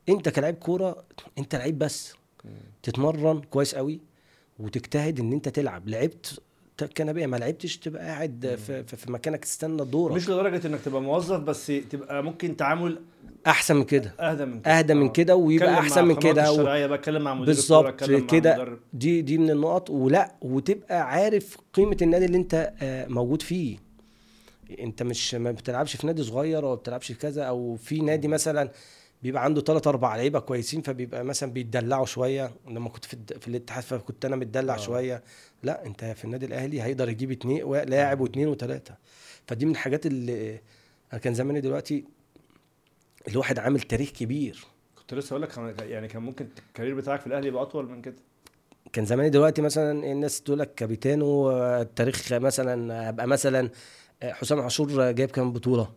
أنت 0.09 0.29
كلاعب 0.29 0.53
كورة 0.53 1.03
أنت 1.37 1.55
لعيب 1.55 1.79
بس. 1.79 2.13
تتمرن 2.83 3.41
كويس 3.41 3.75
قوي 3.75 4.01
وتجتهد 4.59 5.19
إن 5.19 5.33
أنت 5.33 5.49
تلعب. 5.49 5.89
لعبت 5.89 6.41
ت- 6.83 6.97
كنبيه 6.97 7.25
ما 7.25 7.37
لعبتش 7.37 7.77
تبقى 7.77 8.05
قاعد 8.05 8.59
في, 8.67 8.83
في, 8.83 9.11
مكانك 9.11 9.45
تستنى 9.45 9.85
دورك. 9.85 10.15
مش 10.15 10.29
لدرجة 10.29 10.67
إنك 10.67 10.79
تبقى 10.81 11.01
موظف 11.01 11.39
بس 11.39 11.71
تبقى 11.89 12.23
ممكن 12.23 12.57
تعامل 12.57 12.99
أحسن 13.47 13.75
من 13.75 13.83
كده. 13.83 14.13
أهدى 14.19 14.45
من 14.45 14.59
كده. 14.61 14.77
أهدى 14.79 14.93
من 14.93 15.05
آه. 15.05 15.11
كده 15.11 15.35
ويبقى 15.35 15.73
أحسن 15.79 16.05
من 16.05 16.15
كده 16.15 16.51
و... 16.51 16.67
اتكلم 16.67 17.21
مع 17.21 17.33
مدير 17.33 17.45
بالظبط 17.45 18.03
كده. 18.03 18.77
دي 18.93 19.21
دي 19.21 19.37
من 19.37 19.49
النقط. 19.49 19.89
ولا 19.89 20.31
وتبقى 20.41 21.01
عارف 21.01 21.57
قيمة 21.73 21.97
النادي 22.01 22.25
اللي 22.25 22.37
أنت 22.37 22.73
آه، 22.81 23.07
موجود 23.07 23.41
فيه. 23.41 23.77
أنت 24.79 25.03
مش 25.03 25.35
ما 25.35 25.51
بتلعبش 25.51 25.95
في 25.95 26.07
نادي 26.07 26.23
صغير 26.23 26.65
أو 26.65 26.75
بتلعبش 26.75 27.07
في 27.07 27.13
كذا 27.19 27.43
أو 27.43 27.75
في 27.75 27.99
نادي 28.01 28.27
مثلا 28.27 28.71
بيبقى 29.23 29.43
عنده 29.43 29.61
ثلاث 29.61 29.87
أربع 29.87 30.15
لعيبة 30.15 30.39
كويسين 30.39 30.81
فبيبقى 30.81 31.23
مثلا 31.23 31.51
بيتدلعوا 31.51 32.05
شوية. 32.05 32.51
لما 32.67 32.89
كنت 32.89 33.05
في 33.05 33.17
في 33.39 33.47
الاتحاد 33.47 33.83
فكنت 33.83 34.25
أنا 34.25 34.35
متدلع 34.35 34.73
آه. 34.73 34.77
شوية. 34.77 35.23
لا 35.63 35.85
أنت 35.85 36.05
في 36.05 36.25
النادي 36.25 36.45
الأهلي 36.45 36.81
هيقدر 36.81 37.09
يجيب 37.09 37.31
اتنين 37.31 37.63
و- 37.63 37.75
لاعب 37.75 38.19
واثنين 38.21 38.47
وثلاثه 38.47 38.95
فدي 39.47 39.65
من 39.65 39.71
الحاجات 39.71 40.05
اللي 40.05 40.61
أنا 41.13 41.21
كان 41.21 41.33
زماني 41.33 41.61
دلوقتي 41.61 42.05
الواحد 43.27 43.59
عامل 43.59 43.79
تاريخ 43.81 44.09
كبير. 44.09 44.65
كنت 44.97 45.13
لسه 45.13 45.33
أقول 45.33 45.41
لك 45.41 45.81
يعني 45.81 46.07
كان 46.07 46.21
ممكن 46.21 46.47
الكارير 46.69 46.95
بتاعك 46.95 47.19
في 47.21 47.27
الأهلي 47.27 47.47
يبقى 47.47 47.61
أطول 47.63 47.89
من 47.89 48.01
كده؟ 48.01 48.15
كان 48.93 49.05
زماني 49.05 49.29
دلوقتي 49.29 49.61
مثلا 49.61 50.11
الناس 50.11 50.41
تقول 50.41 50.59
لك 50.59 50.73
كابيتانو 50.75 51.49
آه، 51.51 51.81
التاريخ 51.81 52.33
مثلا 52.33 53.09
ابقى 53.09 53.27
مثلا 53.27 53.69
آه، 54.23 54.31
حسام 54.33 54.59
عاشور 54.59 55.11
جايب 55.11 55.31
كام 55.31 55.53
بطولة؟ 55.53 55.91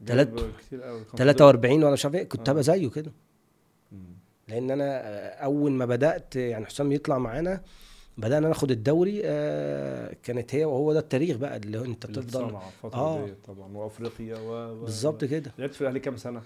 جايب 0.00 0.34
تلات- 0.36 0.50
كتير 0.60 0.82
قوي 0.82 1.04
43 1.16 1.82
ولا 1.84 1.92
مش 1.92 2.04
عارف 2.04 2.14
إيه 2.16 2.24
كنت 2.24 2.48
آه. 2.48 2.52
هبقى 2.52 2.62
زيه 2.62 2.90
كده. 2.90 3.12
لأن 4.48 4.70
أنا 4.70 4.84
آه، 4.84 5.44
أول 5.44 5.72
ما 5.72 5.86
بدأت 5.86 6.36
يعني 6.36 6.66
حسام 6.66 6.92
يطلع 6.92 7.18
معانا 7.18 7.62
بدأنا 8.18 8.48
ناخد 8.48 8.70
الدوري 8.70 9.20
آه 9.24 10.16
كانت 10.22 10.54
هي 10.54 10.64
وهو 10.64 10.92
ده 10.92 10.98
التاريخ 10.98 11.36
بقى 11.36 11.56
اللي 11.56 11.78
أنت 11.84 12.04
اللي 12.04 12.22
تفضل 12.22 12.44
اتصنع 12.44 12.62
الفترة 12.68 12.98
آه. 12.98 13.26
دي 13.26 13.34
طبعا 13.46 13.76
وأفريقيا 13.76 14.36
و 14.38 14.50
و- 14.52 14.80
بالظبط 14.84 15.24
كده 15.24 15.52
لعبت 15.58 15.74
في 15.74 15.80
الأهلي 15.80 16.00
كام 16.00 16.16
سنة؟ 16.16 16.42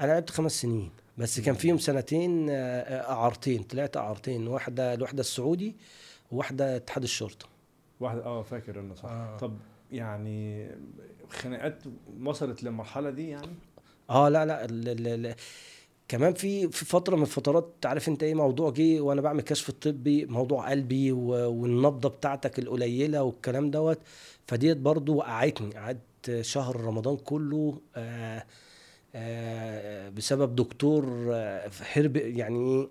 أنا 0.00 0.06
لعبت 0.12 0.30
خمس 0.30 0.62
سنين 0.62 0.90
بس 1.18 1.40
كان 1.40 1.54
فيهم 1.54 1.78
سنتين 1.78 2.46
آه، 2.50 3.12
أعارتين 3.12 3.62
طلعت 3.62 3.96
أعارتين 3.96 4.46
واحدة 4.48 4.94
الوحده 4.94 5.20
السعودي 5.20 5.76
وواحدة 6.32 6.76
اتحاد 6.76 7.02
الشرطة 7.02 7.46
واحد 8.00 8.18
آه 8.18 8.42
فاكر 8.42 8.80
أنا 8.80 8.94
صح 8.94 9.04
آه. 9.10 9.36
طب 9.36 9.56
يعني 9.96 10.68
خناقات 11.30 11.82
وصلت 12.24 12.62
للمرحلة 12.62 13.10
دي 13.10 13.28
يعني؟ 13.28 13.54
آه 14.10 14.28
لا 14.28 14.44
لا 14.46 14.64
ال 14.64 15.06
ال 15.26 15.34
كمان 16.08 16.34
في 16.34 16.68
في 16.68 16.84
فترة 16.84 17.16
من 17.16 17.22
الفترات 17.22 17.74
عارف 17.84 18.08
أنت 18.08 18.22
إيه 18.22 18.34
موضوع 18.34 18.70
جه 18.70 19.00
وأنا 19.00 19.20
بعمل 19.20 19.40
كشف 19.40 19.68
الطبي 19.68 20.24
موضوع 20.26 20.70
قلبي 20.70 21.12
والنبضة 21.12 22.08
بتاعتك 22.08 22.58
القليلة 22.58 23.22
والكلام 23.22 23.70
دوت 23.70 23.98
فديت 24.46 24.76
برضو 24.76 25.14
وقعتني. 25.14 25.74
قعدت 25.74 26.40
شهر 26.40 26.80
رمضان 26.80 27.16
كله 27.16 27.80
آه 27.96 28.44
آه 29.14 30.08
بسبب 30.08 30.54
دكتور 30.56 31.28
آه 31.32 31.68
حرب 31.82 32.16
يعني 32.16 32.88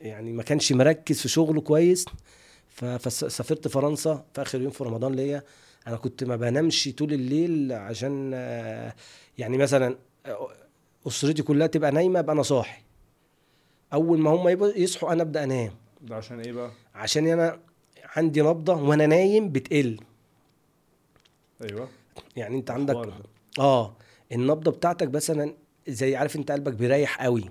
يعني 0.00 0.32
ما 0.32 0.42
كانش 0.42 0.72
مركز 0.72 1.20
في 1.20 1.28
شغله 1.28 1.60
كويس 1.60 2.04
فسافرت 2.68 3.68
فرنسا 3.68 4.24
في 4.34 4.42
آخر 4.42 4.60
يوم 4.60 4.70
في 4.70 4.84
رمضان 4.84 5.14
ليا. 5.14 5.42
أنا 5.86 5.96
كنت 5.96 6.24
ما 6.24 6.36
بنامش 6.36 6.88
طول 6.98 7.12
الليل 7.12 7.72
عشان 7.72 8.30
آه، 8.34 8.94
يعني 9.38 9.58
مثلا 9.58 9.96
آه، 10.26 10.48
أسرتي 11.06 11.42
كلها 11.42 11.66
تبقى 11.66 11.90
نايمة 11.92 12.18
أبقى 12.20 12.32
أنا 12.34 12.42
صاحي 12.42 12.82
أول 13.92 14.18
ما 14.18 14.30
هم 14.30 14.72
يصحوا 14.76 15.12
أنا 15.12 15.22
أبدأ 15.22 15.44
أنام 15.44 15.70
ده 16.02 16.16
عشان 16.16 16.40
إيه 16.40 16.52
بقى؟ 16.52 16.70
عشان 16.94 17.26
أنا 17.26 17.60
عندي 18.16 18.42
نبضه 18.42 18.74
وأنا 18.82 19.06
نايم 19.06 19.48
بتقل 19.52 20.00
أيوه 21.62 21.88
يعني 22.36 22.56
أنت 22.56 22.70
عندك. 22.70 22.96
آه 23.58 23.96
النبضة 24.32 24.70
بتاعتك 24.70 25.14
مثلا 25.14 25.54
زي 25.88 26.16
عارف 26.16 26.36
أنت 26.36 26.50
قلبك 26.52 26.72
بيريح 26.72 27.22
قوي 27.22 27.44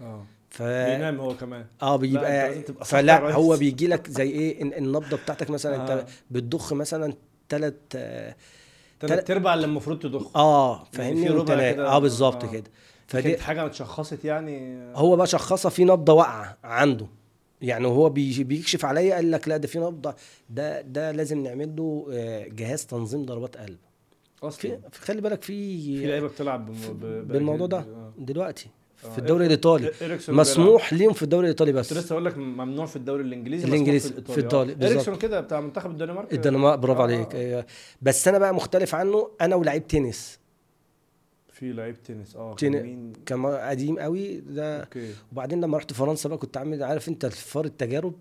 آه 0.00 0.24
ف 0.50 0.62
بينام 0.62 1.20
هو 1.20 1.36
كمان 1.36 1.66
آه 1.82 1.96
بيبقى 1.96 2.54
صاحي 2.84 2.84
فلا. 2.84 3.32
هو 3.32 3.56
بيجي 3.56 3.86
لك 3.86 4.10
زي 4.10 4.30
إيه 4.30 4.62
النبضة 4.62 5.16
بتاعتك 5.16 5.50
مثلا 5.50 5.76
آه. 5.76 5.80
انت 5.80 6.06
بتضخ 6.30 6.72
مثلا 6.72 7.14
ثلاث 7.48 7.74
آه 7.96 8.34
تلات 9.00 9.30
أرباع 9.30 9.54
اللي 9.54 9.66
المفروض 9.66 9.98
تضخ 9.98 10.36
آه، 10.36 10.84
في 10.84 10.90
فاهمني؟ 10.92 11.28
آه 11.80 11.98
بالظبط 11.98 12.44
آه. 12.44 12.50
كده. 12.52 12.70
فدي 13.06 13.38
حاجة 13.38 13.66
اتشخصت 13.66 14.24
يعني. 14.24 14.78
هو 14.94 15.16
بقى 15.16 15.26
شخصها 15.26 15.70
في 15.70 15.84
نبضة 15.84 16.12
واقعة 16.12 16.58
عنده. 16.64 17.06
يعني 17.62 17.86
هو 17.86 18.08
بي- 18.08 18.44
بيكشف 18.44 18.84
عليا 18.84 19.14
قال 19.14 19.30
لك 19.30 19.48
لا 19.48 19.56
ده 19.56 19.68
في 19.68 19.78
نبضة. 19.78 20.14
ده 20.50 20.80
ده 20.80 21.12
لازم 21.12 21.42
نعمل 21.42 21.76
له 21.76 22.06
آه، 22.12 22.48
جهاز 22.48 22.86
تنظيم 22.86 23.24
ضربات 23.24 23.56
قلب. 23.56 23.78
أصلا. 24.42 24.80
خلي 24.92 25.20
بالك 25.20 25.42
في 25.42 25.78
في 26.00 26.06
لعيبة 26.06 26.28
بتلعب 26.28 26.70
بالموضوع 27.28 27.66
ده 27.66 27.78
آه. 27.78 28.12
دلوقتي. 28.18 28.66
آه. 28.66 28.77
في 28.98 29.18
الدوري 29.18 29.44
الإيطالي. 29.46 29.90
مسموح 30.28 30.92
ليهم 30.92 31.12
في 31.12 31.22
الدوري 31.22 31.44
الإيطالي 31.44 31.72
بس 31.72 31.92
لسه 31.92 32.12
أقول 32.12 32.24
لك 32.24 32.36
ممنوع 32.38 32.86
في 32.86 32.96
الدوري 32.96 33.22
الإنجليزي 33.22 33.62
مسموح 33.64 33.74
الإنجليزي، 33.74 34.08
في 34.08 34.22
في 34.22 34.38
الإيطالي، 34.38 34.72
آه. 34.72 34.74
بالظبط. 34.74 34.92
اريكسون 34.92 35.16
كده 35.16 35.40
بتاع 35.40 35.60
منتخب 35.60 35.90
الدنمارك 35.90 36.32
الدنمارك 36.32 36.78
برافو 36.78 37.00
آه. 37.00 37.02
عليك 37.02 37.34
أيوة. 37.34 37.66
بس 38.02 38.28
أنا 38.28 38.38
بقى 38.38 38.54
مختلف 38.54 38.94
عنه 38.94 39.30
أنا 39.40 39.56
ولاعيب 39.56 39.86
تنس 39.86 40.38
في 41.52 41.72
لعيب 41.72 42.02
تنس 42.02 42.36
آه 42.36 42.54
تن- 42.54 42.72
كان 42.72 42.82
مين 42.82 43.12
كان 43.26 43.46
قديم 43.46 43.98
قوي 43.98 44.40
ده 44.40 44.80
أوكي 44.80 45.14
وبعدين 45.32 45.60
لما 45.60 45.76
رحت 45.78 45.92
فرنسا 45.92 46.28
بقى 46.28 46.38
كنت 46.38 46.56
عامل 46.56 46.82
عارف 46.82 47.08
أنت 47.08 47.24
الفار 47.24 47.64
التجارب 47.64 48.14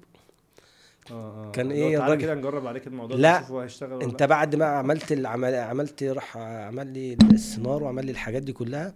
آه 1.12 1.14
آه 1.48 1.52
كان 1.52 1.66
لو 1.66 1.72
إيه 1.72 1.82
تعالى 1.98 1.98
الراجل- 2.06 2.22
كده 2.22 2.36
نجرب 2.36 2.68
عليك 2.68 2.88
الموضوع 2.88 3.18
لا، 3.18 3.52
هيشتغل 3.64 4.02
أنت 4.04 4.22
لأ. 4.22 4.28
بعد 4.28 4.56
ما 4.56 4.66
عملت 4.66 5.12
العمل 5.12 5.56
عملت 5.56 6.04
راح 6.04 6.38
عمل 6.38 6.88
لي 6.88 7.18
السونار 7.32 7.84
وعمل 7.84 8.06
لي 8.06 8.12
الحاجات 8.12 8.44
دي 8.44 8.54
كلها 8.54 8.94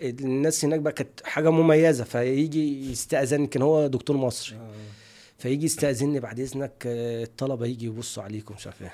فالناس 0.00 0.64
هناك 0.64 0.80
بقى 0.80 0.92
كانت 0.92 1.22
حاجة 1.26 1.50
مميزة 1.50 2.04
فيجي 2.04 2.90
يستاذن 2.90 3.46
كان 3.46 3.62
هو 3.62 3.86
دكتور 3.86 4.16
مصري 4.16 4.56
آه. 4.56 4.70
فيجي 5.38 5.64
يستاذني 5.66 6.20
بعد 6.20 6.40
إذنك 6.40 6.72
آه، 6.86 7.22
الطلبة 7.24 7.66
يجي 7.66 7.86
يبصوا 7.86 8.22
عليكم 8.22 8.54
مش 8.54 8.66
عارف 8.66 8.82
إيه 8.82 8.92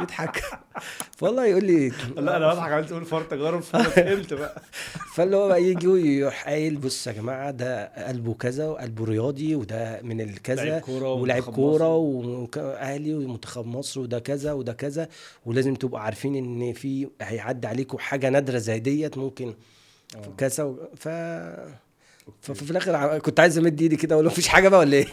يضحك 0.00 0.42
والله 1.22 1.46
يقول 1.46 1.64
لي 1.64 1.88
لا 2.16 2.36
أنا 2.36 2.54
بضحك 2.54 2.72
عمال 2.72 2.86
تقول 2.86 3.04
فار 3.04 3.22
تجارب 3.22 3.60
فهمت 3.60 4.34
بقى 4.34 4.62
فاللي 5.14 5.36
هو 5.36 5.48
بقى 5.48 5.62
يجي 5.62 5.86
ويروح 5.86 6.44
قايل 6.48 6.76
بص 6.76 7.06
يا 7.06 7.12
جماعة 7.12 7.50
ده 7.50 8.06
قلبه 8.08 8.34
كذا 8.34 8.66
وقلبه 8.66 9.04
رياضي 9.04 9.54
وده 9.54 10.00
من 10.02 10.20
الكذا 10.20 10.82
ولاعب 10.88 11.42
كورة. 11.42 11.88
واهلي 12.56 13.14
ومنتخب 13.14 13.66
مصر 13.66 14.00
وده 14.00 14.18
كذا 14.18 14.52
وده 14.52 14.72
كذا 14.72 15.08
ولازم 15.46 15.74
تبقوا 15.74 16.00
عارفين 16.00 16.34
إن 16.36 16.72
في 16.72 17.08
هيعدي 17.22 17.66
عليكم 17.66 17.98
حاجة 17.98 18.28
نادرة 18.28 18.58
زي 18.58 18.78
ديت 18.78 19.18
ممكن 19.18 19.54
آه. 20.16 20.34
كذا. 20.38 20.74
ف 20.96 21.08
ففي 22.42 22.70
الآخر 22.70 23.18
كنت 23.18 23.40
عايز 23.40 23.58
أمد 23.58 23.82
إيدي 23.82 23.96
كده 23.96 24.14
أقول 24.14 24.24
له 24.24 24.30
مفيش 24.30 24.48
حاجة 24.48 24.68
بقى 24.68 24.80
ولا 24.80 24.96
إيه؟ 24.96 25.06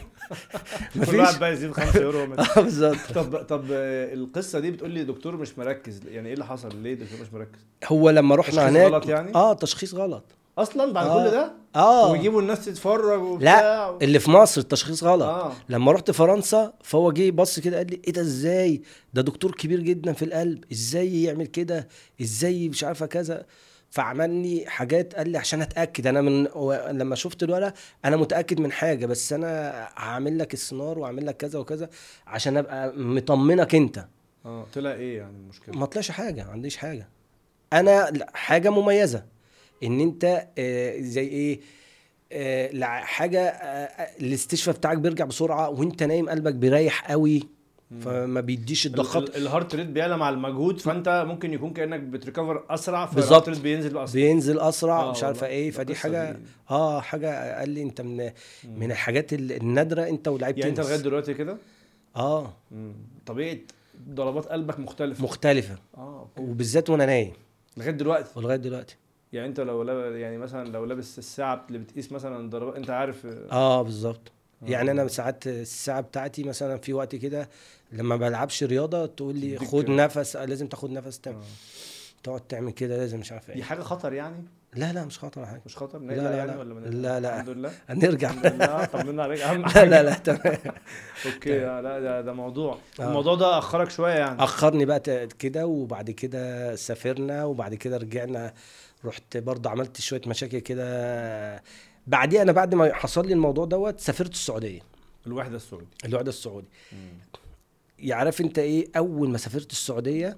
كل 1.11 1.19
واحد 1.19 1.39
بقى 1.39 1.53
يزيد 1.53 1.71
5 1.71 2.01
يورو 2.01 2.23
آه 2.23 2.61
بالظبط. 2.61 2.97
طب 3.15 3.37
طب 3.43 3.65
آه، 3.71 4.13
القصة 4.13 4.59
دي 4.59 4.71
بتقول 4.71 4.91
لي 4.91 5.03
دكتور 5.03 5.37
مش 5.37 5.57
مركز. 5.57 6.01
يعني 6.07 6.27
إيه 6.27 6.33
اللي 6.33 6.45
حصل؟ 6.45 6.81
ليه 6.81 6.93
دكتور 6.93 7.19
مش 7.21 7.33
مركز؟ 7.33 7.59
هو 7.85 8.09
لما 8.09 8.35
رحنا 8.35 8.69
هناك 8.69 8.91
غلط 8.91 9.05
يعني؟ 9.09 9.35
آه 9.35 9.53
تشخيص 9.53 9.93
غلط. 9.93 10.23
أصلا 10.57 10.93
بعد 10.93 11.07
آه. 11.07 11.23
كل 11.25 11.31
ده؟ 11.31 11.51
آه. 11.75 12.11
ويجيبوا 12.11 12.41
الناس 12.41 12.65
تتفرج 12.65 13.21
وبتاع 13.21 13.61
لا 13.61 13.97
اللي 14.01 14.19
في 14.19 14.31
مصر 14.31 14.61
التشخيص 14.61 15.03
غلط. 15.03 15.23
آه. 15.23 15.51
لما 15.69 15.91
رحت 15.91 16.11
فرنسا 16.11 16.73
فهو 16.83 17.11
جه 17.11 17.31
بص 17.31 17.59
كده 17.59 17.77
قال 17.77 17.87
لي 17.87 18.01
إيه 18.07 18.13
ده 18.13 18.21
إزاي؟ 18.21 18.81
ده 19.13 19.21
دكتور 19.21 19.51
كبير 19.51 19.79
جدا 19.79 20.13
في 20.13 20.25
القلب. 20.25 20.63
إزاي 20.71 21.23
يعمل 21.23 21.45
كده؟ 21.47 21.87
إزاي 22.21 22.69
مش 22.69 22.83
عارفة 22.83 23.05
كذا؟ 23.05 23.45
فعمل 23.95 24.29
لي 24.29 24.63
حاجات 24.67 25.15
قال 25.15 25.29
لي 25.29 25.37
عشان 25.37 25.61
أتأكد. 25.61 26.07
أنا 26.07 26.21
من 26.21 26.43
لما 26.97 27.15
شفت 27.15 27.43
الورقة 27.43 27.73
أنا 28.05 28.17
متأكد 28.17 28.59
من 28.59 28.71
حاجة 28.71 29.05
بس 29.05 29.33
أنا 29.33 29.71
هعمل 29.95 30.39
لك 30.39 30.53
السونار 30.53 30.99
واعمل 30.99 31.25
لك 31.25 31.37
كذا 31.37 31.59
وكذا 31.59 31.89
عشان 32.27 32.57
أبقى 32.57 32.93
مطمنك 32.97 33.75
أنت. 33.75 34.07
آه 34.45 34.65
طلع 34.73 34.91
إيه 34.91 35.17
يعني 35.17 35.37
المشكلة؟ 35.37 35.77
ما 35.77 35.85
طلعش 35.85 36.11
حاجة 36.11 36.43
ما 36.43 36.51
عنديش 36.51 36.77
حاجة. 36.77 37.09
أنا 37.73 38.11
حاجة 38.33 38.69
مميزة 38.69 39.25
إن 39.83 39.99
أنت 39.99 40.47
آه، 40.57 40.99
زي 40.99 41.27
إيه 41.27 41.59
آه، 42.31 42.83
حاجة 42.83 43.41
آه، 43.41 44.07
الاستشفاء 44.21 44.75
بتاعك 44.75 44.97
بيرجع 44.97 45.25
بسرعة 45.25 45.69
وأنت 45.69 46.03
نايم 46.03 46.29
قلبك 46.29 46.53
بيريح 46.53 47.11
قوي. 47.11 47.54
فما 48.01 48.41
بيديش 48.41 48.85
ال- 48.85 48.91
الضغط. 48.91 49.17
ال- 49.17 49.35
ال 49.35 49.42
heart 49.42 49.75
rate 49.75 49.87
بيعلى 49.87 50.17
مع 50.17 50.29
المجهود 50.29 50.79
فانت 50.81 51.25
ممكن 51.27 51.53
يكون 51.53 51.73
كأنك 51.73 51.99
بت 51.99 52.13
recover 52.13 52.63
أسرع. 52.69 53.05
فال 53.05 53.18
heart 53.18 53.49
rate 53.49 53.59
بينزل 53.61 53.97
اسرع 53.97 54.13
بينزل 54.21 54.59
أسرع 54.59 55.01
آه 55.01 55.11
مش 55.11 55.23
عارفة. 55.23 55.47
إيه. 55.47 55.71
فدي 55.71 55.95
حاجة 55.95 56.31
دي. 56.31 56.39
آه 56.71 57.01
حاجة 57.01 57.59
قال 57.59 57.69
لي 57.69 57.81
أنت 57.83 58.01
من 58.01 58.31
من 58.77 58.91
الحاجات 58.91 59.33
ال- 59.33 59.51
النادرة 59.51 60.09
أنت 60.09 60.27
ولاعيب 60.27 60.57
يعني 60.57 60.69
أنت. 60.69 60.79
لغاية 60.79 60.97
دلوقتي 60.97 61.33
كده؟ 61.33 61.57
آه. 62.15 62.53
مم. 62.71 62.93
طبيعه 63.25 63.57
ضربات 64.09 64.45
قلبك 64.45 64.79
مختلفة. 64.79 65.23
مختلفة. 65.23 65.75
آه 65.97 66.19
أوكي. 66.19 66.41
وبالذات 66.51 66.89
وأنا 66.89 67.05
نايم. 67.05 67.31
لغاية 67.77 67.91
دلوقتي؟ 67.91 68.29
ولغاية 68.35 68.57
دلوقتي. 68.57 68.95
يعني 69.33 69.47
أنت 69.47 69.59
لو 69.59 69.83
لاب- 69.83 70.15
يعني 70.15 70.37
مثلا 70.37 70.67
لو 70.69 70.85
لابس 70.85 71.19
الساعة 71.19 71.65
اللي 71.67 71.79
بتقيس 71.79 72.11
مثلا 72.11 72.49
ضربات 72.49 72.75
أنت 72.75 72.89
عارف. 72.89 73.25
آه 73.51 73.81
بالظبط. 73.81 74.31
آه. 74.63 74.69
يعني 74.69 74.91
أنا 74.91 75.07
ساعات 75.07 75.47
الساعة 75.47 76.01
بتاعتي 76.01 76.43
مثلا 76.43 76.77
في 76.77 76.93
وقت 76.93 77.15
كده 77.15 77.49
لما 77.91 78.15
بلعبش 78.15 78.63
رياضة 78.63 79.05
تقول 79.05 79.35
لي 79.35 79.57
خد 79.57 79.89
نفس 79.89 80.35
آه، 80.35 80.45
لازم 80.45 80.67
تاخد 80.67 80.91
نفس 80.91 81.19
تاني 81.19 81.37
آه. 81.37 81.41
تقعد 82.23 82.41
تعمل 82.41 82.71
كده 82.71 82.97
لازم 82.97 83.19
مش 83.19 83.31
عارف 83.31 83.47
دي 83.47 83.53
إيه. 83.53 83.63
حاجة 83.63 83.81
خطر 83.81 84.13
يعني؟ 84.13 84.43
لا 84.75 84.93
لا 84.93 85.05
مش 85.05 85.19
خطر 85.19 85.45
حاجة. 85.45 85.61
مش 85.65 85.77
خطر؟ 85.77 85.99
لا، 85.99 86.05
نقلق 86.05 86.23
لا، 86.23 86.37
يعني 86.37 86.51
لا. 86.51 86.57
ولا 86.57 86.89
لا،؟ 86.89 87.19
لا. 87.19 87.35
الحمد 87.35 87.49
لله. 87.49 87.71
هنرجع. 87.89 88.29
الحمد 88.31 88.45
لله. 88.45 88.85
طمنا 88.85 89.23
عليك؟ 89.23 89.41
أهم 89.41 89.61
لا 89.61 89.69
حاجة. 89.69 89.89
لا 89.89 90.03
لا 90.03 90.13
تمام. 90.13 90.57
أوكي 91.25 91.65
آه، 91.65 91.81
لا 91.81 91.99
ده 91.99 92.21
ده 92.21 92.33
موضوع. 92.33 92.77
آه. 92.99 93.07
الموضوع 93.07 93.35
ده 93.35 93.57
أخرك 93.57 93.89
شوية 93.89 94.13
يعني. 94.13 94.43
أخرني 94.43 94.85
بقى 94.85 95.27
كده 95.39 95.67
وبعد 95.67 96.11
كده 96.11 96.75
سافرنا 96.75 97.45
وبعد 97.45 97.75
كده 97.75 97.97
رجعنا. 97.97 98.53
رحت 99.05 99.37
برضه 99.37 99.69
عملت 99.69 100.01
شوية 100.01 100.21
مشاكل 100.27 100.59
كده. 100.59 101.63
بعديها 102.07 102.41
أنا 102.41 102.51
بعد 102.51 102.75
ما 102.75 102.93
حصل 102.93 103.27
لي 103.27 103.33
الموضوع 103.33 103.65
دوت 103.65 103.99
سافرت 103.99 104.31
السعودية. 104.31 104.81
الوحدة 105.27 105.55
السعودي. 105.55 105.87
الوعد 106.05 106.27
السعودي. 106.27 106.67
يعرف 107.99 108.41
انت 108.41 108.59
إيه 108.59 108.87
أول 108.97 109.29
ما 109.29 109.37
سافرت 109.37 109.71
السعودية 109.71 110.37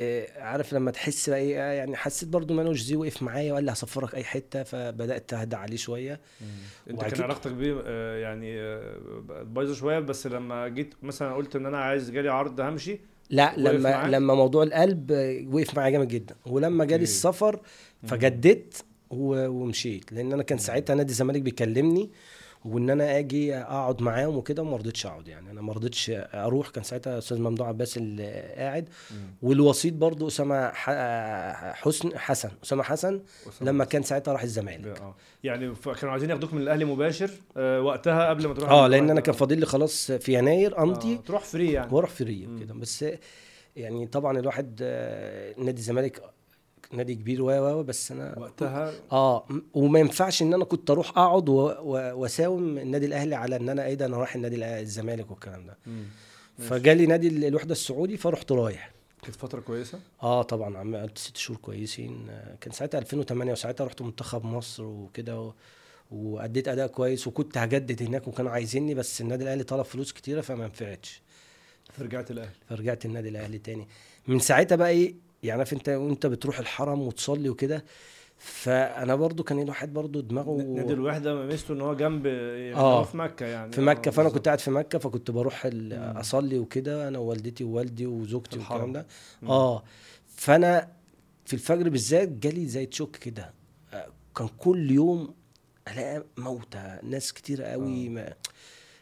آه، 0.00 0.42
عارف 0.42 0.72
لما 0.72 0.90
تحس 0.90 1.30
بقى 1.30 1.38
إيه 1.38 1.60
آه، 1.60 1.72
يعني 1.72 1.96
حسيت 1.96 2.28
برضو 2.28 2.54
مانوش 2.54 2.80
زي 2.80 2.96
وقف 2.96 3.22
معايا 3.22 3.52
وقال 3.52 3.64
لي 3.64 3.72
هسفرك 3.72 4.14
أي 4.14 4.24
حتة 4.24 4.62
فبدأت 4.62 5.32
أهدى 5.34 5.56
عليه 5.56 5.76
شوية. 5.76 6.20
أنت 6.90 7.04
كان 7.04 7.22
علاقتك 7.22 7.52
بيه 7.52 7.82
آه، 7.86 8.16
يعني 8.18 8.60
آه، 8.60 9.42
بايظة 9.42 9.74
شوية 9.74 9.98
بس 9.98 10.26
لما 10.26 10.68
جيت 10.68 10.94
مثلا 11.02 11.34
قلت 11.34 11.56
إن 11.56 11.66
أنا 11.66 11.78
عايز 11.78 12.10
جالي 12.10 12.28
عرض 12.28 12.60
همشي 12.60 13.00
لا 13.30 13.52
لما 13.56 13.90
معاك؟ 13.90 14.10
لما 14.10 14.34
موضوع 14.34 14.62
القلب 14.62 15.10
وقف 15.52 15.76
معايا 15.76 15.90
جامد 15.90 16.08
جدا. 16.08 16.34
ولما 16.46 16.84
جالي. 16.84 17.02
السفر 17.02 17.60
فجددت 18.06 18.84
ومشيت. 19.10 20.12
لأن 20.12 20.32
أنا 20.32 20.42
كان 20.42 20.58
ساعتها 20.58 20.94
نادي 20.94 21.10
الزمالك 21.10 21.42
بيكلمني 21.42 22.10
وإن 22.64 22.90
أنا 22.90 23.18
آجي 23.18 23.54
أقعد 23.56 24.02
معاهم 24.02 24.36
وكده 24.36 24.62
وما 24.62 24.76
رضيتش 24.76 25.06
أقعد 25.06 25.28
يعني. 25.28 25.50
أنا 25.50 25.62
ما 25.62 25.72
رضيتش 25.72 26.12
أروح. 26.34 26.68
كان 26.68 26.84
ساعتها 26.84 27.18
أستاذ 27.18 27.38
ممدوح 27.40 27.68
عباس 27.68 27.96
اللي 27.96 28.52
قاعد. 28.56 28.88
والوسيط 29.42 29.94
برضو 29.94 30.28
أسامة 30.28 30.68
حسن 31.72 32.18
حسن 32.18 32.50
أسامة 32.64 32.82
حسن 32.82 33.20
لما 33.60 33.84
كان 33.84 34.02
ساعتها 34.02 34.32
راح 34.32 34.42
الزمالك. 34.42 35.00
آه. 35.00 35.14
يعني 35.44 35.74
كانوا 35.84 36.12
عايزين 36.12 36.30
ياخدوك 36.30 36.54
من 36.54 36.60
الأهلي 36.62 36.84
مباشر 36.84 37.30
آه 37.56 37.80
وقتها 37.80 38.28
قبل 38.28 38.46
ما 38.46 38.54
تروح 38.54 38.70
آه 38.70 38.88
لأن 38.88 39.10
أنا 39.10 39.20
كان 39.20 39.34
فاضل 39.34 39.58
لي 39.60 39.66
خلاص 39.66 40.12
في 40.12 40.34
يناير 40.38 40.78
آه 40.78 40.82
امضي 40.82 41.18
تروح 41.26 41.42
free 41.44 41.72
يعني. 41.72 41.94
وأروح 41.94 42.10
free 42.10 42.48
مم. 42.48 42.58
كده. 42.60 42.74
بس 42.74 43.04
يعني 43.76 44.06
طبعا 44.06 44.38
الواحد 44.38 44.80
آه، 44.82 45.54
نادي 45.58 45.78
الزمالك 45.78 46.22
نادي 46.92 47.14
كبير 47.14 47.42
و 47.42 47.50
و 47.50 47.82
بس 47.82 48.12
أنا 48.12 48.38
وقتها؟ 48.38 48.92
آه 49.12 49.46
وما 49.74 49.98
ينفعش 49.98 50.42
إن 50.42 50.54
أنا 50.54 50.64
كنت 50.64 50.90
أروح 50.90 51.08
أقعد 51.18 51.48
وأساوم 51.48 52.78
النادي 52.78 53.06
الأهلي 53.06 53.34
على 53.34 53.56
إن 53.56 53.68
أنا 53.68 53.84
إيه 53.86 53.94
ده 53.94 54.06
أنا 54.06 54.16
رايح 54.16 54.34
النادي 54.34 54.64
الزمالك 54.80 55.30
والكلام 55.30 55.66
ده. 55.66 55.76
فجالي 56.58 57.06
نادي 57.06 57.28
ال- 57.28 57.44
الوحدة 57.44 57.72
السعودي 57.72 58.16
فرحت 58.16 58.52
رايح. 58.52 58.92
كانت 59.22 59.36
فترة 59.36 59.60
كويسة؟ 59.60 60.00
آه 60.22 60.42
طبعا 60.42 60.78
عملت 60.78 61.18
ست 61.18 61.36
شهور 61.36 61.58
كويسين. 61.58 62.26
كان 62.60 62.72
ساعتها 62.72 62.98
2008 62.98 63.52
وساعتها 63.52 63.84
رحت 63.84 64.02
منتخب 64.02 64.44
مصر 64.44 64.84
وكده 64.84 65.40
و... 65.40 65.52
وأديت 66.10 66.68
أداء 66.68 66.86
كويس 66.86 67.26
وكنت 67.26 67.58
هجدد 67.58 68.02
هناك 68.02 68.28
وكانوا 68.28 68.50
عايزيني 68.50 68.94
بس 68.94 69.20
النادي 69.20 69.44
الأهلي 69.44 69.64
طلب 69.64 69.82
فلوس 69.84 70.12
كتيرة 70.12 70.40
فما 70.40 70.66
نفعتش. 70.66 71.22
فرجعت 71.92 72.30
الأهلي. 72.30 72.50
فرجعت 72.68 73.04
النادي 73.06 73.28
الأهلي 73.28 73.58
تاني. 73.58 73.88
من 74.26 74.38
ساعتها 74.38 74.76
بقى 74.76 74.90
إيه 74.90 75.14
يعني 75.42 75.58
عارف 75.58 75.72
انت 75.72 75.88
وانت 75.88 76.26
بتروح 76.26 76.58
الحرم 76.58 77.00
وتصلي 77.02 77.48
وكده 77.48 77.84
فأنا 78.38 79.14
برضو 79.14 79.42
كان 79.42 79.58
الواحد 79.58 79.92
برضو 79.92 80.20
دماغه 80.20 80.62
نادي 80.62 80.92
الوحده 80.92 81.34
ميزته 81.34 81.74
إن 81.74 81.80
هو 81.80 81.94
جنب 81.94 82.26
يعني 82.26 82.74
آه. 82.74 82.98
هو 82.98 83.04
في 83.04 83.16
مكة 83.16 83.46
يعني 83.46 83.72
في 83.72 83.80
مكة 83.80 84.08
آه، 84.08 84.12
فأنا. 84.12 84.28
كنت 84.28 84.46
قاعد 84.46 84.58
في 84.60 84.70
مكة 84.70 84.98
فكنت 84.98 85.30
بروح. 85.30 85.70
أصلي 85.92 86.58
وكده 86.58 87.08
أنا 87.08 87.18
ووالدتي 87.18 87.64
ووالدي 87.64 88.06
وزوجتي. 88.06 88.58
والكلام 88.58 88.92
ده. 88.92 89.06
آه 89.42 89.82
فأنا 90.36 90.88
في 91.44 91.52
الفجر 91.54 91.88
بالذات 91.88 92.28
جالي 92.28 92.66
زي 92.66 92.86
تشوك 92.86 93.16
كده 93.16 93.52
آه، 93.92 94.06
كان 94.36 94.48
كل 94.58 94.90
يوم 94.90 95.34
ألاقي 95.88 96.24
موتى 96.38 96.98
ناس 97.02 97.32
كتير 97.32 97.62
قوي 97.62 98.06
آه. 98.06 98.10
ما 98.10 98.34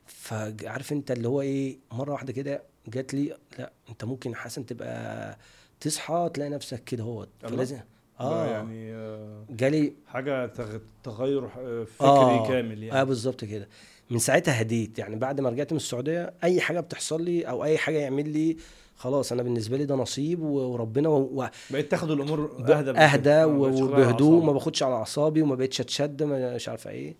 فعارف 0.06 0.92
انت 0.92 1.10
اللي 1.10 1.28
هو 1.28 1.40
إيه 1.40 1.78
مرة 1.92 2.12
واحدة 2.12 2.32
كده 2.32 2.62
جات 2.88 3.14
لي 3.14 3.36
لا 3.58 3.72
أنت 3.88 4.04
ممكن 4.04 4.34
حسن 4.34 4.66
تبقى 4.66 5.38
تصحى 5.80 6.30
تلاقي 6.34 6.50
نفسك 6.50 6.84
كده 6.84 7.04
هو 7.04 7.26
ده 7.42 7.84
آه. 8.20 8.46
يعني 8.46 8.94
آه، 8.94 9.44
جالي 9.50 9.92
حاجة 10.06 10.46
تغ- 10.46 10.80
تغير 11.04 11.48
فكري 11.86 12.08
آه. 12.08 12.48
كامل 12.48 12.82
آه 12.84 12.86
يعني 12.86 13.04
بالظبط 13.04 13.44
كده. 13.44 13.68
من 14.10 14.18
ساعتها 14.18 14.60
هديت. 14.60 14.98
يعني 14.98 15.16
بعد 15.16 15.40
ما 15.40 15.50
رجعت 15.50 15.72
من 15.72 15.76
السعودية 15.76 16.32
أي 16.44 16.60
حاجة 16.60 16.80
بتحصل 16.80 17.22
لي 17.22 17.42
أو 17.42 17.64
أي 17.64 17.78
حاجة 17.78 17.98
يعمل 17.98 18.28
لي 18.28 18.56
خلاص 18.96 19.32
أنا 19.32 19.42
بالنسبة 19.42 19.76
لي 19.76 19.84
ده 19.84 19.94
نصيب 19.94 20.42
وربنا 20.42 21.08
و... 21.08 21.16
و... 21.42 21.48
بقيت 21.70 21.90
تاخد 21.90 22.10
الأمور 22.10 22.56
أهدى. 22.60 22.90
أهدى 22.90 23.44
وبهدوء 23.44 24.44
ما. 24.44 24.52
باخدش 24.52 24.82
على 24.82 24.94
أعصابي 24.94 25.42
وما 25.42 25.54
بقتش 25.54 25.80
أتشد 25.80 26.22
مش 26.22 26.68
عارفة 26.68 26.90
إيه. 26.90 27.16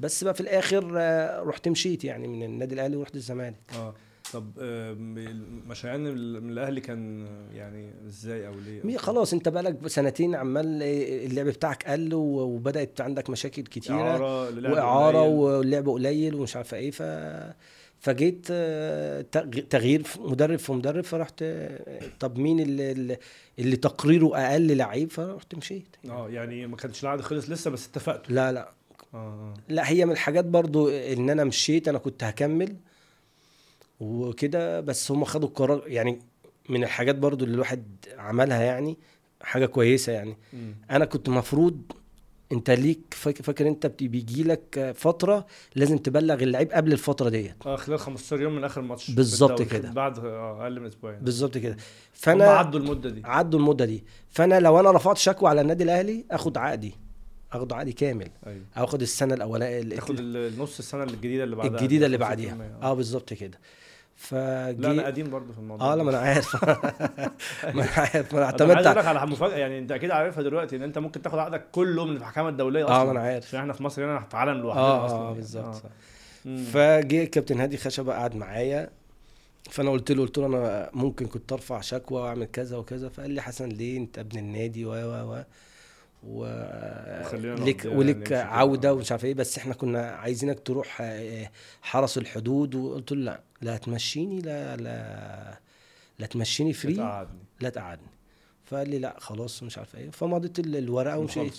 بس 0.00 0.24
بقى 0.24 0.34
في 0.34 0.40
الآخر 0.40 0.92
آه، 0.96 1.42
رحت 1.42 1.68
مشيت 1.68 2.04
يعني 2.04 2.28
من 2.28 2.42
النادي 2.42 2.74
الأهلي 2.74 2.96
ورحت 2.96 3.14
الزمالك. 3.16 3.54
آه. 3.76 3.94
طب 4.32 4.50
آه، 4.60 4.92
م- 4.92 5.62
مشيان 5.68 6.00
من 6.42 6.50
الأهلي 6.50 6.80
كان 6.80 7.26
آه، 7.26 7.54
يعني 7.56 7.90
إزاي 8.06 8.46
أو 8.46 8.52
ليه؟ 8.84 8.96
خلاص 8.96 9.32
أنت 9.32 9.48
بقالك 9.48 9.88
سنتين 9.88 10.34
عمال 10.34 10.82
إيه، 10.82 11.26
اللعب 11.26 11.46
بتاعك 11.46 11.84
قل 11.86 12.14
وبدأت 12.14 13.00
عندك 13.00 13.30
مشاكل 13.30 13.62
كتيرة 13.62 13.94
إعارة 13.96 14.72
وإعارة. 14.72 15.22
واللعب 15.22 15.88
قليل 15.88 16.34
ومش 16.34 16.56
عارفة 16.56 16.76
إيه 16.76 16.90
ف 16.90 17.02
فجيت 17.98 18.46
آه، 18.50 19.24
تغ- 19.36 19.62
تغيير 19.70 20.02
في 20.02 20.20
مدرب 20.20 20.58
في 20.58 20.72
مدرب 20.72 21.04
فرحت 21.04 21.34
آه، 21.42 22.00
طب 22.20 22.38
مين 22.38 22.60
اللي 22.60 23.18
اللي- 23.58 23.76
تقريره 23.76 24.30
أقل 24.36 24.76
لعيب؟ 24.76 25.10
فرحت 25.10 25.54
مشيت. 25.54 25.96
آه 26.10 26.28
يعني 26.30 26.66
ما 26.66 26.76
كانش 26.76 27.02
العقد 27.02 27.20
خلص 27.20 27.50
لسه 27.50 27.70
بس 27.70 27.86
اتفقتوا. 27.88 28.34
لا 28.34 28.52
لا. 28.52 28.72
آه. 29.14 29.54
لا 29.68 29.88
هي 29.90 30.04
من 30.06 30.12
الحاجات 30.12 30.44
برضو 30.44 30.88
إن 30.88 31.30
أنا 31.30 31.44
مشيت 31.44 31.88
أنا 31.88 31.98
كنت 31.98 32.24
هكمل. 32.24 32.76
وكده 34.00 34.80
بس 34.80 35.10
هم 35.10 35.24
خدوا 35.24 35.48
القرار 35.48 35.82
يعني 35.86 36.18
من 36.68 36.84
الحاجات 36.84 37.16
برضو 37.16 37.44
اللي 37.44 37.54
الواحد 37.54 37.84
عملها 38.18 38.62
يعني 38.62 38.98
حاجة 39.42 39.66
كويسة 39.66 40.12
يعني. 40.12 40.36
مم. 40.52 40.74
أنا 40.90 41.04
كنت 41.04 41.28
مفروض 41.28 41.82
أنت 42.52 42.70
ليك 42.70 43.00
فاكر, 43.10 43.68
أنت 43.68 43.86
بيجي 43.86 44.42
لك 44.42 44.92
فترة 44.96 45.46
لازم 45.74 45.98
تبلغ 45.98 46.42
اللعيب 46.42 46.72
قبل 46.72 46.92
الفترة 46.92 47.28
ديت. 47.28 47.54
آه 47.66 47.76
خلال 47.76 47.98
15 47.98 48.42
يوم 48.42 48.56
من 48.56 48.64
آخر 48.64 48.80
ماتش 48.82 49.10
بالظبط. 49.10 49.62
كده. 49.62 49.90
بعد 49.90 50.18
آه 50.18 50.62
أقل 50.62 50.80
من 50.80 50.86
أسبوعين. 50.86 51.18
بالظبط 51.18 51.58
كده. 51.58 51.76
فأنا 52.12 52.44
عدوا 52.44 52.80
المدة 52.80 53.10
دي. 53.10 53.22
عدوا 53.24 53.60
المدة 53.60 53.84
دي. 53.84 54.04
فأنا 54.28 54.60
لو 54.60 54.80
أنا 54.80 54.90
رفعت 54.90 55.16
شكوى 55.18 55.48
على 55.50 55.60
النادي 55.60 55.84
الأهلي 55.84 56.24
آخد 56.30 56.58
عقدي. 56.58 56.94
آخد 57.52 57.72
عقدي 57.72 57.92
كامل. 57.92 58.28
أيوه. 58.46 58.64
آخد 58.76 59.02
السنة 59.02 59.34
الأولانية 59.34 59.94
تاخد 59.96 60.16
النص 60.18 60.78
السنة 60.78 61.02
الجديدة 61.02 61.44
اللي 61.44 61.56
بعدها. 61.56 61.78
الجديدة 61.80 62.06
اللي 62.06 62.18
50%. 62.18 62.20
بعديها. 62.20 62.78
آه 62.82 62.94
بالظبط 62.94 63.32
كده. 63.32 63.58
فجي 64.22 64.82
لا 64.82 64.90
أنا 64.90 65.06
قديم 65.06 65.30
برضه 65.30 65.52
في 65.52 65.58
الموضوع 65.58 65.92
آه 65.92 65.94
لا. 65.94 66.02
ما 66.02 66.10
أنا 66.10 66.18
عارف 66.18 66.54
ما 67.74 67.82
أنا 67.82 67.90
عارف 67.96 68.34
ما 68.34 68.38
أنا 68.38 68.46
عايز 68.46 68.60
اعتمدت 68.60 68.86
لك 68.86 69.06
على 69.06 69.26
مفاجأة 69.26 69.56
يعني 69.56 69.78
أنت 69.78 69.92
أكيد 69.92 70.10
عارفها 70.10 70.42
دلوقتي 70.42 70.76
إن 70.76 70.82
أنت 70.82 70.98
ممكن 70.98 71.22
تاخد 71.22 71.38
عقدك 71.38 71.64
كله 71.72 72.04
من 72.04 72.16
الحكامة 72.16 72.48
الدولية 72.48 72.84
أصلا 72.84 73.00
آه 73.00 73.04
ما 73.04 73.10
أنا 73.10 73.20
عارف 73.20 73.46
عشان 73.46 73.60
إحنا 73.60 73.72
في 73.72 73.82
مصر 73.82 74.04
هنا 74.04 74.20
في 74.20 74.36
عالم 74.36 74.58
لوحدنا 74.58 74.84
آه 74.84 75.06
أصلا 75.06 75.18
آه. 75.18 75.32
بالظبط 75.32 75.82
آه. 76.46 76.56
فجه 76.72 77.24
كابتن 77.24 77.60
هادي 77.60 77.76
خشبه 77.76 78.12
قعد 78.12 78.36
معايا 78.36 78.90
فأنا 79.70 79.90
قلت 79.90 80.12
له 80.12 80.22
قلت 80.22 80.38
له 80.38 80.46
أنا 80.46 80.90
ممكن 80.94 81.26
كنت 81.26 81.52
أرفع 81.52 81.80
شكوى 81.80 82.22
وأعمل 82.22 82.44
كذا 82.44 82.76
وكذا 82.76 83.08
فقال 83.08 83.30
لي 83.30 83.40
حسن 83.40 83.68
ليه 83.68 83.98
أنت 83.98 84.18
ابن 84.18 84.38
النادي 84.38 84.84
و 84.84 84.92
و 84.92 85.32
و 85.32 85.42
ولك 87.86 88.22
كده. 88.22 88.44
عودة 88.44 88.94
ومش 88.94 89.12
عارف 89.12 89.24
إيه 89.24 89.34
بس 89.34 89.58
إحنا 89.58 89.74
كنا 89.74 90.10
عايزينك 90.10 90.60
تروح 90.60 90.98
آه، 91.00 91.50
حرس 91.82 92.18
الحدود 92.18 92.74
وقلت 92.74 93.12
له 93.12 93.18
لا 93.24 93.40
لا 93.62 93.76
تمشيني 93.76 94.40
لا 94.40 94.76
لا 94.76 95.58
لا 96.18 96.26
تمشيني 96.26 96.72
فري 96.72 96.92
لا 97.60 97.68
تقعدني. 97.68 98.06
فقال 98.64 98.88
لي 98.90 98.98
لا 98.98 99.16
خلاص 99.20 99.62
مش 99.62 99.78
عارف 99.78 99.96
إيه. 99.96 100.10
فمضيت 100.10 100.58
ال- 100.58 100.76
الورقة 100.76 101.18
ومشيت. 101.18 101.52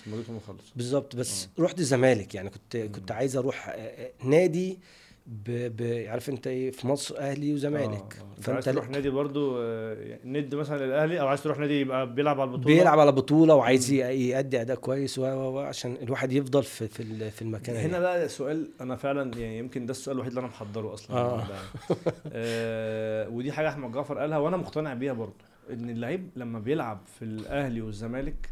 بالظبط 0.75 1.15
بس 1.15 1.47
رحت 1.59 1.79
الزمالك 1.79 2.35
يعني 2.35 2.49
كنت 2.49 2.77
كنت 2.77 3.11
عايز 3.11 3.37
أروح 3.37 3.69
آه، 3.69 3.71
آه، 3.73 4.11
نادي 4.23 4.79
ب... 5.27 5.51
ب... 5.81 6.07
عارف 6.09 6.29
انت 6.29 6.47
إيه 6.47 6.71
في 6.71 6.87
مصر 6.87 7.17
أهلي 7.17 7.53
وزمالك. 7.53 8.17
انت 8.37 8.49
عايز 8.49 8.65
تروح 8.65 8.89
نادي 8.89 9.09
برضو 9.09 9.57
آه، 9.61 9.93
يعني 9.93 10.39
ند 10.39 10.55
مثلا 10.55 10.85
للأهلي 10.85 11.19
أو 11.21 11.27
عايز 11.27 11.43
تروح 11.43 11.57
نادي 11.59 11.79
يبقى 11.81 12.13
بيلعب 12.13 12.41
على 12.41 12.47
البطولة؟ 12.51 12.75
بيلعب 12.75 12.99
على 12.99 13.11
بطوله 13.11 13.55
وعايز 13.55 13.91
يأدي 13.91 14.61
أداء 14.61 14.75
كويس 14.77 15.19
و 15.19 15.21
و 15.23 15.55
و 15.55 15.59
عشان 15.59 15.97
الواحد 16.01 16.31
يفضل 16.31 16.63
في 16.63 16.87
في, 16.87 16.99
ال- 17.03 17.31
في 17.31 17.41
المكان 17.41 17.75
هنا 17.75 17.85
هنا 17.85 17.99
بقى 17.99 18.27
سؤال 18.29 18.69
أنا 18.81 18.95
فعلا 18.95 19.37
يعني 19.37 19.57
يمكن 19.57 19.85
ده 19.85 19.91
السؤال 19.91 20.15
الوحيد 20.15 20.31
اللي 20.31 20.39
أنا 20.39 20.47
محضره 20.47 20.93
أصلا. 20.93 21.17
آه. 21.17 21.39
يعني. 21.39 21.51
آه 22.33 23.29
ودي 23.29 23.51
حاجة 23.51 23.69
أحمد 23.69 23.91
جعفر 23.91 24.17
قالها 24.17 24.37
وأنا 24.37 24.57
مقتنع 24.57 24.93
بيها 24.93 25.13
برضو 25.13 25.35
إن 25.69 25.89
اللعيب 25.89 26.29
لما 26.35 26.59
بيلعب 26.59 26.99
في 27.19 27.25
الأهلي 27.25 27.81
والزمالك 27.81 28.49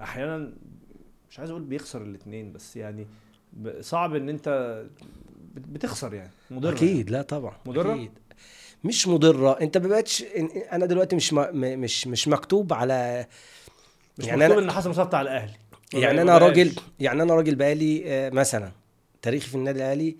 أحيانا 0.00 0.52
مش 1.30 1.38
عايز 1.38 1.50
أقول 1.50 1.62
بيخسر 1.62 2.02
الاثنين 2.02 2.52
بس 2.52 2.76
يعني 2.76 3.06
صعب 3.80 4.14
إن 4.14 4.28
أنت 4.28 4.82
بتخسر 5.60 6.14
يعني. 6.14 6.30
مضر 6.50 6.72
أكيد 6.72 7.10
لا 7.10 7.22
طبعا. 7.22 7.56
مضرة؟ 7.66 7.94
أكيد. 7.94 8.10
مش 8.84 9.08
مضرة. 9.08 9.60
أنت 9.60 9.78
ما 9.78 9.88
بقتش 9.88 10.24
أنا 10.72 10.86
دلوقتي 10.86 11.16
مش 11.16 11.32
م... 11.32 11.46
مش 11.54 12.06
مش 12.06 12.28
مكتوب 12.28 12.72
على 12.72 13.26
مش 14.18 14.26
يعني 14.26 14.40
يعني 14.40 14.52
مكتوب 14.54 14.64
أنا- 14.64 14.70
إن 14.72 14.76
حسن 14.76 14.90
مصطفى 14.90 15.06
بتاع 15.06 15.20
الأهلي. 15.20 15.52
يعني 15.94 16.22
أنا 16.22 16.38
راجل. 16.38 16.72
يعني 17.00 17.22
أنا 17.22 17.34
راجل 17.34 17.54
بقالي 17.54 18.02
آه، 18.06 18.30
مثلا 18.30 18.72
تاريخي 19.22 19.48
في 19.48 19.54
النادي 19.54 19.78
الأهلي 19.78 20.16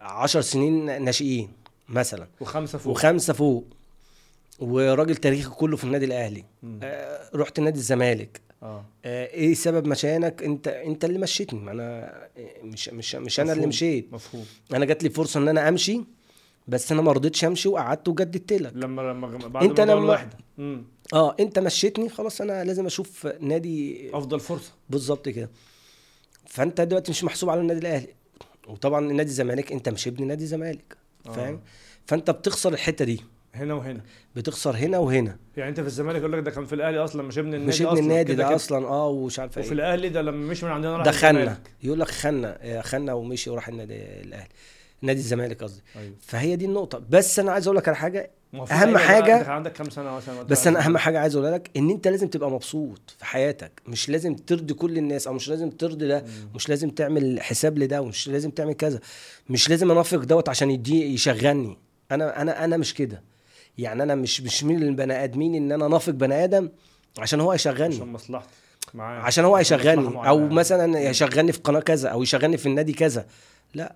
10 0.00 0.40
سنين 0.40 1.02
ناشئين 1.04 1.52
مثلا. 1.88 2.26
وخمسة 2.40 2.78
فوق. 2.78 2.92
وخمسة 2.92 3.32
فوق. 3.32 3.64
وراجل 4.58 5.16
تاريخي 5.16 5.50
كله 5.50 5.76
في 5.76 5.84
النادي 5.84 6.04
الأهلي. 6.04 6.44
آه، 6.82 7.30
رحت 7.34 7.60
نادي 7.60 7.78
الزمالك. 7.78 8.40
آه. 8.62 8.84
آه، 9.04 9.26
إيه 9.26 9.54
سبب 9.54 9.86
مشانك؟ 9.86 10.42
انت 10.42 10.68
انت 10.68 11.04
اللي 11.04 11.18
مشيتني. 11.18 11.60
ما 11.60 11.72
أنا 11.72 12.14
مش 12.62 12.88
مش 12.88 13.14
مش 13.14 13.40
أنا 13.40 13.52
اللي. 13.52 13.66
مشيت. 13.66 14.12
مفهوم. 14.12 14.44
أنا 14.74 14.84
جات 14.84 15.02
لي 15.02 15.10
فرصة 15.10 15.40
ان 15.40 15.48
أنا 15.48 15.68
امشي 15.68 16.00
بس 16.68 16.92
أنا 16.92 17.02
ما 17.02 17.12
رضيتش 17.12 17.44
امشي 17.44 17.68
وقعدت 17.68 18.08
وجددت 18.08 18.52
لك 18.52 18.72
لما 18.74 19.02
لما 19.02 19.48
بعد 19.48 19.80
موضوع 19.80 20.26
لما-. 20.58 20.84
آه 21.12 21.36
انت 21.40 21.58
مشيتني 21.58 22.08
خلاص 22.08 22.40
أنا 22.40 22.64
لازم 22.64 22.86
أشوف 22.86 23.26
نادي 23.40 24.10
أفضل 24.14 24.40
فرصة. 24.40 24.72
بالظبط 24.90 25.28
كده. 25.28 25.50
فانت 26.46 26.80
دلوقتي 26.80 27.10
مش 27.10 27.24
محسوب 27.24 27.50
على 27.50 27.60
النادي 27.60 27.80
الأهلي. 27.80 28.14
وطبعا 28.68 29.00
نادي 29.00 29.28
الزمالك 29.30 29.72
انت 29.72 29.88
مش 29.88 30.08
ابن 30.08 30.26
نادي 30.26 30.44
الزمالك 30.44 30.96
آه. 31.26 31.32
فاهم؟ 31.32 31.60
فانت 32.06 32.30
بتخسر 32.30 32.72
الحتة 32.72 33.04
دي. 33.04 33.20
هنا 33.58 33.74
وهنا. 33.74 34.00
بتخسر 34.36 34.76
هنا 34.76 34.98
وهنا. 34.98 35.36
يعني 35.56 35.70
انت 35.70 35.80
في 35.80 35.86
الزمالك 35.86 36.18
يقول 36.18 36.32
لك 36.32 36.38
ده 36.44 36.50
كان 36.50 36.64
في 36.66 36.74
الأهلي 36.74 36.98
أصلا 37.04 37.22
مش 37.22 37.38
ابن 37.38 37.46
النادي 37.54 37.66
مش 37.68 37.82
ابن 37.82 37.98
النادي 37.98 38.34
ده. 38.34 38.54
أصلا 38.54 38.86
آه 38.86 39.08
ومش 39.08 39.38
عارف 39.38 39.58
وفي 39.58 39.66
إيه. 39.66 39.72
الأهلي 39.72 40.08
ده 40.08 40.22
لما 40.22 40.46
مشي 40.46 40.66
من 40.66 40.72
عندنا 40.72 40.96
راح 40.96 41.04
ده 41.04 41.10
خنا. 41.12 41.58
يقول 41.82 42.00
لك 42.00 42.08
خنا 42.10 42.80
خنا 42.84 43.12
ومشي 43.12 43.50
وراح 43.50 43.68
النادي 43.68 43.94
الأهلي. 43.96 44.48
نادي 45.02 45.18
الزمالك 45.20 45.62
قصدي. 45.62 45.82
أيوه. 45.96 46.12
فهي 46.20 46.56
دي 46.56 46.64
النقطة. 46.64 47.02
بس 47.10 47.38
أنا 47.38 47.52
عايز 47.52 47.66
أقول 47.66 47.76
لك 47.76 47.88
على 47.88 47.96
حاجة. 47.96 48.30
بقى، 48.52 48.66
حاجة- 48.98 49.30
انت 49.30 49.48
عندك 49.48 49.72
كام 49.72 49.90
سنة 49.90 50.10
مثلا؟ 50.16 50.42
بس 50.42 50.66
أنا؟ 50.66 50.86
أهم 50.86 50.96
حاجة 50.98 51.18
عايز 51.20 51.36
أقولها 51.36 51.50
لك 51.58 51.70
إن 51.76 51.90
أنت 51.90 52.08
لازم 52.08 52.28
تبقى 52.28 52.50
مبسوط 52.50 53.14
في 53.18 53.24
حياتك. 53.26 53.82
مش 53.86 54.08
لازم 54.08 54.34
ترضي 54.34 54.74
كل 54.74 54.98
الناس 54.98 55.26
أو 55.26 55.32
مش 55.32 55.48
لازم 55.48 55.70
ترضي 55.70 56.08
ده. 56.08 56.20
مم. 56.20 56.50
مش 56.54 56.68
لازم 56.68 56.90
تعمل 56.90 57.40
حساب 57.40 57.78
لده. 57.78 58.02
ومش 58.02 58.28
لازم 58.28 58.50
تعمل 58.50 58.72
كذا. 58.72 59.00
مش 59.48 59.68
لازم 59.70 59.90
أنافق 59.90 60.18
دوت 60.18 60.48
عشان 60.48 60.70
يدي 60.70 61.14
يشغلني. 61.14 61.78
أنا 62.10 62.42
أنا 62.42 62.64
أنا 62.64 62.76
مش 62.76 62.94
كده. 62.94 63.22
يعني 63.78 64.02
أنا 64.02 64.14
مش 64.14 64.40
مش 64.40 64.64
من 64.64 64.82
البني 64.82 65.24
آدمين 65.24 65.54
إن 65.54 65.72
أنا 65.72 65.86
انافق 65.86 66.12
بني 66.12 66.44
آدم 66.44 66.68
عشان 67.18 67.40
هو 67.40 67.52
يشغلني. 67.52 67.94
عشان 67.94 68.12
مصلحتي 68.12 68.54
معاه 68.94 69.20
عشان 69.20 69.44
هو 69.44 69.58
يشغلني. 69.58 70.28
أو. 70.28 70.48
مثلا 70.48 71.00
يشغلني 71.00 71.52
في 71.52 71.58
قناة 71.58 71.80
كذا 71.80 72.08
أو 72.08 72.22
يشغلني 72.22 72.56
في 72.56 72.66
النادي 72.66 72.92
كذا. 72.92 73.26
لا 73.74 73.94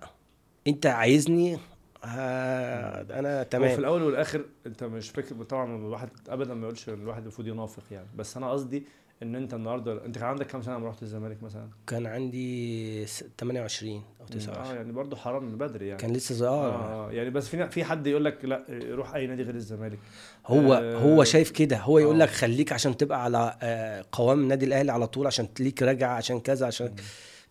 أنت 0.67 0.85
عايزني؟ 0.85 1.57
آه 2.05 3.05
أنا 3.19 3.37
هو 3.39 3.43
في 3.43 3.49
تمام 3.49 3.79
الأول 3.79 4.03
والآخر 4.03 4.45
أنت 4.65 4.83
مش 4.83 5.09
فاكر 5.09 5.43
طبعا 5.43 5.77
الواحد 5.77 6.09
ابدا 6.29 6.53
ما 6.53 6.61
يقولش 6.61 6.89
إن 6.89 6.93
الواحد 6.93 7.21
المفروض 7.21 7.47
ينافق 7.47 7.83
يعني. 7.91 8.07
بس 8.15 8.37
أنا 8.37 8.51
قصدي 8.51 8.83
إن 9.23 9.35
أنت 9.35 9.53
النهارده 9.53 10.05
أنت 10.05 10.17
كان 10.17 10.27
عندك 10.27 10.47
كام 10.47 10.61
سنة 10.61 10.77
لما 10.77 10.89
رحت 10.89 11.03
الزمالك 11.03 11.43
مثلا؟ 11.43 11.67
كان 11.87 12.05
عندي 12.05 13.05
س- 13.05 13.23
28 13.39 13.95
أو 14.19 14.25
آه 14.25 14.29
29 14.29 14.75
يعني 14.75 14.91
برضه 14.91 15.17
حرام 15.17 15.43
من 15.43 15.57
بدري 15.57 15.87
يعني. 15.87 15.99
كان 16.01 16.13
لسه 16.13 16.35
زي 16.35 16.47
آه. 16.47 17.07
آه 17.07 17.11
يعني 17.11 17.29
بس 17.29 17.47
في 17.47 17.69
في 17.69 17.83
حد 17.83 18.07
يقول 18.07 18.25
لك 18.25 18.45
لا 18.45 18.65
روح 18.69 19.15
أي 19.15 19.27
نادي 19.27 19.43
غير 19.43 19.55
الزمالك. 19.55 19.99
هو 20.47 20.73
آه، 20.73 20.97
هو 20.97 21.23
شايف 21.23 21.51
كده. 21.51 21.77
هو 21.77 21.99
يقول 21.99 22.21
آه. 22.21 22.25
لك 22.25 22.29
خليك 22.31 22.71
عشان 22.73 22.97
تبقى 22.97 23.23
على 23.23 23.57
آه، 23.61 24.05
قوام 24.11 24.39
النادي 24.39 24.65
الأهلي 24.65 24.91
على 24.91 25.07
طول 25.07 25.27
عشان 25.27 25.47
ليك 25.59 25.83
راجع 25.83 26.09
عشان 26.11 26.39
كذا 26.39 26.65
عشان 26.67 26.93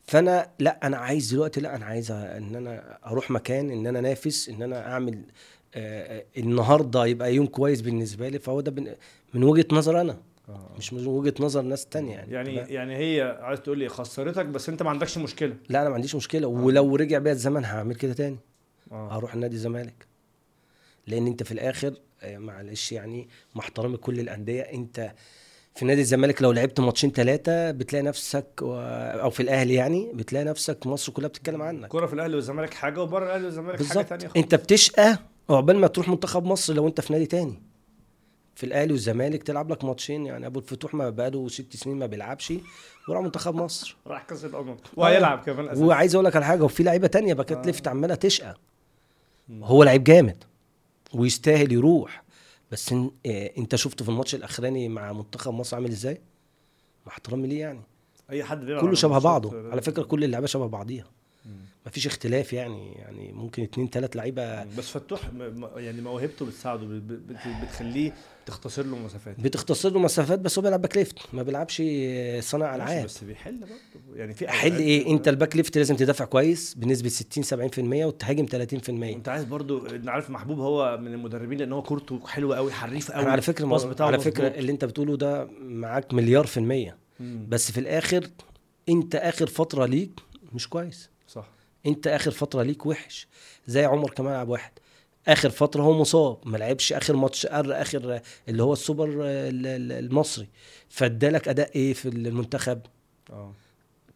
فأنا 0.06 0.50
لا 0.58 0.78
أنا 0.86 0.96
عايز 0.96 1.32
دلوقتي 1.34 1.60
لا 1.60 1.76
أنا 1.76 1.84
عايز 1.86 2.10
إن 2.10 2.56
أنا 2.56 2.98
أروح 3.06 3.30
مكان 3.30 3.70
إن 3.70 3.86
أنا 3.86 3.98
أنافس 3.98 4.48
إن 4.48 4.62
أنا 4.62 4.92
أعمل 4.92 5.22
آه، 5.74 6.18
آه، 6.18 6.24
النهارده 6.38 7.06
يبقى 7.06 7.34
يوم 7.34 7.46
كويس 7.46 7.80
بالنسبة 7.80 8.28
لي. 8.28 8.38
فهو 8.38 8.60
ده 8.60 8.94
من 9.34 9.44
وجهة 9.44 9.66
نظر 9.72 10.00
أنا. 10.00 10.12
آه. 10.12 10.16
مش 10.78 10.92
من 10.92 11.06
وجهة 11.06 11.34
نظر 11.40 11.62
ناس 11.62 11.86
تانية 11.86 12.14
يعني 12.14 12.32
يعني 12.32 12.54
لا. 12.56 12.66
يعني 12.68 12.96
هي 12.96 13.38
عايز 13.40 13.60
تقول 13.60 13.78
لي 13.78 13.88
خسرتك 13.88 14.46
بس 14.46 14.68
انت 14.68 14.82
ما 14.82 14.90
عندكش 14.90 15.18
مشكلة. 15.18 15.56
لا 15.68 15.80
أنا 15.80 15.88
ما 15.88 15.94
عنديش 15.94 16.14
مشكلة 16.14 16.46
ولو 16.46 16.96
رجع 16.96 17.18
بيا 17.18 17.32
الزمن 17.32 17.64
هعمل 17.64 17.94
كده 17.94 18.12
تاني. 18.12 18.38
آه. 18.92 19.16
هروح 19.16 19.34
النادي 19.34 19.54
الزمالك. 19.56 20.06
لأن 21.06 21.26
أنت 21.26 21.42
في 21.42 21.52
الآخر 21.52 21.94
آه، 22.22 22.38
معلش 22.38 22.92
يعني 22.92 23.28
مع 23.54 23.62
احترامي 23.62 23.96
كل 23.96 24.20
الأندية 24.20 24.62
أنت 24.62 25.12
في 25.74 25.84
نادي 25.84 26.00
الزمالك 26.00 26.42
لو 26.42 26.52
لعبت 26.52 26.80
ماتشين 26.80 27.10
ثلاثة 27.10 27.70
بتلاقي 27.70 28.02
نفسك 28.02 28.46
و... 28.62 28.74
أو 29.22 29.30
في 29.30 29.40
الأهلي 29.40 29.74
يعني 29.74 30.12
بتلاقي 30.14 30.44
نفسك 30.44 30.86
مصر 30.86 31.12
كلها 31.12 31.28
بتتكلم 31.28 31.62
عنك. 31.62 31.84
الكوره 31.84 32.06
في 32.06 32.12
الأهلي 32.12 32.34
والزمالك 32.34 32.74
حاجة 32.74 33.02
وبره 33.02 33.24
الأهلي 33.24 33.44
والزمالك 33.44 33.82
حاجة 33.82 34.02
ثانية 34.02 34.30
أنت 34.36 34.54
بتشقى 34.54 35.18
عقبال 35.50 35.76
ما 35.78 35.86
تروح 35.86 36.08
منتخب 36.08 36.44
مصر 36.44 36.74
لو 36.74 36.88
أنت 36.88 37.00
في 37.00 37.12
نادي 37.12 37.26
تاني. 37.26 37.62
في 38.54 38.66
الأهلي 38.66 38.92
والزمالك 38.92 39.42
تلعب 39.42 39.72
لك 39.72 39.84
ماتشين. 39.84 40.26
يعني 40.26 40.46
أبو 40.46 40.58
الفتوح 40.58 40.94
ما 40.94 41.10
بقاله 41.10 41.48
ست 41.48 41.76
سنين 41.76 41.98
ما 41.98 42.06
بيلعبش 42.06 42.52
وراح 43.08 43.22
منتخب 43.22 43.54
مصر. 43.54 43.96
راح 44.06 44.22
كأس 44.22 44.44
الأمم. 44.44 44.76
وهيلعب 44.96 45.38
كمان 45.38 45.68
أساسا 45.68 45.84
وعايز 45.84 46.14
أقول 46.14 46.24
لك 46.24 46.36
على 46.36 46.44
حاجة 46.44 46.62
وفي 46.62 46.82
لعيبة 46.82 47.06
تانية 47.06 47.34
backات 47.34 47.58
آه. 47.58 47.62
left 47.66 47.88
عمالة 47.88 48.14
تشقى. 48.14 48.56
هو 49.50 49.82
لعيب 49.82 50.04
جامد 50.04 50.44
ويستاهل 51.14 51.72
يروح. 51.72 52.22
بس 52.70 52.92
ان... 52.92 53.10
آه 53.26 53.50
أنت 53.58 53.76
شفته 53.76 54.04
في 54.04 54.10
الماتش 54.10 54.34
الأخراني 54.34 54.88
مع 54.88 55.12
منتخب 55.12 55.54
مصر 55.54 55.76
عامل 55.76 55.90
إزاي؟ 55.90 56.20
مع 57.06 57.12
احترامي 57.12 57.48
ليه 57.48 57.60
يعني. 57.60 57.80
أي 58.30 58.44
حد 58.44 58.64
بيلعب 58.64 58.80
كله 58.80 58.94
شبه 58.94 59.18
بعضه. 59.18 59.70
على 59.70 59.82
فكرة 59.82 60.02
كل 60.02 60.24
اللعيبة 60.24 60.46
شبه 60.46 60.66
بعضيها. 60.66 61.04
مم. 61.86 61.86
مفيش 61.86 62.06
اختلاف 62.06 62.52
يعني 62.52 62.92
يعني 62.92 63.32
ممكن 63.32 63.62
اتنين 63.62 63.90
تلات 63.90 64.16
لعيبة 64.16 64.64
بس 64.64 64.88
فتوح 64.90 65.20
يعني 65.76 66.00
موهبته 66.00 66.46
بتساعده 66.46 66.86
بت- 66.86 67.02
بت- 67.02 67.36
بتخليه 67.62 68.14
تختصر 68.46 68.86
له 68.86 68.96
مسافات. 68.98 69.40
بتختصر 69.40 69.90
له 69.92 69.98
مسافات 69.98 70.38
بس 70.38 70.58
هو 70.58 70.62
بيلعب 70.62 70.82
back 70.82 70.96
left 70.96 71.18
ما 71.32 71.42
بيلعبش 71.42 71.82
صانع 72.40 72.74
ألعاب. 72.74 73.04
بس 73.04 73.24
بيحل 73.24 73.58
برضه. 73.58 74.18
يعني 74.18 74.34
في 74.34 74.48
حل 74.48 74.76
إيه؟ 74.76 75.10
أنت 75.12 75.28
ال 75.28 75.34
back 75.34 75.56
left 75.56 75.76
لازم 75.78 75.96
تدافع 75.96 76.24
كويس 76.24 76.74
بنسبة 76.74 77.08
60 77.08 77.44
70% 77.44 78.04
وتهاجم 78.06 78.46
30% 78.46 78.88
انت 78.88 79.28
عايز 79.28 79.46
أنت 79.92 80.08
عارف 80.08 80.30
محبوب 80.30 80.58
هو 80.58 80.98
من 81.00 81.14
المدربين 81.14 81.58
لأن 81.58 81.72
هو 81.72 81.82
كورته 81.82 82.26
حلوة 82.26 82.56
قوي 82.56 82.72
حريف 82.72 83.12
قوي 83.12 83.24
على 83.26 83.42
فكرة 83.42 83.76
بتاعه 83.86 84.06
على 84.06 84.18
فكرة 84.18 84.44
مظبوط. 84.44 84.58
اللي 84.58 84.72
أنت 84.72 84.84
بتقوله 84.84 85.16
ده 85.16 85.48
معاك 85.60 86.14
مليار 86.14 86.46
في 86.46 86.56
المية. 86.56 86.96
مم. 87.20 87.46
بس 87.48 87.72
في 87.72 87.80
الآخر 87.80 88.26
أنت 88.88 89.14
آخر 89.14 89.46
فترة 89.46 89.86
ليك 89.86 90.10
مش 90.52 90.68
كويس. 90.68 91.11
انت 91.86 92.06
اخر 92.06 92.30
فترة 92.30 92.62
ليك 92.62 92.86
وحش 92.86 93.26
زي 93.66 93.84
عمر 93.84 94.10
كمال 94.10 94.32
عبد 94.32 94.50
واحد. 94.50 94.72
اخر 95.28 95.50
فترة 95.50 95.82
هو 95.82 95.92
مصاب 96.00 96.36
ما 96.44 96.56
لعبش 96.58 96.92
اخر 96.92 97.16
ماتش 97.16 97.46
اخر 97.46 97.80
اخر 97.82 98.20
اللي 98.48 98.62
هو 98.62 98.72
السوبر 98.72 99.04
ال- 99.08 99.20
ال- 99.66 99.92
المصري. 100.04 100.48
فادالك 100.88 101.48
اداء 101.48 101.70
إيه 101.76 101.92
في 101.94 102.08
المنتخب؟ 102.08 102.80
آه. 103.30 103.52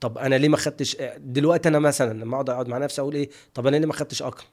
طب 0.00 0.18
أنا 0.18 0.34
ليه 0.34 0.48
ما 0.48 0.56
خدتش 0.56 0.96
دلوقتي 1.18 1.68
أنا 1.68 1.78
مثلا 1.78 2.18
لما 2.18 2.34
اقعد 2.34 2.50
اقعد 2.50 2.68
مع 2.68 2.78
نفسي 2.78 3.00
أقول 3.00 3.14
إيه 3.14 3.30
طب 3.54 3.66
أنا 3.66 3.76
ليه 3.76 3.86
ما 3.86 3.92
خدتش 3.92 4.22
اكرم؟ 4.22 4.46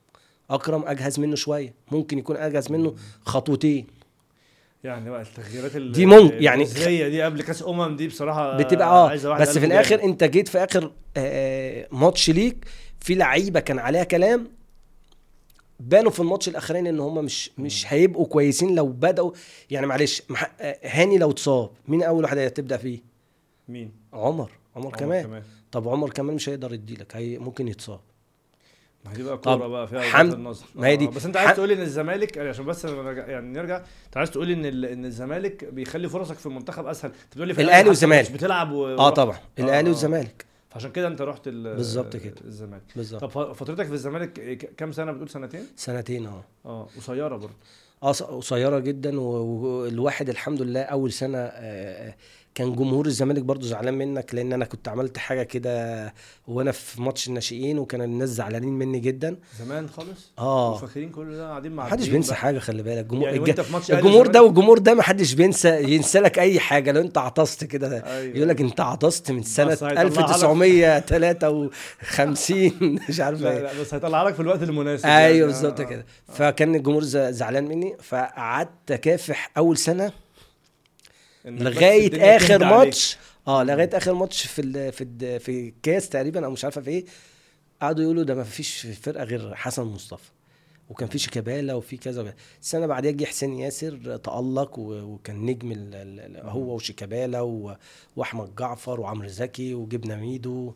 اكرم 0.49 0.83
اجهز 0.87 1.19
منه 1.19 1.35
شوية. 1.35 1.73
ممكن 1.91 2.17
يكون 2.17 2.35
اجهز 2.37 2.71
منه 2.71 2.95
خطوتين. 3.25 3.87
يعني 4.83 5.09
بقى 5.09 5.21
التغييرات 5.21 5.75
ال- 5.75 5.91
دي 5.91 6.05
ممكن- 6.05 6.43
يعني 6.43 6.63
الجذرية 6.63 7.07
دي 7.07 7.21
قبل 7.23 7.41
كأس 7.41 7.63
أمم 7.63 7.95
دي 7.95 8.07
بصراحة 8.07 8.57
بتبقى 8.57 8.87
آه 8.87 9.13
بس 9.37 9.57
في 9.57 9.65
الآخر. 9.65 10.03
انت 10.03 10.23
جيت 10.23 10.47
في 10.47 10.57
آخر 10.63 10.91
آه، 11.17 11.87
ماتش 11.91 12.29
ليك 12.29 12.65
في 13.03 13.15
لعيبة 13.15 13.59
كان 13.59 13.79
عليها 13.79 14.03
كلام 14.03 14.47
بانوا 15.79 16.11
في 16.11 16.19
الماتش 16.19 16.47
الأخراني 16.49 16.89
إن 16.89 16.99
هم 16.99 17.25
مش 17.25 17.51
مش 17.57 17.93
هيبقوا 17.93 18.25
كويسين 18.27 18.75
لو 18.75 18.87
بدأوا 18.87 19.31
يعني 19.71 19.87
معلش 19.87 20.23
آه، 20.61 20.77
هاني 20.83 21.17
لو 21.17 21.31
اتصاب 21.31 21.69
مين 21.87 22.03
أول 22.03 22.23
واحد 22.23 22.37
هتبدأ 22.37 22.77
فيه؟ 22.77 22.99
مين؟ 23.69 23.91
عمر 24.13 24.51
عمر 24.75 24.85
عمر 24.87 24.91
كمان 24.97 25.23
كمان 25.23 25.43
طب 25.71 25.87
عمر 25.89 26.09
كمان 26.09 26.35
مش 26.35 26.49
هيقدر 26.49 26.73
يديلك 26.73 27.15
هي 27.15 27.37
ممكن 27.37 27.67
يتصاب. 27.67 27.99
ما 29.05 29.11
هي 29.11 29.15
دي 29.15 29.23
بقى 29.23 29.37
كوره 29.37 29.67
بقى 29.67 29.87
فيها 29.87 30.01
حمد- 30.01 30.33
النظر. 30.33 30.65
ما 30.75 30.87
هي 30.87 30.95
دي. 30.95 31.05
آه، 31.05 31.09
بس 31.09 31.25
أنت 31.25 31.37
عايز 31.37 31.49
ح- 31.49 31.53
تقولي 31.53 31.73
إن 31.73 31.81
الزمالك 31.81 32.37
يعني 32.37 32.49
عشان 32.49 32.65
بس 32.65 32.85
يعني 32.85 33.47
نرجع 33.53 33.77
أنت 34.05 34.17
عايز 34.17 34.31
تقولي 34.31 34.53
إن 34.53 34.65
ال- 34.65 34.85
إن 34.85 35.05
الزمالك 35.05 35.65
بيخلي 35.65 36.09
فرصك 36.09 36.35
في 36.37 36.45
المنتخب 36.45 36.85
أسهل؟ 36.85 37.11
أنت 37.11 37.33
بتقولي 37.33 37.53
في 37.53 37.61
الأهلي 37.61 37.79
حتى 37.79 37.89
والزمالك. 37.89 38.29
مش 38.29 38.35
بتلعب 38.35 38.71
و... 38.71 38.87
آه 38.87 39.09
طبعا. 39.09 39.37
الأهلي 39.59 39.87
آه. 39.87 39.91
والزمالك. 39.91 40.45
فعشان 40.73 40.91
كده 40.91 41.07
انت 41.07 41.21
رحت 41.21 41.47
ال... 41.47 41.75
بالظبط 41.75 42.15
كده. 42.15 42.35
الزمالك. 42.45 42.83
بالظبط. 42.95 43.21
طب 43.21 43.53
فترتك 43.53 43.85
في 43.85 43.93
الزمالك 43.93 44.33
كام 44.77 44.91
سنة 44.91 45.11
بتقول 45.11 45.29
سنتين؟ 45.29 45.63
سنتين 45.75 46.25
آه. 46.25 46.43
آه 46.65 46.87
قصيرة 46.97 47.27
برضه. 47.37 47.53
آه 48.03 48.11
قصيرة 48.11 48.79
جدا 48.79 49.19
والواحد 49.19 50.29
الحمد 50.29 50.61
لله 50.61 50.81
أول 50.81 51.11
سنة 51.11 51.37
كان 52.55 52.75
جمهور 52.75 53.05
الزمالك 53.05 53.41
برضو 53.43 53.65
زعلان 53.65 53.93
منك 53.93 54.35
لأن 54.35 54.53
أنا 54.53 54.65
كنت 54.65 54.87
عملت 54.87 55.17
حاجة 55.17 55.43
كده 55.43 56.13
وأنا 56.47 56.71
في 56.71 57.01
ماتش 57.01 57.27
الناشئين 57.27 57.79
وكان 57.79 58.01
الناس 58.01 58.29
زعلانين 58.29 58.73
مني 58.73 58.99
جدا 58.99 59.37
زمان 59.59 59.89
خالص 59.89 60.31
آه 60.39 60.71
وفاكرين 60.73 61.09
كل 61.09 61.35
ده 61.37 61.49
قاعدين 61.49 61.71
مع 61.71 61.83
محدش 61.85 62.07
بينسى 62.07 62.33
حاجة 62.33 62.59
خلي 62.59 62.83
بالك 62.83 62.99
الجمهور 63.03 63.25
يعني 63.25 63.37
الج- 63.37 63.47
وأنت 63.47 63.61
في 63.61 63.73
ماتش 63.73 63.91
أهلي 63.91 63.99
الجمهور 64.01 64.27
ده؟ 64.27 64.43
والجمهور 64.43 64.77
ده 64.79 64.93
محدش 64.93 65.33
بينسى 65.33 65.93
ينسى 65.95 66.19
لك 66.19 66.39
أي 66.39 66.59
حاجة 66.59 66.91
لو 66.91 67.01
أنت 67.01 67.17
عطست 67.17 67.63
كده 67.63 67.97
أيوة. 68.17 68.35
يقول 68.37 68.49
لك 68.49 68.61
أنت 68.61 68.81
عطست 68.81 69.31
من 69.31 69.43
سنة 69.43 69.65
بس 69.67 69.83
هيطلعها 69.83 70.03
لك. 70.03 70.19
1953 70.19 72.71
مش 73.09 73.19
عارف 73.19 73.43
إيه 73.43 73.81
بس 73.81 73.93
هيطلع 73.93 74.23
لك 74.23 74.33
في 74.33 74.39
الوقت 74.39 74.63
المناسب 74.63 75.05
أيوه 75.05 75.19
يعني. 75.27 75.43
بالظبط 75.45 75.79
آه. 75.79 75.83
كده 75.83 76.05
فكان 76.33 76.75
الجمهور 76.75 77.03
زعلان 77.03 77.67
مني 77.67 77.97
فقعدت 78.03 78.91
أكافح 78.91 79.51
أول 79.57 79.77
سنة 79.77 80.11
لغاية 81.45 82.35
آخر. 82.35 82.59
ماتش 82.65 83.17
آه 83.47 83.63
لغاية 83.63 83.89
آخر 83.93 84.13
ماتش 84.13 84.47
في 84.47 84.61
ال 84.61 84.91
في 84.93 85.03
ال 85.03 85.39
في 85.39 85.51
الكاس 85.67 86.09
تقريبا 86.09 86.45
أو 86.45 86.51
مش 86.51 86.63
عارفة 86.63 86.81
في 86.81 86.89
إيه 86.89 87.05
قعدوا 87.81 88.03
يقولوا 88.03 88.23
ده 88.23 88.35
ما 88.35 88.43
فيش 88.43 88.77
في 88.77 88.87
الفرقه 88.89 89.23
غير 89.23 89.55
حسن 89.55 89.83
مصطفى 89.83 90.29
وكان 90.89 91.09
في 91.09 91.19
شيكابالا 91.19 91.73
وفي 91.73 91.97
كذا 91.97 92.21
وكذا. 92.21 92.33
السنة 92.61 92.85
بعديها 92.87 93.11
جه 93.11 93.25
حسين 93.25 93.53
ياسر 93.53 94.17
تألق 94.17 94.79
وكان 94.79 95.45
نجم 95.45 95.71
ال- 95.71 95.95
ال- 95.95 96.19
ال- 96.37 96.49
هو 96.49 96.75
وشيكابالا 96.75 97.41
وأحمد 98.15 98.55
جعفر 98.55 98.99
وعمرو 99.01 99.27
زكي 99.27 99.73
وجبنا 99.73 100.15
ميدو. 100.15 100.73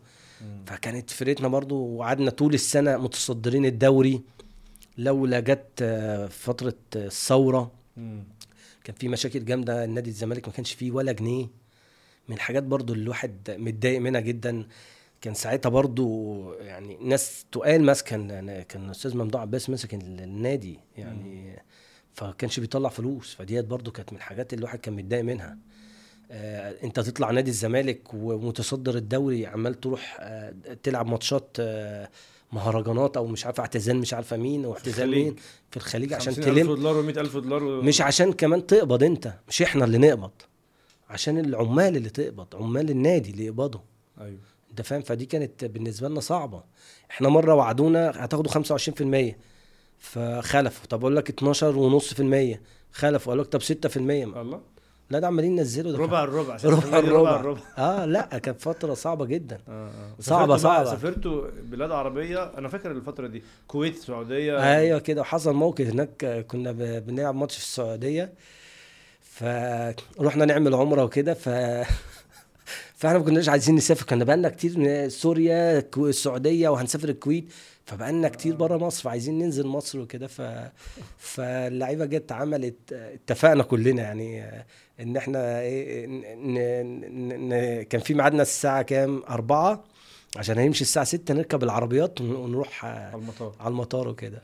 فكانت 0.65 1.09
فرقتنا 1.09 1.47
برضو 1.47 1.75
وقعدنا 1.85 2.29
طول 2.31 2.53
السنة 2.53 2.97
متصدرين 2.97 3.65
الدوري 3.65 4.21
لولا 4.97 5.39
جت 5.39 5.65
آه، 5.81 6.27
فترة 6.27 6.73
آه، 6.95 7.05
الثورة. 7.05 7.71
كان 8.87 8.95
في 8.95 9.07
مشاكل 9.07 9.45
جامدة 9.45 9.85
نادي 9.85 10.09
الزمالك 10.09 10.47
ما 10.47 10.53
كانش 10.53 10.73
فيه 10.73 10.91
ولا 10.91 11.11
جنيه. 11.11 11.47
من 12.29 12.35
الحاجات 12.35 12.63
برضو 12.63 12.93
اللي 12.93 13.03
الواحد 13.03 13.51
متضايق 13.59 14.01
منها 14.01 14.21
جدا 14.21 14.67
كان 15.21 15.33
ساعتها 15.33 15.69
برضو 15.69 16.53
يعني 16.53 16.97
ناس 17.01 17.45
تقال 17.51 17.83
ماسكة 17.83 18.09
كان 18.09 18.61
كان 18.61 18.85
الأستاذ 18.85 19.17
ممدوح 19.17 19.41
عباس 19.41 19.69
ماسك 19.69 19.93
ال- 19.93 20.21
النادي 20.21 20.79
يعني 20.97 21.61
فكانش 22.13 22.59
بيطلع 22.59 22.89
فلوس. 22.89 23.35
فديت 23.35 23.65
برضو 23.65 23.91
كانت 23.91 24.11
من 24.13 24.17
الحاجات 24.17 24.53
اللي 24.53 24.59
الواحد 24.59 24.79
كان 24.79 24.93
متضايق 24.95 25.23
منها. 25.23 25.57
آه 26.31 26.75
أنت 26.83 26.99
تطلع 26.99 27.31
نادي 27.31 27.49
الزمالك 27.49 28.13
ومتصدر 28.13 28.95
الدوري 28.95 29.45
عمال 29.47 29.79
تروح 29.79 30.17
آه 30.19 30.53
تلعب 30.83 31.07
ماتشات 31.07 31.57
آه 31.59 32.09
مهرجانات 32.51 33.17
أو 33.17 33.27
مش 33.27 33.45
عارف 33.45 33.59
اعتزال 33.59 33.97
مش 33.97 34.13
عارفة 34.13 34.37
مين 34.37 34.65
واعتزال. 34.65 35.11
مين 35.11 35.35
في 35.71 35.77
الخليج 35.77 36.13
عشان 36.13 36.33
50000 36.33 36.55
تلم 36.55 36.67
دولار 36.75 37.13
و100000 37.13 37.33
دولار 37.37 37.63
و... 37.63 37.81
مش 37.81 38.01
عشان 38.01 38.33
كمان 38.33 38.67
تقبض 38.67 39.03
أنت 39.03 39.33
مش 39.47 39.61
إحنا 39.61 39.85
اللي 39.85 39.97
نقبض 39.97 40.31
عشان 41.09 41.39
العمال 41.39 41.97
اللي 41.97 42.09
تقبض 42.09 42.55
عمال 42.55 42.89
النادي 42.89 43.31
اللي 43.31 43.45
يقبضوا 43.45 43.81
أيوه. 44.21 44.39
أنت 44.71 44.81
فاهم؟ 44.81 45.01
فدي 45.01 45.25
كانت 45.25 45.65
بالنسبة 45.65 46.09
لنا 46.09 46.19
صعبة. 46.19 46.63
إحنا 47.11 47.29
مرة 47.29 47.53
وعدونا 47.53 48.11
هتاخدوا 48.15 48.51
25% 49.31 49.33
فخلفوا. 49.97 50.85
طب 50.89 50.99
أقول 50.99 51.15
لك 51.15 51.43
12.5% 51.43 52.57
خلفوا. 52.91 53.33
قال 53.33 53.39
لك 53.39 53.47
طب 53.47 53.61
6% 53.61 53.97
الله. 53.97 54.61
لا 55.09 55.19
ده 55.19 55.27
عمالين 55.27 55.57
ينزلوا 55.57 55.91
ده 55.91 55.97
ربع 55.97 56.23
الربع 56.23 56.57
ربع 56.63 56.99
الربع. 57.39 57.61
آه 57.77 58.05
لا 58.05 58.21
كانت 58.37 58.61
فترة 58.61 58.93
صعبة 58.93 59.25
جدا. 59.25 59.57
صعبة- 59.57 60.21
سافرتوا 60.23 60.55
بقى- 60.57 60.59
صعبة. 60.59 60.89
سافرتوا 60.89 61.47
بلاد 61.63 61.91
عربية. 61.91 62.43
أنا 62.57 62.67
فاكر 62.69 62.91
الفترة 62.91 63.27
دي 63.27 63.43
كويت 63.67 63.95
السعودية. 63.95 64.75
أيوه 64.77 64.99
كده 64.99 65.21
وحصل 65.21 65.53
موقف 65.53 65.85
هناك. 65.87 66.23
آه، 66.23 66.41
كنا 66.41 66.71
بنلعب 66.99 67.35
ماتش 67.35 67.55
في 67.57 67.63
السعودية. 67.63 68.33
فرحنا 69.21 70.45
نعمل 70.45 70.73
عمرة 70.75 71.03
وكده. 71.03 71.33
ف 71.33 71.49
فإحنا 72.99 73.17
ما 73.19 73.25
كناش 73.25 73.49
عايزين 73.49 73.75
نسافر. 73.75 74.05
كنا 74.05 74.23
بقالنا 74.23 74.49
كتير 74.49 74.79
ن- 74.79 75.09
سوريا 75.09 75.83
السعودية 75.97 76.69
وهنسافر 76.69 77.09
الكويت. 77.09 77.53
فبقالنا 77.85 78.29
كتير 78.29 78.55
بره 78.55 78.77
مصر 78.77 79.03
فعايزين 79.03 79.39
ننزل 79.39 79.67
مصر 79.67 79.99
وكده. 79.99 80.27
ف 80.27 80.41
فاللعيبة 81.17 82.05
جت 82.05 82.31
عملت 82.31 82.75
اتفقنا 82.93 83.63
كلنا 83.63 84.01
يعني. 84.01 84.43
آه، 84.43 84.65
إن 84.99 85.17
إحنا 85.17 85.61
إيه 85.61 86.05
ن... 86.07 86.21
ن... 86.53 87.49
ن... 87.49 87.83
كان 87.83 88.01
في 88.01 88.13
ميعادنا 88.13 88.41
الساعة 88.41 88.81
كام؟ 88.81 89.23
أربعة 89.29 89.83
عشان 90.37 90.57
هيمشي 90.57 90.81
الساعة 90.81 91.05
6 91.05 91.33
نركب 91.33 91.63
العربيات 91.63 92.21
ون- 92.21 92.35
ونروح 92.35 92.85
على 92.85 93.11
المطار. 93.15 93.53
على 93.59 93.69
المطار 93.69 94.07
وكده. 94.07 94.41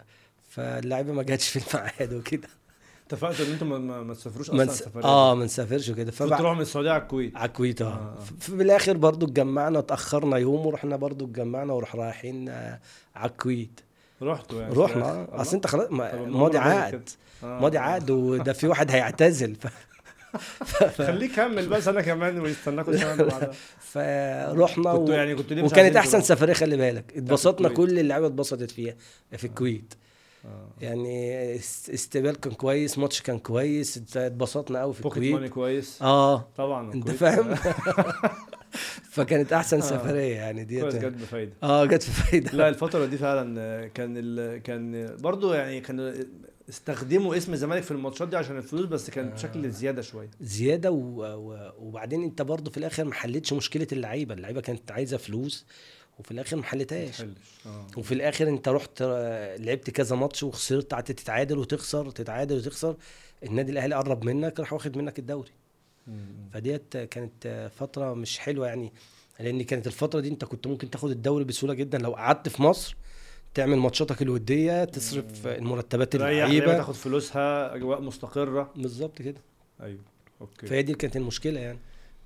فاللعيبة 0.49 1.13
ما 1.13 1.23
جاتش 1.23 1.49
في 1.49 1.75
الميعاد 1.75 2.13
وكده. 2.13 2.47
اتفقتوا 3.07 3.45
إن 3.45 3.51
أنتم 3.51 3.81
ما, 4.07 4.13
تسافروش 4.13 4.49
أصلا 4.49 4.65
نس... 4.65 4.80
سفرية؟ 4.80 5.03
آه 5.05 5.35
ما 5.35 5.45
نسافرش 5.45 5.89
وكده. 5.89 6.11
فبعد 6.11 6.39
تروحوا 6.39 6.55
من 6.55 6.61
السعودية 6.61 6.91
على 6.91 7.01
الكويت؟ 7.01 7.35
على 7.38 7.47
الكويت 7.47 7.81
آه. 7.81 7.85
آه. 7.88 8.15
في 8.39 8.49
الآخر 8.49 8.97
برضو 8.97 9.25
اتجمعنا 9.25 9.80
اتاخرنا 9.80 10.38
يوم 10.38 10.65
ورحنا 10.65 10.95
برضو 10.95 11.25
اتجمعنا 11.25 11.73
ورح 11.73 11.95
رايحين 11.95 12.49
آه، 12.49 12.80
على 13.15 13.31
الكويت. 13.31 13.80
رحتوا 14.21 14.61
يعني؟ 14.61 14.73
رحنا. 14.75 15.27
أصل 15.41 15.55
أنت 15.55 15.67
خلاص 15.67 15.88
ماضي 15.91 16.57
عقد. 16.57 17.09
آه. 17.43 17.59
ماضي 17.59 17.77
عقد 17.77 18.09
وده 18.11 18.53
في 18.53 18.67
واحد 18.67 18.91
هيعتزل. 18.91 19.55
ف... 19.55 19.67
خليه 20.97 21.26
يكمل 21.26 21.68
بقى 21.68 21.81
سنه 21.81 22.01
كمان 22.01 22.39
ويستناكوا 22.39 22.95
سنه 22.97 23.14
اللي 23.14 23.23
بعدها 23.23 23.51
فرحنا 23.80 24.91
كنتوا 24.93 25.10
و... 25.10 25.11
يعني 25.11 25.34
مش 25.35 25.72
وكانت 25.72 25.95
أحسن؟ 25.95 26.22
سفرية 26.22 26.53
خلي 26.53 26.77
بالك 26.77 27.14
اتبسطنا. 27.18 27.69
كل 27.69 27.99
اللعيبة 27.99 28.27
اتبسطت 28.27 28.72
فيها 28.72 28.95
في 29.38 29.43
الكويت 29.47 29.93
آه. 30.45 30.68
يعني 30.81 31.55
است- 31.55 31.89
استقبال 31.89 32.39
كان 32.39 32.53
كويس 32.53 32.97
ماتش 32.97 33.22
كان 33.22 33.39
كويس 33.39 33.97
ات- 33.97 34.18
اتبسطنا 34.18 34.80
قوي 34.81 34.93
في 34.93 35.01
بوكيت 35.01 35.18
الكويت 35.18 35.35
ماني 35.35 35.49
كويس 35.49 36.01
آه 36.01 36.47
طبعا 36.57 36.93
أنت. 36.93 37.10
فاهم 37.11 37.55
فكانت 39.11 39.53
أحسن 39.53 39.77
آه. 39.77 39.81
سفرية 39.81 40.35
يعني 40.35 40.64
ديت 40.64 40.81
كويس 40.81 40.95
جت 40.95 41.05
بفايدة 41.14 41.51
آه 41.64 41.85
جت 41.85 42.03
في 42.03 42.11
فايده 42.11 42.51
لا 42.51 42.69
الفترة 42.69 43.05
دي 43.05 43.18
فعلا 43.18 43.88
كان 43.88 44.14
ال... 44.18 44.61
كان 44.64 45.15
برضو 45.19 45.53
يعني 45.53 45.81
كانوا 45.81 46.11
استخدموا 46.69 47.38
اسم 47.38 47.53
الزمالك 47.53 47.84
في 47.84 47.91
الماتشات 47.91 48.27
دي 48.27 48.38
عشان 48.38 48.57
الفلوس 48.57 48.85
بس 48.85 49.10
كان 49.10 49.30
بشكل 49.30 49.72
زيادة 49.72 50.02
شوية. 50.02 50.30
زيادة 50.41 50.91
و... 50.91 51.23
و... 51.23 51.72
وبعدين 51.80 52.23
انت 52.23 52.41
برضو 52.41 52.72
في 52.72 52.77
الآخر 52.77 53.03
ما 53.03 53.14
حلتش 53.14 53.53
مشكلة 53.53 53.88
اللعيبة. 53.91 54.34
اللعيبة 54.34 54.61
كانت 54.61 54.91
عايزة 54.91 55.18
فلوس 55.18 55.65
وفي 56.19 56.31
الآخر 56.31 56.57
ما 56.57 56.64
حلتهاش. 56.64 57.22
آه. 57.65 57.88
وفي 57.98 58.14
الآخر 58.14 58.48
انت 58.48 58.68
رحت 58.68 59.02
آه، 59.02 59.57
لعبت 59.57 59.90
كذا 59.90 60.15
ماتش 60.15 60.44
وخسرت 60.44 60.94
قعدت 60.94 61.11
تتعادل 61.11 61.57
وتخسر 61.57 62.11
تتعادل 62.11 62.57
وتخسر. 62.57 62.95
النادي 63.44 63.72
الأهلي 63.72 63.95
قرب 63.95 64.26
منك 64.26 64.60
راح 64.60 64.73
واخد 64.73 64.98
منك 64.98 65.19
الدوري. 65.19 65.52
فديت 66.53 66.98
كانت 66.98 67.69
فترة 67.76 68.14
مش 68.14 68.40
حلوة 68.40 68.68
يعني 68.68 68.94
لأن 69.40 69.64
كانت 69.64 69.88
الفترة 69.88 70.19
دي 70.19 70.27
انت 70.27 70.45
كنت 70.45 70.68
ممكن 70.68 70.90
تاخد 70.90 71.11
الدوري 71.11 71.44
بسهولة 71.44 71.73
جدا. 71.73 71.98
لو 71.98 72.11
قعدت 72.11 72.49
في 72.49 72.61
مصر 72.61 72.95
تعمل 73.53 73.77
ماتشاتك 73.77 74.21
الودية 74.21 74.84
تصرف 74.84 75.47
المرتبات 75.47 76.15
اللعيبة 76.15 76.77
تاخد 76.77 76.93
فلوسها 76.93 77.75
أجواء 77.75 78.01
مستقرة 78.01 78.71
بالظبط 78.75 79.21
كده 79.21 79.41
أيوه 79.81 79.99
أوكي 80.41 80.67
فهي 80.67 80.81
دي 80.81 80.93
كانت 80.93 81.15
المشكلة 81.17 81.59
يعني 81.59 81.77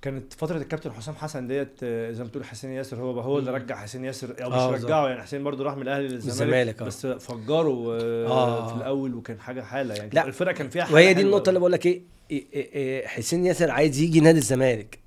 كانت 0.02 0.32
فترة 0.32 0.56
الكابتن 0.56 0.92
حسام 0.92 1.14
حسن 1.14 1.46
ديت 1.46 1.68
آه، 1.82 2.10
زي 2.12 2.22
ما 2.22 2.28
بتقول 2.28 2.44
حسين 2.44 2.70
ياسر 2.70 2.96
هو 2.96 3.20
هو 3.20 3.38
اللي. 3.38 3.50
رجع 3.50 3.76
حسين 3.76 4.04
ياسر 4.04 4.44
أو 4.44 4.52
آه، 4.52 4.70
مش. 4.70 4.84
رجعه 4.84 5.08
يعني 5.08 5.22
حسين 5.22 5.44
برضو 5.44 5.62
راح 5.62 5.76
من 5.76 5.82
الأهلي 5.82 6.08
للزمالك 6.08 6.82
آه. 6.82 6.84
بس 6.84 7.06
فجروا 7.06 7.94
آه،. 8.26 8.68
في 8.68 8.74
الأول 8.74 9.14
وكان 9.14 9.40
حاجة 9.40 9.62
حالة 9.62 9.94
يعني 9.94 10.10
لا. 10.12 10.26
الفرقة 10.26 10.52
كان 10.52 10.68
فيها 10.68 10.84
حالة 10.84 10.94
وهي 10.94 11.14
دي 11.14 11.22
النقطة 11.22 11.48
اللي. 11.48 11.60
بقول 11.60 11.72
لك 11.72 11.86
إيه 11.86 12.00
إيه- 12.00 12.32
إيه- 12.32 12.54
إيه، 12.54 13.06
حسين 13.06 13.46
ياسر 13.46 13.70
عايز 13.70 14.00
يجي 14.00 14.20
نادي 14.20 14.38
الزمالك 14.38 14.98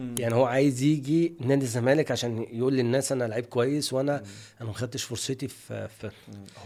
مم. 0.00 0.14
يعني 0.18 0.34
هو 0.34 0.44
عايز 0.44 0.82
يجي 0.82 1.34
نادي 1.40 1.64
الزمالك 1.64 2.10
عشان 2.10 2.46
يقول 2.52 2.74
للناس 2.74 3.12
أنا 3.12 3.24
لعيب 3.24 3.44
كويس 3.46 3.92
وأنا 3.92 4.16
مم. 4.20 4.26
أنا 4.60 4.68
ما 4.68 4.74
خدتش 4.74 5.02
فرصتي 5.04 5.48
في, 5.48 5.88
في. 5.88 6.10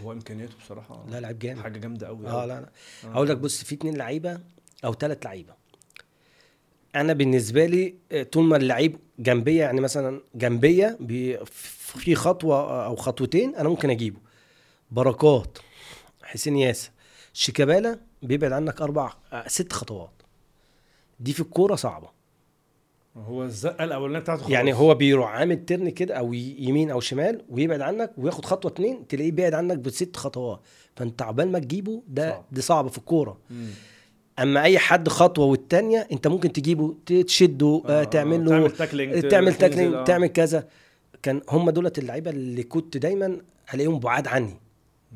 هو 0.03 0.11
إمكانياته 0.11 0.53
بصراحة 0.65 1.05
لا 1.09 1.19
لعيب 1.19 1.39
جامد. 1.39 1.61
حاجة 1.61 1.77
جامدة 1.79 2.07
قوي 2.07 2.27
آه 2.27 2.45
لا 2.45 2.61
لا. 2.61 2.69
هقول 3.11 3.29
لك 3.29 3.37
بص 3.37 3.63
في 3.63 3.75
اتنين 3.75 3.97
لعيبة 3.97 4.39
أو 4.85 4.93
ثلاث 4.93 5.25
لعيبة. 5.25 5.53
أنا 6.95 7.13
بالنسبة 7.13 7.65
لي 7.65 7.95
آه، 8.11 8.23
طول 8.23 8.43
ما 8.43 8.57
اللعيب 8.57 8.97
جنبية 9.19 9.61
يعني 9.61 9.81
مثلا 9.81 10.21
جنبية 10.35 10.97
بي- 10.99 11.45
في 11.45 12.15
خطوة 12.15 12.85
أو 12.85 12.95
خطوتين 12.95 13.55
أنا 13.55 13.69
ممكن 13.69 13.89
أجيبه. 13.89 14.17
بركات 14.91 15.57
حسين 16.23 16.55
ياسر 16.57 16.89
شيكابالا 17.33 17.99
بيبعد 18.23 18.51
عنك 18.51 18.81
أربع 18.81 19.13
آه، 19.33 19.47
ست 19.47 19.73
خطوات. 19.73 20.11
دي 21.19 21.33
في 21.33 21.39
الكورة 21.39 21.75
صعبة. 21.75 22.09
هو 23.17 23.43
الزقة 23.43 23.83
الأولانية 23.83 24.19
بتاعته 24.19 24.39
خلاص. 24.41 24.51
يعني 24.51 24.73
هو 24.73 24.93
بيروح 24.95 25.29
عامل 25.31 25.65
turn 25.65 25.89
كده 25.89 26.15
أو 26.15 26.33
يمين 26.33 26.91
أو 26.91 26.99
شمال 26.99 27.41
ويبعد 27.49 27.81
عنك 27.81 28.11
وياخد 28.17 28.45
خطوة 28.45 28.71
اتنين 28.71 29.07
تلاقيه 29.07 29.31
بعد 29.31 29.53
عنك 29.53 29.77
بست 29.77 30.15
خطوات 30.17 30.59
فأنت 30.95 31.21
عبال 31.21 31.51
ما 31.51 31.59
تجيبه 31.59 32.03
ده 32.07 32.29
صعب. 32.31 32.45
دي 32.51 32.61
صعبة 32.61 32.89
في 32.89 32.97
الكورة 32.97 33.37
مم. 33.49 33.67
أما 34.39 34.63
أي 34.63 34.79
حد 34.79 35.09
خطوة 35.09 35.45
والتانية 35.45 36.07
أنت 36.11 36.27
ممكن 36.27 36.51
تجيبه 36.51 36.95
تشده 37.05 37.81
آه، 37.85 38.01
آه 38.01 38.03
تعمل 38.03 38.45
له 38.45 38.49
تعمل 38.51 38.71
tackling 38.71 39.27
تعمل 39.27 39.53
تنزل، 39.53 39.57
tackling 39.59 39.93
آه. 39.93 40.03
تعمل 40.03 40.27
كذا 40.27 40.67
كان 41.23 41.41
هم 41.49 41.69
دولت 41.69 41.99
اللعيبة 41.99 42.31
اللي 42.31 42.63
كنت 42.63 42.97
دايما 42.97 43.37
ألاقيهم 43.73 43.99
بعاد 43.99 44.27
عني 44.27 44.59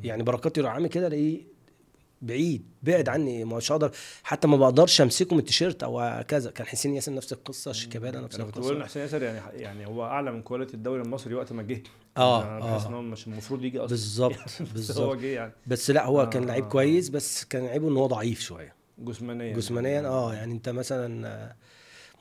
يعني 0.04 0.24
بركات 0.24 0.58
يروح 0.58 0.72
عامل 0.72 0.88
كده 0.88 1.08
ألاقيه 1.08 1.42
بعيد 2.22 2.66
بعد 2.84 3.10
عني 3.10 3.46
مش 3.46 3.72
هقدر 3.72 3.92
حتى 4.24 4.48
ما 4.48 4.58
بقدرش 4.58 5.02
أمسكه 5.02 5.34
من 5.34 5.40
التيشيرت 5.40 5.84
أو 5.84 6.24
كذا. 6.28 6.52
كان 6.52 6.68
حسين 6.68 6.96
ياسر 6.96 7.14
نفس 7.14 7.34
القصة 7.34 7.72
شيكابالا 7.72 8.22
نفس 8.22 8.38
كنت 8.38 8.58
بقول 8.58 8.72
إن 8.76 8.78
القصة 8.82 8.90
حسين 8.90 9.02
ياسر 9.02 9.24
يعني 9.24 9.62
يعني 9.62 9.86
هو 9.88 10.04
أعلى 10.04 10.32
من 10.32 10.42
كواليتي 10.42 10.74
الدوري 10.74 11.02
المصري 11.02 11.34
وقت 11.34 11.52
ما 11.54 11.64
جه. 11.64 11.84
آه. 12.18 12.60
بحس 12.60 12.86
إن 12.86 12.94
هو 12.94 13.02
مش 13.02 13.28
المفروض 13.28 13.64
يجي 13.64 13.78
أصلا. 13.80 13.88
بالظبط 13.90 14.36
بس 14.46 14.62
هو 14.62 14.68
بالظبط. 14.74 15.18
جه 15.18 15.28
يعني. 15.28 15.52
بس 15.68 15.92
لا 15.92 16.06
هو 16.06 16.22
آه، 16.22 16.26
كان 16.26 16.46
لعيب 16.46 16.64
آه، 16.64 16.70
كويس 16.70 17.10
بس 17.10 17.44
كان 17.46 17.66
عيبه 17.66 17.88
إن 17.90 17.98
هو 17.98 18.08
ضعيف 18.08 18.42
شوية. 18.42 18.74
جسمانيا. 19.00 19.54
جسمانيا 19.56 20.08
آه. 20.08 20.34
يعني 20.34 20.54
أنت 20.54 20.70
مثلا 20.70 21.28
آه، 21.28 21.56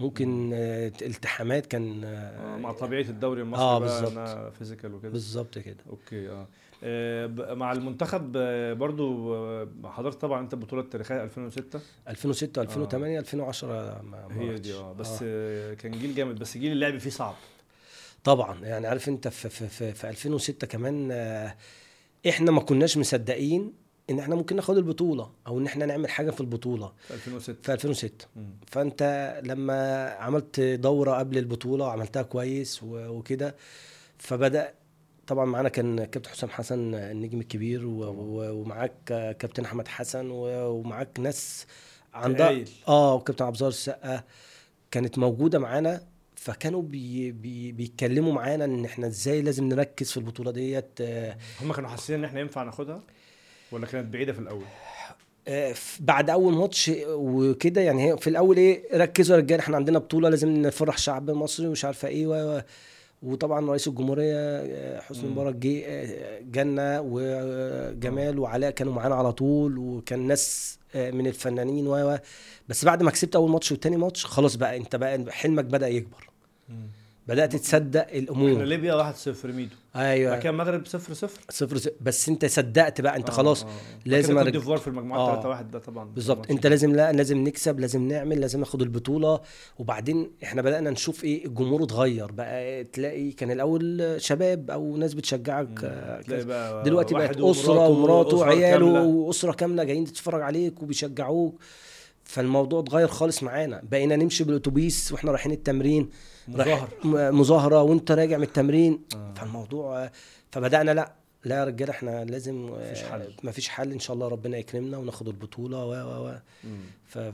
ممكن 0.01 0.51
آه، 0.55 0.93
التحامات 1.03 1.67
كان 1.67 2.05
آه، 2.05 2.57
مع 2.57 2.73
طبيعة 2.73 3.01
الدوري 3.11 3.43
المصري 3.43 3.65
بقى 3.65 3.81
بالظبط. 3.81 4.53
physical 4.55 4.95
وكده. 4.95 5.11
بالظبط 5.13 5.59
كده. 5.59 5.77
okay 5.91 6.29
آه. 6.31 6.49
مع 7.55 7.73
المنتخب 7.73 8.33
آه، 8.37 8.73
برضو 8.73 9.35
آه، 9.35 9.69
حضرت 9.85 10.21
طبعا 10.21 10.41
أنت 10.41 10.55
البطوله 10.55 10.83
التاريخيه 10.83 11.25
2006 11.25 11.81
2006 12.09 12.63
2008 12.63 13.19
2010 13.19 14.03
ما 14.03 14.27
هي. 14.31 14.59
دي 14.59 14.75
آه 14.75 14.93
بس 14.93 15.09
آه. 15.13 15.19
آه، 15.23 15.75
كان 15.75 15.93
جيل 15.93 16.15
جامد 16.15 16.39
بس 16.39 16.57
جيل 16.59 16.73
اللعب 16.73 16.99
فيه 16.99 17.11
صعب 17.11 17.35
طبعا 18.25 18.65
يعني 18.65 18.87
عارف 18.87 19.09
أنت 19.09 19.29
في 19.29 19.49
في 19.49 19.69
في, 19.69 19.93
في 19.93 20.09
2006 20.09 20.67
كمان 20.67 21.09
آه، 21.13 21.55
إحنا 22.29 22.51
ما 22.51 22.61
كناش 22.61 22.97
مصدقين 22.97 23.73
إن 24.11 24.19
إحنا 24.19 24.35
ممكن 24.35 24.57
ناخد 24.57 24.77
البطولة 24.77 25.31
أو 25.47 25.59
إن 25.59 25.67
إحنا 25.67 25.87
نعمل 25.87 26.09
حاجة 26.11 26.31
في 26.31 26.41
البطولة 26.41 26.93
في 27.09 27.15
2006 27.15 27.63
في 27.63 27.73
2006 27.73 28.27
مم. 28.37 28.51
فأنت 28.67 29.03
لما 29.45 30.09
عملت 30.11 30.61
دورة 30.61 31.13
قبل 31.13 31.39
البطولة 31.39 31.85
وعملتها 31.85 32.23
كويس 32.23 32.81
وكده 32.83 33.57
فبدأ 34.19 34.75
طبعا 35.29 35.45
معانا 35.45 35.69
كان 35.69 36.05
كابتن 36.05 36.31
حسام 36.31 36.51
حسن 36.51 36.95
النجم 36.95 37.41
الكبير 37.41 37.81
ومعاك 37.87 38.93
كابتن 39.07 39.65
أحمد 39.65 39.89
حسن 39.89 40.29
ومعاك 40.31 41.21
ناس 41.21 41.67
عندها 42.15 42.47
تقايل. 42.47 42.71
آه 42.89 43.15
وكابتن 43.15 43.45
عبد 43.45 43.55
الظاهر 43.55 43.71
السقا 43.73 44.23
كانت 44.91 45.19
موجودة 45.19 45.59
معانا 45.59 46.01
فكانوا 46.37 46.83
بي 46.83 47.33
بي 47.33 47.73
بيتكلموا 47.73 48.33
معانا 48.33 48.65
إن 48.65 48.85
إحنا 48.85 49.07
إزاي 49.07 49.43
لازم 49.43 49.69
نركز 49.69 50.11
في 50.11 50.17
البطولة 50.17 50.51
ديت. 50.51 51.01
هم 51.63 51.73
كانوا 51.73 51.91
حاسين 51.91 52.19
إن 52.19 52.25
إحنا 52.25 52.41
ينفع 52.41 52.63
ناخدها؟ 52.63 53.03
ولا 53.73 53.87
كانت 53.87 54.13
بعيدة 54.13 54.33
في 54.33 54.39
الأول؟ 54.39 54.65
آه، 55.49 55.75
بعد 56.01 56.31
أول 56.31 56.55
ماتش 56.55 56.91
وكده 57.09 57.81
يعني 57.81 58.13
هي 58.13 58.17
في 58.19 58.31
الأول 58.31 58.57
إيه 58.57 58.99
ركزوا 58.99 59.37
يا 59.37 59.41
رجاله 59.41 59.63
إحنا 59.63 59.77
عندنا 59.77 59.99
بطولة 59.99 60.29
لازم 60.29 60.49
نفرح 60.49 60.95
الشعب 60.95 61.31
المصري 61.31 61.67
ومش 61.67 61.85
عارفة 61.85 62.09
إيه 62.09 62.27
و... 62.27 62.63
وطبعا 63.23 63.71
رئيس 63.71 63.89
الجمهورية 63.89 64.35
آه، 64.37 65.01
حسني. 65.01 65.31
مبارك 65.31 65.55
جه 65.55 65.83
آه، 65.87 66.41
جنة 66.41 67.01
وجمال 67.01 68.39
وعلاء 68.39 68.71
كانوا 68.71 68.93
معانا 68.93 69.15
على 69.15 69.33
طول 69.33 69.79
وكان 69.79 70.27
ناس 70.27 70.79
آه، 70.95 71.11
من 71.11 71.27
الفنانين 71.27 71.87
و 71.87 72.13
و- 72.13 72.19
بس 72.69 72.85
بعد 72.85 73.03
ما 73.03 73.11
كسبت 73.11 73.37
أول 73.37 73.51
ماتش 73.51 73.73
والتاني 73.73 73.97
ماتش 73.97 74.27
خلاص 74.27 74.57
بقى 74.57 74.77
أنت 74.77 74.97
بقى 74.97 75.25
حلمك 75.33 75.65
بدأ 75.65 75.89
يكبر. 75.89 76.29
بدأت 77.29 77.57
تصدق 77.57 78.01
إحنا 78.01 78.19
الأمور 78.19 78.63
ليبيا 78.65 79.13
1-0 79.13 79.47
ميدو 79.47 79.75
بعد 79.95 80.05
أيوه. 80.05 80.39
كده 80.39 80.51
المغرب 80.51 80.87
0-0 80.87 80.89
صفر. 80.89 81.29
صفر 81.51 81.91
بس 82.01 82.29
أنت 82.29 82.45
صدقت 82.47 83.01
بقى 83.01 83.17
أنت 83.17 83.31
آه، 83.31 83.33
خلاص 83.33 83.65
آه. 83.65 83.69
لازم 84.07 84.45
أرج- 84.45 84.49
ديفوار 84.49 84.79
في 84.79 84.89
المجموعه 84.89 85.19
آه. 85.21 85.33
3 85.35 85.49
1 85.49 85.71
ده 85.71 85.79
طبعا. 85.79 86.05
بالظبط. 86.05 86.51
أنت 86.51 86.67
لازم 86.67 86.93
لا 86.95 87.13
لازم 87.13 87.39
نكسب 87.39 87.81
لازم 87.81 88.09
نعمل 88.09 88.41
لازم 88.41 88.59
ناخد 88.59 88.83
البطولة. 88.83 89.41
وبعدين 89.79 90.31
إحنا 90.43 90.63
بدأنا 90.63 90.91
نشوف 90.91 91.25
إيه 91.25 91.47
الجمهور 91.47 91.83
اتغير. 91.83 92.33
بقى 92.33 92.85
تلاقي 92.85 93.31
كان 93.33 93.51
الأول 93.51 94.15
شباب 94.19 94.71
أو 94.71 94.97
ناس 94.97 95.15
بتشجعك 95.15 95.85
آه،. 95.85 96.23
بقى 96.29 96.83
دلوقتي 96.85 97.15
بقت 97.15 97.41
أسرة 97.41 97.89
ومراته 97.89 98.37
وعياله. 98.37 99.03
وأسرة 99.03 99.53
كاملة 99.53 99.85
جايين 99.85 100.05
تتفرج 100.05 100.43
عليك 100.43 100.83
وبيشجعوك. 100.83 101.61
فالموضوع 102.25 102.81
اتغير 102.81 103.09
خالص 103.09 103.43
معانا. 103.43 103.83
بقينا 103.91 104.17
نمشي 104.17 104.45
بالأتوبيس 104.45 105.13
وإحنا 105.13 105.31
رايحين 105.31 105.53
التمرين. 105.53 106.09
رايح- 106.57 106.89
مظاهر 107.05 107.33
م- 107.33 107.41
مظاهرة 107.41 107.83
وانت 107.83 108.11
راجع 108.13 108.37
من 108.37 108.43
التمرين. 108.43 109.03
آه. 109.15 109.35
فالموضوع 109.37 110.11
فبدأنا 110.53 110.91
لا 110.91 111.13
لا 111.45 111.57
يا 111.57 111.65
رجالة 111.65 111.91
إحنا 111.91 112.25
لازم 112.25 112.67
مفيش 112.67 113.03
حل. 113.03 113.33
مفيش 113.43 113.69
حل. 113.69 113.93
إن 113.93 113.99
شاء 113.99 114.15
الله 114.15 114.29
ربنا 114.29 114.59
يكرمنا 114.59 114.99
وناخد 114.99 115.29
البطولة 115.29 115.85
و 115.85 115.91
و 115.93 116.29
و. 116.29 117.33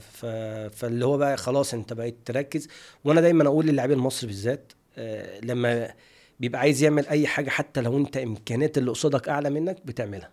فاللي 0.70 1.04
هو 1.04 1.16
بقى 1.18 1.36
خلاص 1.36 1.74
انت 1.74 1.92
بقيت 1.92 2.16
تركز. 2.24 2.68
وأنا 3.04 3.20
دايما 3.20 3.46
أقول 3.46 3.66
للاعب 3.66 3.90
المصري 3.92 4.26
بالذات 4.26 4.72
آه، 4.98 5.40
لما 5.40 5.94
بيبقى 6.40 6.60
عايز 6.60 6.82
يعمل 6.82 7.06
أي 7.06 7.26
حاجة 7.26 7.50
حتى 7.50 7.80
لو 7.80 7.96
انت 7.96 8.16
إمكانيات 8.16 8.78
اللي 8.78 8.90
قصادك 8.90 9.28
أعلى 9.28 9.50
منك 9.50 9.76
بتعملها. 9.86 10.30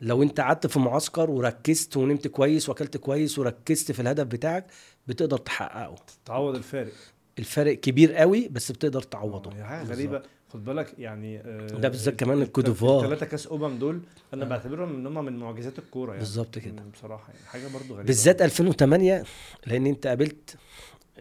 لو 0.00 0.22
انت 0.22 0.40
قعدت 0.40 0.66
في 0.66 0.78
معسكر 0.78 1.30
وركزت 1.30 1.96
ونمت 1.96 2.28
كويس 2.28 2.68
وأكلت 2.68 2.96
كويس 2.96 3.38
وركزت 3.38 3.92
في 3.92 4.02
الهدف 4.02 4.24
بتاعك 4.26 4.66
بتقدر 5.06 5.38
تحققه. 5.38 5.94
تعوض 6.24 6.54
الفارق. 6.56 6.92
الفرق 7.38 7.72
كبير 7.80 8.14
قوي 8.14 8.48
بس 8.48 8.72
بتقدر 8.72 9.02
تعوضه 9.02 9.50
حاجة. 9.64 9.86
غريبة 9.86 10.22
خد 10.52 10.64
بالك 10.64 10.94
يعني 10.98 11.38
آه، 11.40 11.66
ده 11.66 11.88
بالذات 11.88 12.16
كمان 12.20 12.42
الكوت 12.42 12.64
ديفوار. 12.64 13.04
الثلاثه 13.04 13.26
كاس 13.26 13.48
امم 13.52 13.78
دول 13.78 14.00
أنا 14.34 14.44
آه. 14.44 14.48
بعتبرهم 14.48 14.94
إن 14.94 15.06
هم 15.06 15.24
من 15.24 15.36
معجزات 15.38 15.78
الكورة 15.78 16.08
يعني 16.08 16.18
بالظبط 16.18 16.58
كده. 16.58 16.82
بصراحة 16.94 17.32
يعني 17.32 17.46
حاجة 17.46 17.62
برضو 17.74 17.94
غريبة 17.94 18.02
بالذات 18.06 18.42
2008 18.42 19.24
لأن 19.66 19.86
أنت 19.86 20.06
قابلت 20.06 20.56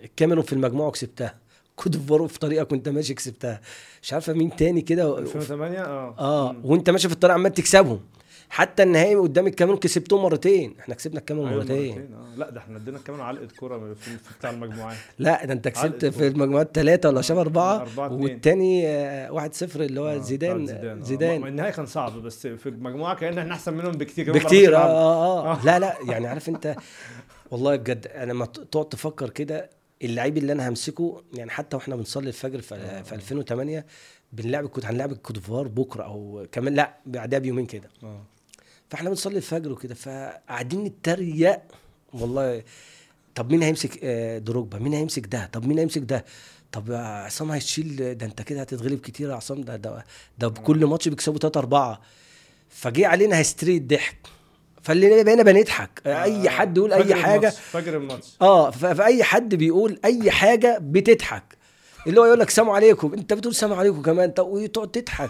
الكاميرون 0.04 0.44
في 0.44 0.54
المجموعة 0.54 0.88
وكسبتها 0.88 1.36
كوت 1.76 1.98
ديفوار 1.98 2.28
في 2.28 2.40
طريقك 2.40 2.72
وأنت 2.72 2.90
ماشي 2.90 3.14
كسبتها 3.14 3.62
مش 4.02 4.14
عارفة 4.14 4.34
مين 4.34 4.56
تاني 4.56 4.82
كده 4.82 5.20
2008 5.20 5.80
آه 5.84 6.16
آه. 6.20 6.56
وأنت 6.64 6.90
ماشي 6.90 7.08
في 7.08 7.14
الطريق 7.14 7.34
عمال 7.36 7.54
تكسبهم 7.54 8.00
حتى 8.52 8.84
النهائي 8.84 9.16
قدام 9.16 9.48
الكاميرون 9.48 9.80
كسبتهم 9.80 10.24
مرتين 10.24 10.76
إحنا 10.80 10.96
كسبنا 10.96 11.20
الكاميرون 11.20 11.50
أيوة، 11.50 11.62
مرتين 11.62 11.90
مرتين، 11.90 12.14
آه. 12.14 12.36
لا 12.38 12.50
ده 12.50 12.60
إحنا 12.60 12.78
ادينا 12.78 13.00
كمان 13.00 13.22
علقه 13.22 13.48
كورة 13.60 13.94
في 13.94 14.18
بتاع 14.40 14.50
المجموعات 14.50 14.98
لا 15.20 15.46
ده 15.46 15.54
أنت 15.54 15.68
كسبت 15.68 16.06
في. 16.06 16.28
المجموعات 16.28 16.70
ثلاثة 16.74 17.10
ولا 17.10 17.22
شبه 17.22 17.42
أربعة 17.42 17.84
اتنين. 17.84 18.22
والتاني 18.22 18.88
آه، 18.88 19.32
واحد 19.32 19.54
صفر 19.54 19.84
اللي 19.84 20.02
هو 20.02 20.08
آه، 20.08 20.18
زيدان 20.18 20.66
زيدان, 20.68 21.04
زيدان 21.04 21.44
آه. 21.44 21.48
النهائي 21.48 21.72
كان 21.72 21.86
صعب 21.86 22.14
بس 22.14 22.48
في 22.48 22.70
المجموعة 22.70 23.16
كأن 23.16 23.38
إحنا 23.38 23.54
أحسن 23.54 23.74
منهم 23.74 23.92
بكتير 23.92 24.34
بكتير 24.34 24.76
آه. 24.76 24.80
آه, 24.80 25.44
آه 25.44 25.54
آه. 25.54 25.66
لا 25.66 25.80
لا 25.80 25.98
يعني 26.08 26.28
عارف 26.28 26.50
أنت 26.50 26.76
والله 27.52 27.76
بجد 27.76 28.08
أنا 28.08 28.34
لما 28.34 28.46
تقعد 28.46 28.90
تفكر 28.90 29.30
كده 29.30 29.70
اللعيب 30.04 30.38
اللي 30.38 30.54
أنا 30.54 30.70
همسكه 30.70 31.24
يعني 31.34 31.52
حتى 31.52 31.76
وإحنا 31.76 31.96
بنصلي 31.96 32.28
الفجر 32.28 32.62
في, 32.62 33.04
في 33.04 33.16
2008 33.16 33.86
بنلعب 34.34 34.68
كنت 34.68 34.86
هنلعب 34.86 35.12
الكوت 35.12 35.36
ديفوار 35.36 35.68
بكرة 35.68 36.04
أو 36.04 36.46
كمان 36.52 36.74
لا 36.74 36.98
بعدها 37.06 37.40
بيومين 37.40 37.66
كده 37.66 37.90
آه. 38.04 38.22
فاحنا 38.92 39.10
بنصلي 39.10 39.38
الفجر 39.38 39.72
وكده 39.72 39.96
فقاعدين 39.96 40.84
نتريق. 40.84 41.60
والله 42.14 42.64
طب 43.36 43.52
مين 43.52 43.64
هيمسك 43.64 44.00
آه، 44.04 44.38
دروجبا؟ 44.38 44.80
مين 44.80 44.94
هيمسك 44.94 45.26
ده؟ 45.28 45.50
طب 45.54 45.66
مين 45.68 45.80
هيمسك 45.80 46.02
ده؟ 46.02 46.26
طب 46.72 46.92
عصام 46.92 47.52
هيشيل 47.52 48.18
ده 48.18 48.26
انت 48.26 48.42
كده 48.42 48.62
هتتغلب 48.62 49.00
كتير 49.00 49.30
يا 49.30 49.36
عصام. 49.36 49.62
ده 49.62 49.76
ده 49.76 50.06
ده 50.40 50.48
بكل 50.48 50.86
ماتش 50.86 51.08
بيكسبوا 51.08 51.40
3 51.40 51.58
4 51.60 52.02
فجه 52.70 53.08
علينا 53.08 53.38
هيستري 53.38 53.78
الضحك. 53.78 54.18
فاللي 54.82 55.24
بقينا 55.24 55.44
بنضحك. 55.44 56.02
آه، 56.06 56.24
أي 56.24 56.50
حد 56.50 56.78
يقول 56.78 56.94
أي 56.94 57.16
حاجة 57.16 57.38
الماتش، 57.48 57.60
فاكر 57.60 57.98
الماتش. 57.98 58.28
آه 58.42 58.72
فأي 58.72 59.24
حد 59.24 59.56
بيقول 59.56 60.00
أي 60.06 60.32
حاجة 60.32 60.78
بتضحك. 60.82 61.58
اللي 62.08 62.22
هو 62.22 62.26
يقول 62.26 62.40
لك 62.40 62.50
سلام 62.50 62.70
عليكم. 62.70 63.14
انت 63.14 63.34
بتقول 63.34 63.56
سلام 63.56 63.74
عليكم 63.80 64.02
كمان. 64.02 64.34
وتقعد 64.40 64.88
تضحك. 64.92 65.30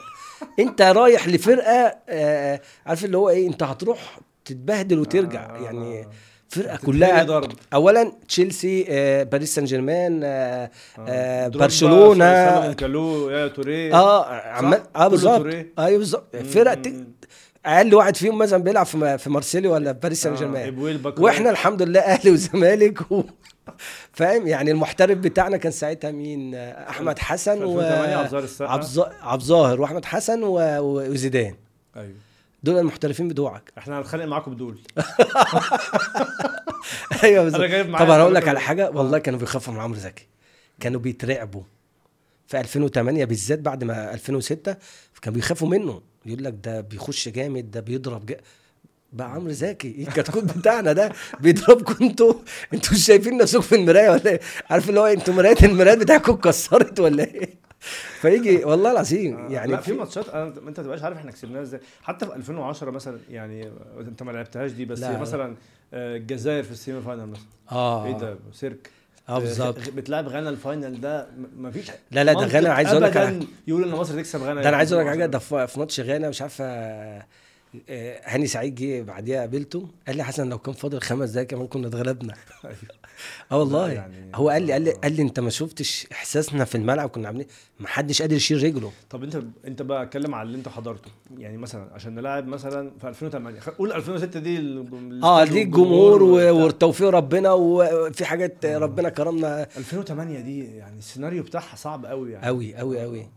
انت 0.60 0.82
رايح 0.82 1.28
لفرقة 1.28 1.96
آه 2.10 2.62
عارف 2.86 3.06
اللي 3.06 3.18
هو 3.18 3.30
إيه؟ 3.30 3.48
انت 3.48 3.64
هتروح 3.64 4.20
تتبهدل 4.46 5.00
وترجع. 5.00 5.56
آه، 5.56 5.60
يعني 5.64 6.02
آه. 6.02 6.10
فرقه 6.50 6.78
كلها 6.86 7.24
ضرب 7.24 7.52
اولا 7.74 8.12
تشيلسي 8.28 8.86
آه 8.90 9.24
باريس 9.24 9.56
سان 9.56 9.66
جيرمان 9.66 10.22
آه. 10.24 10.72
آه 11.08 11.48
دروجبا، 11.48 11.66
برشلونة. 11.66 12.26
يا 12.26 13.48
توريه. 13.48 13.94
آه 13.96 14.26
عمال 14.48 14.80
آه 14.80 14.84
كله 15.00 15.08
بالظبط. 15.08 15.38
توريه. 15.38 15.74
أيوه 15.80 15.98
بالظبط. 15.98 16.36
فرق 16.36 16.74
ت-. 16.74 16.94
أقل 17.66 17.96
واحد 17.96 18.16
فيهم 18.16 18.38
مثلا 18.38 18.64
بيلعب 18.64 18.86
في 18.86 18.98
م- 18.98 19.18
في 19.18 19.30
مارسيليا 19.30 19.70
ولا 19.70 19.94
في 19.94 20.00
باريس 20.00 20.22
سان 20.24 20.34
آه، 20.34 20.38
جيرمان. 20.38 21.02
وإحنا 21.20 21.50
الحمد 21.50 21.82
لله 21.82 22.00
أهلي 22.00 22.32
وزمالك 22.32 23.12
و... 23.12 23.22
فاهم؟ 24.14 24.48
يعني 24.48 24.72
المحترف 24.72 25.18
بتاعنا 25.18 25.58
كان 25.58 25.72
ساعتها 25.72 26.12
مين؟ 26.12 26.56
آه، 26.56 26.90
أحمد 26.90 27.20
حسن 27.20 27.64
و 27.64 27.80
2008 27.82 29.12
عبد 29.22 29.42
الظاهر 29.42 29.82
وأحمد 29.82 30.06
حسن 30.06 30.40
وزيدان. 30.44 31.56
أيوه. 31.96 32.16
دول 32.64 32.78
المحترفين 32.78 33.28
بتوعك. 33.28 33.72
إحنا 33.78 34.00
هنتخانق 34.00 34.26
معاكم 34.26 34.54
بدول. 34.54 34.80
أيوه 37.24 37.44
بالظبط. 37.44 37.62
أنا 37.62 37.70
جايب 37.70 37.90
معايا 37.90 38.06
طب 38.06 38.12
أنا 38.12 38.22
أقول 38.22 38.36
لك 38.36 38.48
على. 38.48 38.60
حاجة. 38.60 38.88
آه. 38.88 38.90
والله 38.90 39.18
كانوا 39.18 39.40
بيخافوا 39.40 39.74
من 39.74 39.80
عمرو 39.80 40.00
زكي. 40.00 40.28
كانوا 40.80 41.00
بيترعبوا. 41.00 41.64
في 42.48 42.60
2008 42.60 43.26
بالذات 43.26 43.60
بعد 43.60 43.84
ما 43.84 44.14
2006 44.14 44.76
كانوا 45.22 45.36
بيخافوا 45.36 45.68
منه. 45.68 46.02
يقول 46.26 46.44
لك 46.44 46.56
ده 46.64 46.82
بيخش 46.82 47.30
جامد 47.30 47.72
ده 47.72 47.80
بيضرب 47.80 48.26
جا... 48.26 48.38
بقى 49.14 49.32
عمرو 49.32 49.52
زكي 49.52 49.96
الكتكوت 50.08 50.44
بتاعنا 50.44 50.94
ده؟ 50.94 51.12
بيضربكم 51.40 52.06
أنتوا 52.06 52.34
أنتوا 52.74 52.94
مش 52.94 53.06
شايفين 53.06 53.38
نفسكم 53.38 53.62
في 53.62 53.76
المراية 53.76 54.10
ولا 54.10 54.26
إيه؟ 54.30 54.40
عارف 54.70 54.90
اللي 54.90 55.00
هو 55.00 55.06
أنتوا 55.06 55.34
مرايات 55.34 55.64
المرايات 55.64 55.98
بتاعتكم 55.98 56.34
اتكسرت 56.34 57.00
ولا 57.00 57.24
إيه؟ 57.24 57.50
فيجي 58.22 58.64
والله 58.66 58.92
العظيم 58.92 59.40
يعني 59.40 59.54
يعني 59.54 59.72
لا 59.72 59.82
في 59.82 59.94
ماتشات 59.94 60.30
أنا 60.30 60.48
أنت 60.48 60.60
ما 60.60 60.72
تبقاش 60.72 61.04
عارف 61.04 61.18
إحنا 61.18 61.32
كسبناها 61.32 61.62
إزاي. 61.62 61.80
حتى 62.04 62.26
في 62.26 62.36
2010 62.36 62.92
مثلا 62.92 63.18
يعني 63.30 63.72
أنت 64.00 64.24
ما 64.24 64.32
لعبتهاش 64.32 64.72
دي 64.72 64.86
بس 64.86 65.00
لا، 65.00 65.12
لا. 65.12 65.18
مثلا 65.20 65.56
آه، 65.94 66.16
الجزائر 66.18 66.64
في 66.64 66.72
ال 66.72 66.78
semi 66.78 67.02
final 67.02 67.26
مثلا. 67.28 67.44
آه. 67.72 68.06
إيه 68.06 68.18
ده؟ 68.18 68.36
سيرك. 68.54 68.90
آه 69.30 69.40
بالظبط. 69.40 69.90
بتلعب 69.90 70.28
غانا 70.28 70.50
ال 70.50 70.59
final 70.59 71.02
ده 71.02 71.28
ما 71.58 71.72
فيش 71.72 71.92
لا، 72.12 72.24
لا، 72.24 72.34
ده 72.34 72.46
غانا 72.46 72.70
عايز 72.74 72.90
أقول 72.90 73.02
لك 73.04 73.40
يقول 73.68 73.84
إن 73.84 73.90
مصر 73.90 74.16
تكسب 74.16 74.42
غانا. 74.42 74.62
ده 74.62 74.70
أنا 74.70 74.78
عايز 74.78 74.94
أقول 74.94 75.06
لك 75.06 75.10
حاجة 75.12 75.26
ده 75.26 75.40
في 75.40 75.80
ماتش 75.80 76.00
غانا 76.00 76.30
مش 76.30 76.42
عارفه 76.42 76.66
آه، 76.66 77.26
هاني 78.24 78.48
سعيد 78.48 78.76
جه 78.76 79.02
بعديها 79.02 79.40
قابلته 79.40 79.88
قال 80.08 80.18
لي 80.18 80.24
حسن 80.24 80.50
لو 80.50 80.58
كان 80.60 80.74
فاضل 80.74 81.02
خمس 81.02 81.30
دقايق 81.30 81.48
كمان 81.50 81.68
كنا 81.68 81.88
اتغلبنا. 81.88 82.34
آه 83.52 83.60
والله. 83.60 83.92
يعني- 83.92 84.32
هو 84.36 84.50
قال 84.50 84.64
لي 84.64 84.74
قال 84.74 84.82
لي 84.82 84.92
آه. 84.92 84.94
قال 84.94 85.14
لي 85.16 85.22
أنت 85.22 85.40
ما 85.40 85.50
شفتش 85.50 86.08
إحساسنا 86.12 86.66
في 86.66 86.76
الملعب 86.76 87.10
كنا 87.10 87.28
عاملين 87.28 87.48
ما 87.80 87.88
حدش 87.88 88.22
قادر 88.22 88.36
يشيل 88.36 88.64
رجله. 88.64 88.92
طب 89.10 89.24
أنت 89.24 89.44
أنت 89.68 89.82
بقى 89.82 90.04
اتكلم 90.04 90.36
على 90.36 90.48
اللي 90.48 90.58
أنت 90.58 90.68
حضرته. 90.70 91.12
يعني 91.38 91.58
مثلا 91.58 91.94
عشان 91.94 92.16
نلعب 92.16 92.48
مثلا 92.48 92.92
في 93.02 93.08
2008 93.08 93.60
خ- 93.60 93.70
قول 93.70 93.92
2006 93.94 94.40
دي 94.40 94.58
آه 95.24 95.46
دي 95.46 95.62
الجمهور. 95.62 96.24
وتوفيق 96.24 97.10
ربنا 97.10 97.52
وفي 97.52 98.26
حاجات 98.26 98.66
آه. 98.66 98.78
ربنا 98.78 99.10
كرمنا. 99.10 99.68
2008 99.78 100.40
دي 100.40 100.76
يعني 100.78 100.98
السيناريو 101.00 101.44
بتاعها 101.44 101.76
صعب 101.76 102.06
قوي 102.06 102.32
يعني. 102.32 102.46
قوي 102.46 102.76
قوي 102.76 103.02
قوي 103.02 103.28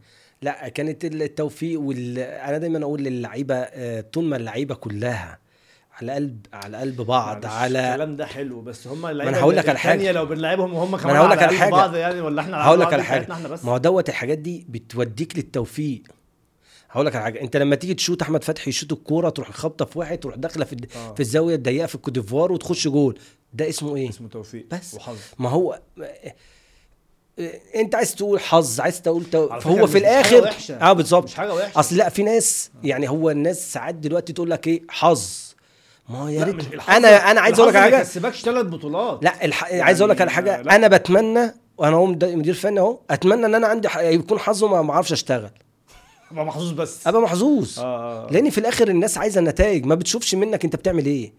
لا 0.44 0.68
كانت 0.68 1.04
التوفيق 1.04 1.80
وال... 1.80 2.18
أنا 2.18 2.58
دايما 2.58 2.82
أقول 2.82 3.02
للعيبة 3.02 3.54
آه، 3.54 4.00
طول 4.00 4.24
ما 4.24 4.36
اللعيبة 4.36 4.74
كلها. 4.74 5.38
على 6.00 6.12
قلب 6.12 6.46
على 6.52 6.76
قلب 6.76 7.00
بعض 7.00 7.46
على 7.46 7.78
الكلام 7.90 8.16
ده 8.16 8.26
حلو 8.26 8.60
بس 8.60 8.86
هم 8.86 9.06
أنا 9.06 9.40
هقول 9.40 9.56
لك 9.56 9.68
على. 9.68 9.78
التانية 9.78 10.12
لو 10.12 10.26
بنلعبهم 10.26 10.74
وهم 10.74 10.96
كمان 10.96 11.16
على 11.16 11.34
على 11.34 11.46
قلب 11.46 11.58
حاجة. 11.58 11.70
بعض 11.70 11.96
يعني 11.96 12.20
ولا 12.20 12.40
إحنا 12.42 12.64
هقول 12.64 12.80
لك 12.80 12.92
على 12.92 13.02
حاجة. 13.02 13.26
ما 13.64 13.72
هو 13.72 13.78
دوت 13.78 14.08
الحاجات 14.08 14.38
دي 14.38 14.66
بتوديك 14.68 15.36
للتوفيق. 15.36 16.02
هقول 16.90 17.06
لك 17.06 17.14
على 17.16 17.24
حاجة. 17.24 17.40
أنت 17.40 17.56
لما 17.56 17.76
تيجي 17.76 17.94
تشوط 17.94 18.22
أحمد 18.22 18.44
فتحي 18.44 18.68
يشوط 18.70 18.92
الكورة 18.92 19.28
تروح 19.28 19.50
خابطه 19.50 19.84
في 19.84 19.98
واحد 19.98 20.18
تروح 20.18 20.36
داخلة 20.36 20.64
في 20.64 20.76
آه. 20.96 21.14
في 21.14 21.20
الزاوية 21.20 21.54
الضيقه 21.54 21.86
في 21.86 21.94
الكوت 21.94 22.14
ديفوار 22.14 22.52
وتخش 22.52 22.88
جول. 22.88 23.18
ده 23.52 23.68
اسمه 23.68 23.96
إيه؟ 23.96 24.08
اسمه 24.08 24.28
توفيق 24.28 24.66
بس. 24.70 24.94
وحظ. 24.94 25.16
ما 25.38 25.48
هو 25.48 25.80
انت 27.76 27.94
عايز 27.94 28.14
تقول 28.14 28.40
حظ 28.40 28.80
عايز 28.80 29.02
تقول 29.02 29.24
تو... 29.24 29.60
فهو 29.60 29.86
في 29.86 29.98
الآخر. 29.98 30.50
آه 30.70 30.92
بالظبط. 30.92 31.24
مش 31.24 31.34
حاجة 31.34 31.54
وحشة. 31.54 31.80
أصل 31.80 31.96
لأ 31.96 32.08
في 32.08 32.22
ناس 32.22 32.70
يعني 32.84 33.08
هو 33.10 33.30
الناس 33.30 33.72
ساعات 33.72 33.94
دلوقتي 33.94 34.32
تقول 34.32 34.50
لك 34.50 34.66
إيه 34.66 34.82
حظ. 34.88 35.30
ما 36.08 36.32
يا 36.32 36.44
ريت. 36.44 36.56
أنا 36.88 37.30
أنا 37.30 37.40
عايز 37.40 37.58
أقول 37.60 37.70
لك 37.70 37.76
على 37.76 37.90
ما 37.90 37.96
حاجة. 37.96 38.02
يكسبكش 38.06 38.42
ثلاث 38.42 38.66
بطولات. 38.66 39.18
لأ 39.24 39.44
الح... 39.44 39.64
عايز 39.72 40.00
أقول 40.00 40.10
لك 40.10 40.20
على 40.20 40.30
حاجة. 40.30 40.60
لأ. 40.62 40.76
أنا 40.76 40.88
بتمنى 40.88 41.54
وأنا 41.78 41.96
هو 41.96 42.06
مد- 42.06 42.24
مدير 42.24 42.54
فني 42.54 42.80
أهو 42.80 42.98
أتمنى 43.10 43.46
إن 43.46 43.54
أنا 43.54 43.66
عندي 43.66 43.88
ح... 43.88 43.98
يكون 43.98 44.38
حظه 44.38 44.68
ما 44.68 44.82
ما 44.82 44.92
أعرفش 44.92 45.12
أشتغل. 45.12 45.50
أبقى 46.32 46.44
محظوظ 46.44 46.72
بس. 46.72 47.06
أبقى 47.06 47.22
محظوظ. 47.22 47.78
آه 47.78 47.82
آه 47.82 48.32
لأن 48.32 48.50
في 48.50 48.58
الآخر 48.58 48.88
الناس 48.88 49.18
عايزة 49.18 49.38
النتائج 49.38 49.86
ما 49.86 49.94
بتشوفش 49.94 50.34
منك 50.34 50.64
أنت 50.64 50.76
بتعمل 50.76 51.06
إيه. 51.06 51.32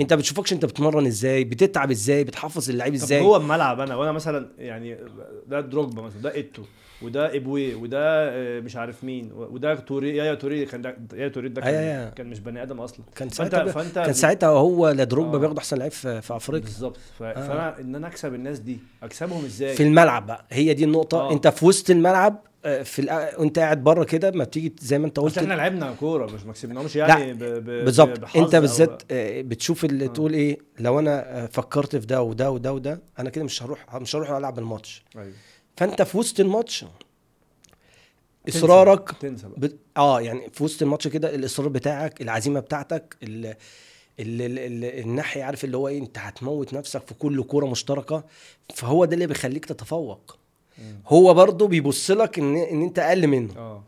انت 0.00 0.12
بتشوفكش 0.14 0.52
انت 0.52 0.64
بتتمرن 0.64 1.06
إزاي 1.06 1.44
بتتعب 1.44 1.90
إزاي 1.90 2.24
بتحفظ 2.24 2.70
اللعيب 2.70 2.94
إزاي؟ 2.94 3.20
جوه 3.20 3.36
الملعب 3.36 3.80
أنا 3.80 3.96
وأنا 3.96 4.12
مثلا 4.12 4.48
يعني 4.58 4.96
ده 5.46 5.60
دروجبا 5.60 6.02
مثلا 6.02 6.22
ده 6.22 6.34
إيتو 6.34 6.62
وده 7.02 7.36
إبوي 7.36 7.74
وده 7.74 7.98
آه، 8.30 8.60
مش 8.60 8.76
عارف 8.76 9.04
مين 9.04 9.32
وده 9.32 9.74
توري 9.74 10.16
يايا 10.16 10.34
توري 10.34 10.64
كان 10.66 10.82
ده 10.82 10.96
يايا 11.14 11.28
توري 11.28 11.48
ده 11.48 11.60
كان, 11.60 11.74
أيوة. 11.74 12.10
كان 12.10 12.26
مش 12.26 12.40
بني 12.40 12.62
آدم 12.62 12.80
أصلا. 12.80 13.04
كان 13.16 13.28
ساعتها 13.30 13.64
فأنت 13.64 13.94
كان 13.94 14.12
ساعتها 14.12 14.48
هو 14.48 14.88
لا 14.88 15.04
دروجبا 15.04 15.34
آه. 15.36 15.38
بياخد 15.38 15.58
أحسن 15.58 15.78
لعيب 15.78 15.92
في, 15.92 16.22
في 16.22 16.36
أفريقيا. 16.36 16.64
بالظبط. 16.64 16.96
ف... 17.18 17.22
فأنا 17.22 17.80
إن 17.80 17.94
أنا 17.94 18.06
أكسب 18.06 18.34
الناس 18.34 18.58
دي 18.58 18.78
أكسبهم 19.02 19.44
إزاي؟ 19.44 19.74
في 19.74 19.82
الملعب 19.82 20.26
بقى 20.26 20.44
هي 20.50 20.74
دي 20.74 20.84
النقطة. 20.84 21.18
آه. 21.18 21.32
أنت 21.32 21.48
في 21.48 21.66
وسط 21.66 21.90
الملعب 21.90 22.32
آه، 22.32 22.51
في 22.62 22.98
الأ... 22.98 23.40
وانت 23.40 23.58
قاعد 23.58 23.84
بره 23.84 24.04
كده 24.04 24.30
ما 24.30 24.44
بتيجي 24.44 24.74
زي 24.80 24.98
ما 24.98 25.06
انت 25.06 25.18
قلت 25.18 25.38
إحنا 25.38 25.54
لعبنا 25.54 25.94
كورة 26.00 26.26
مش 26.26 26.44
ما 26.44 26.52
كسبناهمش 26.52 26.96
يعني. 26.96 27.32
بالظبط 27.34 28.36
انت 28.36 28.56
بالذات 28.56 29.02
آه، 29.10 29.40
بتشوف 29.40 29.84
اللي 29.84 30.04
آه. 30.04 30.08
تقول 30.08 30.32
إيه 30.32 30.58
لو 30.78 30.98
أنا 30.98 31.42
آه، 31.42 31.46
فكرت 31.46 31.96
في 31.96 32.06
ده 32.06 32.22
وده 32.22 32.50
وده 32.50 32.72
وده 32.72 33.02
أنا 33.18 33.30
كده 33.30 33.44
مش 33.44 33.62
هروح 33.62 33.94
مش 33.94 34.16
هروح 34.16 34.30
ألعب 34.30 34.58
الماتش 34.58 35.04
أيوه 35.16 35.32
فأنت 35.76 36.02
في 36.02 36.18
وسط 36.18 36.40
الماتش 36.40 36.84
إصرارك 38.48 39.10
تنسى 39.20 39.48
بقى 39.48 39.60
بت... 39.60 39.78
آه 39.96 40.20
يعني 40.20 40.50
في 40.52 40.64
وسط 40.64 40.82
الماتش 40.82 41.08
كده 41.08 41.34
الإصرار 41.34 41.68
بتاعك 41.68 42.22
العزيمة 42.22 42.60
بتاعتك 42.60 43.16
ال... 43.22 43.46
ال... 43.46 43.56
ال... 44.42 44.58
ال... 44.58 44.84
الناحية 44.84 45.44
عارف 45.44 45.64
اللي 45.64 45.76
هو 45.76 45.88
إيه 45.88 45.98
أنت 45.98 46.18
هتموت 46.18 46.74
نفسك 46.74 47.06
في 47.06 47.14
كل 47.14 47.42
كورة 47.42 47.66
مشتركة 47.66 48.24
فهو 48.74 49.04
ده 49.04 49.14
اللي 49.14 49.26
بيخليك 49.26 49.64
تتفوق. 49.64 50.41
هو 51.06 51.34
برضه 51.34 51.68
بيبص 51.68 52.10
لك 52.10 52.38
ان 52.38 52.56
إن 52.56 52.82
أنت 52.82 52.98
أقل 52.98 53.26
منه. 53.26 53.54
آه. 53.56 53.82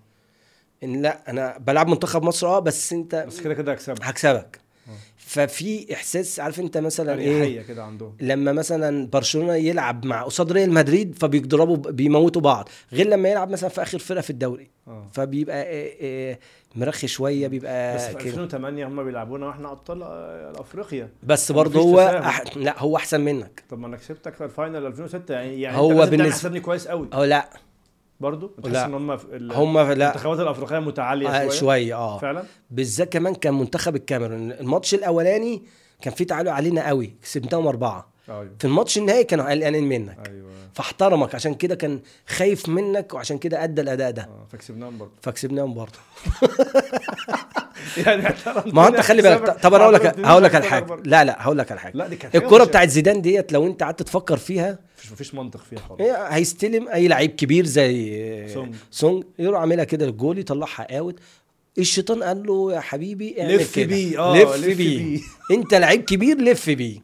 إن 0.85 1.02
لأ 1.02 1.31
أنا 1.31 1.59
بلعب 1.59 1.89
منتخب 1.89 2.23
مصر 2.23 2.47
آه 2.47 2.59
بس 2.59 2.93
أنت 2.93 3.15
بس 3.28 3.40
كده 3.40 3.55
كده 3.55 3.73
هكسبك. 3.73 4.02
آه. 4.02 4.64
ففي 5.16 5.94
إحساس 5.94 6.40
عارف 6.40 6.61
أنت 6.61 6.78
مثلا 6.78 7.19
إيه؟ 7.20 7.62
كده 7.62 7.85
عندهم. 7.85 8.16
لما 8.20 8.52
مثلا 8.52 9.09
برشلونة 9.12 9.55
يلعب 9.55 10.06
مع 10.06 10.23
قصاد 10.23 10.52
ريال 10.52 10.73
مدريد 10.73 11.19
فبيضربوا 11.19 11.77
بيموتوا 11.77 12.43
بعض 12.43 12.69
غير 12.93 13.06
لما 13.06 13.28
يلعب 13.28 13.51
مثلا 13.51 13.69
في 13.70 13.82
آخر 13.82 13.98
فرقة 13.98 14.20
في 14.20 14.31
الدوري. 14.31 14.70
آه. 14.89 15.09
فبيبقى 15.12 15.62
إيه 15.62 16.01
إيه 16.01 16.39
مرخي 16.74 17.06
شوية 17.06 17.47
بس 17.47 17.51
بيبقى 17.51 17.98
في 17.98 18.15
كده. 18.15 18.31
2008 18.31 18.86
هم 18.86 19.05
بيلعبونا 19.05 19.47
وإحنا 19.47 19.73
أبطال 19.73 20.02
آه، 20.02 20.52
افريقيا 20.56 21.09
بس 21.23 21.52
برضه 21.52 21.81
هو. 21.81 22.01
أح... 22.01 22.56
لا 22.56 22.78
هو 22.78 22.97
أحسن 22.97 23.20
منك. 23.20 23.62
طب 23.70 23.78
ما 23.78 23.86
أنا 23.86 23.97
كسبتك 23.97 24.35
في 24.35 24.44
الفاينل 24.44 24.86
2006 24.86 25.35
يعني 25.35 25.61
يعني 25.61 25.77
هو 25.77 26.06
حسابني 26.06 26.61
كويس 26.61 26.89
قوي 26.89 27.09
أو 27.15 27.24
لا. 27.24 27.51
برضه 28.20 28.51
لا. 28.59 28.62
بتحس 28.70 28.85
إن 28.85 28.95
هم 28.95 29.16
في 29.16 29.27
هم 29.53 29.78
لا. 29.78 29.93
المنتخبات 29.93 30.41
الأفريقية 30.41 30.78
متعالية 30.78 31.28
آه 31.28 31.49
شوية؟ 31.49 31.59
شوية 31.61 31.95
آه. 31.95 32.19
فعلا؟ 32.19 32.45
بالذات 32.70 33.12
كمان 33.12 33.35
كان 33.35 33.55
منتخب 33.55 33.97
الكاميرون. 33.97 34.53
الماتش 34.53 34.95
الأولاني 34.95 35.62
كان 36.03 36.15
فيه 36.15 36.27
تعالوا 36.27 36.53
علينا 36.53 36.89
قوي 36.89 37.15
كسبناهم 37.23 37.66
أربعة. 37.66 38.15
أيوه. 38.28 38.49
في 38.59 38.65
الماتش 38.65 38.99
النهائي 38.99 39.24
كانوا 39.24 39.51
قلقانين 39.51 39.85
منك. 39.89 40.28
أيوه. 40.28 40.45
فاحترمك 40.74 41.35
عشان 41.35 41.55
كده 41.55 41.74
كان 41.74 42.01
خايف 42.28 42.69
منك 42.69 43.15
وعشان 43.15 43.39
كده 43.39 43.65
أدى 43.65 43.81
الأداء 43.81 44.11
ده. 44.11 44.23
آه 44.23 44.47
فكسبناهم 44.53 44.99
برضه 44.99 45.12
فكسبناهم 45.23 45.74
برضه 45.74 45.93
يعني 48.07 48.23
ما 48.66 48.82
هو 48.85 48.89
أنت 48.89 49.01
خلي 49.01 49.23
بالك 49.23 49.51
طب 49.62 49.74
أنا 49.74 49.85
هقول 49.85 49.95
لك 49.95 50.07
هقول 50.20 50.43
لك 50.45 50.55
على 50.55 50.65
حاجة. 50.65 50.97
لا 51.05 51.24
لا 51.24 51.43
هقول 51.43 51.59
لك 51.59 51.70
على 51.73 51.81
حاجة 51.81 51.97
مش- 52.62 52.69
بتاعت 52.69 52.89
زيدان 52.89 53.23
ديت 53.23 53.53
لو 53.53 53.66
أنت 53.66 53.82
قعدت 53.82 54.03
تفكر 54.03 54.36
فيها 54.36 54.78
مفيش 55.05 55.13
مفيش 55.13 55.35
منطق 55.35 55.61
فيها 55.61 55.79
خالص 55.79 56.01
هي 56.01 56.27
هيستلم 56.31 56.89
أي 56.89 57.09
لعيب 57.09 57.31
كبير 57.31 57.67
زي 57.67 58.49
سونج. 58.55 58.75
سونج 58.91 59.25
يروح 59.39 59.61
عاملها 59.61 59.85
كده 59.85 60.07
للجول 60.07 60.39
يطلعها 60.39 60.99
out 60.99 61.19
الشيطان 61.79 62.23
قال 62.23 62.47
له 62.47 62.73
يا 62.73 62.81
حبيبي 62.81 63.43
اعمل 63.43 63.57
لف 63.57 63.75
كده. 63.77 63.87
بيه، 63.87 64.19
آه، 64.21 64.37
لف, 64.43 64.55
لف 64.57 64.77
بيه. 64.77 64.99
بيه. 64.99 65.21
انت 65.57 65.75
لعيب 65.75 66.05
كبير 66.05 66.39
لف 66.41 66.71
بيه 66.71 67.01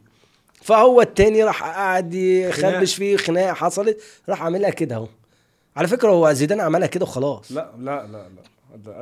فهو 0.61 1.01
التاني 1.01 1.43
راح 1.43 1.63
قاعد. 1.63 2.13
يخربش 2.13 2.95
فيه 2.95 3.17
خناقة 3.17 3.53
حصلت 3.53 4.01
راح 4.29 4.43
عاملها 4.43 4.69
كده 4.69 4.95
اهو 4.95 5.07
على 5.75 5.87
فكرة 5.87 6.09
هو 6.09 6.33
زيدان 6.33 6.59
عملها 6.59 6.87
كده 6.87 7.03
وخلاص 7.05 7.51
لا 7.51 7.71
لا 7.79 8.07
لا 8.07 8.27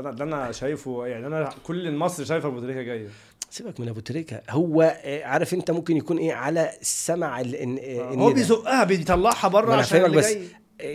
لا 0.01 0.11
ده 0.11 0.23
أنا 0.23 0.51
شايفه 0.51 1.05
يعني 1.07 1.27
أنا 1.27 1.49
كل 1.63 1.91
مصر 1.95 2.23
شايفة 2.25 2.47
أبو 2.49 2.59
تريكة 2.59 2.81
جاية 2.81 3.07
سيبك 3.49 3.79
من 3.79 3.89
أبو 3.89 3.99
تريكة. 3.99 4.41
هو 4.49 4.81
آه، 5.03 5.23
عارف 5.23 5.53
أنت 5.53 5.71
ممكن 5.71 5.97
يكون 5.97 6.17
إيه 6.17 6.33
على 6.33 6.69
السمع 6.81 7.39
آه، 7.41 7.43
هو 8.13 8.31
إن- 8.31 8.33
بيزقها 8.33 8.83
بيطلعها 8.83 9.47
بره 9.47 9.73
عشان 9.75 10.05
اللي 10.05 10.17
بس 10.17 10.27
جاي. 10.33 10.43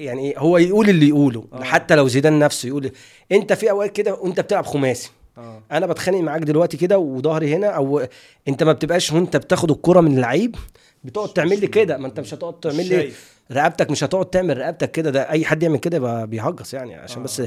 يعني 0.05 0.31
إيه، 0.31 0.39
هو 0.39 0.59
يقول 0.59 0.89
اللي 0.89 1.09
يقوله. 1.09 1.45
آه. 1.53 1.63
حتى 1.63 1.95
لو 1.95 2.09
زيدان 2.09 2.39
نفسه 2.39 2.67
يقول 2.69 2.91
أنت 3.33 3.53
في 3.53 3.71
أوقات 3.71 3.93
كده 3.93 4.15
وأنت 4.15 4.41
بتلعب 4.41 4.67
خماسي. 4.67 5.11
آه. 5.39 5.63
أنا 5.73 5.87
بتخانق 5.87 6.19
معاك 6.21 6.43
دلوقتي 6.43 6.77
كده 6.77 6.99
وظهري 6.99 7.55
هنا 7.55 7.67
أو 7.67 8.03
أنت 8.49 8.63
ما 8.63 8.73
بتبقاش 8.73 9.13
وأنت 9.13 9.37
بتاخد 9.37 9.71
الكرة 9.71 10.01
من 10.01 10.15
اللعيب 10.15 10.57
بتقعد 11.05 11.29
تعمل 11.29 11.61
لي 11.61 11.67
كده. 11.67 11.97
ما 11.99 12.07
أنت 12.07 12.21
مش 12.21 12.35
هتقعد 12.35 12.61
تعمل 12.61 12.89
لي. 12.89 13.13
رقبتك 13.53 13.91
مش 13.91 14.05
هتقعد 14.05 14.27
تعمل 14.27 14.59
رقبتك 14.59 14.91
كده. 14.91 15.11
ده 15.11 15.31
أي 15.31 15.45
حد 15.45 15.63
يعمل 15.63 15.79
كده 15.79 15.97
يبقى 15.97 16.27
بيهجص 16.27 16.75
يعني. 16.75 16.95
عشان 16.95 17.21
آه. 17.21 17.25
بس 17.25 17.43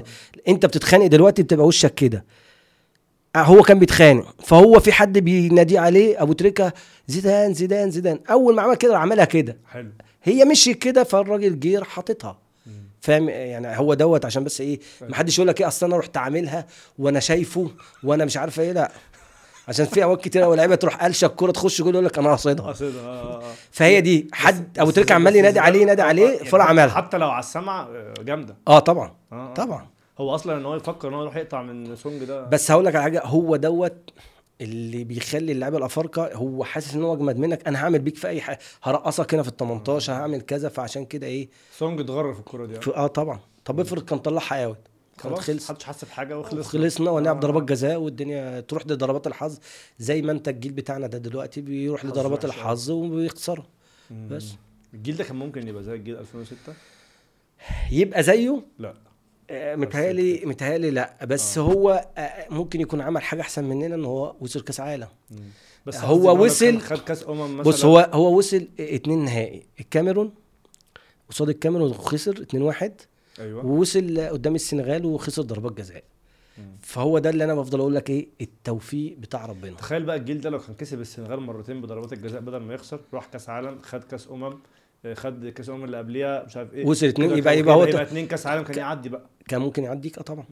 أنت 0.48 0.66
بتتخانق 0.66 1.06
دلوقتي 1.08 1.44
بتبقى 1.44 1.66
وشك 1.66 1.94
كده. 1.96 2.18
آه، 2.18 2.24
هو 3.44 3.62
كان 3.62 3.80
بيتخانق. 3.80 4.36
فهو 4.44 4.80
في 4.80 4.92
حد 4.92 5.18
بيناديه 5.18 5.80
عليه 5.80 6.22
أبو 6.22 6.34
تريكة 6.34 6.74
زيدان 7.08 7.54
زيدان 7.54 7.92
زيدان. 7.92 8.20
أول 8.32 8.56
ما 8.56 8.62
عمل 8.62 8.76
كده 8.76 8.98
عملها 8.98 9.26
كده. 9.26 9.58
حلو. 9.72 9.90
هي 10.24 10.46
مشيت 10.46 10.78
كده 10.84 11.04
فالراجل 11.04 11.60
جه 11.60 11.84
حاططها. 11.84 12.38
فاهم؟ 13.02 13.30
يعني 13.30 13.78
هو 13.78 13.94
دوت 13.94 14.26
عشان 14.26 14.44
بس 14.44 14.62
إيه 14.62 14.80
ما 15.10 15.16
حدش 15.16 15.38
يقول 15.38 15.48
لك 15.48 15.62
إيه 15.62 15.68
أصل 15.68 15.86
أنا 15.86 15.98
رحت 15.98 16.18
عاملها 16.18 16.66
وأنا 17.00 17.20
شايفه 17.20 17.72
وأنا 18.04 18.26
مش 18.26 18.38
عارف 18.38 18.60
إيه 18.60 18.72
لا. 18.72 18.92
عشان 19.68 19.86
في 19.86 20.04
اوقات 20.04 20.24
كتير 20.24 20.42
قوي 20.42 20.58
لعيبة 20.58 20.76
تروح 20.76 21.04
قلشة 21.04 21.26
الكورة 21.26 21.52
تخش 21.52 21.82
جول 21.82 21.94
يقول 21.94 22.06
لك 22.06 22.18
أنا 22.18 22.30
قاصدها. 22.30 22.68
قصدها 22.68 23.02
آه 23.02 23.36
آه 23.42 23.44
فهي 23.72 24.02
دي. 24.02 24.28
حد 24.34 24.80
أبو 24.80 24.92
تريكة 24.92 25.16
عمال 25.16 25.36
ينادي 25.36 25.60
عليه 25.60 25.82
ينادي 25.82 26.02
آه، 26.02 26.06
آه، 26.06 26.08
عليه 26.08 26.30
يعني 26.30 26.46
فراح 26.50 26.66
حتى- 26.68 26.70
عملها. 26.70 26.88
حتى 26.96 27.18
لو 27.18 27.30
على 27.30 27.40
السمع 27.40 27.82
آه، 27.82 28.14
جامدة. 28.24 28.56
آه 28.68 28.80
طبعا. 28.80 29.14
آه، 29.32 29.36
آه. 29.36 29.54
طبعا. 29.54 29.88
هو 30.18 30.36
أصلا 30.36 30.58
إن 30.58 30.66
هو 30.66 30.76
يفكر 30.76 31.08
إن 31.08 31.14
هو 31.14 31.22
يروح 31.22 31.36
يقطع 31.36 31.62
من 31.62 31.96
سونج 31.96 32.24
ده 32.24 32.44
بس 32.46 32.72
هقول 32.72 32.86
لك 32.86 32.96
على 32.96 33.04
حاجة 33.04 33.22
هو 33.26 33.56
دوت 33.56 34.10
اللي 34.62 35.04
بيخلي 35.04 35.52
اللعيبة 35.52 35.78
الأفارقة 35.78 36.34
هو 36.34 36.64
حاسس 36.64 36.94
إن 36.96 37.04
هو 37.04 37.14
أجمد 37.14 37.38
منك 37.38 37.68
أنا 37.68 37.84
هعمل 37.84 38.00
بيك 38.00 38.16
في 38.16 38.28
أي 38.28 38.42
حاجة 38.42 38.60
هرقصك 38.84 39.34
هنا 39.34 39.44
في 39.44 39.50
ال 39.50 39.58
18 39.58 40.14
هعمل 40.14 40.42
كذا 40.42 40.70
فعشان 40.70 41.06
كده 41.06 41.28
إيه 41.28 41.50
سونج 41.78 42.00
اتغرر 42.00 42.34
في 42.34 42.40
الكورة 42.40 42.66
دي 42.66 42.76
آه. 42.76 42.80
في- 42.80 42.96
آه 42.96 43.08
طبعا 43.08 43.40
طب 43.66 43.80
افرض 43.80 44.04
كان 44.04 44.20
طلعها 44.20 44.66
اوت 44.66 44.78
كانت 45.18 45.34
خلاص 45.36 45.40
خلص 45.48 45.72
محدش 45.72 45.84
حس 45.84 46.06
بحاجة 46.06 46.40
وخلص 46.40 46.68
خلصنا 46.68 47.12
ونلعب 47.12 47.36
آه. 47.36 47.40
ضربات 47.40 47.64
جزاء 47.64 47.98
والدنيا 48.00 48.60
تروح 48.60 48.84
لضربات 48.88 49.28
الحظ 49.28 49.60
زي 50.00 50.22
ما 50.22 50.32
انت 50.32 50.48
الجيل 50.48 50.72
بتاعنا 50.72 51.08
ده 51.08 51.18
دلوقتي 51.18 51.62
بيروح 51.62 52.06
لضربات 52.06 52.46
أوي. 52.46 52.54
الحظ 52.54 52.90
وبيخسروا. 52.92 53.66
بس. 54.12 54.54
الجيل 54.94 55.18
ده 55.18 55.24
كان 55.24 55.36
ممكن 55.36 55.68
يبقى 55.68 55.84
زي 55.84 55.96
الجيل 55.96 56.18
2006 56.18 56.74
يبقى 57.92 58.24
زيه 58.24 58.62
لا 58.80 58.90
آه، 58.90 58.96
متهيألي 59.52 60.42
متهيألي 60.46 60.92
لا. 60.92 61.26
بس 61.26 61.58
آه. 61.58 61.62
هو 61.62 62.06
آه، 62.18 62.48
ممكن 62.54 62.82
يكون 62.82 63.02
عمل 63.02 63.22
حاجة 63.22 63.42
أحسن 63.42 63.64
مننا 63.64 63.96
إن 63.96 64.06
هو 64.06 64.36
وصل 64.42 64.62
كأس 64.62 64.80
عالم. 64.80 65.08
بس 65.86 65.96
هو 65.98 66.44
وصل- 66.46 66.80
خد 66.80 66.98
كأس 66.98 67.28
أمم 67.30 67.58
مثلا. 67.58 67.64
بص 67.72 67.86
هو 67.86 68.10
هو 68.14 68.38
وصل 68.38 68.68
اتنين 68.80 69.26
نهائي. 69.26 69.64
الكاميرون 69.80 70.34
قصاد 71.30 71.50
الكاميرون 71.50 71.90
وخسر 71.90 72.42
2-1 72.42 72.92
أيوه. 73.40 73.66
ووصل 73.66 74.20
قدام 74.28 74.56
السنغال 74.56 75.06
وخسر 75.06 75.42
ضربات 75.42 75.74
جزاء. 75.78 76.04
فهو 76.82 77.20
ده 77.20 77.30
اللي 77.30 77.44
أنا 77.44 77.56
بفضل 77.56 77.80
أقول 77.80 77.96
لك 77.96 78.10
إيه 78.10 78.28
التوفيق 78.42 79.18
بتاع 79.20 79.46
ربنا. 79.46 79.76
تخيل 79.78 80.04
بقى 80.04 80.16
الجيل 80.16 80.42
ده 80.42 80.50
لو 80.50 80.60
كان 80.60 80.76
كسب 80.76 81.02
السنغال 81.02 81.40
مرتين 81.40 81.82
بضربات 81.82 82.14
الجزاء 82.14 82.42
بدل 82.42 82.58
ما 82.58 82.74
يخسر 82.74 83.00
راح 83.14 83.26
كأس 83.26 83.50
عالم 83.50 83.80
خد 83.82 84.04
كأس 84.04 84.28
أمم 84.32 84.44
آه، 84.44 84.58
خد 85.14 85.48
كاس 85.48 85.70
امم 85.70 85.84
اللي 85.84 85.98
قبليها 85.98 86.44
مش 86.46 86.58
عارف 86.58 86.74
إيه. 86.74 86.86
وصل 86.86 87.06
اتنين، 87.06 87.30
يبقى- 87.30 87.48
يبقى 87.48 87.76
هو 87.76 87.86
يبقى 87.86 88.02
اتنين 88.02 88.28
كاس 88.28 88.48
عالم 88.48 88.64
كان 88.64 88.78
يعدي 88.78 89.10
بقى. 89.10 89.26
كان 89.48 89.62
ممكن 89.62 89.84
يعديك 89.84 90.18
آه 90.18 90.22
طبعا. 90.22 90.46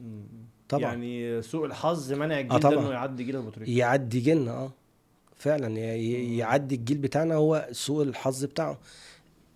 طبعا. 0.68 0.82
يعني 0.82 1.42
سوء 1.42 1.66
الحظ 1.66 2.12
منع 2.12 2.40
الجيل. 2.40 2.60
ده 2.60 2.68
إنه 2.68 2.90
يعدي 2.90 3.24
جيل 3.24 3.36
ابو 3.36 3.50
تريكه 3.50 3.70
يعدي 3.70 4.20
جيلنا 4.20 4.50
آه. 4.50 4.72
فعلا 5.36 5.78
يعدي 5.78 6.74
الجيل 6.74 6.98
بتاعنا 6.98 7.34
هو 7.34 7.68
سوء 7.72 8.02
الحظ 8.04 8.44
بتاعه. 8.44 8.78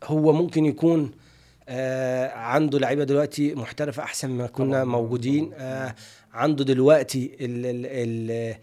هو 0.05 0.33
ممكن 0.33 0.65
يكون 0.67 1.11
آه 1.69 2.29
عنده 2.29 2.79
لعيبة 2.79 3.05
دلوقتي 3.05 3.55
محترفة 3.55 4.03
أحسن 4.03 4.31
ما 4.31 4.47
كنا 4.47 4.73
طبعاً. 4.73 4.85
موجودين. 4.85 5.51
آه 5.55 5.95
عنده 6.33 6.65
دلوقتي 6.65 7.37
ال 7.41 7.67
ال 7.67 7.87
ال 7.87 8.55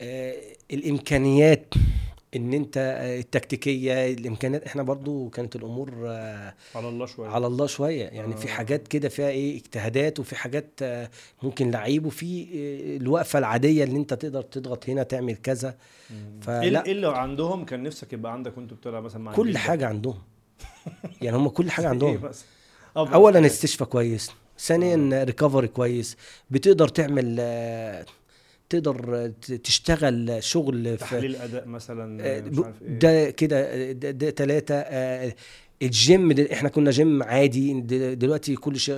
آه 0.00 0.34
الإمكانيات 0.72 1.74
إن 2.36 2.52
أنت 2.52 2.76
آه، 2.78 3.18
التكتيكية 3.20 4.12
الإمكانيات 4.12 4.64
إحنا 4.64 4.82
برضو 4.82 5.28
كانت 5.28 5.56
الأمور 5.56 5.92
آه، 6.06 6.54
على 6.74 6.88
الله 6.88 7.06
شوية 7.06 7.28
على 7.28 7.46
الله 7.46 7.66
شوية 7.66 8.04
يعني 8.04 8.36
في 8.36 8.48
آه. 8.48 8.52
حاجات 8.52 8.88
كده 8.88 9.08
فيها 9.08 9.28
إيه 9.28 9.56
اجتهادات 9.56 10.20
وفي 10.20 10.36
حاجات 10.36 10.70
آه، 10.82 11.10
ممكن 11.42 11.70
لعيب 11.70 12.06
وفي 12.06 12.46
الوقفة 13.00 13.38
العادية 13.38 13.84
اللي 13.84 13.96
أنت 13.96 14.14
تقدر 14.14 14.42
تضغط 14.42 14.88
هنا 14.88 15.02
تعمل 15.02 15.36
كذا. 15.36 15.76
فلا. 16.40 16.62
إيه 16.62 16.82
إيه 16.82 16.92
اللي 16.92 17.08
عندهم 17.08 17.64
كان 17.64 17.82
نفسك 17.82 18.12
يبقى 18.12 18.32
عندك 18.32 18.58
وأنت 18.58 18.72
بتلعب 18.72 19.02
مثلا 19.02 19.20
مع 19.20 19.32
كل؟ 19.32 19.58
حاجة 19.58 19.86
عندهم 19.86 20.18
يعني 21.22 21.36
هم 21.36 21.48
كل 21.48 21.70
حاجة 21.70 21.84
إيه 21.84 21.90
عندهم 21.90 22.16
بس 22.20 22.44
اولا 22.96 23.38
إيه؟ 23.38 23.46
استشفاء 23.46 23.88
كويس 23.88 24.30
ثانيا 24.58 25.24
recovery 25.24 25.68
كويس 25.68 26.16
بتقدر 26.50 26.88
تعمل 26.88 27.36
تقدر 28.70 29.32
تشتغل 29.64 30.36
شغل 30.40 30.84
في 30.84 30.96
تحليل 30.96 31.36
أداء 31.36 31.66
مثلا 31.66 32.22
آه، 32.24 32.38
آه، 32.38 32.40
مش 32.40 32.58
عارف 32.64 32.82
إيه. 32.82 32.98
ده 32.98 33.30
كده 33.30 33.60
آه، 33.60 33.92
ده, 33.92 34.10
ده 34.10 34.30
ثلاثة 34.30 34.84
الجيم 35.82 36.32
إحنا 36.52 36.68
كنا 36.68 36.90
جيم 36.90 37.22
عادي 37.22 37.80
دلوقتي 38.14 38.56
كل 38.56 38.78
شيء 38.80 38.96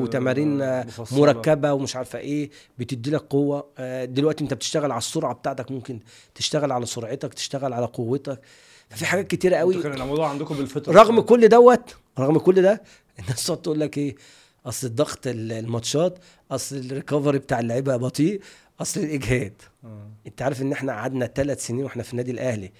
وتمارين 0.00 0.62
آه، 0.62 0.66
آه، 0.80 0.84
مفصلة. 0.84 1.18
مركبة 1.20 1.72
ومش 1.72 1.96
عارفة 1.96 2.18
إيه 2.18 2.50
بتدي 2.78 3.10
لك 3.10 3.20
قوة. 3.20 3.66
آه، 3.78 4.04
دلوقتي 4.04 4.44
أنت 4.44 4.54
بتشتغل 4.54 4.90
على 4.92 4.98
السرعة 4.98 5.34
بتاعتك 5.34 5.70
ممكن 5.70 6.00
تشتغل 6.34 6.72
على 6.72 6.86
سرعتك 6.86 7.34
تشتغل 7.34 7.72
على 7.72 7.86
قوتك. 7.86 8.40
ففي 8.88 9.06
حاجات 9.06 9.26
كتيرة 9.26 9.56
قوي. 9.56 9.86
الموضوع 9.86 10.28
عندكم 10.28 10.54
بالفطرة 10.54 10.92
رغم 10.92 11.20
كل 11.20 11.48
دوت 11.48 11.94
رغم 12.18 12.38
كل 12.38 12.62
ده 12.62 12.82
الناس 13.18 13.46
تقعد 13.46 13.62
تقول 13.62 13.80
لك 13.80 13.98
إيه 13.98 14.14
أصل 14.66 14.86
الضغط 14.86 15.26
ال- 15.26 15.52
الماتشات 15.52 16.18
أصل 16.50 16.76
الريكفري 16.76 17.38
بتاع 17.38 17.60
اللعيبة 17.60 17.96
بطيء. 17.96 18.40
أصل 18.82 19.00
الإجهاد. 19.00 19.62
آه. 19.84 20.10
أنت 20.26 20.42
عارف 20.42 20.62
إن 20.62 20.72
إحنا 20.72 20.92
قعدنا 20.92 21.26
ثلاث 21.26 21.66
سنين 21.66 21.84
وإحنا 21.84 22.02
في 22.02 22.12
النادي 22.12 22.30
الأهلي. 22.30 22.72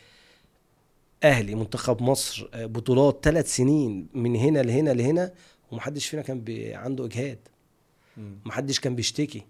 أهلي 1.24 1.54
منتخب 1.54 2.02
مصر 2.02 2.48
آه، 2.54 2.66
بطولات 2.66 3.20
ثلاث 3.22 3.56
سنين 3.56 4.08
من 4.14 4.36
هنا 4.36 4.58
لهنا 4.58 4.90
لهنا 4.90 5.32
ومحدش 5.70 6.06
فينا 6.06 6.22
كان 6.22 6.40
بي 6.40 6.74
عنده 6.74 7.04
إجهاد. 7.04 7.38
محدش 8.44 8.80
كان 8.80 8.94
بيشتكي. 8.94 9.42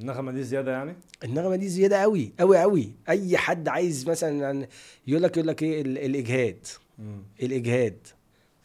النغمة 0.00 0.32
دي 0.32 0.42
زيادة 0.42 0.72
يعني؟ 0.72 0.94
النغمة 1.24 1.56
دي 1.56 1.68
زيادة 1.68 2.02
قوي 2.02 2.32
قوي 2.40 2.58
قوي 2.60 2.92
أي 3.08 3.36
حد 3.38 3.68
عايز 3.68 4.08
مثلا 4.08 4.38
يعني 4.40 4.68
يقول 5.06 5.22
لك 5.22 5.36
يقول 5.36 5.48
لك 5.48 5.62
إيه؟ 5.62 5.82
ال- 5.82 5.98
الإجهاد. 5.98 6.66
مم. 6.98 7.22
الإجهاد. 7.42 8.06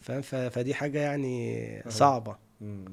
فاهم؟ 0.02 0.22
فدي 0.50 0.74
حاجة 0.74 1.00
يعني. 1.00 1.84
صعبة. 1.90 2.38
مم. 2.62 2.86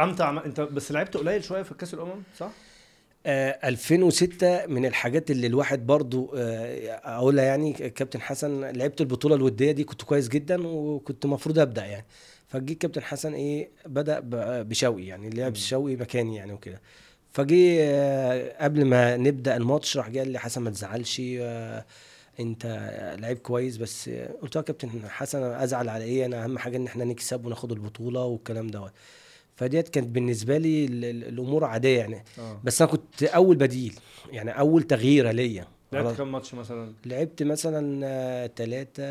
أمتع 0.00 0.44
أنت 0.46 0.60
بس 0.60 0.92
لعبت 0.92 1.16
قليل 1.16 1.44
شوية 1.44 1.62
في 1.62 1.74
كأس 1.74 1.94
الأمم 1.94 2.22
صح؟ 2.38 2.50
آه 3.26 3.68
2006 3.68 4.66
من 4.66 4.86
الحاجات 4.86 5.30
اللي 5.30 5.46
الواحد 5.46 5.86
برضو 5.86 6.32
آه 6.36 7.00
أقولها 7.04 7.44
يعني 7.44 7.72
كابتن 7.72 8.20
حسن 8.20 8.64
لعبت 8.64 9.00
البطولة 9.00 9.34
الودية 9.34 9.72
دي 9.72 9.84
كنت 9.84 10.02
كويس 10.02 10.28
جدا 10.28 10.66
وكنت 10.66 11.24
المفروض 11.24 11.58
أبدأ 11.58 11.84
يعني 11.84 12.04
فجي 12.48 12.74
كابتن 12.74 13.02
حسن 13.02 13.34
إيه 13.34 13.70
بدأ 13.86 14.20
بشوقي 14.62 15.06
يعني 15.06 15.30
لعب. 15.30 15.54
شوقي 15.54 15.96
مكاني 15.96 16.36
يعني 16.36 16.52
وكده 16.52 16.80
فجي 17.32 17.82
آه 17.82 18.64
قبل 18.64 18.84
ما 18.84 19.16
نبدأ 19.16 19.56
الماتش 19.56 19.96
راح 19.96 20.06
قال 20.08 20.28
لي 20.30 20.38
حسن 20.38 20.62
ما 20.62 20.70
تزعلش 20.70 21.22
آه 21.40 21.84
انت 22.40 22.66
لعيب 23.20 23.38
كويس 23.38 23.76
بس 23.76 24.08
آه، 24.08 24.28
قلت 24.42 24.56
له 24.56 24.60
يا 24.60 24.66
كابتن 24.66 24.90
حسن 25.08 25.42
أنا 25.42 25.64
ازعل 25.64 25.88
على 25.88 26.04
إيه 26.04 26.26
أنا 26.26 26.44
اهم 26.44 26.58
حاجة 26.58 26.76
ان 26.76 26.86
إحنا 26.86 27.04
نكسب 27.04 27.46
وناخد 27.46 27.72
البطولة 27.72 28.24
والكلام 28.24 28.66
دوت. 28.66 28.92
فديت 29.56 29.88
كانت 29.88 30.06
بالنسبة 30.08 30.58
لي 30.58 30.84
ال- 30.84 31.04
ال- 31.04 31.24
الأمور 31.28 31.64
عادية 31.64 31.98
يعني. 31.98 32.24
آه. 32.38 32.60
بس 32.64 32.82
أنا 32.82 32.90
كنت 32.90 33.22
أول 33.22 33.56
بديل 33.56 33.94
يعني 34.32 34.58
أول 34.58 34.82
تغييرة 34.82 35.30
ليا. 35.30 35.66
لعبت 35.92 36.16
كام 36.16 36.32
ماتش 36.32 36.54
مثلا؟ 36.54 36.92
لعبت 37.06 37.42
مثلا 37.42 38.46
ثلاثة 38.56 39.02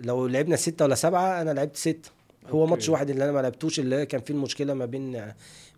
لو 0.00 0.26
لعبنا 0.26 0.56
ستة 0.56 0.84
ولا 0.84 0.94
سبعة 0.94 1.42
أنا 1.42 1.50
لعبت 1.50 1.76
ستة. 1.76 2.10
هو 2.48 2.60
okay. 2.60 2.70
ماتش 2.70 2.88
واحد 2.88 3.10
اللي 3.10 3.24
أنا 3.24 3.32
ما 3.32 3.40
لعبتوش 3.40 3.80
اللي 3.80 4.06
كان 4.06 4.20
فيه 4.20 4.34
المشكلة 4.34 4.74
ما 4.74 4.86
بين 4.86 5.16
آه، 5.16 5.34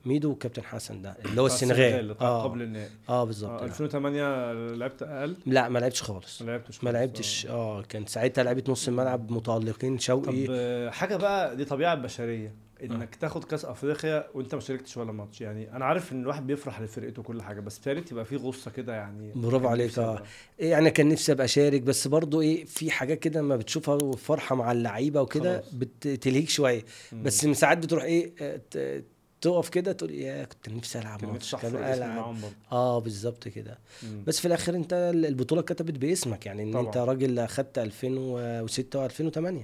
ميدو 0.06 0.30
وكابتن 0.30 0.62
حسن 0.62 1.02
ده 1.02 1.16
اللي 1.24 1.40
هو 1.40 1.46
آه، 1.46 1.50
السنغال 1.50 2.10
آه. 2.10 2.16
آه 2.20 2.42
قبل 2.42 2.62
النهائي 2.62 2.90
آه 3.08 3.22
آه. 3.22 3.24
بالظبط 3.24 3.62
آه. 3.62 3.64
2008 3.64 4.52
لعبت 4.74 5.02
أقل 5.02 5.36
لا 5.46 5.68
ما 5.68 5.78
لعبتش 5.78 6.02
خالص 6.02 6.42
ما 6.42 6.50
لعبتش 6.50 6.84
ما. 6.84 6.90
لعبتش 6.90 7.46
آه. 7.46 7.50
آه 7.50 7.82
كان 7.82 8.06
ساعتها 8.06 8.44
لعبة 8.44 8.64
نص 8.68 8.88
الملعب 8.88 9.30
متألقين 9.32 9.94
طب 9.96 10.00
شوقي 10.02 10.46
آه، 10.50 10.90
حاجة 10.90 11.16
بقى 11.16 11.56
دي 11.56 11.64
طبيعة 11.64 11.94
بشريه 11.94 12.66
إنك 12.82 13.14
تاخد 13.14 13.44
كأس 13.44 13.64
أفريقيا 13.64 14.26
وأنت 14.34 14.54
ما 14.54 14.60
شاركتش 14.60 14.96
ولا 14.96 15.12
ماتش 15.12 15.40
يعني 15.40 15.76
أنا 15.76 15.84
عارف 15.84 16.12
إن 16.12 16.22
الواحد 16.22 16.46
بيفرح 16.46 16.80
لفرقته 16.80 17.22
كل 17.22 17.42
حاجة 17.42 17.60
بس 17.60 17.78
بتهيألي 17.78 18.00
تبقى 18.00 18.24
في 18.24 18.36
غصة 18.36 18.70
كده 18.70 18.94
يعني 18.94 19.32
برافو 19.34 19.58
كان 19.58 19.66
عليك، 19.66 19.98
آه. 19.98 20.12
أبقى. 20.12 20.24
يعني 20.58 20.90
كان 20.90 21.08
نفسي 21.08 21.32
أبقى 21.32 21.48
شارك 21.48 21.82
بس 21.82 22.08
برضو 22.08 22.40
إيه 22.40 22.64
في 22.64 22.90
حاجات 22.90 23.18
كده 23.18 23.40
لما 23.40 23.56
بتشوفها 23.56 23.94
وفرحة 23.94 24.54
مع 24.54 24.72
اللعيبة 24.72 25.22
وكده. 25.22 25.62
بتلهيك 25.72 26.48
شوية. 26.48 26.84
بس 27.12 27.46
ساعات 27.46 27.78
بتروح 27.78 28.04
إيه 28.04 28.32
آه، 28.40 29.02
تقف 29.40 29.68
كده 29.68 29.92
تقول 29.92 30.10
يا 30.10 30.44
كنت 30.44 30.68
نفسي 30.68 30.98
ألعب 30.98 31.24
ماتش 31.24 31.54
كان 31.54 31.76
ألعب 31.76 32.36
آه 32.72 32.98
بالظبط 32.98 33.48
كده. 33.48 33.78
بس 34.26 34.40
في 34.40 34.48
الآخر 34.48 34.74
أنت 34.74 35.12
البطولة 35.14 35.60
اتكتبت 35.60 35.98
باسمك 35.98 36.46
يعني 36.46 36.62
إن 36.62 36.72
طبعا. 36.72 36.86
انت 36.86 36.96
راجل 36.96 37.38
أخدت 37.38 37.78
2006 37.78 39.08
و2008 39.08 39.38
مم. 39.38 39.62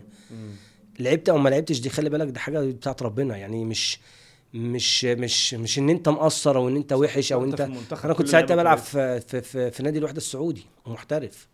لعبت 0.98 1.28
أو 1.28 1.38
ما 1.38 1.48
لعبتش 1.48 1.80
دي 1.80 1.88
خلي 1.90 2.10
بالك 2.10 2.28
دي 2.28 2.38
حاجة 2.38 2.60
بتاعت 2.60 3.02
ربنا 3.02 3.36
يعني 3.36 3.64
مش 3.64 3.98
مش 4.54 5.04
مش 5.04 5.54
مش 5.54 5.78
إن 5.78 5.90
أنت 5.90 6.08
مقصر 6.08 6.56
أو 6.56 6.68
إن 6.68 6.76
أنت 6.76 6.92
وحش 6.92 7.32
أو 7.32 7.44
أنت 7.44 7.60
أنا 8.04 8.14
كنت 8.14 8.28
ساعتها 8.28 8.56
بلعب. 8.56 8.78
في 8.78 9.20
في 9.20 9.40
في, 9.42 9.70
في 9.70 9.82
نادي 9.82 9.98
الوحدة 9.98 10.16
السعودي 10.16 10.66
محترف 10.86 11.48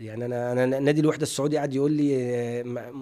يعني 0.00 0.24
أنا 0.24 0.52
أنا 0.52 0.80
نادي 0.80 1.00
الوحدة 1.00 1.22
السعودي 1.22 1.56
قاعد 1.56 1.74
يقول 1.74 1.92
لي 1.92 2.16
آه، 2.60 2.92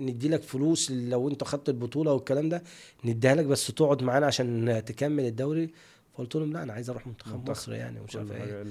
ندي 0.00 0.28
لك 0.28 0.42
فلوس 0.42 0.90
لو 0.90 1.28
أنت 1.28 1.44
خدت 1.44 1.68
البطولة 1.68 2.12
والكلام 2.12 2.48
ده 2.48 2.62
نديها 3.04 3.34
لك 3.34 3.44
بس 3.44 3.66
تقعد 3.66 4.02
معانا 4.02 4.26
عشان 4.26 4.82
تكمل 4.86 5.24
الدوري 5.26 5.70
فقلت 6.14 6.36
لهم 6.36 6.52
لا 6.52 6.62
أنا 6.62 6.72
عايز 6.72 6.90
أروح 6.90 7.06
منتخب 7.06 7.32
منتخب. 7.34 7.50
مصر 7.50 7.72
يعني 7.72 8.00
ومش 8.00 8.16
عارف 8.16 8.32
إيه 8.32 8.64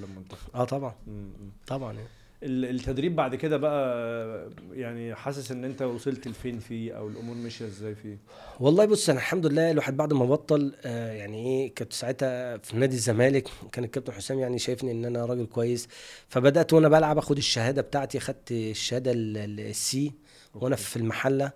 آه 0.54 0.64
طبعا. 0.64 0.94
مم. 1.06 1.30
طبعا 1.66 1.92
يعني. 1.92 2.08
ال- 2.42 2.64
التدريب 2.64 3.16
بعد 3.16 3.34
كده 3.34 3.56
بقى 3.56 4.50
يعني 4.72 5.14
حاسس 5.14 5.50
إن 5.52 5.64
أنت 5.64 5.82
وصلت 5.82 6.28
لفين 6.28 6.58
فيه 6.58 6.92
أو 6.92 7.08
الأمور 7.08 7.36
ماشية 7.36 7.64
إزاي 7.66 7.94
فيه 7.94 8.18
والله 8.60 8.84
بص 8.84 9.08
أنا 9.10 9.18
الحمد 9.18 9.46
لله 9.46 9.70
الواحد 9.70 9.96
بعد 9.96 10.12
ما 10.12 10.24
بطل 10.24 10.74
آه 10.84 11.12
يعني 11.12 11.46
إيه 11.46 11.74
كنت 11.74 11.92
ساعتها 11.92 12.56
في 12.56 12.76
نادي 12.76 12.94
الزمالك 12.96 13.48
كان 13.72 13.84
الكابتن 13.84 14.12
حسام 14.12 14.38
يعني 14.38 14.58
شايفني 14.58 14.92
إن 14.92 15.04
أنا 15.04 15.24
راجل 15.26 15.46
كويس 15.46 15.88
فبدأت 16.28 16.72
وأنا 16.72 16.88
بلعب 16.88 17.18
أخد 17.18 17.36
الشهادة 17.36 17.82
بتاعتي 17.82 18.20
خدت 18.20 18.52
الشهادة 18.52 19.12
ال- 19.12 19.36
ال- 19.36 19.60
السي 19.60 20.12
وأنا. 20.54 20.76
في 20.76 20.96
المحلة 20.96 21.52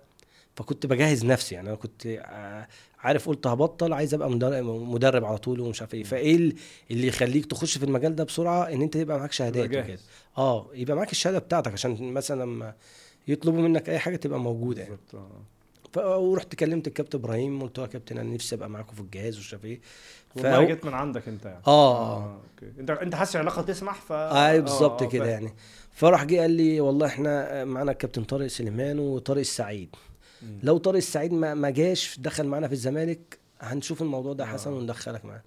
فكنت 0.55 0.85
بجهز 0.85 1.25
نفسي 1.25 1.55
يعني 1.55 1.67
أنا 1.69 1.75
كنت 1.77 2.05
آه، 2.07 2.67
عارف 3.05 3.29
قلت 3.29 3.47
هبطل 3.47 3.93
عايز 3.93 4.13
أبقى 4.13 4.29
مدرب, 4.29 4.65
مدرب 4.65 5.25
على 5.25 5.37
طول 5.37 5.59
ومش 5.59 5.81
عارف 5.81 5.93
إيه. 5.93 6.03
فإيه 6.03 6.35
ال- 6.35 6.55
اللي 6.91 7.07
يخليك 7.07 7.45
تخش 7.45 7.77
في 7.77 7.85
المجال 7.85 8.15
ده 8.15 8.23
بسرعة؟ 8.23 8.63
إن 8.63 8.81
أنت 8.81 8.95
يبقى 8.95 9.19
معاك 9.19 9.31
شهادات 9.31 9.65
وكده. 9.69 9.97
آه 10.37 10.67
يبقى 10.73 10.95
معاك 10.97 11.11
الشهادة 11.11 11.39
بتاعتك 11.39 11.73
عشان 11.73 12.13
مثلا 12.13 12.41
لما 12.43 12.73
يطلبوا 13.27 13.61
منك 13.61 13.89
أي 13.89 13.99
حاجة 13.99 14.15
تبقى 14.15 14.39
موجودة 14.39 14.81
يعني. 14.81 14.97
آه. 15.13 15.27
ف- 15.93 15.97
ورحت 15.97 16.55
كلمت 16.55 16.87
الكابتن 16.87 17.19
إبراهيم 17.19 17.61
قلت 17.61 17.77
له 17.77 17.83
يا 17.83 17.89
كابتن 17.89 18.17
أنا 18.17 18.33
نفسي 18.33 18.55
أبقى 18.55 18.69
معاكم 18.69 18.93
في 18.95 18.99
الجهاز 19.01 19.37
ومش 19.37 19.53
عارف 19.53 19.65
إيه. 19.65 19.79
فهو- 20.35 20.63
جت 20.67 20.85
من 20.85 20.93
عندك 20.93 21.27
أنت 21.27 21.45
يعني. 21.45 21.61
آه. 21.67 22.17
آه 22.17 22.33
أوكي. 22.53 22.79
أنت 22.79 22.89
أنت 22.89 23.15
حاسس 23.15 23.35
العلاقه 23.35 23.61
تسمح؟ 23.61 24.01
ف 24.01 24.11
اي 24.11 24.61
بالظبط 24.61 25.01
آه، 25.03 25.07
كده. 25.09 25.25
يعني. 25.25 25.53
فراح 25.93 26.23
جه 26.23 26.39
قال 26.41 26.51
لي 26.51 26.79
والله 26.81 27.07
إحنا 27.07 27.65
معانا 27.65 27.91
الكابتن 27.91 28.23
طارق 28.23 28.47
سليمان 28.47 28.99
وطارق 28.99 29.39
السعيد. 29.39 29.89
لو 30.63 30.77
طارق 30.77 30.97
السعيد 30.97 31.33
ما 31.33 31.53
ما 31.53 31.69
جاش 31.69 32.19
دخل 32.19 32.47
معانا 32.47 32.67
في 32.67 32.73
الزمالك 32.73 33.39
هنشوف 33.61 34.01
الموضوع 34.01 34.33
ده 34.33 34.43
آه. 34.43 34.47
حسن 34.47 34.73
وندخلك 34.73 35.25
معانا 35.25 35.41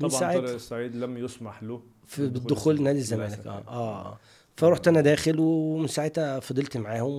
طبعا 0.00 0.10
طارق 0.10 0.50
السعيد 0.50 0.96
لم 0.96 1.16
يسمح 1.18 1.62
له 1.62 1.82
في 2.06 2.26
بالدخول 2.28 2.82
نادي 2.82 2.98
الزمالك. 2.98 3.46
آه. 3.46 3.62
آه. 3.68 4.18
فرحت 4.56 4.88
أنا 4.88 5.00
داخل 5.00 5.36
ومن 5.40 5.86
ساعتها 5.86 6.40
فضلت 6.40 6.76
معاهم 6.76 7.12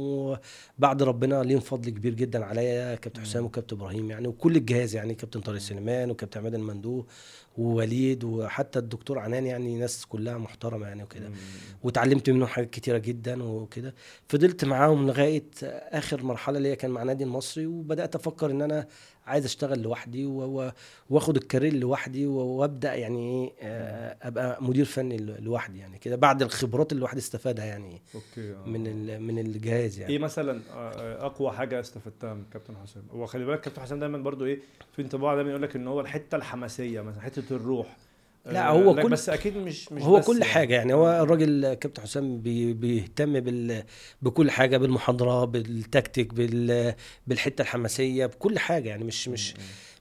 وبعد 0.77 1.03
ربنا 1.03 1.43
ليهم 1.43 1.59
فضل 1.59 1.89
كبير 1.89 2.13
جدا 2.13 2.45
عليا 2.45 2.95
كابتن 2.95 3.21
حسام 3.21 3.45
وكابتن 3.45 3.75
إبراهيم 3.75 4.11
يعني 4.11 4.27
وكل 4.27 4.55
الجهاز 4.55 4.95
يعني 4.95 5.15
كابتن 5.15 5.41
طارق 5.41 5.57
سليمان 5.57 6.11
وكابتن 6.11 6.39
عماد 6.39 6.53
المندوب 6.55 7.07
ووليد 7.57 8.23
وحتى 8.23 8.79
الدكتور 8.79 9.19
عنان 9.19 9.45
يعني 9.45 9.75
ناس 9.77 10.05
كلها 10.05 10.37
محترمة 10.37 10.87
يعني 10.87 11.03
وكده. 11.03 11.29
وتعلمت 11.83 12.29
منهم 12.29 12.47
حاجات 12.47 12.69
كتيرة 12.69 12.97
جدا 12.97 13.43
وكده. 13.43 13.95
فضلت 14.27 14.65
معاهم 14.65 15.07
لغاية 15.07 15.49
آخر 15.63 16.23
مرحلة 16.23 16.57
اللي 16.57 16.69
هي 16.69 16.75
كان 16.75 16.91
مع 16.91 17.03
نادي 17.03 17.23
المصري 17.23 17.65
وبدأت 17.65 18.15
أفكر 18.15 18.51
إن 18.51 18.61
أنا 18.61 18.87
عايز 19.27 19.45
اشتغل 19.45 19.81
لوحدي 19.81 20.25
واخد 21.09 21.37
ال 21.37 21.42
career 21.42 21.73
لوحدي 21.73 22.27
وابدأ 22.27 22.93
يعني 22.93 23.19
إيه 23.43 23.53
آه، 23.61 24.17
أبقى 24.21 24.63
مدير 24.63 24.85
فني 24.85 25.17
لوحدي 25.17 25.79
يعني 25.79 25.97
كده 25.97 26.15
بعد 26.15 26.41
الخبرات 26.41 26.91
اللي 26.91 26.99
الواحد 26.99 27.17
استفادها 27.17 27.65
يعني 27.65 28.01
okay 28.15 28.53
آه. 28.53 28.65
من 28.65 29.21
من 29.21 29.39
الجهاز 29.39 29.99
يعني. 29.99 30.13
إيه 30.13 30.19
مثلا 30.19 30.61
آه، 30.73 31.25
أقوى 31.25 31.51
حاجة 31.51 31.79
استفدتها 31.79 32.33
من 32.33 32.43
كابتن 32.53 32.77
حسام؟ 32.77 33.03
هو 33.11 33.25
خلي 33.25 33.45
بالك 33.45 33.61
كابتن 33.61 33.81
حسام 33.81 33.99
دايما 33.99 34.17
برضو 34.17 34.45
إيه 34.45 34.59
في 34.95 35.01
انطباع 35.01 35.35
دايما 35.35 35.49
يقول 35.49 35.61
لك 35.61 35.75
إن 35.75 35.87
هو 35.87 36.01
الحتة 36.01 36.35
الحماسية 36.35 37.01
مثلا 37.01 37.21
حتة 37.21 37.55
الروح. 37.55 37.97
لا، 38.45 38.67
آه، 38.67 38.71
هو 38.71 38.95
كل- 38.95 39.09
بس 39.09 39.29
أكيد 39.29 39.57
مش 39.57 39.91
مش 39.91 40.01
هو 40.01 40.19
بس 40.19 40.25
كل 40.27 40.33
يعني. 40.33 40.45
حاجة 40.53 40.73
يعني. 40.75 40.93
هو 40.93 41.21
الراجل 41.23 41.73
كابتن 41.73 42.01
حسام 42.03 42.41
بي 42.41 42.73
بيهتم 42.73 43.39
بال 43.39 43.83
بكل 44.21 44.51
حاجة 44.51 44.77
بالمحاضرة 44.77 45.45
بالتكتيك 45.45 46.33
بال 46.33 46.93
بالحتة 47.27 47.61
الحماسية 47.61 48.25
بكل 48.25 48.59
حاجة 48.59 48.89
يعني. 48.89 49.03
مش 49.03 49.27
مش 49.27 49.53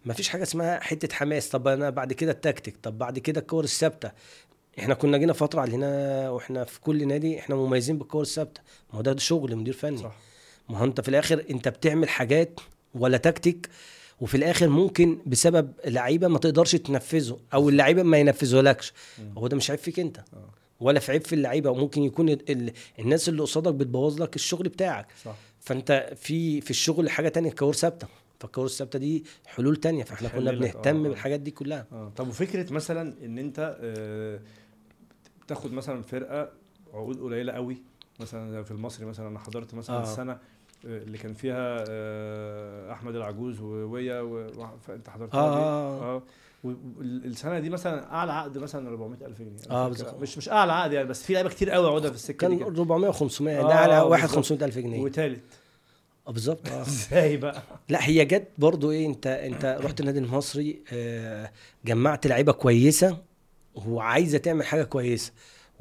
ما 0.05 0.14
فيش 0.14 0.28
حاجة 0.28 0.43
اسمها 0.43 0.81
حتة 0.81 1.14
حماس. 1.14 1.48
طب 1.48 1.69
أنا 1.69 1.90
بعد 1.90 2.12
كده 2.12 2.32
التكتيك 2.32 2.77
طب 2.82 2.98
بعد 2.98 3.19
كده 3.19 3.40
الكور 3.40 3.64
الثابتة. 3.64 4.10
إحنا 4.78 4.94
كنا 4.94 5.19
جينا 5.19 5.32
فترة 5.32 5.60
علينا 5.60 6.31
وإحنا 6.31 6.64
في 6.64 6.81
كل 6.81 7.09
نادي 7.09 7.39
إحنا 7.39 7.55
مميزين 7.56 7.98
بالكور 7.98 8.23
الثابتة. 8.23 8.60
ما 8.93 8.98
هو 8.98 9.02
ده 9.02 9.16
شغل 9.16 9.56
مدير 9.56 9.74
فني. 9.74 9.98
صح. 9.98 10.16
ما 10.69 10.78
هو 10.78 10.85
أنت 10.85 11.01
في 11.01 11.09
الآخر 11.09 11.44
أنت 11.51 11.69
بتعمل 11.69 12.09
حاجات 12.09 12.60
ولا 12.94 13.16
تكتيك 13.19 13.69
وفي 14.23 14.36
الآخر 14.36 14.69
ممكن 14.69 15.19
بسبب 15.27 15.73
لعيبة 15.86 16.28
ما 16.28 16.39
تقدرش 16.39 16.77
تنفذه 16.77 17.39
أو 17.55 17.69
اللعيبة 17.69 18.03
ما 18.03 18.19
ينفذهولكش. 18.19 18.93
هو 19.39 19.47
ده 19.47 19.57
مش 19.57 19.70
عيب 19.70 19.78
فيك 19.78 20.01
أنت. 20.01 20.19
آه. 20.19 20.51
ولا 20.81 21.01
في 21.01 21.12
عيب 21.12 21.24
في 21.27 21.35
اللعيبة. 21.35 21.70
وممكن 21.70 22.03
يكون 22.03 22.28
ال... 22.28 22.51
ال... 22.51 22.73
الناس 22.99 23.28
اللي 23.28 23.43
قصادك 23.43 23.74
بتبوظ 23.74 24.23
لك 24.23 24.36
الشغل 24.36 24.69
بتاعك. 24.69 25.07
صح. 25.24 25.36
فأنت 25.61 26.12
في 26.16 26.61
في 26.61 26.70
الشغل 26.70 27.11
حاجة 27.11 27.28
تانية 27.28 27.51
كور 27.51 27.73
ثابتة. 27.74 28.07
فالكور 28.40 28.65
الثابتة 28.65 28.99
دي 28.99 29.24
حلول 29.47 29.77
تانية. 29.77 30.05
فإحنا 30.05 30.28
كنا 30.28 30.53
بنهتم 30.53 30.97
آه، 30.97 31.07
آه. 31.07 31.09
بالحاجات 31.09 31.40
دي 31.40 31.51
كلها. 31.51 31.86
آه. 31.93 32.12
طب 32.16 32.28
وفكرة 32.28 32.73
مثلا 32.73 33.24
إن 33.24 33.39
أنت 33.39 33.77
آه، 33.81 34.40
تاخد 35.49 35.73
مثلا 35.73 36.03
فرقة 36.03 36.53
عقود 36.94 37.20
قليلة 37.20 37.53
قوي. 37.53 37.82
مثلا 38.20 38.62
في 38.62 38.70
المصري 38.70 39.07
مثلا 39.07 39.28
أنا 39.28 39.39
حضرت 39.39 39.74
مثلا 39.74 39.97
آه. 39.97 40.03
السنة 40.03 40.32
آه، 40.32 40.40
اللي 40.85 41.19
كان 41.19 41.35
فيها 41.35 41.85
آه، 41.89 42.93
أحمد 42.93 43.17
العجوز 43.17 43.61
وويا 43.61 44.23
فأنت 44.87 45.09
حضرتها 45.11 45.41
آه، 45.41 45.55
دي؟ 45.55 45.61
آه، 45.61 46.17
آه. 46.17 46.23
والسنة 46.65 47.59
دي 47.59 47.71
مثلا 47.71 48.13
أعلى 48.15 48.33
عقد 48.33 48.59
مثلا 48.59 48.89
400000 48.89 49.39
جنيه. 49.39 49.51
آه، 49.71 49.89
فاكر. 49.89 49.89
بالظبط. 49.89 50.21
مش 50.23 50.39
مش 50.39 50.49
أعلى 50.49 50.73
عقد 50.73 50.93
يعني 50.93 51.09
بس 51.09 51.23
في 51.23 51.33
لعيبة 51.33 51.49
كتير 51.49 51.71
قوي 51.71 51.87
عقودها 51.89 52.11
في 52.11 52.17
السكة 52.17 52.49
دي 52.49 52.57
كان 52.57 52.71
كده. 52.73 52.79
400 52.83 53.13
و500 53.13 53.41
آه، 53.43 53.69
ده 53.69 53.75
على 53.75 53.97
آه، 53.97 54.05
واحد 54.05 54.23
بالظبط. 54.23 54.39
500 54.45 54.65
ألف 54.65 54.79
جنيه. 54.79 55.01
وتالت. 55.01 55.41
آه 56.29 56.31
بالظبط. 56.33 56.69
آه. 56.69 56.83
إزاي 56.83 57.37
بقى؟ 57.37 57.63
لا 57.89 58.09
هي 58.09 58.25
جت 58.25 58.49
برضو 58.59 58.91
إيه 58.91 59.07
أنت 59.07 59.27
أنت 59.27 59.79
رحت 59.85 60.01
النادي 60.01 60.19
المصري 60.19 60.83
آه، 60.93 61.51
جمعت 61.85 62.27
لعيبة 62.27 62.53
كويسة 62.53 63.19
وعايزة 63.75 64.39
تعمل 64.39 64.65
حاجة 64.67 64.83
كويسة. 64.83 65.33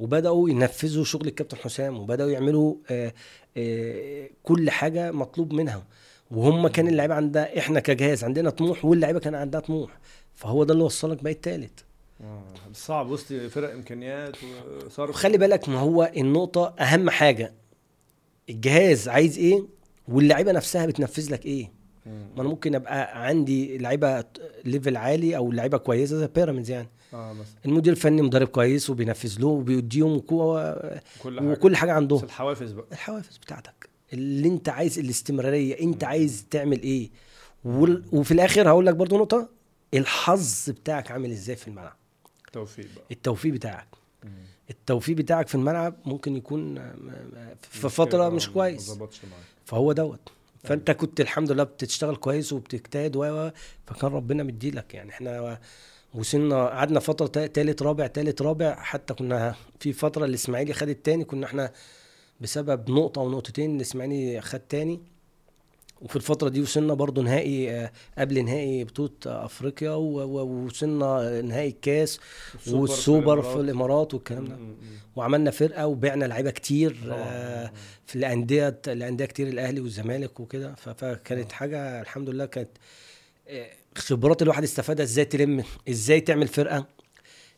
وبدأوا 0.02 0.50
ينفذوا 0.50 1.04
شغل 1.04 1.28
الكابتن 1.28 1.58
حسام 1.58 1.98
وبدأوا 2.00 2.32
يعملوا 2.32 2.76
آه، 2.92 3.14
آه، 3.58 4.30
كل 4.44 4.70
حاجة 4.70 5.12
مطلوب 5.12 5.54
منها 5.54 5.84
وهم 6.32 6.68
كان 6.68 6.88
اللعيبة 6.88 7.14
عندها 7.14 7.58
إحنا 7.60 7.80
كجهاز 7.80 8.24
عندنا 8.24 8.50
طموح 8.50 8.86
واللعيبة 8.86 9.20
كان 9.20 9.36
عندها 9.36 9.62
طموح. 9.62 10.00
فهو 10.36 10.64
ده 10.64 10.74
اللي 10.74 10.84
وصلك 10.84 11.24
بقى 11.24 11.34
التالت 11.34 11.86
آه، 12.24 12.44
صعب 12.74 13.10
وسط 13.10 13.34
فرق 13.34 13.72
إمكانيات 13.74 14.36
وصرف. 14.86 15.10
وخلي 15.10 15.38
بالك 15.38 15.70
ما 15.70 15.80
هو 15.80 16.12
النقطة 16.18 16.74
أهم 16.80 17.10
حاجة. 17.10 17.54
الجهاز 18.50 19.08
عايز 19.10 19.38
إيه؟ 19.38 19.64
واللعيبة 20.08 20.52
نفسها 20.52 20.86
بتنفذ 20.86 21.34
لك 21.34 21.46
إيه. 21.46 21.72
ما 22.06 22.42
أنا 22.42 22.50
ممكن 22.50 22.76
أبقى 22.76 23.26
عندي 23.28 23.78
لعيبة 23.78 24.24
ليفل 24.66 24.98
عالي 24.98 25.38
أو 25.38 25.52
لعيبة 25.52 25.78
كويسة 25.78 26.18
زي 26.18 26.28
بيراميدز 26.28 26.70
يعني. 26.72 26.88
آه 27.14 27.34
مثلا. 27.34 27.46
المدير 27.66 27.94
الفني 27.94 28.22
مدرب 28.22 28.48
كويس 28.48 28.90
وبينفذ 28.90 29.40
له 29.40 29.48
وبيديهم 29.48 30.20
كو- 30.20 30.80
كل 31.24 31.40
حاجة. 31.40 31.50
وكل 31.52 31.76
حاجة 31.76 31.90
بس 31.92 31.96
عندهم 31.96 32.24
الحوافز 32.24 32.72
بقى. 32.72 32.86
الحوافز 32.92 33.38
بتاعتك. 33.38 33.90
اللي 34.14 34.48
انت 34.48 34.70
عايز 34.70 35.00
الاستمرارية 35.00 35.80
انت 35.80 36.04
عايز 36.04 36.46
تعمل 36.52 36.82
إيه؟ 36.82 37.10
وال- 37.66 38.04
وفي 38.12 38.32
الآخر 38.32 38.70
هقول 38.70 38.86
لك 38.86 38.96
برضو 38.96 39.18
نقطة 39.18 39.50
الحظ 39.94 40.70
بتاعك 40.70 41.12
عامل 41.12 41.32
إزاي 41.32 41.56
في 41.56 41.68
الملعب؟ 41.68 41.96
توفيق 42.54 42.86
بقى. 42.96 43.04
التوفيق 43.12 43.54
بتاعك. 43.54 43.88
مم. 44.24 44.30
التوفيق 44.70 45.16
بتاعك 45.18 45.48
في 45.48 45.56
الملعب 45.56 45.96
ممكن 46.06 46.36
يكون 46.36 46.78
آه، 46.78 46.82
آه، 47.36 47.56
في 47.62 47.86
مش 47.88 47.94
فترة 47.94 48.30
مش 48.30 48.50
كويس. 48.50 48.98
فهو 49.66 49.92
دوت. 49.92 50.20
فأنت 50.64 50.92
كنت 50.92 51.22
الحمد 51.22 51.52
لله 51.52 51.64
بتشتغل 51.64 52.16
كويس 52.16 52.54
وبتجتهد 52.54 53.16
و- 53.16 53.50
فكان 53.88 54.12
ربنا 54.12 54.44
مديلك 54.44 54.94
يعني. 54.94 55.10
إحنا 55.10 55.60
وصلنا 56.14 56.68
قعدنا 56.68 57.00
فترة 57.00 57.28
تا- 57.28 57.48
تالت 57.48 57.82
رابع 57.82 58.08
تالت 58.08 58.42
رابع 58.42 58.76
حتى 58.76 59.14
كنا 59.14 59.56
في 59.80 59.94
فترة 59.94 60.26
الإسماعيلي 60.26 60.74
خد 60.74 60.90
التاني 60.90 61.24
كنا 61.24 61.46
إحنا 61.46 61.72
بسبب 62.42 62.90
نقطة 62.92 63.20
أو 63.20 63.30
نقطتين 63.32 63.76
الإسماعيلي 63.76 64.42
خد 64.42 64.60
تاني. 64.60 65.00
وفي 66.02 66.16
الفترة 66.16 66.50
دي 66.50 66.62
وصلنا 66.62 66.94
برضو 66.94 67.22
نهائي 67.22 67.72
آه، 67.72 67.92
قبل 68.18 68.46
نهائي 68.46 68.84
بطولة 68.84 69.10
آه، 69.26 69.98
و- 69.98 70.40
ووصلنا 70.40 71.42
نهائي 71.42 71.68
الكاس 71.70 72.20
والسوبر 72.72 73.42
في 73.42 73.56
الإمارات. 73.56 74.14
والكلام 74.14 74.46
ده. 74.46 74.58
وعملنا 75.16 75.52
فرقة 75.52 75.88
وبعنا 75.88 76.26
لعيبة 76.26 76.52
كتير. 76.52 76.98
آه، 77.12 77.72
في 78.06 78.16
الأندية 78.16 78.82
الأندية 78.88 79.26
كتير 79.26 79.48
الأهلي 79.48 79.82
والزمالك 79.82 80.40
وكده. 80.40 80.76
فكانت 80.76 81.52
حاجة 81.52 82.02
الحمد 82.02 82.30
لله 82.30 82.46
كانت 82.46 82.70
آه، 83.48 83.70
خبرات 83.98 84.42
الواحد 84.42 84.64
استفادها 84.64 85.04
إزاي 85.06 85.26
تلم 85.26 85.64
إزاي 85.90 86.22
تعمل 86.22 86.48
فرقة 86.48 86.86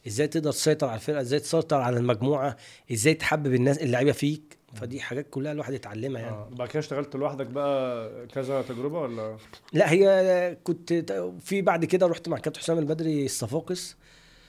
إزاي 0.08 0.28
تقدر 0.28 0.52
تسيطر 0.52 0.88
على 0.88 0.96
الفرقة 0.96 1.22
إزاي 1.22 1.40
تسيطر 1.40 1.78
على 1.78 1.98
المجموعة 1.98 2.58
إزاي 2.92 3.14
تحبب 3.14 3.54
الناس 3.54 3.78
اللعيبة 3.78 4.12
فيك 4.12 4.58
فدي 4.74 5.02
حاجات 5.02 5.30
كلها 5.30 5.52
الواحد 5.52 5.74
يتعلمها 5.74 6.22
يعني 6.22 6.36
آه 6.36 6.50
بعد 6.52 6.68
كده 6.70 6.80
اشتغلت 6.80 7.16
لوحدك 7.16 7.46
بقى 7.48 8.10
كذا 8.28 8.62
تجربة 8.62 9.00
ولا 9.00 9.38
لا 9.74 9.92
هي 9.92 10.58
كنت 10.64 10.94
في 11.42 11.62
بعد 11.62 11.86
كده 11.86 12.08
رحت 12.08 12.28
مع 12.30 12.38
كابتن 12.38 12.60
حسام 12.62 12.78
البدري 12.78 13.26
الصفاقس 13.26 13.96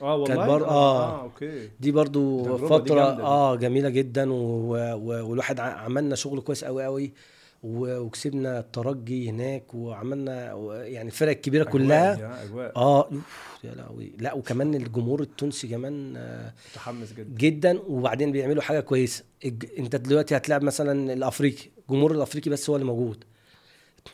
آه 0.02 0.12
والله 0.16 0.26
كانت 0.26 0.40
بر- 0.48 0.66
آه. 0.68 1.18
آه 1.18 1.22
okay 1.22 1.70
دي 1.80 1.92
برضو 1.92 2.40
التجربة 2.54 2.78
دي 3.10 3.16
دي. 3.16 3.22
آه 3.22 3.56
جميلة 3.56 3.88
جدا 3.88 4.32
و... 4.32 4.36
و... 4.76 5.28
والواحد 5.30 5.60
عملنا 5.60 6.14
شغل 6.16 6.40
كويس 6.40 6.64
قوي 6.64 6.84
قوي. 6.84 7.12
وكسبنا 7.64 8.58
الترجي 8.58 9.30
هناك 9.30 9.74
وعملنا 9.74 10.52
يعني 10.84 11.08
الفرق 11.08 11.30
الكبيرة 11.30 11.62
أجواء 11.62 11.72
كلها 11.72 12.12
آه، 12.14 12.44
أجواء. 12.44 12.72
آه 12.76 13.10
يا 13.64 13.74
لهوي. 13.74 14.12
لا 14.18 14.32
وكمان 14.34 14.74
الجمهور 14.74 15.20
التونسي 15.20 15.68
كمان 15.68 16.16
آه 16.16 16.52
متحمس 16.72 17.12
جدا. 17.12 17.36
جدا 17.36 17.78
وبعدين 17.88 18.32
بيعملوا 18.32 18.62
حاجة 18.62 18.80
كويسة. 18.80 19.24
الج... 19.44 19.64
أنت 19.78 19.96
دلوقتي 19.96 20.36
هتلعب 20.36 20.62
مثلا 20.62 21.12
الأفريقي 21.12 21.64
الجمهور 21.78 22.12
الأفريقي 22.12 22.50
بس 22.50 22.70
هو 22.70 22.76
اللي 22.76 22.86
موجود. 22.86 23.24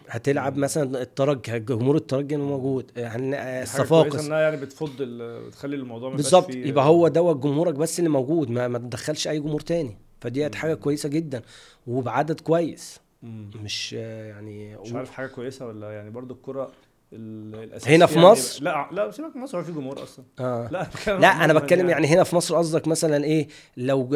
هتلعب 0.09 0.57
مثلا 0.57 1.03
الترجي 1.03 1.59
جمهور 1.59 1.97
الترجي 1.97 2.37
موجود. 2.37 2.91
حاجة 2.97 3.35
الصفاقس 3.63 4.27
إنها 4.27 4.41
يعني 4.41 4.57
بتفض 4.57 5.03
بتخلي 5.47 5.77
الموضوع 5.77 6.15
بالظبط. 6.15 6.55
يبقى 6.55 6.85
هو 6.85 7.09
دوت 7.09 7.37
جمهورك 7.37 7.75
بس 7.75 7.99
اللي 7.99 8.11
موجود 8.11 8.51
ما, 8.51 8.69
ما 8.69 8.79
تدخلش 8.79 9.29
أي 9.29 9.41
جمهور 9.41 9.61
تاني. 9.61 9.97
فدي 10.21 10.51
حاجة 10.55 10.75
كويسة 10.75 11.09
جدا. 11.09 11.43
وبعدد 11.87 12.41
كويس. 12.41 13.01
مش 13.23 13.93
يعني 13.93 14.77
مش 14.77 14.93
عارف 14.93 15.11
حاجة 15.11 15.27
كويسة 15.27 15.67
ولا 15.67 15.91
يعني 15.93 16.11
برضو 16.11 16.35
الكرة 16.35 16.73
ال- 17.13 17.55
الأساسية 17.55 17.97
هنا 17.97 18.07
في 18.07 18.15
يعني 18.15 18.27
مصر؟ 18.27 18.63
لا 18.65 18.89
لا 18.93 19.11
سيبك 19.11 19.37
من 19.37 19.43
مصر 19.43 19.59
هو 19.59 19.63
في 19.65 19.73
جمهور 19.73 20.03
أصلا 20.03 20.25
آه. 20.41 20.69
لا 20.73 20.87
لا 21.07 21.45
أنا 21.45 21.53
بتكلم 21.53 21.89
يعني 21.91 22.07
هنا 22.07 22.25
في 22.25 22.37
مصر 22.37 22.57
قصدك 22.57 22.89
مثلا 22.89 23.25
إيه 23.25 23.49
لو 23.77 24.09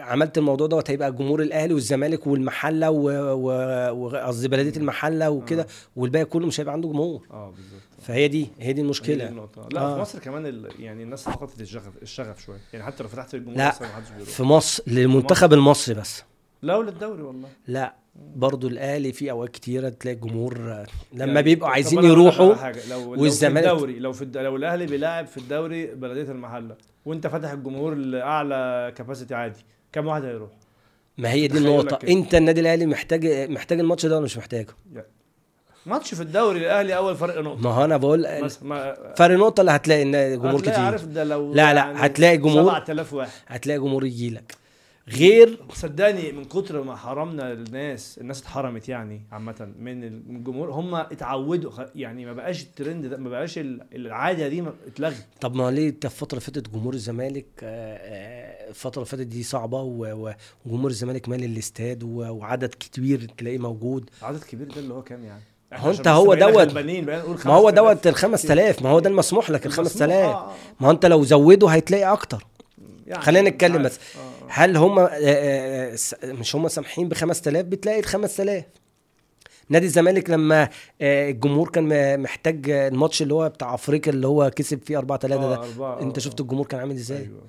عملت 0.00 0.38
الموضوع 0.38 0.66
دوت 0.66 0.90
هيبقى 0.90 1.12
جمهور 1.12 1.42
الأهلي 1.42 1.74
والزمالك 1.74 2.26
والمحلة 2.26 2.90
و- 2.90 3.90
وقصدي 3.90 4.48
بلدية 4.48 4.80
المحلة 4.80 5.30
وكده 5.30 5.62
آه. 5.62 5.66
والباقي 5.96 6.24
كله 6.24 6.46
مش 6.46 6.60
هيبقى 6.60 6.72
عنده 6.74 6.88
جمهور 6.88 7.26
آه 7.30 7.50
بالظبط 7.50 7.80
فهي 8.02 8.28
دي 8.28 8.38
هي 8.42 8.44
دي 8.44 8.52
هي 8.64 8.72
دي 8.72 8.80
المشكلة 8.80 9.28
النقطة. 9.28 9.68
لا 9.72 9.80
آه. 9.80 9.94
في 9.94 10.00
مصر 10.00 10.18
كمان 10.18 10.46
ال... 10.46 10.68
يعني 10.78 11.02
الناس 11.02 11.22
فقدت 11.24 11.60
الشغف 11.60 12.02
الشغف 12.02 12.40
شوية 12.42 12.58
يعني 12.72 12.84
حتى 12.86 13.02
لو 13.02 13.08
فتحت 13.08 13.34
الجمهور 13.34 13.58
لا. 13.58 13.70
في 14.24 14.42
مصر 14.42 14.82
للمنتخب 14.86 15.52
المصري 15.52 15.94
بس 15.94 16.22
لا 16.62 16.76
وللدوري 16.76 17.22
والله 17.22 17.48
لا 17.66 17.94
برضو 18.36 18.68
الأهلي 18.68 19.12
في 19.12 19.30
أوقات 19.30 19.48
كتيرة 19.50 19.88
تلاقي 19.88 20.14
الجمهور 20.14 20.56
آه، 20.58 20.86
لما 21.12 21.26
يعني 21.26 21.42
بيبقوا 21.42 21.68
عايزين 21.70 22.04
يروحوا. 22.04 22.54
لو 22.90 23.14
لو 23.14 23.22
والزمالك- 23.24 23.64
في 23.66 23.72
الدوري 23.72 23.98
لو 23.98 24.12
في 24.12 24.22
الد... 24.22 24.36
لو 24.36 24.56
الأهلي 24.56 24.86
بيلاعب 24.86 25.26
في 25.26 25.36
الدوري 25.36 25.86
بلدية 25.86 26.32
المحلة 26.32 26.76
وأنت 27.06 27.26
فاتح 27.26 27.50
الجمهور 27.50 27.94
لأعلى 27.94 28.92
كاباسيتي 28.96 29.34
عادي 29.34 29.60
كم 29.92 30.06
واحد 30.06 30.24
هيروح؟ 30.24 30.50
ما 31.18 31.30
هي 31.30 31.48
دي 31.48 31.58
كده. 31.96 32.12
أنت 32.12 32.34
النادي 32.34 32.60
الأهلي 32.60 32.86
محتاج 32.86 33.50
محتاج 33.50 33.80
الماتش 33.80 34.06
ده 34.06 34.14
ولا 34.16 34.24
مش 34.24 34.38
محتاجه؟ 34.38 34.66
ماتش 35.86 36.14
في 36.14 36.22
الدوري 36.22 36.58
الاهلي 36.58 36.96
أول 36.96 37.16
فرق 37.16 37.40
نقطة 37.40 37.60
ما 37.60 37.70
هو 37.70 37.84
أنا 37.84 37.96
بقول 37.96 38.26
ما... 38.62 38.94
فرق 39.16 39.36
نقطة 39.38 39.60
اللي 39.60 39.70
هتلاقي 39.72 40.02
إن 40.02 40.38
جمهور 40.40 40.60
كتير 40.60 40.74
عارف 40.74 41.04
ده 41.04 41.24
لو 41.24 41.52
لا، 41.54 41.74
لا، 41.74 42.06
هتلاقي 42.06 42.36
جمهور. 42.36 42.62
7000 42.70 43.12
واحد 43.14 43.30
هتلاقي 43.46 43.78
جمهور 43.80 44.04
يجي 44.04 44.30
لك 44.30 44.54
غير 45.08 45.58
صدقني 45.74 46.32
من 46.32 46.44
كتر 46.44 46.82
ما 46.82 46.96
حرمنا 46.96 47.52
الناس 47.52 48.18
الناس 48.18 48.40
اتحرمت 48.40 48.88
يعني 48.88 49.22
عامة 49.32 49.68
من 49.78 50.04
الجمهور. 50.04 50.70
هم 50.70 50.94
اتعودوا 50.94 51.70
يعني 51.94 52.24
ما 52.26 52.32
بقاش 52.32 52.62
الترند 52.62 53.06
ده 53.06 53.16
ما 53.16 53.28
بقاش 53.30 53.58
ال- 53.58 53.80
العادة 53.94 54.48
دي 54.48 54.64
اتلغت. 54.86 55.26
طب 55.40 55.54
ما 55.54 55.70
ليه 55.70 55.88
انت 55.88 56.04
الفترة 56.04 56.30
اللي 56.38 56.40
فاتت 56.40 56.68
جمهور 56.70 56.94
الزمالك 56.94 57.46
آه، 57.62 57.96
آه، 57.96 58.68
الفترة 58.68 58.94
اللي 59.02 59.06
فاتت 59.10 59.26
دي 59.26 59.42
و- 60.12 60.32
وجمهور 60.66 60.90
الزمالك 60.90 61.28
مالي 61.28 61.46
الاستاد 61.46 62.02
وعدد 62.02 62.74
كبير 62.74 63.20
تلاقيه 63.38 63.58
موجود. 63.58 64.10
عدد 64.22 64.44
كبير 64.44 64.68
ده 64.68 64.80
اللي 64.80 64.94
هو 64.94 65.02
كام 65.02 65.24
يعني؟ 65.24 65.42
هو 65.74 65.90
انت 65.90 66.08
هو 66.08 66.34
دوت 66.34 66.74
ما 66.74 67.52
هو 67.54 67.66
5000. 67.66 67.74
دوت 67.74 68.06
ال 68.06 68.14
5000 68.14 68.82
ما 68.82 68.88
هو 68.90 69.00
ده 69.00 69.10
المسموح 69.10 69.50
لك 69.50 69.60
ال 69.60 69.72
المسموح، 69.72 69.88
5000 69.88 70.12
آه، 70.12 70.34
آه. 70.50 70.52
ما 70.80 70.86
هو 70.88 70.90
انت 70.90 71.06
لو 71.06 71.24
زوده 71.24 71.68
هتلاقي 71.68 72.12
أكتر. 72.12 72.46
يعني 73.06 73.22
خلينا 73.22 73.50
نتكلم. 73.50 73.82
بس. 73.82 73.98
آه، 74.16 74.18
آه. 74.18 74.46
هل 74.48 74.76
هم 74.76 75.08
مش 76.24 76.56
هم 76.56 76.68
سامحين 76.68 77.08
ب 77.08 77.14
5000 77.14 77.64
بتلاقي 77.66 77.98
ال 78.00 78.04
5000 78.04 78.64
نادي 79.68 79.86
الزمالك 79.86 80.30
لما 80.30 80.68
آه، 81.00 81.30
الجمهور 81.30 81.68
كان 81.68 82.20
محتاج 82.20 82.70
آه، 82.70 82.88
الماتش 82.88 83.22
اللي 83.22 83.34
هو 83.34 83.48
بتاع 83.48 83.74
أفريقيا 83.74 84.12
اللي 84.12 84.26
هو 84.26 84.50
كسب 84.50 84.80
فيه 84.84 84.98
4 84.98 85.18
3 85.18 85.34
آه، 85.44 85.48
ده 85.54 85.54
أربعة، 85.64 86.00
أنت 86.02 86.18
آه، 86.18 86.20
شفت 86.22 86.40
آه. 86.40 86.42
الجمهور 86.44 86.66
كان 86.66 86.80
عامل 86.80 86.94
إزاي 86.94 87.18
أيوة. 87.18 87.42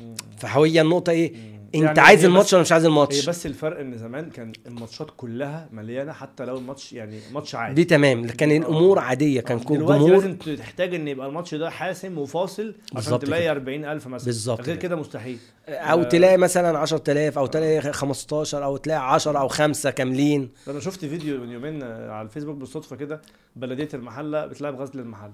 مم. 0.00 0.14
فهي 0.38 0.80
النقطة 0.80 1.10
إيه 1.10 1.32
مم. 1.34 1.53
انت 1.74 1.84
يعني 1.84 2.00
عايز 2.00 2.24
الماتش 2.24 2.52
ولا 2.52 2.62
مش 2.62 2.72
عايز 2.72 2.84
هي 2.84 2.88
الماتش 2.88 3.28
بس 3.28 3.46
الفرق 3.46 3.80
ان 3.80 3.98
زمان 3.98 4.30
كان 4.30 4.52
الماتشات 4.66 5.08
كلها 5.16 5.68
مليانة 5.72 6.12
حتى 6.12 6.44
لو 6.44 6.58
الماتش 6.58 6.92
يعني 6.92 7.20
ماتش 7.32 7.54
عادي 7.54 7.74
دي 7.74 7.84
تمام 7.84 8.26
كان 8.26 8.50
آه. 8.50 8.56
الأمور 8.56 8.98
عادية 8.98 9.40
كان 9.40 9.58
آه، 9.58 9.62
كل 9.64 9.74
دلوقتي 9.76 9.98
جمهور 9.98 10.12
لازم 10.12 10.36
تحتاج 10.36 10.94
إن 10.94 11.08
يبقى 11.08 11.26
الماتش 11.26 11.54
ده 11.54 11.70
حاسم 11.70 12.18
وفاصل 12.18 12.74
عشان 12.96 13.18
تلاقي 13.18 13.42
كده. 13.42 13.52
40000 13.52 14.06
مثلا 14.06 14.26
بالظبط 14.26 14.60
غير 14.60 14.76
كده. 14.76 14.96
مستحيل 14.96 15.38
أو 15.68 16.00
آه. 16.00 16.04
تلاقي 16.04 16.36
مثلا 16.36 16.78
10000 16.78 17.38
أو 17.38 17.46
تلاقي 17.46 17.92
15 17.92 18.64
أو 18.64 18.76
تلاقي 18.76 19.12
10 19.14 19.38
أو 19.38 19.48
5 19.48 19.90
كاملين 19.90 20.50
أنا 20.68 20.80
شفت 20.80 21.04
فيديو 21.04 21.40
من 21.40 21.50
يومين 21.50 21.82
على 21.82 22.22
الفيسبوك 22.22 22.56
بالصدفة 22.56 22.96
كده 22.96 23.20
بلدية 23.56 23.88
المحلة 23.94 24.46
بتلعب 24.46 24.80
غزل 24.80 25.00
المحل 25.00 25.30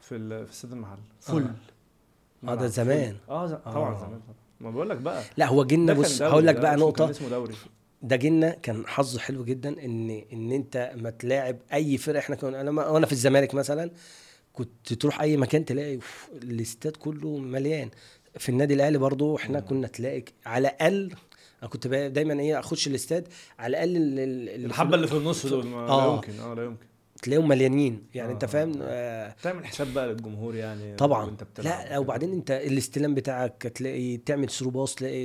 في 0.00 0.44
في 0.46 0.52
استاد 0.52 0.72
المحل 0.72 0.98
فل 1.20 1.46
آه 2.48 2.54
ده. 2.54 2.66
زمان 2.66 3.16
آه 3.28 3.46
طبعا 3.46 3.94
آه. 3.94 3.98
زمان 3.98 4.20
طبعا 4.20 4.43
ما 4.60 4.70
بقول 4.70 4.90
لك 4.90 4.96
بقى. 4.96 5.22
لا 5.36 5.46
هو 5.46 5.64
جينا 5.64 5.92
كان 5.94 6.02
بص 6.02 6.22
هقول 6.22 6.46
لك 6.46 6.54
بقى 6.56 6.76
نقطة. 6.76 7.04
كان 7.04 7.10
اسمه 7.10 7.28
دوري. 7.28 7.54
ده 8.02 8.16
جينا 8.16 8.50
كان 8.50 8.86
حظه 8.86 9.18
حلو 9.18 9.44
جدا 9.44 9.84
إن 9.84 10.22
إن 10.32 10.52
أنت 10.52 10.92
ما 10.96 11.10
تلاعب 11.10 11.56
أي 11.72 11.98
فرقة. 11.98 12.18
إحنا 12.18 12.36
كنا 12.36 12.60
أنا 12.60 12.70
وأنا 12.70 13.06
في 13.06 13.12
الزمالك 13.12 13.54
مثلا 13.54 13.90
كنت 14.52 14.92
تروح 14.92 15.20
أي 15.20 15.36
مكان 15.36 15.64
تلاقي 15.64 15.98
الاستاد 16.42 16.96
كله 16.96 17.36
مليان. 17.38 17.90
في 18.38 18.48
النادي 18.48 18.74
الأهلي 18.74 18.98
برضو 18.98 19.36
إحنا 19.36 19.60
مم. 19.60 19.66
كنا 19.66 19.86
تلاقي 19.88 20.24
على 20.46 20.68
الأقل 20.68 21.12
أنا 21.62 21.70
كنت 21.70 21.86
دايما 21.86 22.40
إيه 22.40 22.58
أخش 22.58 22.86
الاستاد 22.86 23.28
على 23.58 23.70
الأقل 23.70 23.96
ال- 23.96 24.18
ال- 24.18 24.48
ال- 24.48 24.64
الحبة 24.64 24.94
اللي 24.96 25.06
في 25.06 25.16
النص 25.16 25.46
دول 25.46 25.66
ما 25.66 25.76
لا 25.86 25.92
آه. 25.92 26.14
يمكن 26.14 26.40
آه 26.40 26.54
لا 26.54 26.64
يمكن. 26.64 26.86
تلاقيهم 27.24 27.48
مليانين. 27.48 28.02
يعني 28.14 28.28
آه. 28.30 28.32
انت 28.32 28.44
فاهم؟ 28.44 28.72
آه 28.82 29.34
تعمل 29.42 29.66
حساب 29.66 29.94
بقى 29.94 30.06
للجمهور 30.08 30.54
يعني 30.54 30.96
طبعا. 30.96 31.24
وانت 31.24 31.42
لا. 31.58 31.98
وبعدين 31.98 32.32
انت 32.32 32.50
الاستلام 32.50 33.14
بتاعك 33.14 33.72
تلاقي 33.74 34.16
تعمل 34.16 34.50
ثرو 34.50 34.70
باص 34.70 34.94
تلاقي 34.94 35.24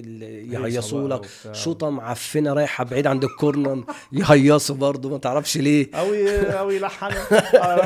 يهيصوا 0.52 1.08
لك. 1.08 1.22
شوطة 1.52 1.90
معفنة 1.90 2.54
رايحة 2.54 2.84
بعيد 2.84 3.08
عند 3.08 3.24
الكورنر 3.24 3.84
يهيصوا 4.12 4.76
برضو 4.76 5.10
ما 5.10 5.18
تعرفش 5.18 5.58
ليه. 5.58 5.88
أو 5.94 6.14
ي- 6.14 6.42
أو 6.60 6.70
يلحن. 6.70 7.10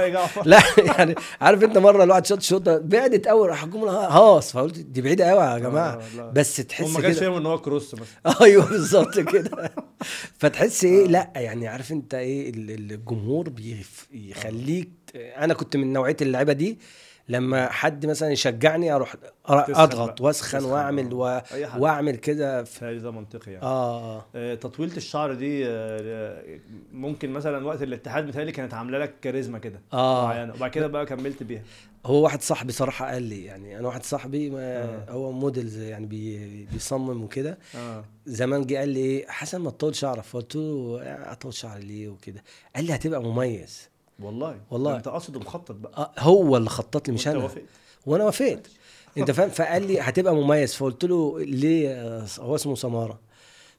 لا 0.45 0.59
يعني 0.77 1.15
عارف 1.41 1.63
انت 1.63 1.77
مرة 1.77 2.03
الواحد 2.03 2.25
شاط 2.25 2.41
شوطة 2.41 2.77
بعدت 2.77 3.27
قوي 3.27 3.47
راح 3.47 3.63
الجمهور 3.63 3.89
هاص. 3.89 4.51
فقلت 4.51 4.79
دي 4.79 5.01
بعيدة 5.01 5.25
قوي 5.25 5.43
يا 5.53 5.57
جماعة. 5.59 6.01
آه،. 6.19 6.31
بس 6.31 6.55
تحس 6.55 6.89
ما 6.95 7.01
كانش 7.01 7.15
كده. 7.17 7.21
فاهم 7.25 7.33
إن 7.37 7.45
هو 7.45 7.57
كروس 7.61 7.93
مثلا 7.93 8.41
أيوه 8.45 8.65
بالظبط 8.69 9.19
كده. 9.19 9.71
فتحس 10.37 10.83
إيه؟ 10.83 11.07
لا 11.07 11.31
يعني 11.35 11.67
عارف 11.67 11.91
انت 11.91 12.13
إيه؟ 12.13 12.49
ال- 12.49 12.71
ال- 12.71 12.91
الجمهور 12.91 13.49
بيف- 13.49 14.02
يخليك 14.11 14.89
أنا 15.15 15.53
كنت 15.53 15.77
من 15.77 15.93
نوعية 15.93 16.17
اللعيبة 16.21 16.53
دي 16.53 16.79
لما 17.29 17.69
حد 17.69 18.05
مثلا 18.05 18.31
يشجعني 18.31 18.91
أروح 18.95 19.15
أضغط. 19.45 20.21
وأسخن 20.21 20.63
وأعمل 20.63 21.11
آه. 21.11 21.15
و... 21.15 21.41
وأعمل 21.77 22.15
كده 22.15 22.63
في... 22.63 22.99
ده 22.99 23.11
منطقي 23.11 23.51
يعني. 23.51 23.63
آه 23.63 24.25
آه، 24.35 24.55
تطويلة 24.55 24.97
الشعر 24.97 25.33
دي 25.33 25.67
آه، 25.67 26.59
ممكن 26.93 27.29
مثلا 27.29 27.65
وقت 27.65 27.83
الاتحاد 27.83 28.25
متهيألي 28.27 28.51
كانت 28.51 28.73
عاملة 28.73 28.97
لك 28.97 29.13
كاريزما 29.21 29.59
كده 29.59 29.81
آه. 29.93 30.25
معينة 30.25 30.53
وبعد 30.53 30.71
كده 30.71 30.87
بقى 30.87 31.05
كملت 31.05 31.43
بيها. 31.43 31.61
هو 32.05 32.23
واحد 32.23 32.41
صاحبي 32.41 32.71
صراحة 32.71 33.05
قال 33.11 33.23
لي 33.23 33.45
يعني 33.45 33.79
أنا 33.79 33.87
واحد 33.87 34.03
صاحبي 34.03 34.49
ما 34.49 34.83
آه. 34.83 35.05
هو 35.11 35.31
models 35.31 35.77
يعني 35.77 36.05
بي... 36.05 36.65
بيصمم 36.65 37.23
وكده. 37.23 37.57
آه. 37.75 38.05
زمان 38.25 38.65
جه 38.65 38.77
قال 38.77 38.89
لي 38.89 38.99
إيه 38.99 39.27
حسن 39.27 39.61
ما 39.61 39.69
تطول 39.69 39.95
شعرك 39.95 40.23
فقلت 40.23 40.55
له 40.55 40.99
يعني 41.03 41.31
أطول 41.31 41.53
شعري 41.53 41.83
ليه 41.83 42.09
وكده. 42.09 42.43
قال 42.75 42.85
لي 42.85 42.95
هتبقى 42.95 43.23
مميز. 43.23 43.92
والله. 44.23 44.59
والله. 44.71 44.95
انت 44.97 45.07
قاصد 45.07 45.35
ومخطط 45.35 45.75
بقى. 45.75 46.13
آه 46.17 46.21
هو 46.21 46.57
اللي 46.57 46.69
خطط 46.69 47.07
لي 47.07 47.13
مش 47.13 47.27
أنا. 47.27 47.37
وافقت. 47.43 47.63
وأنا 48.05 48.23
وافقت. 48.23 48.67
أنت 49.17 49.31
فاهم؟ 49.31 49.49
فقال 49.49 49.87
لي 49.87 49.99
هتبقى 49.99 50.35
مميز. 50.35 50.73
فقلت 50.75 51.05
له 51.05 51.39
ليه؟ 51.39 51.89
يا 51.89 52.25
ص- 52.25 52.39
هو 52.39 52.55
اسمه 52.55 52.75
سمارة. 52.75 53.19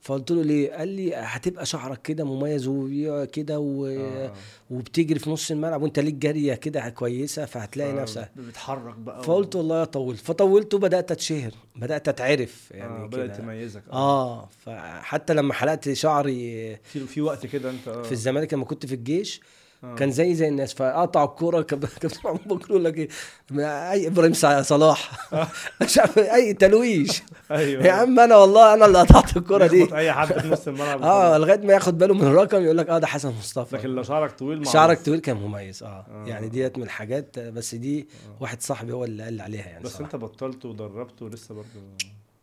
فقلت 0.00 0.30
له 0.30 0.42
ليه؟ 0.42 0.72
قال 0.72 0.88
لي 0.88 1.14
هتبقى 1.14 1.66
شعرك 1.66 2.02
كده 2.02 2.24
مميز 2.24 2.66
وكده 2.68 3.58
و... 3.60 3.86
آه. 3.86 4.32
وبتجري 4.70 5.18
في 5.18 5.30
نص 5.30 5.50
الملعب 5.50 5.82
وأنت 5.82 5.98
ليك 5.98 6.14
جارية 6.14 6.54
كده 6.54 6.88
كويسة 6.88 7.44
فهتلاقي 7.44 7.90
آه، 7.90 7.94
نفسك 8.02 8.30
بتتحرك 8.36 8.94
بقى 8.94 9.22
فقلت 9.22 9.56
والله 9.56 9.84
طول 9.84 10.16
فطولت 10.16 10.74
وبدأت 10.74 11.10
أتشهر. 11.12 11.50
بدأت 11.76 12.08
أتعرف 12.08 12.70
يعني 12.70 13.02
آه 13.04 13.06
بدأت 13.06 13.36
تميزك. 13.36 13.82
آه. 13.92 14.48
فحتى 14.66 15.34
لما 15.34 15.54
حلقت 15.54 15.92
شعري 15.92 16.76
في 16.76 17.00
في 17.06 17.20
وقت 17.20 17.46
كده 17.46 17.70
أنت 17.70 17.88
آه. 17.88 18.02
في 18.02 18.12
الزمالك 18.12 18.54
لما 18.54 18.64
كنت 18.64 18.86
في 18.86 18.94
الجيش 18.94 19.40
آه. 19.40 19.63
كان 19.98 20.10
زي 20.10 20.34
زي 20.34 20.48
الناس 20.48 20.74
فقطعوا 20.74 21.26
الكورة 21.28 21.62
كابتن 21.62 22.08
محمود 22.24 22.48
بكر 22.48 22.70
يقول 22.70 22.84
لك 22.84 23.08
ما 23.50 23.92
أي 23.92 24.06
إبراهيم 24.06 24.32
صلاح 24.62 25.28
مش 25.82 25.98
عارف 25.98 26.18
أي 26.18 26.54
تلويش. 26.54 27.22
أيوه. 27.50 27.84
يا 27.86 27.92
عم 27.92 28.20
أنا 28.20 28.36
والله 28.36 28.74
أنا 28.74 28.86
اللي 28.86 28.98
قطعت 28.98 29.36
الكورة 29.36 29.66
دي. 29.66 29.96
أي 29.96 30.12
حد 30.12 30.38
في 30.40 30.48
نص 30.48 30.68
الملعب. 30.68 31.02
آه 31.12 31.38
لغاية 31.38 31.58
ما 31.60 31.72
ياخد 31.72 31.98
باله 31.98 32.14
من 32.14 32.22
الرقم 32.22 32.62
يقول 32.62 32.78
لك 32.78 32.88
آه 32.88 32.98
ده 32.98 33.06
حسن 33.06 33.28
مصطفى. 33.28 33.76
لكن 33.76 33.88
لو 33.88 34.02
شعرك 34.02 34.30
طويل 34.38 34.56
معروف. 34.58 34.72
شعرك 34.72 35.00
طويل 35.00 35.20
كان 35.20 35.36
مميز 35.36 35.82
آه, 35.82 35.86
آه. 35.86 36.24
يعني 36.26 36.48
ديت 36.48 36.78
من 36.78 36.84
الحاجات 36.84 37.38
بس 37.38 37.74
دي 37.74 38.00
آه. 38.00 38.42
واحد 38.42 38.62
صاحبي 38.62 38.92
هو 38.92 39.04
اللي 39.04 39.22
قال 39.22 39.32
لي 39.34 39.42
عليها 39.42 39.66
يعني 39.66 39.84
بس 39.84 39.90
صراحة. 39.90 40.04
انت 40.04 40.16
بطلت 40.16 40.64
ودربت 40.64 41.22
ولسه 41.22 41.54
برضه 41.54 41.68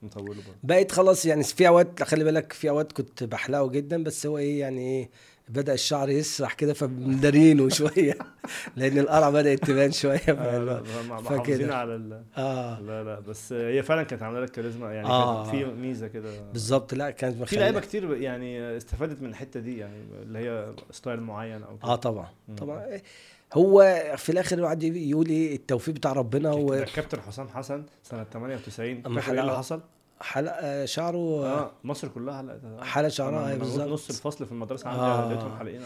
مطوله 0.04 0.26
برضه. 0.28 0.58
بقيت 0.64 0.92
خلاص 0.92 1.26
يعني 1.26 1.44
في 1.44 1.68
أوقات 1.68 2.04
خلي 2.04 2.24
بالك 2.24 2.54
في 2.54 2.70
أوقات 2.70 2.92
كنت 2.92 3.24
بحلقه 3.24 3.68
جدا 3.68 4.04
بس 4.04 4.26
هو 4.26 4.38
إيه 4.38 4.60
يعني 4.60 4.82
إيه 4.82 5.10
بدأ 5.52 5.74
الشعر 5.74 6.10
يسرح 6.10 6.54
كده 6.54 6.74
فمدارينه 6.74 7.70
شوية 7.70 8.18
لأن 8.76 8.98
القرع 8.98 9.30
بدات 9.30 9.66
تبان 9.66 9.92
شوية. 9.92 10.20
آه. 10.30 10.84
محافظين 11.10 11.72
على 11.72 11.96
ال... 11.96 12.24
آه. 12.38 12.80
لا 12.80 13.04
لا 13.04 13.20
بس 13.20 13.54
هي 13.54 13.84
فعلا 13.84 14.04
كانت 14.04 14.24
عاملة 14.24 14.42
لك 14.42 14.50
كاريزما 14.50 14.94
يعني 14.94 15.08
آه. 15.08 15.52
كانت 15.52 15.56
في 15.56 15.66
ميزة 15.66 16.08
كده. 16.08 16.30
بالظبط 16.54 16.94
لا 16.94 17.12
كانت 17.12 17.44
في 17.44 17.56
لعيبة 17.56 17.80
كتير 17.80 18.18
يعني 18.18 18.78
استفادت 18.78 19.22
من 19.22 19.30
الحتة 19.30 19.60
دي 19.60 19.78
يعني 19.78 20.04
اللي 20.24 20.40
هي 20.40 20.74
ستايل 20.92 21.20
معين 21.20 21.64
أو 21.64 21.78
كده. 21.78 21.88
آه 21.88 21.96
طبعا 21.96 22.28
مم. 22.48 22.56
طبعا. 22.56 23.00
هو 23.54 24.02
في 24.18 24.32
الآخر 24.32 24.58
الواحد 24.58 24.84
يقول 24.84 25.26
إيه 25.30 25.56
التوفيق 25.56 25.96
بتاع 25.96 26.14
ربنا 26.14 26.50
ده 26.50 26.56
و 26.56 26.74
الكابتن 26.74 27.22
حسام 27.22 27.48
حسن 27.48 27.84
سنة 28.04 28.24
98 28.24 29.04
أما 29.06 29.22
فاكر 29.22 29.34
إيه 29.34 29.42
اللي 29.42 29.58
حصل؟ 29.58 29.82
حلق 30.22 30.52
آه، 30.60 30.86
شعره 30.86 31.18
آه. 31.46 31.60
آه 31.60 31.72
مصر 31.84 32.08
كلها 32.08 32.38
حلقت 32.38 32.62
حلق 32.82 33.08
شعرها، 33.08 33.56
بالظبط. 33.56 33.88
نص 33.88 34.10
الفصل 34.10 34.46
في 34.46 34.52
المدرسة 34.52 34.90
عندي 34.90 35.02
آه. 35.02 35.32
لقيتهم 35.34 35.82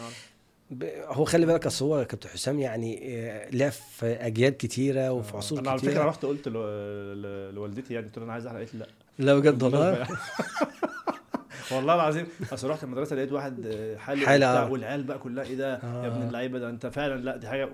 ب- 0.71 0.83
هو 1.07 1.25
خلي 1.25 1.45
بالك 1.45 1.65
أصل 1.65 1.85
هو 1.85 2.05
كابتن 2.05 2.29
حسام 2.29 2.59
يعني 2.59 2.99
آه، 3.03 3.49
لف 3.49 4.03
أجيال 4.03 4.57
كتيرة 4.57 5.11
وفي 5.11 5.37
عصور 5.37 5.59
أنا 5.59 5.69
على 5.71 5.79
فكرة 5.79 6.03
رحت 6.03 6.25
قلت 6.25 6.47
لوالدتي 6.47 7.93
يعني 7.93 8.05
قلت 8.05 8.17
لها 8.17 8.25
أنا 8.25 8.33
عايز 8.33 8.45
احلق 8.47 8.57
قالت 8.59 8.75
لا 8.75 8.85
لا 9.19 9.35
بجد 9.35 9.63
والله. 9.63 10.07
والله 11.71 11.95
العظيم 11.95 12.27
أصل 12.53 12.69
رحت 12.69 12.83
المدرسة 12.83 13.15
لقيت 13.15 13.31
واحد 13.31 13.65
آه، 13.65 13.97
وبتاع، 14.45 14.63
آه. 14.63 14.71
والعيال 14.71 15.03
بقى 15.03 15.19
كلها 15.19 15.43
إيه 15.43 15.55
ده 15.55 15.71
يا 15.73 16.07
ابن 16.07 16.21
آه. 16.21 16.27
اللعيبة 16.27 16.59
ده 16.59 16.69
أنت 16.69 16.85
فعلا 16.87 17.21
لا 17.21 17.37
دي 17.37 17.47
حاجة 17.47 17.69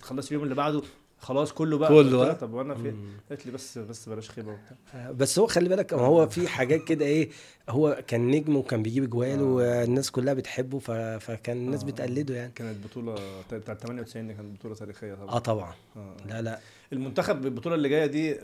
تخلص 0.00 0.26
اليوم 0.28 0.44
اللي 0.44 0.54
بعده 0.54 0.82
خلاص 1.20 1.52
كله 1.52 1.78
بقى 1.78 1.88
كله، 1.88 2.24
لها 2.24 2.30
آه. 2.30 2.32
طب 2.32 2.52
وأنا 2.52 2.74
فين؟ 2.74 2.94
مم. 2.94 3.12
قالت 3.28 3.46
لي 3.46 3.52
بس 3.52 3.78
بس 3.78 4.08
بلاش 4.08 4.30
خيبة 4.30 4.50
وبتاع 4.52 4.76
آه، 4.94 5.10
بس 5.10 5.38
هو 5.38 5.46
خلي 5.46 5.68
بالك 5.68 5.94
ما 5.94 6.00
هو 6.00 6.28
في 6.28 6.48
حاجات 6.48 6.84
كده 6.84 7.04
إيه 7.04 7.30
هو 7.68 8.02
كان 8.06 8.30
نجم 8.30 8.56
وكان 8.56 8.82
بيجيب 8.82 9.04
اجوال 9.04 9.38
آه. 9.38 9.42
والناس 9.42 10.10
كلها 10.10 10.34
بتحبه 10.34 10.78
ف... 10.78 10.90
فكان 10.90 11.56
الناس 11.56 11.82
آه. 11.82 11.86
بتقلده 11.86 12.34
يعني 12.36 12.52
كانت 12.54 12.86
بطولة 12.86 13.14
بتاعت 13.52 13.80
98 13.82 14.26
دي 14.26 14.34
كانت 14.34 14.58
بطولة 14.58 14.74
تاريخية 14.74 15.14
طبعا 15.14 15.28
آه 15.28 15.38
طبعا 15.38 15.74
آه. 15.96 16.16
لا 16.28 16.42
لا 16.42 16.58
المنتخب 16.92 17.40
بالبطوله 17.42 17.74
اللي 17.74 17.88
جاية 17.88 18.06
دي 18.06 18.36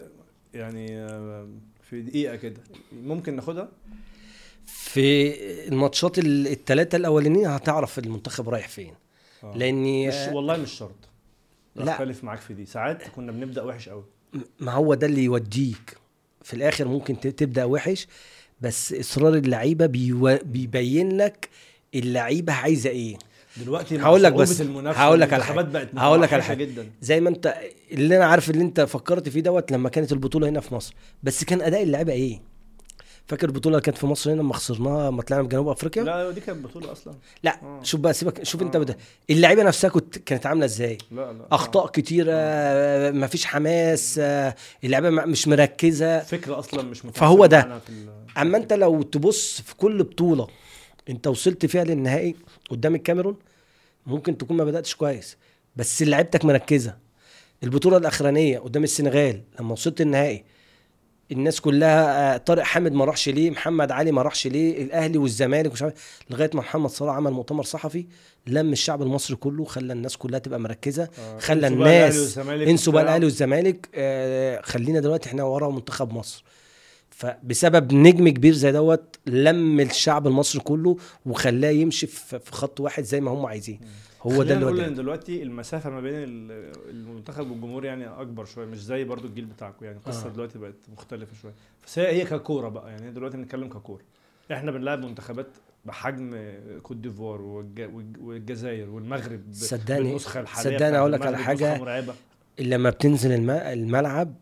يعني 0.55 0.99
آه، 1.01 1.49
في 1.83 2.03
دقيقة 2.03 2.37
كده 2.37 2.61
ممكن 2.93 3.37
ناخدها 3.37 3.69
في 4.67 5.35
الماتشات 5.69 6.19
الثلاثه 6.19 6.97
الأولانيين 6.97 7.47
هتعرف 7.47 7.99
المنتخب 7.99 8.49
رايح 8.49 8.69
فين 8.69 8.95
آه. 9.45 9.57
لأني 9.57 10.09
مش 10.09 10.15
والله 10.33 10.57
مش 10.57 10.73
شرط 10.73 11.09
لا. 11.85 11.93
أختلف 11.93 12.25
معاك 12.25 12.39
في 12.39 12.55
دي. 12.55 12.67
ساعات 12.67 13.03
كنا 13.09 13.33
بنبدأ 13.33 13.63
وحش 13.63 13.89
قوي 13.89 14.05
ما 14.61 14.73
هو 14.73 14.95
ده 14.95 15.07
اللي 15.07 15.25
يوديك. 15.25 15.97
في 16.43 16.55
الآخر 16.55 16.89
ممكن 16.89 17.21
تبدأ 17.21 17.65
وحش 17.65 18.07
بس 18.61 18.93
إصرار 18.93 19.35
اللعيبة 19.35 19.87
بيو... 19.87 20.39
بيبين 20.45 21.17
لك 21.17 21.49
اللعيبة 21.95 22.53
عايزة 22.53 22.91
إيه. 22.91 23.17
دلوقتي 23.57 23.99
هقول 23.99 24.23
لك 24.23 24.33
بس- 24.33 24.61
هقول 24.63 25.21
لك 25.21 25.33
على. 25.33 25.63
بقت 25.63 25.89
هقول 25.97 26.23
لك 26.23 26.33
على 26.33 26.43
حاجة. 26.43 26.65
جدا. 26.65 26.87
زي 27.03 27.21
ما 27.21 27.29
أنت 27.29 27.55
اللي 27.93 28.17
أنا 28.17 28.25
عارف 28.25 28.51
اللي 28.51 28.63
أنت 28.63 28.81
فكرت 28.81 29.29
فيه 29.29 29.41
دوت 29.41 29.73
لما 29.73 29.89
كانت 29.89 30.13
البطولة 30.13 30.49
هنا 30.49 30.61
في 30.61 30.75
مصر. 30.75 30.95
بس 31.23 31.45
كان 31.45 31.63
أداء 31.63 31.83
اللعيبة 31.83 32.13
إيه؟ 32.13 32.41
فاكر 33.29 33.47
البطولة 33.49 33.77
اللي 33.77 33.85
كانت 33.85 33.99
في 33.99 34.07
مصر 34.07 34.33
هنا 34.33 34.41
لما 34.41 34.55
خسرناها 34.55 35.11
لما 35.11 35.23
طلعنا 35.23 35.43
من 35.43 35.49
جنوب 35.49 35.69
أفريقيا؟ 35.69 36.03
لا 36.03 36.31
دي 36.31 36.41
كانت 36.41 36.65
بطولة 36.65 36.93
أصلا. 36.93 37.15
لا 37.43 37.59
آه. 37.63 37.83
شوف 37.83 38.01
بقى 38.01 38.13
سيبك 38.15 38.43
شوف 38.45 38.63
أنت 38.63 38.77
آه. 38.77 38.79
بدا 38.81 38.97
اللعيبة 39.31 39.63
نفسها 39.63 39.91
كنت 39.91 40.19
كانت 40.19 40.47
عاملة 40.47 40.65
إزاي؟ 40.65 40.99
لا 41.11 41.33
لا. 41.33 41.47
أخطاء 41.53 41.87
كتيرة 41.87 42.33
آه، 42.35 43.11
مفيش 43.11 43.45
حماس 43.47 44.19
آه، 44.23 44.55
اللعيبة 44.85 45.11
مش 45.11 45.49
مركزة. 45.49 46.19
فكرة 46.21 46.59
أصلا 46.59 46.83
مش 46.83 47.01
فهو 47.15 47.47
ده. 47.47 47.81
أما 48.39 48.59
أنت 48.59 48.73
لو 48.73 49.03
تبص 49.03 49.61
في 49.61 49.77
كل 49.77 50.03
بطولة 50.03 50.49
أنت 51.11 51.27
وصلت 51.27 51.67
فيها 51.67 51.85
للنهائي 51.85 52.35
قدام 52.71 52.95
الكاميرون 52.95 53.37
ممكن 54.07 54.39
تكون 54.39 54.57
ما 54.57 54.65
بدأتش 54.65 54.95
كويس 54.95 55.37
بس 55.77 56.03
لعيبتك 56.03 56.45
مركزة. 56.45 56.97
البطولة 57.63 57.97
الأخرانية 57.97 58.59
قدام 58.59 58.85
السنغال 58.85 59.43
لما 59.61 59.73
وصلت 59.73 60.01
النهائي 60.01 60.45
الناس 61.33 61.61
كلها 61.61 62.35
آه، 62.35 62.37
طارق 62.37 62.63
حامد 62.63 62.93
ما 62.93 63.05
راحش 63.05 63.29
ليه 63.29 63.51
محمد 63.51 63.91
علي 63.91 64.13
ما 64.13 64.23
راحش 64.23 64.47
ليه 64.47 64.83
الأهلي 64.83 65.19
والزمالك 65.19 65.73
مش 65.73 65.83
عارف 65.83 65.95
لغاية 66.31 66.51
ما 66.55 66.61
محمد 66.61 66.91
صلاح 66.91 67.15
عمل 67.15 67.31
مؤتمر 67.33 67.65
صحفي 67.65 68.07
لم 68.47 68.73
الشعب 68.73 69.03
المصري 69.03 69.37
كله 69.37 69.65
خلى 69.65 69.93
الناس 69.93 70.17
كلها 70.17 70.39
تبقى 70.39 70.61
مركزة 70.61 71.09
آه، 71.19 71.39
خلى 71.39 71.67
الناس 71.67 72.39
إنسوا 72.39 72.93
بقى. 72.93 73.03
الأهلي 73.03 73.25
والزمالك 73.25 73.89
آه، 73.95 74.61
خلينا 74.65 75.01
دلوقتي 75.01 75.29
إحنا 75.29 75.43
ورا 75.43 75.71
منتخب 75.71 76.13
مصر. 76.13 76.45
فبسبب 77.11 77.93
نجم 77.93 78.29
كبير 78.29 78.53
زي 78.55 78.73
دوت 78.73 79.17
لم 79.27 79.81
الشعب 79.81 80.27
المصري 80.27 80.61
كله 80.61 80.97
وخلاه 81.27 81.71
يمشي 81.71 82.07
في 82.07 82.41
خط 82.53 82.81
واحد 82.81 83.03
زي 83.05 83.21
ما 83.21 83.31
هم 83.31 83.47
عايزين. 83.47 83.81
هو 84.33 84.43
ده 84.43 84.55
اللي 84.55 84.87
إن 84.87 84.95
دلوقتي 84.95 85.43
المسافة 85.43 85.91
ما 85.91 86.01
بين 86.01 86.15
ال- 86.15 86.73
المنتخب 86.91 87.51
والجمهور 87.51 87.85
يعني 87.85 88.07
أكبر 88.07 88.45
شوية 88.45 88.67
مش 88.67 88.85
زي 88.85 89.05
برضو 89.05 89.27
الجيل 89.29 89.45
بتاعكم 89.45 89.85
يعني 89.85 89.97
القصة 89.99 90.27
آه. 90.27 90.31
دلوقتي 90.31 90.59
بقت 90.59 90.75
مختلفة 90.93 91.33
شوية. 91.43 91.53
بس 91.87 91.99
هي 91.99 92.07
هي 92.23 92.25
ككورة 92.25 92.69
بقى 92.69 92.91
يعني 92.91 93.11
دلوقتي 93.11 93.37
بنتكلم 93.37 93.69
ككورة. 93.69 94.03
إحنا 94.53 94.71
بنلعب 94.71 95.05
منتخبات 95.05 95.47
بحجم 95.85 96.39
كوت 96.83 96.97
ديفوار 96.97 97.41
والج- 97.41 97.91
والج- 97.95 98.21
والجزائر 98.21 98.91
والمغرب 98.91 99.41
صدقني- 99.53 100.03
بالنسخة 100.03 100.41
الحالية 100.41 100.77
صدقني 100.79 100.99
أقول 100.99 101.13
لك 101.13 101.27
على 101.27 101.79
مرعبة. 101.79 102.15
لما 102.59 102.91
بتنزل 102.91 103.33
الم- 103.33 103.51
الملعب 103.51 104.35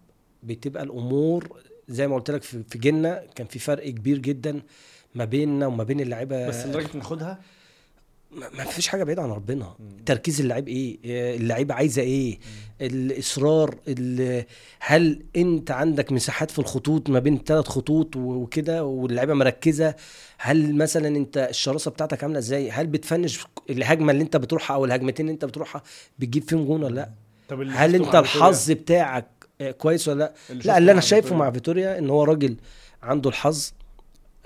بتبقى 0.43 0.83
الأمور 0.83 1.49
زي 1.89 2.09
ما 2.09 2.15
قلت 2.15 2.31
لك 2.31 2.43
في 2.43 2.79
جيلنا 2.79 3.23
كان 3.35 3.47
في 3.47 3.59
فرق 3.59 3.89
كبير 3.91 4.19
جدا 4.19 4.61
ما 5.15 5.25
بيننا 5.25 5.67
وما 5.67 5.85
بين 5.85 6.01
اللعيبة. 6.01 6.49
بس 6.49 6.67
لدرجة 6.67 6.97
ناخدها 6.97 7.41
ما 8.35 8.65
فيش 8.65 8.89
حاجة 8.89 9.05
بعيدة 9.05 9.23
عن 9.23 9.31
ربنا. 9.31 9.75
مم. 9.79 10.05
تركيز 10.07 10.41
اللعيب 10.41 10.69
إيه؟ 10.69 10.99
آه، 11.07 11.37
اللعيبة 11.37 11.75
عايزة 11.75 12.03
إيه؟ 12.03 12.39
الإصرار 12.81 13.75
ال- 13.89 14.45
هل 14.81 15.23
أنت 15.37 15.71
عندك 15.71 16.13
مساحات 16.13 16.51
في 16.51 16.59
الخطوط 16.59 17.11
ما 17.11 17.19
بين 17.19 17.39
ثلاث 17.47 17.67
خطوط 17.69 18.17
وكده 18.17 18.85
واللعيبة 18.85 19.35
مركزة؟ 19.35 19.95
هل 20.39 20.75
مثلا 20.75 21.09
أنت 21.09 21.47
الشراسة 21.51 21.91
بتاعتك 21.91 22.23
عاملة 22.25 22.39
إزاي؟ 22.39 22.71
هل 22.71 22.87
بتفنش 22.87 23.41
الهجمة 23.71 24.13
اللي 24.13 24.23
أنت 24.23 24.37
بتروحها 24.37 24.75
أو 24.75 24.85
الهجمتين 24.85 25.27
اللي 25.27 25.35
أنت 25.35 25.45
بتروحها 25.45 25.83
بتجيب 26.19 26.43
فيهم 26.43 26.65
جون 26.65 26.83
ولا 26.83 26.95
لأ؟ 26.95 27.11
طب 27.49 27.61
اللي 27.61 27.73
هل 27.73 27.95
أنت 27.95 28.15
الحظ 28.15 28.71
بتاعك 28.71 29.27
آه، 29.61 29.71
كويس 29.71 30.09
ولا 30.09 30.19
لأ؟ 30.19 30.33
فيتوريا- 30.49 30.67
لأ 30.67 30.79
اللي 30.79 30.93
أنا 30.93 31.01
شايفه. 31.01 31.37
مع 31.37 31.51
فيتوريا 31.51 31.99
إن 31.99 32.11
هو 32.11 32.25
راجل 32.25 32.57
عنده 33.03 33.31
الحظ 33.31 33.73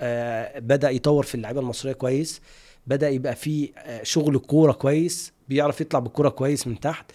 آه 0.01 0.59
بدأ 0.59 0.91
يطور 0.91 1.23
في 1.25 1.35
اللعيبة 1.35 1.61
المصرية 1.61 1.93
كويس. 1.93 2.41
بدأ 2.89 3.09
يبقى 3.09 3.35
فيه 3.37 3.69
آه 3.79 4.03
شغل 4.03 4.39
كورة 4.39 4.73
كويس 4.73 5.33
بيعرف 5.49 5.81
يطلع 5.81 6.01
بالكورة 6.01 6.29
كويس 6.29 6.67
من 6.67 6.81
تحت 6.81 7.11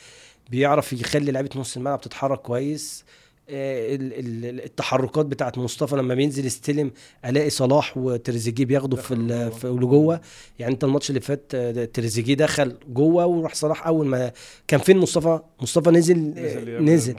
بيعرف 0.50 0.94
يخلي 0.94 1.32
لعيبة 1.32 1.50
نص 1.56 1.78
الملعب 1.78 2.02
تتحرك 2.02 2.40
كويس 2.42 3.04
آه 3.50 3.96
ال- 3.96 4.14
ال- 4.20 4.64
التحركات 4.66 5.26
بتاعت 5.26 5.58
مصطفى 5.58 5.96
لما 5.96 6.16
بينزل 6.16 6.46
يستلم 6.46 6.92
ألاقي 7.26 7.50
صلاح 7.50 7.98
وتريزيجيه 7.98 8.66
بياخدوا 8.66 8.98
في 8.98 9.16
جوه. 9.16 9.50
في 9.50 9.68
لجوه 9.68 10.22
يعني 10.60 10.74
انت 10.74 10.84
الماتش 10.84 11.10
اللي 11.10 11.22
فات 11.22 11.52
آه، 11.56 11.86
تريزيجيه 11.86 12.34
دخل 12.34 12.76
جوه 12.88 13.26
وراح 13.26 13.54
صلاح 13.56 13.88
أول 13.88 14.08
ما 14.08 14.32
كان 14.68 14.80
فين 14.80 14.98
مصطفى 14.98 15.40
مصطفى 15.62 15.90
نزل 15.92 16.18
نزل 16.20 16.84
نزل. 16.84 17.16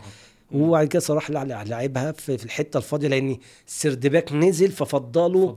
وبعد 0.53 0.87
كده 0.87 1.01
صلاح 1.01 1.31
لع- 1.31 1.43
لع- 1.43 1.63
لعبها 1.63 2.13
في 2.13 2.45
الحتة 2.45 2.77
الفاضية 2.79 3.09
لأن 3.09 3.37
ال 3.69 3.75
third 3.75 4.07
back 4.07 4.33
نزل 4.33 4.71
ففضلوا 4.73 5.55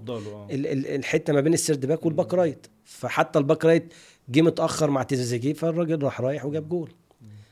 ال- 0.52 0.68
ال- 0.68 0.88
الحتة 0.88 1.34
ما 1.34 1.42
بين 1.42 1.54
السردباك 1.54 2.06
والباك 2.06 2.34
رايت 2.34 2.68
فحتى 2.86 3.40
الباك 3.40 3.66
رايت 3.66 3.94
جه 4.30 4.42
متأخر 4.42 4.90
مع 4.90 5.04
تريزيجيه 5.04 5.54
فالراجل 5.54 6.04
راح 6.04 6.22
رايح 6.22 6.46
وجاب 6.46 6.70
جول 6.70 6.92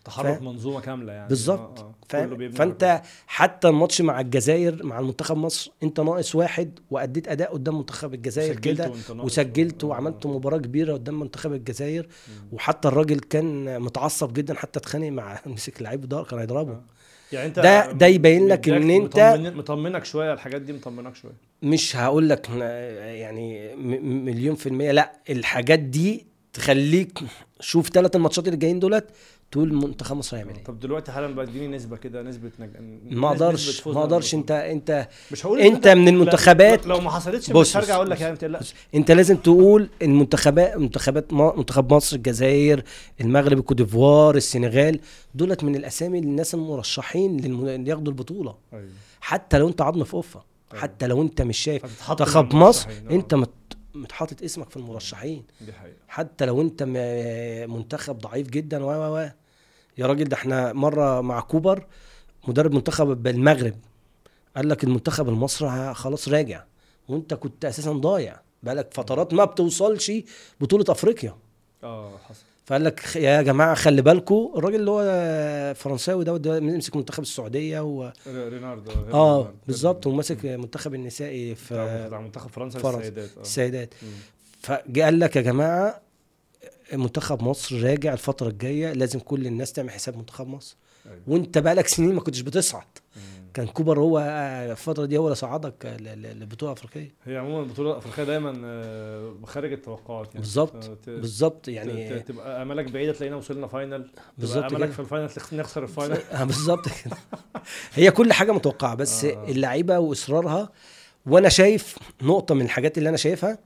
تحرك 0.06 0.26
فاهم؟ 0.26 0.46
منظومة 0.46 0.80
كاملة 0.82 1.14
يعني 1.14 1.30
بالظبط. 1.30 1.80
آه، 1.80 1.96
آه. 2.14 2.50
فأنت 2.56 3.02
حتى 3.28 3.68
الماتش 3.70 4.02
مع 4.02 4.20
الجزائر 4.20 4.86
مع 4.86 5.00
المنتخب 5.00 5.38
مصر 5.38 5.72
أنت 5.84 6.00
ناقص 6.00 6.36
واحد 6.36 6.80
وأديت 6.92 7.28
أداء 7.28 7.54
قدام 7.54 7.78
منتخب 7.78 8.14
الجزائر 8.14 8.60
كده. 8.60 8.92
وسجلت 9.10 9.84
آه. 9.84 9.88
وعملت 9.88 10.26
مباراة 10.26 10.58
كبيرة 10.58 10.94
قدام 10.94 11.20
منتخب 11.20 11.54
الجزائر 11.54 12.08
مم. 12.28 12.48
وحتى 12.52 12.88
الراجل 12.88 13.20
كان 13.20 13.82
متعصب 13.82 14.34
جدا 14.34 14.54
حتى 14.54 14.80
اتخانق 14.80 15.10
مع 15.10 15.40
مسك 15.46 15.82
لعيب 15.82 16.10
ده 16.10 16.24
كان 16.24 16.40
هيضربه 16.40 16.72
آه. 16.74 16.84
يعني 17.32 17.48
انت 17.48 17.60
ده- 17.60 17.92
ده 17.92 18.06
يبين 18.08 18.48
لك 18.48 18.66
أنت- 18.66 18.70
مطمن- 19.36 19.58
مطمنك 19.58 20.06
شوية 20.06 20.34
الحاجات 20.34 20.62
دي 20.62 20.74
مطمنك 20.74 21.16
شوية. 21.16 21.32
مش 21.62 21.96
هقول 21.96 22.30
لك 22.30 22.50
يعني 23.00 23.76
مليون 24.02 24.56
في 24.56 24.70
المية 24.70 24.92
لأ 24.92 25.12
الحاجات 25.30 25.80
دي 25.80 26.26
تخليك 26.54 27.20
شوف 27.60 27.90
ثلاث 27.90 28.16
الماتشات 28.16 28.48
اللي 28.48 28.58
جايين 28.58 28.80
دولت 28.80 29.06
تقول 29.56 29.74
منتخب 29.74 30.16
مصر 30.18 30.38
هيعمل 30.38 30.56
إيه؟ 30.56 30.64
طب 30.64 30.80
دلوقتي 30.80 31.12
حالا 31.12 31.28
بقى 31.28 31.46
اديني 31.46 31.68
نسبة 31.68 31.98
كده 31.98 32.22
نسبة 32.22 32.52
نج... 32.60 32.70
ما 33.14 33.28
أقدرش 33.28 33.88
ما 33.88 34.00
أقدرش. 34.00 34.36
أنت 34.36 34.52
أنت 34.52 35.08
مش 35.32 35.46
هقول 35.46 35.60
أنت 35.60 35.88
من 35.88 36.08
المنتخبات- 36.08 36.88
لو 36.88 37.00
ما 37.02 37.10
حصلتش 37.12 37.52
بص- 37.52 37.70
مش 37.70 37.78
هرجع 37.78 37.96
أقول 37.96 38.10
لك 38.10 38.22
يعني 38.22 38.34
ما 38.34 38.38
تقلقش. 38.40 38.74
أنت 38.96 39.12
لازم 39.12 39.36
تقول 39.38 39.90
المنتخبات 40.02 40.78
منتخبات 40.78 41.34
منتخب 41.34 41.94
مصر 41.94 42.16
الجزائر 42.16 42.84
المغرب 43.22 43.58
الكوت 43.60 43.78
ديفوار 43.78 44.36
السنغال 44.36 45.00
دولت 45.36 45.64
من 45.64 45.76
الأسامي 45.76 46.20
الناس 46.20 46.54
المرشحين 46.54 47.38
للم... 47.42 47.68
اللي 47.68 47.90
ياخدوا 47.92 48.12
البطولة. 48.14 48.56
أيوه. 48.74 48.90
حتى 49.22 49.58
لو 49.58 49.68
أنت 49.68 49.82
عظم 49.82 50.04
في 50.04 50.18
قفه 50.18 50.42
أيوة. 50.74 50.82
حتى 50.84 51.08
لو 51.08 51.22
أنت 51.22 51.42
مش 51.42 51.58
شايف. 51.58 52.10
منتخب 52.10 52.56
مصر 52.56 52.90
المرشحين، 52.90 53.08
آه. 53.12 53.16
انت 53.16 53.36
مت... 53.36 53.50
متحاطط 53.96 54.44
اسمك 54.44 54.70
في 54.70 54.78
المرشحين. 54.78 55.44
دي 55.62 55.74
حقيقة. 55.74 55.96
حتى 56.08 56.46
لو 56.46 56.62
أنت 56.62 56.84
منتخب 57.70 58.18
ضعيف 58.20 58.50
جدا 58.50 58.84
و 58.84 58.90
و 58.90 59.18
و. 59.18 59.30
يا 59.98 60.06
راجل 60.06 60.24
ده 60.24 60.36
إحنا 60.38 60.74
مرة 60.74 61.22
مع 61.22 61.40
كوبر 61.40 61.86
مدرب 62.48 62.74
منتخب 62.74 63.28
المغرب 63.28 63.74
قال 64.56 64.70
لك 64.70 64.84
المنتخب 64.84 65.30
المصري 65.30 65.94
خلاص 65.94 66.30
راجع 66.30 66.64
وانت 67.10 67.34
كنت 67.34 67.66
أساسا 67.66 67.92
ضايع 67.92 68.42
بقالك 68.64 68.94
فترات 68.94 69.34
ما 69.34 69.46
بتوصلش 69.46 70.12
بطولة 70.62 70.86
أفريقيا. 70.90 71.36
آه 71.84 72.18
حصل. 72.18 72.44
فقال 72.66 72.84
لك 72.84 73.16
يا 73.16 73.42
جماعة 73.42 73.76
خلي 73.76 74.02
بالكم 74.02 74.52
الراجل 74.56 74.76
اللي 74.76 74.92
هو 74.92 75.74
فرنساوي 75.74 76.24
ده 76.24 76.38
ده 76.38 76.60
مسك 76.60 76.96
منتخب 76.96 77.24
السعودية 77.24 77.80
و... 77.80 78.12
ريناردو 78.28 78.92
آه 79.14 79.54
بالظبط 79.68 80.08
وماسك 80.08 80.46
منتخب 80.46 80.94
النسائي 80.94 81.56
في 81.56 82.10
منتخب 82.12 82.50
فرنسا. 82.50 82.78
للسيدات 82.80 83.30
آه. 83.38 83.42
السيدات 83.42 83.94
مم. 84.04 84.10
فجاء 84.62 85.06
قال 85.06 85.20
لك 85.20 85.36
يا 85.36 85.42
جماعة 85.42 86.02
منتخب 86.94 87.44
مصر 87.44 87.84
راجع 87.84 88.14
الفترة 88.14 88.48
الجاية 88.48 88.94
لازم 88.94 89.20
كل 89.20 89.48
الناس 89.48 89.74
تعمل 89.74 89.92
حساب 89.92 90.18
منتخب 90.18 90.48
مصر 90.48 90.78
أيوة. 91.06 91.20
وانت 91.28 91.58
بقالك 91.58 91.88
سنين 91.88 92.14
ما 92.16 92.22
كنتش 92.22 92.42
بتصعد 92.42 92.88
مم. 93.16 93.22
كان 93.54 93.68
كوبر 93.68 94.00
هو 94.00 94.20
الفترة 94.72 95.06
دي 95.06 95.18
هو 95.18 95.26
اللي 95.26 95.36
صعدك 95.36 95.86
للبطوله 96.00 96.72
الافريقيه 96.72 97.14
هي 97.26 97.38
عموما 97.38 97.64
البطوله 97.64 97.92
الافريقيه 97.92 98.24
دايما 98.24 98.62
آه، 98.66 99.34
خارج 99.46 99.74
التوقعات 99.74 100.28
يعني 100.28 100.40
بالظبط 100.40 100.86
آه، 100.86 100.98
بالظبط 101.08 101.68
يعني 101.68 102.20
تبقى 102.20 102.62
أمالك 102.62 102.92
بعيدة 102.92 103.14
تلاقينا 103.14 103.36
وصلنا 103.36 103.68
final 103.68 104.10
بالظبط 104.38 104.72
كده. 104.76 104.88
في 104.88 105.00
ال 105.00 105.05
final 105.05 105.30
نخسر 105.54 105.84
ال 105.88 105.93
final 105.93 106.18
آه، 106.32 106.44
بالظبط 106.44 106.86
كده 106.88 107.18
هي 107.94 108.12
كل 108.12 108.34
حاجة 108.34 108.52
متوقعة 108.52 108.96
بس 108.96 109.26
آه. 109.26 109.46
اللعيبة 109.50 110.00
وإصرارها 110.00 110.70
وأنا 111.26 111.50
شايف 111.50 111.98
نقطة 112.22 112.56
من 112.56 112.62
الحاجات 112.62 112.98
اللي 112.98 113.10
أنا 113.10 113.18
شايفها 113.18 113.58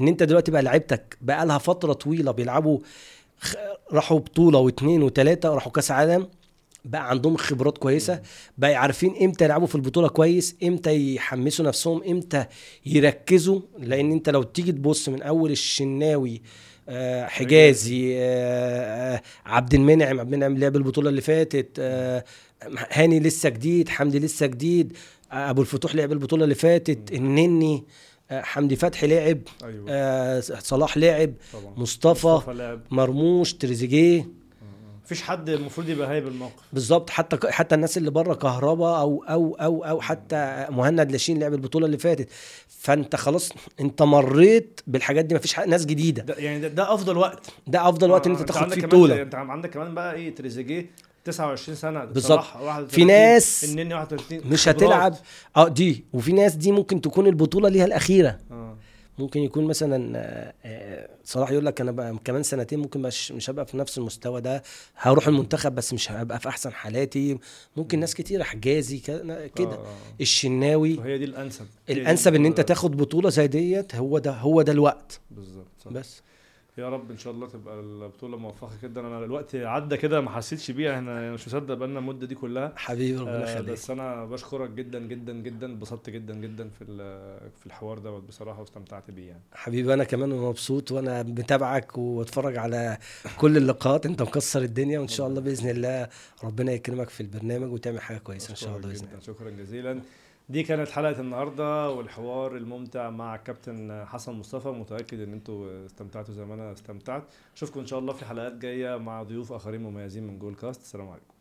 إن 0.00 0.08
أنت 0.08 0.22
دلوقتي 0.22 0.50
بقى 0.50 0.62
لعيبتك 0.62 1.16
بقى 1.20 1.46
لها 1.46 1.58
فترة 1.58 1.92
طويلة 1.92 2.32
بيلعبوا 2.32 2.78
راحوا 3.92 4.18
بطولة 4.18 4.58
واثنين 4.58 5.02
وثلاثه 5.02 5.48
راحوا 5.54 5.72
كأس 5.72 5.90
عالم 5.90 6.28
بقى 6.84 7.10
عندهم 7.10 7.36
خبرات 7.36 7.78
كويسة 7.78 8.22
بقى 8.58 8.74
عارفين 8.74 9.14
إمتى 9.22 9.44
يلعبوا 9.44 9.66
في 9.66 9.74
البطولة 9.74 10.08
كويس 10.08 10.56
إمتى 10.62 11.14
يحمسوا 11.14 11.64
نفسهم 11.64 12.02
إمتى 12.08 12.44
يركزوا 12.86 13.60
لأن 13.78 14.12
أنت 14.12 14.28
لو 14.28 14.42
تيجي 14.42 14.72
تبص 14.72 15.08
من 15.08 15.22
أول 15.22 15.50
الشناوي 15.50 16.42
آه، 16.88 17.26
حجازي 17.26 18.14
آه، 18.16 19.14
آه، 19.16 19.22
عبد 19.46 19.74
المنعم 19.74 20.20
عبد 20.20 20.32
المنعم 20.32 20.58
لعب 20.58 20.76
البطولة 20.76 21.08
اللي 21.10 21.20
فاتت 21.20 21.68
آه، 21.78 22.24
هاني 22.90 23.20
لسه 23.20 23.48
جديد 23.48 23.88
حمدي 23.88 24.18
لسه 24.18 24.46
جديد 24.46 24.96
آه، 25.32 25.50
أبو 25.50 25.60
الفتوح 25.60 25.94
لعب 25.94 26.12
البطولة 26.12 26.44
اللي 26.44 26.54
فاتت 26.54 27.12
النني 27.12 27.84
حمدي 28.30 28.76
فتحي 28.76 29.06
لعب 29.06 29.38
أيوه. 29.64 29.84
آه، 29.88 30.40
صلاح 30.40 30.96
لعب 30.96 31.32
طبعا. 31.52 31.74
مصطفى 31.76 32.52
لعب 32.52 32.80
مرموش 32.90 33.52
تريزيجيه. 33.54 34.22
في 34.22 35.14
مفيش 35.14 35.22
حد 35.22 35.48
المفروض 35.48 35.88
يبقى 35.88 36.08
هايب 36.10 36.26
الموقف. 36.26 36.62
بالظبط. 36.72 37.10
حتى 37.10 37.50
حتى 37.52 37.74
الناس 37.74 37.98
اللي 37.98 38.10
بره 38.10 38.34
كهربا 38.34 38.98
أو 38.98 39.24
أو 39.28 39.54
أو 39.54 39.84
أو 39.84 40.00
حتى 40.00 40.66
مهند 40.70 41.12
لاشين 41.12 41.38
لعب 41.40 41.54
البطولة 41.54 41.86
اللي 41.86 41.98
فاتت. 41.98 42.28
فأنت 42.68 43.16
خلاص 43.16 43.52
أنت 43.80 44.02
مريت 44.02 44.80
بالحاجات 44.86 45.24
دي. 45.24 45.34
مفيش 45.34 45.58
ناس 45.58 45.86
جديدة. 45.86 46.22
ده 46.22 46.34
يعني 46.34 46.60
ده, 46.60 46.68
ده 46.68 46.94
أفضل 46.94 47.16
وقت. 47.16 47.46
ده 47.66 47.88
أفضل 47.88 48.10
وقت 48.10 48.26
إن 48.26 48.34
آه، 48.34 48.38
أنت 48.40 48.48
تاخد 48.48 48.62
عندك 48.62 48.74
فيه 48.80 48.86
بطولة. 48.86 49.22
أنت 49.22 49.34
عندك 49.34 49.70
كمان 49.70 49.94
بقى 49.94 50.14
إيه 50.14 50.34
تريزيجيه. 50.34 50.90
29 51.24 51.74
سنة. 51.76 52.04
بالظبط. 52.04 52.40
صلاح 52.40 52.56
31 52.60 52.88
في 52.88 53.04
ناس 53.04 53.64
النني 53.64 53.94
31 53.94 54.40
مش 54.44 54.68
خبرات. 54.68 54.76
هتلعب. 54.82 55.14
آه 55.56 55.68
دي. 55.68 56.04
وفي 56.12 56.32
ناس 56.32 56.54
دي 56.54 56.72
ممكن 56.72 57.00
تكون 57.00 57.26
البطولة 57.26 57.68
ليها 57.68 57.84
الأخيرة. 57.84 58.38
آه. 58.50 58.76
ممكن 59.18 59.40
يكون 59.40 59.64
مثلا 59.64 60.18
آه، 60.18 60.54
آه، 60.64 61.08
صلاح 61.24 61.50
يقول 61.50 61.66
لك 61.66 61.80
أنا 61.80 61.90
بقى 61.92 62.16
كمان 62.24 62.42
سنتين 62.42 62.78
ممكن 62.78 63.02
مش 63.02 63.32
مش 63.32 63.50
هبقى 63.50 63.66
في 63.66 63.76
نفس 63.76 63.98
المستوى 63.98 64.40
ده. 64.40 64.62
هروح 64.96 65.28
المنتخب 65.28 65.74
بس 65.74 65.92
مش 65.94 66.12
هبقى 66.12 66.40
في 66.40 66.48
أحسن 66.48 66.72
حالاتي. 66.72 67.38
ممكن 67.76 68.00
ناس 68.00 68.14
كتير 68.14 68.42
حجازي 68.42 68.98
كده. 68.98 69.74
آه. 69.74 69.86
الشناوي. 70.20 70.98
وهي 70.98 71.18
دي 71.18 71.24
الأنسب. 71.24 71.66
هي 71.88 71.94
الانسب 71.94 72.34
إن 72.34 72.46
أنت. 72.46 72.60
تاخد 72.60 72.96
بطولة 72.96 73.30
زي 73.30 73.46
ديت 73.46 73.94
هو 73.94 74.18
ده 74.18 74.30
هو 74.32 74.62
ده 74.62 74.72
الوقت. 74.72 75.20
بالظبط. 75.30 75.88
بس. 75.90 76.22
يا 76.78 76.88
رب 76.88 77.10
إن 77.10 77.18
شاء 77.18 77.32
الله 77.32 77.48
تبقى 77.48 77.80
البطولة 77.80 78.36
موفقة 78.36 78.70
جدا. 78.82 79.00
أنا 79.00 79.24
الوقت 79.24 79.54
عدى 79.56 79.96
كده 79.96 80.20
ما 80.20 80.30
حسيتش 80.30 80.70
بيه 80.70 80.94
إحنا 80.94 81.32
مش 81.32 81.48
مصدق 81.48 81.74
بقالنا 81.74 81.98
المدة 81.98 82.26
دي 82.26 82.34
كلها. 82.34 82.72
حبيبي 82.76 83.18
ربنا 83.18 83.48
آه 83.48 83.52
يخليك. 83.52 83.70
بس 83.70 83.90
أنا 83.90 84.24
بشكرك 84.24 84.70
جدا 84.70 84.98
جدا 84.98 85.32
جدا. 85.32 85.66
انبسطت 85.66 86.10
جدا 86.10 86.34
جدا 86.34 86.68
في 86.78 86.84
في 87.60 87.66
الحوار 87.66 87.98
دوت 87.98 88.22
بصراحة 88.22 88.60
واستمتعت 88.60 89.10
بيه 89.10 89.28
يعني. 89.28 89.42
حبيبي 89.52 89.94
أنا 89.94 90.04
كمان 90.04 90.28
مبسوط 90.28 90.92
وأنا 90.92 91.22
متابعك 91.22 91.98
واتفرج 91.98 92.56
على 92.56 92.98
كل 93.38 93.56
اللقاءات. 93.56 94.06
أنت 94.06 94.22
مكسر 94.22 94.62
الدنيا 94.62 94.98
وإن 94.98 95.08
شاء 95.08 95.26
الله 95.26 95.40
بإذن 95.40 95.70
الله 95.70 96.08
ربنا 96.44 96.72
يكرمك 96.72 97.08
في 97.08 97.20
البرنامج 97.20 97.72
وتعمل 97.72 98.00
حاجة 98.00 98.18
كويسة 98.18 98.50
إن 98.50 98.56
شاء 98.56 98.76
الله 98.76 98.88
بإذن 98.88 99.06
الله. 99.08 99.20
شكرا 99.20 99.50
جزيلا. 99.50 100.00
دي 100.48 100.62
كانت 100.62 100.88
حلقة 100.90 101.20
النهارده 101.20 101.90
والحوار 101.90 102.56
الممتع 102.56 103.10
مع 103.10 103.34
الكابتن 103.34 104.04
حسن 104.06 104.32
مصطفى. 104.32 104.68
متأكد 104.68 105.20
إن 105.20 105.32
أنتوا 105.32 105.86
استمتعتوا 105.86 106.34
زي 106.34 106.44
ما 106.44 106.54
أنا 106.54 106.72
استمتعت. 106.72 107.22
أشوفكم 107.56 107.80
إن 107.80 107.86
شاء 107.86 107.98
الله 107.98 108.12
في 108.12 108.24
حلقات 108.24 108.52
جاية 108.52 108.96
مع 108.96 109.22
ضيوف 109.22 109.52
آخرين 109.52 109.82
مميزين 109.82 110.26
من 110.26 110.38
جول 110.38 110.54
كاست. 110.54 110.80
السلام 110.80 111.08
عليكم. 111.08 111.31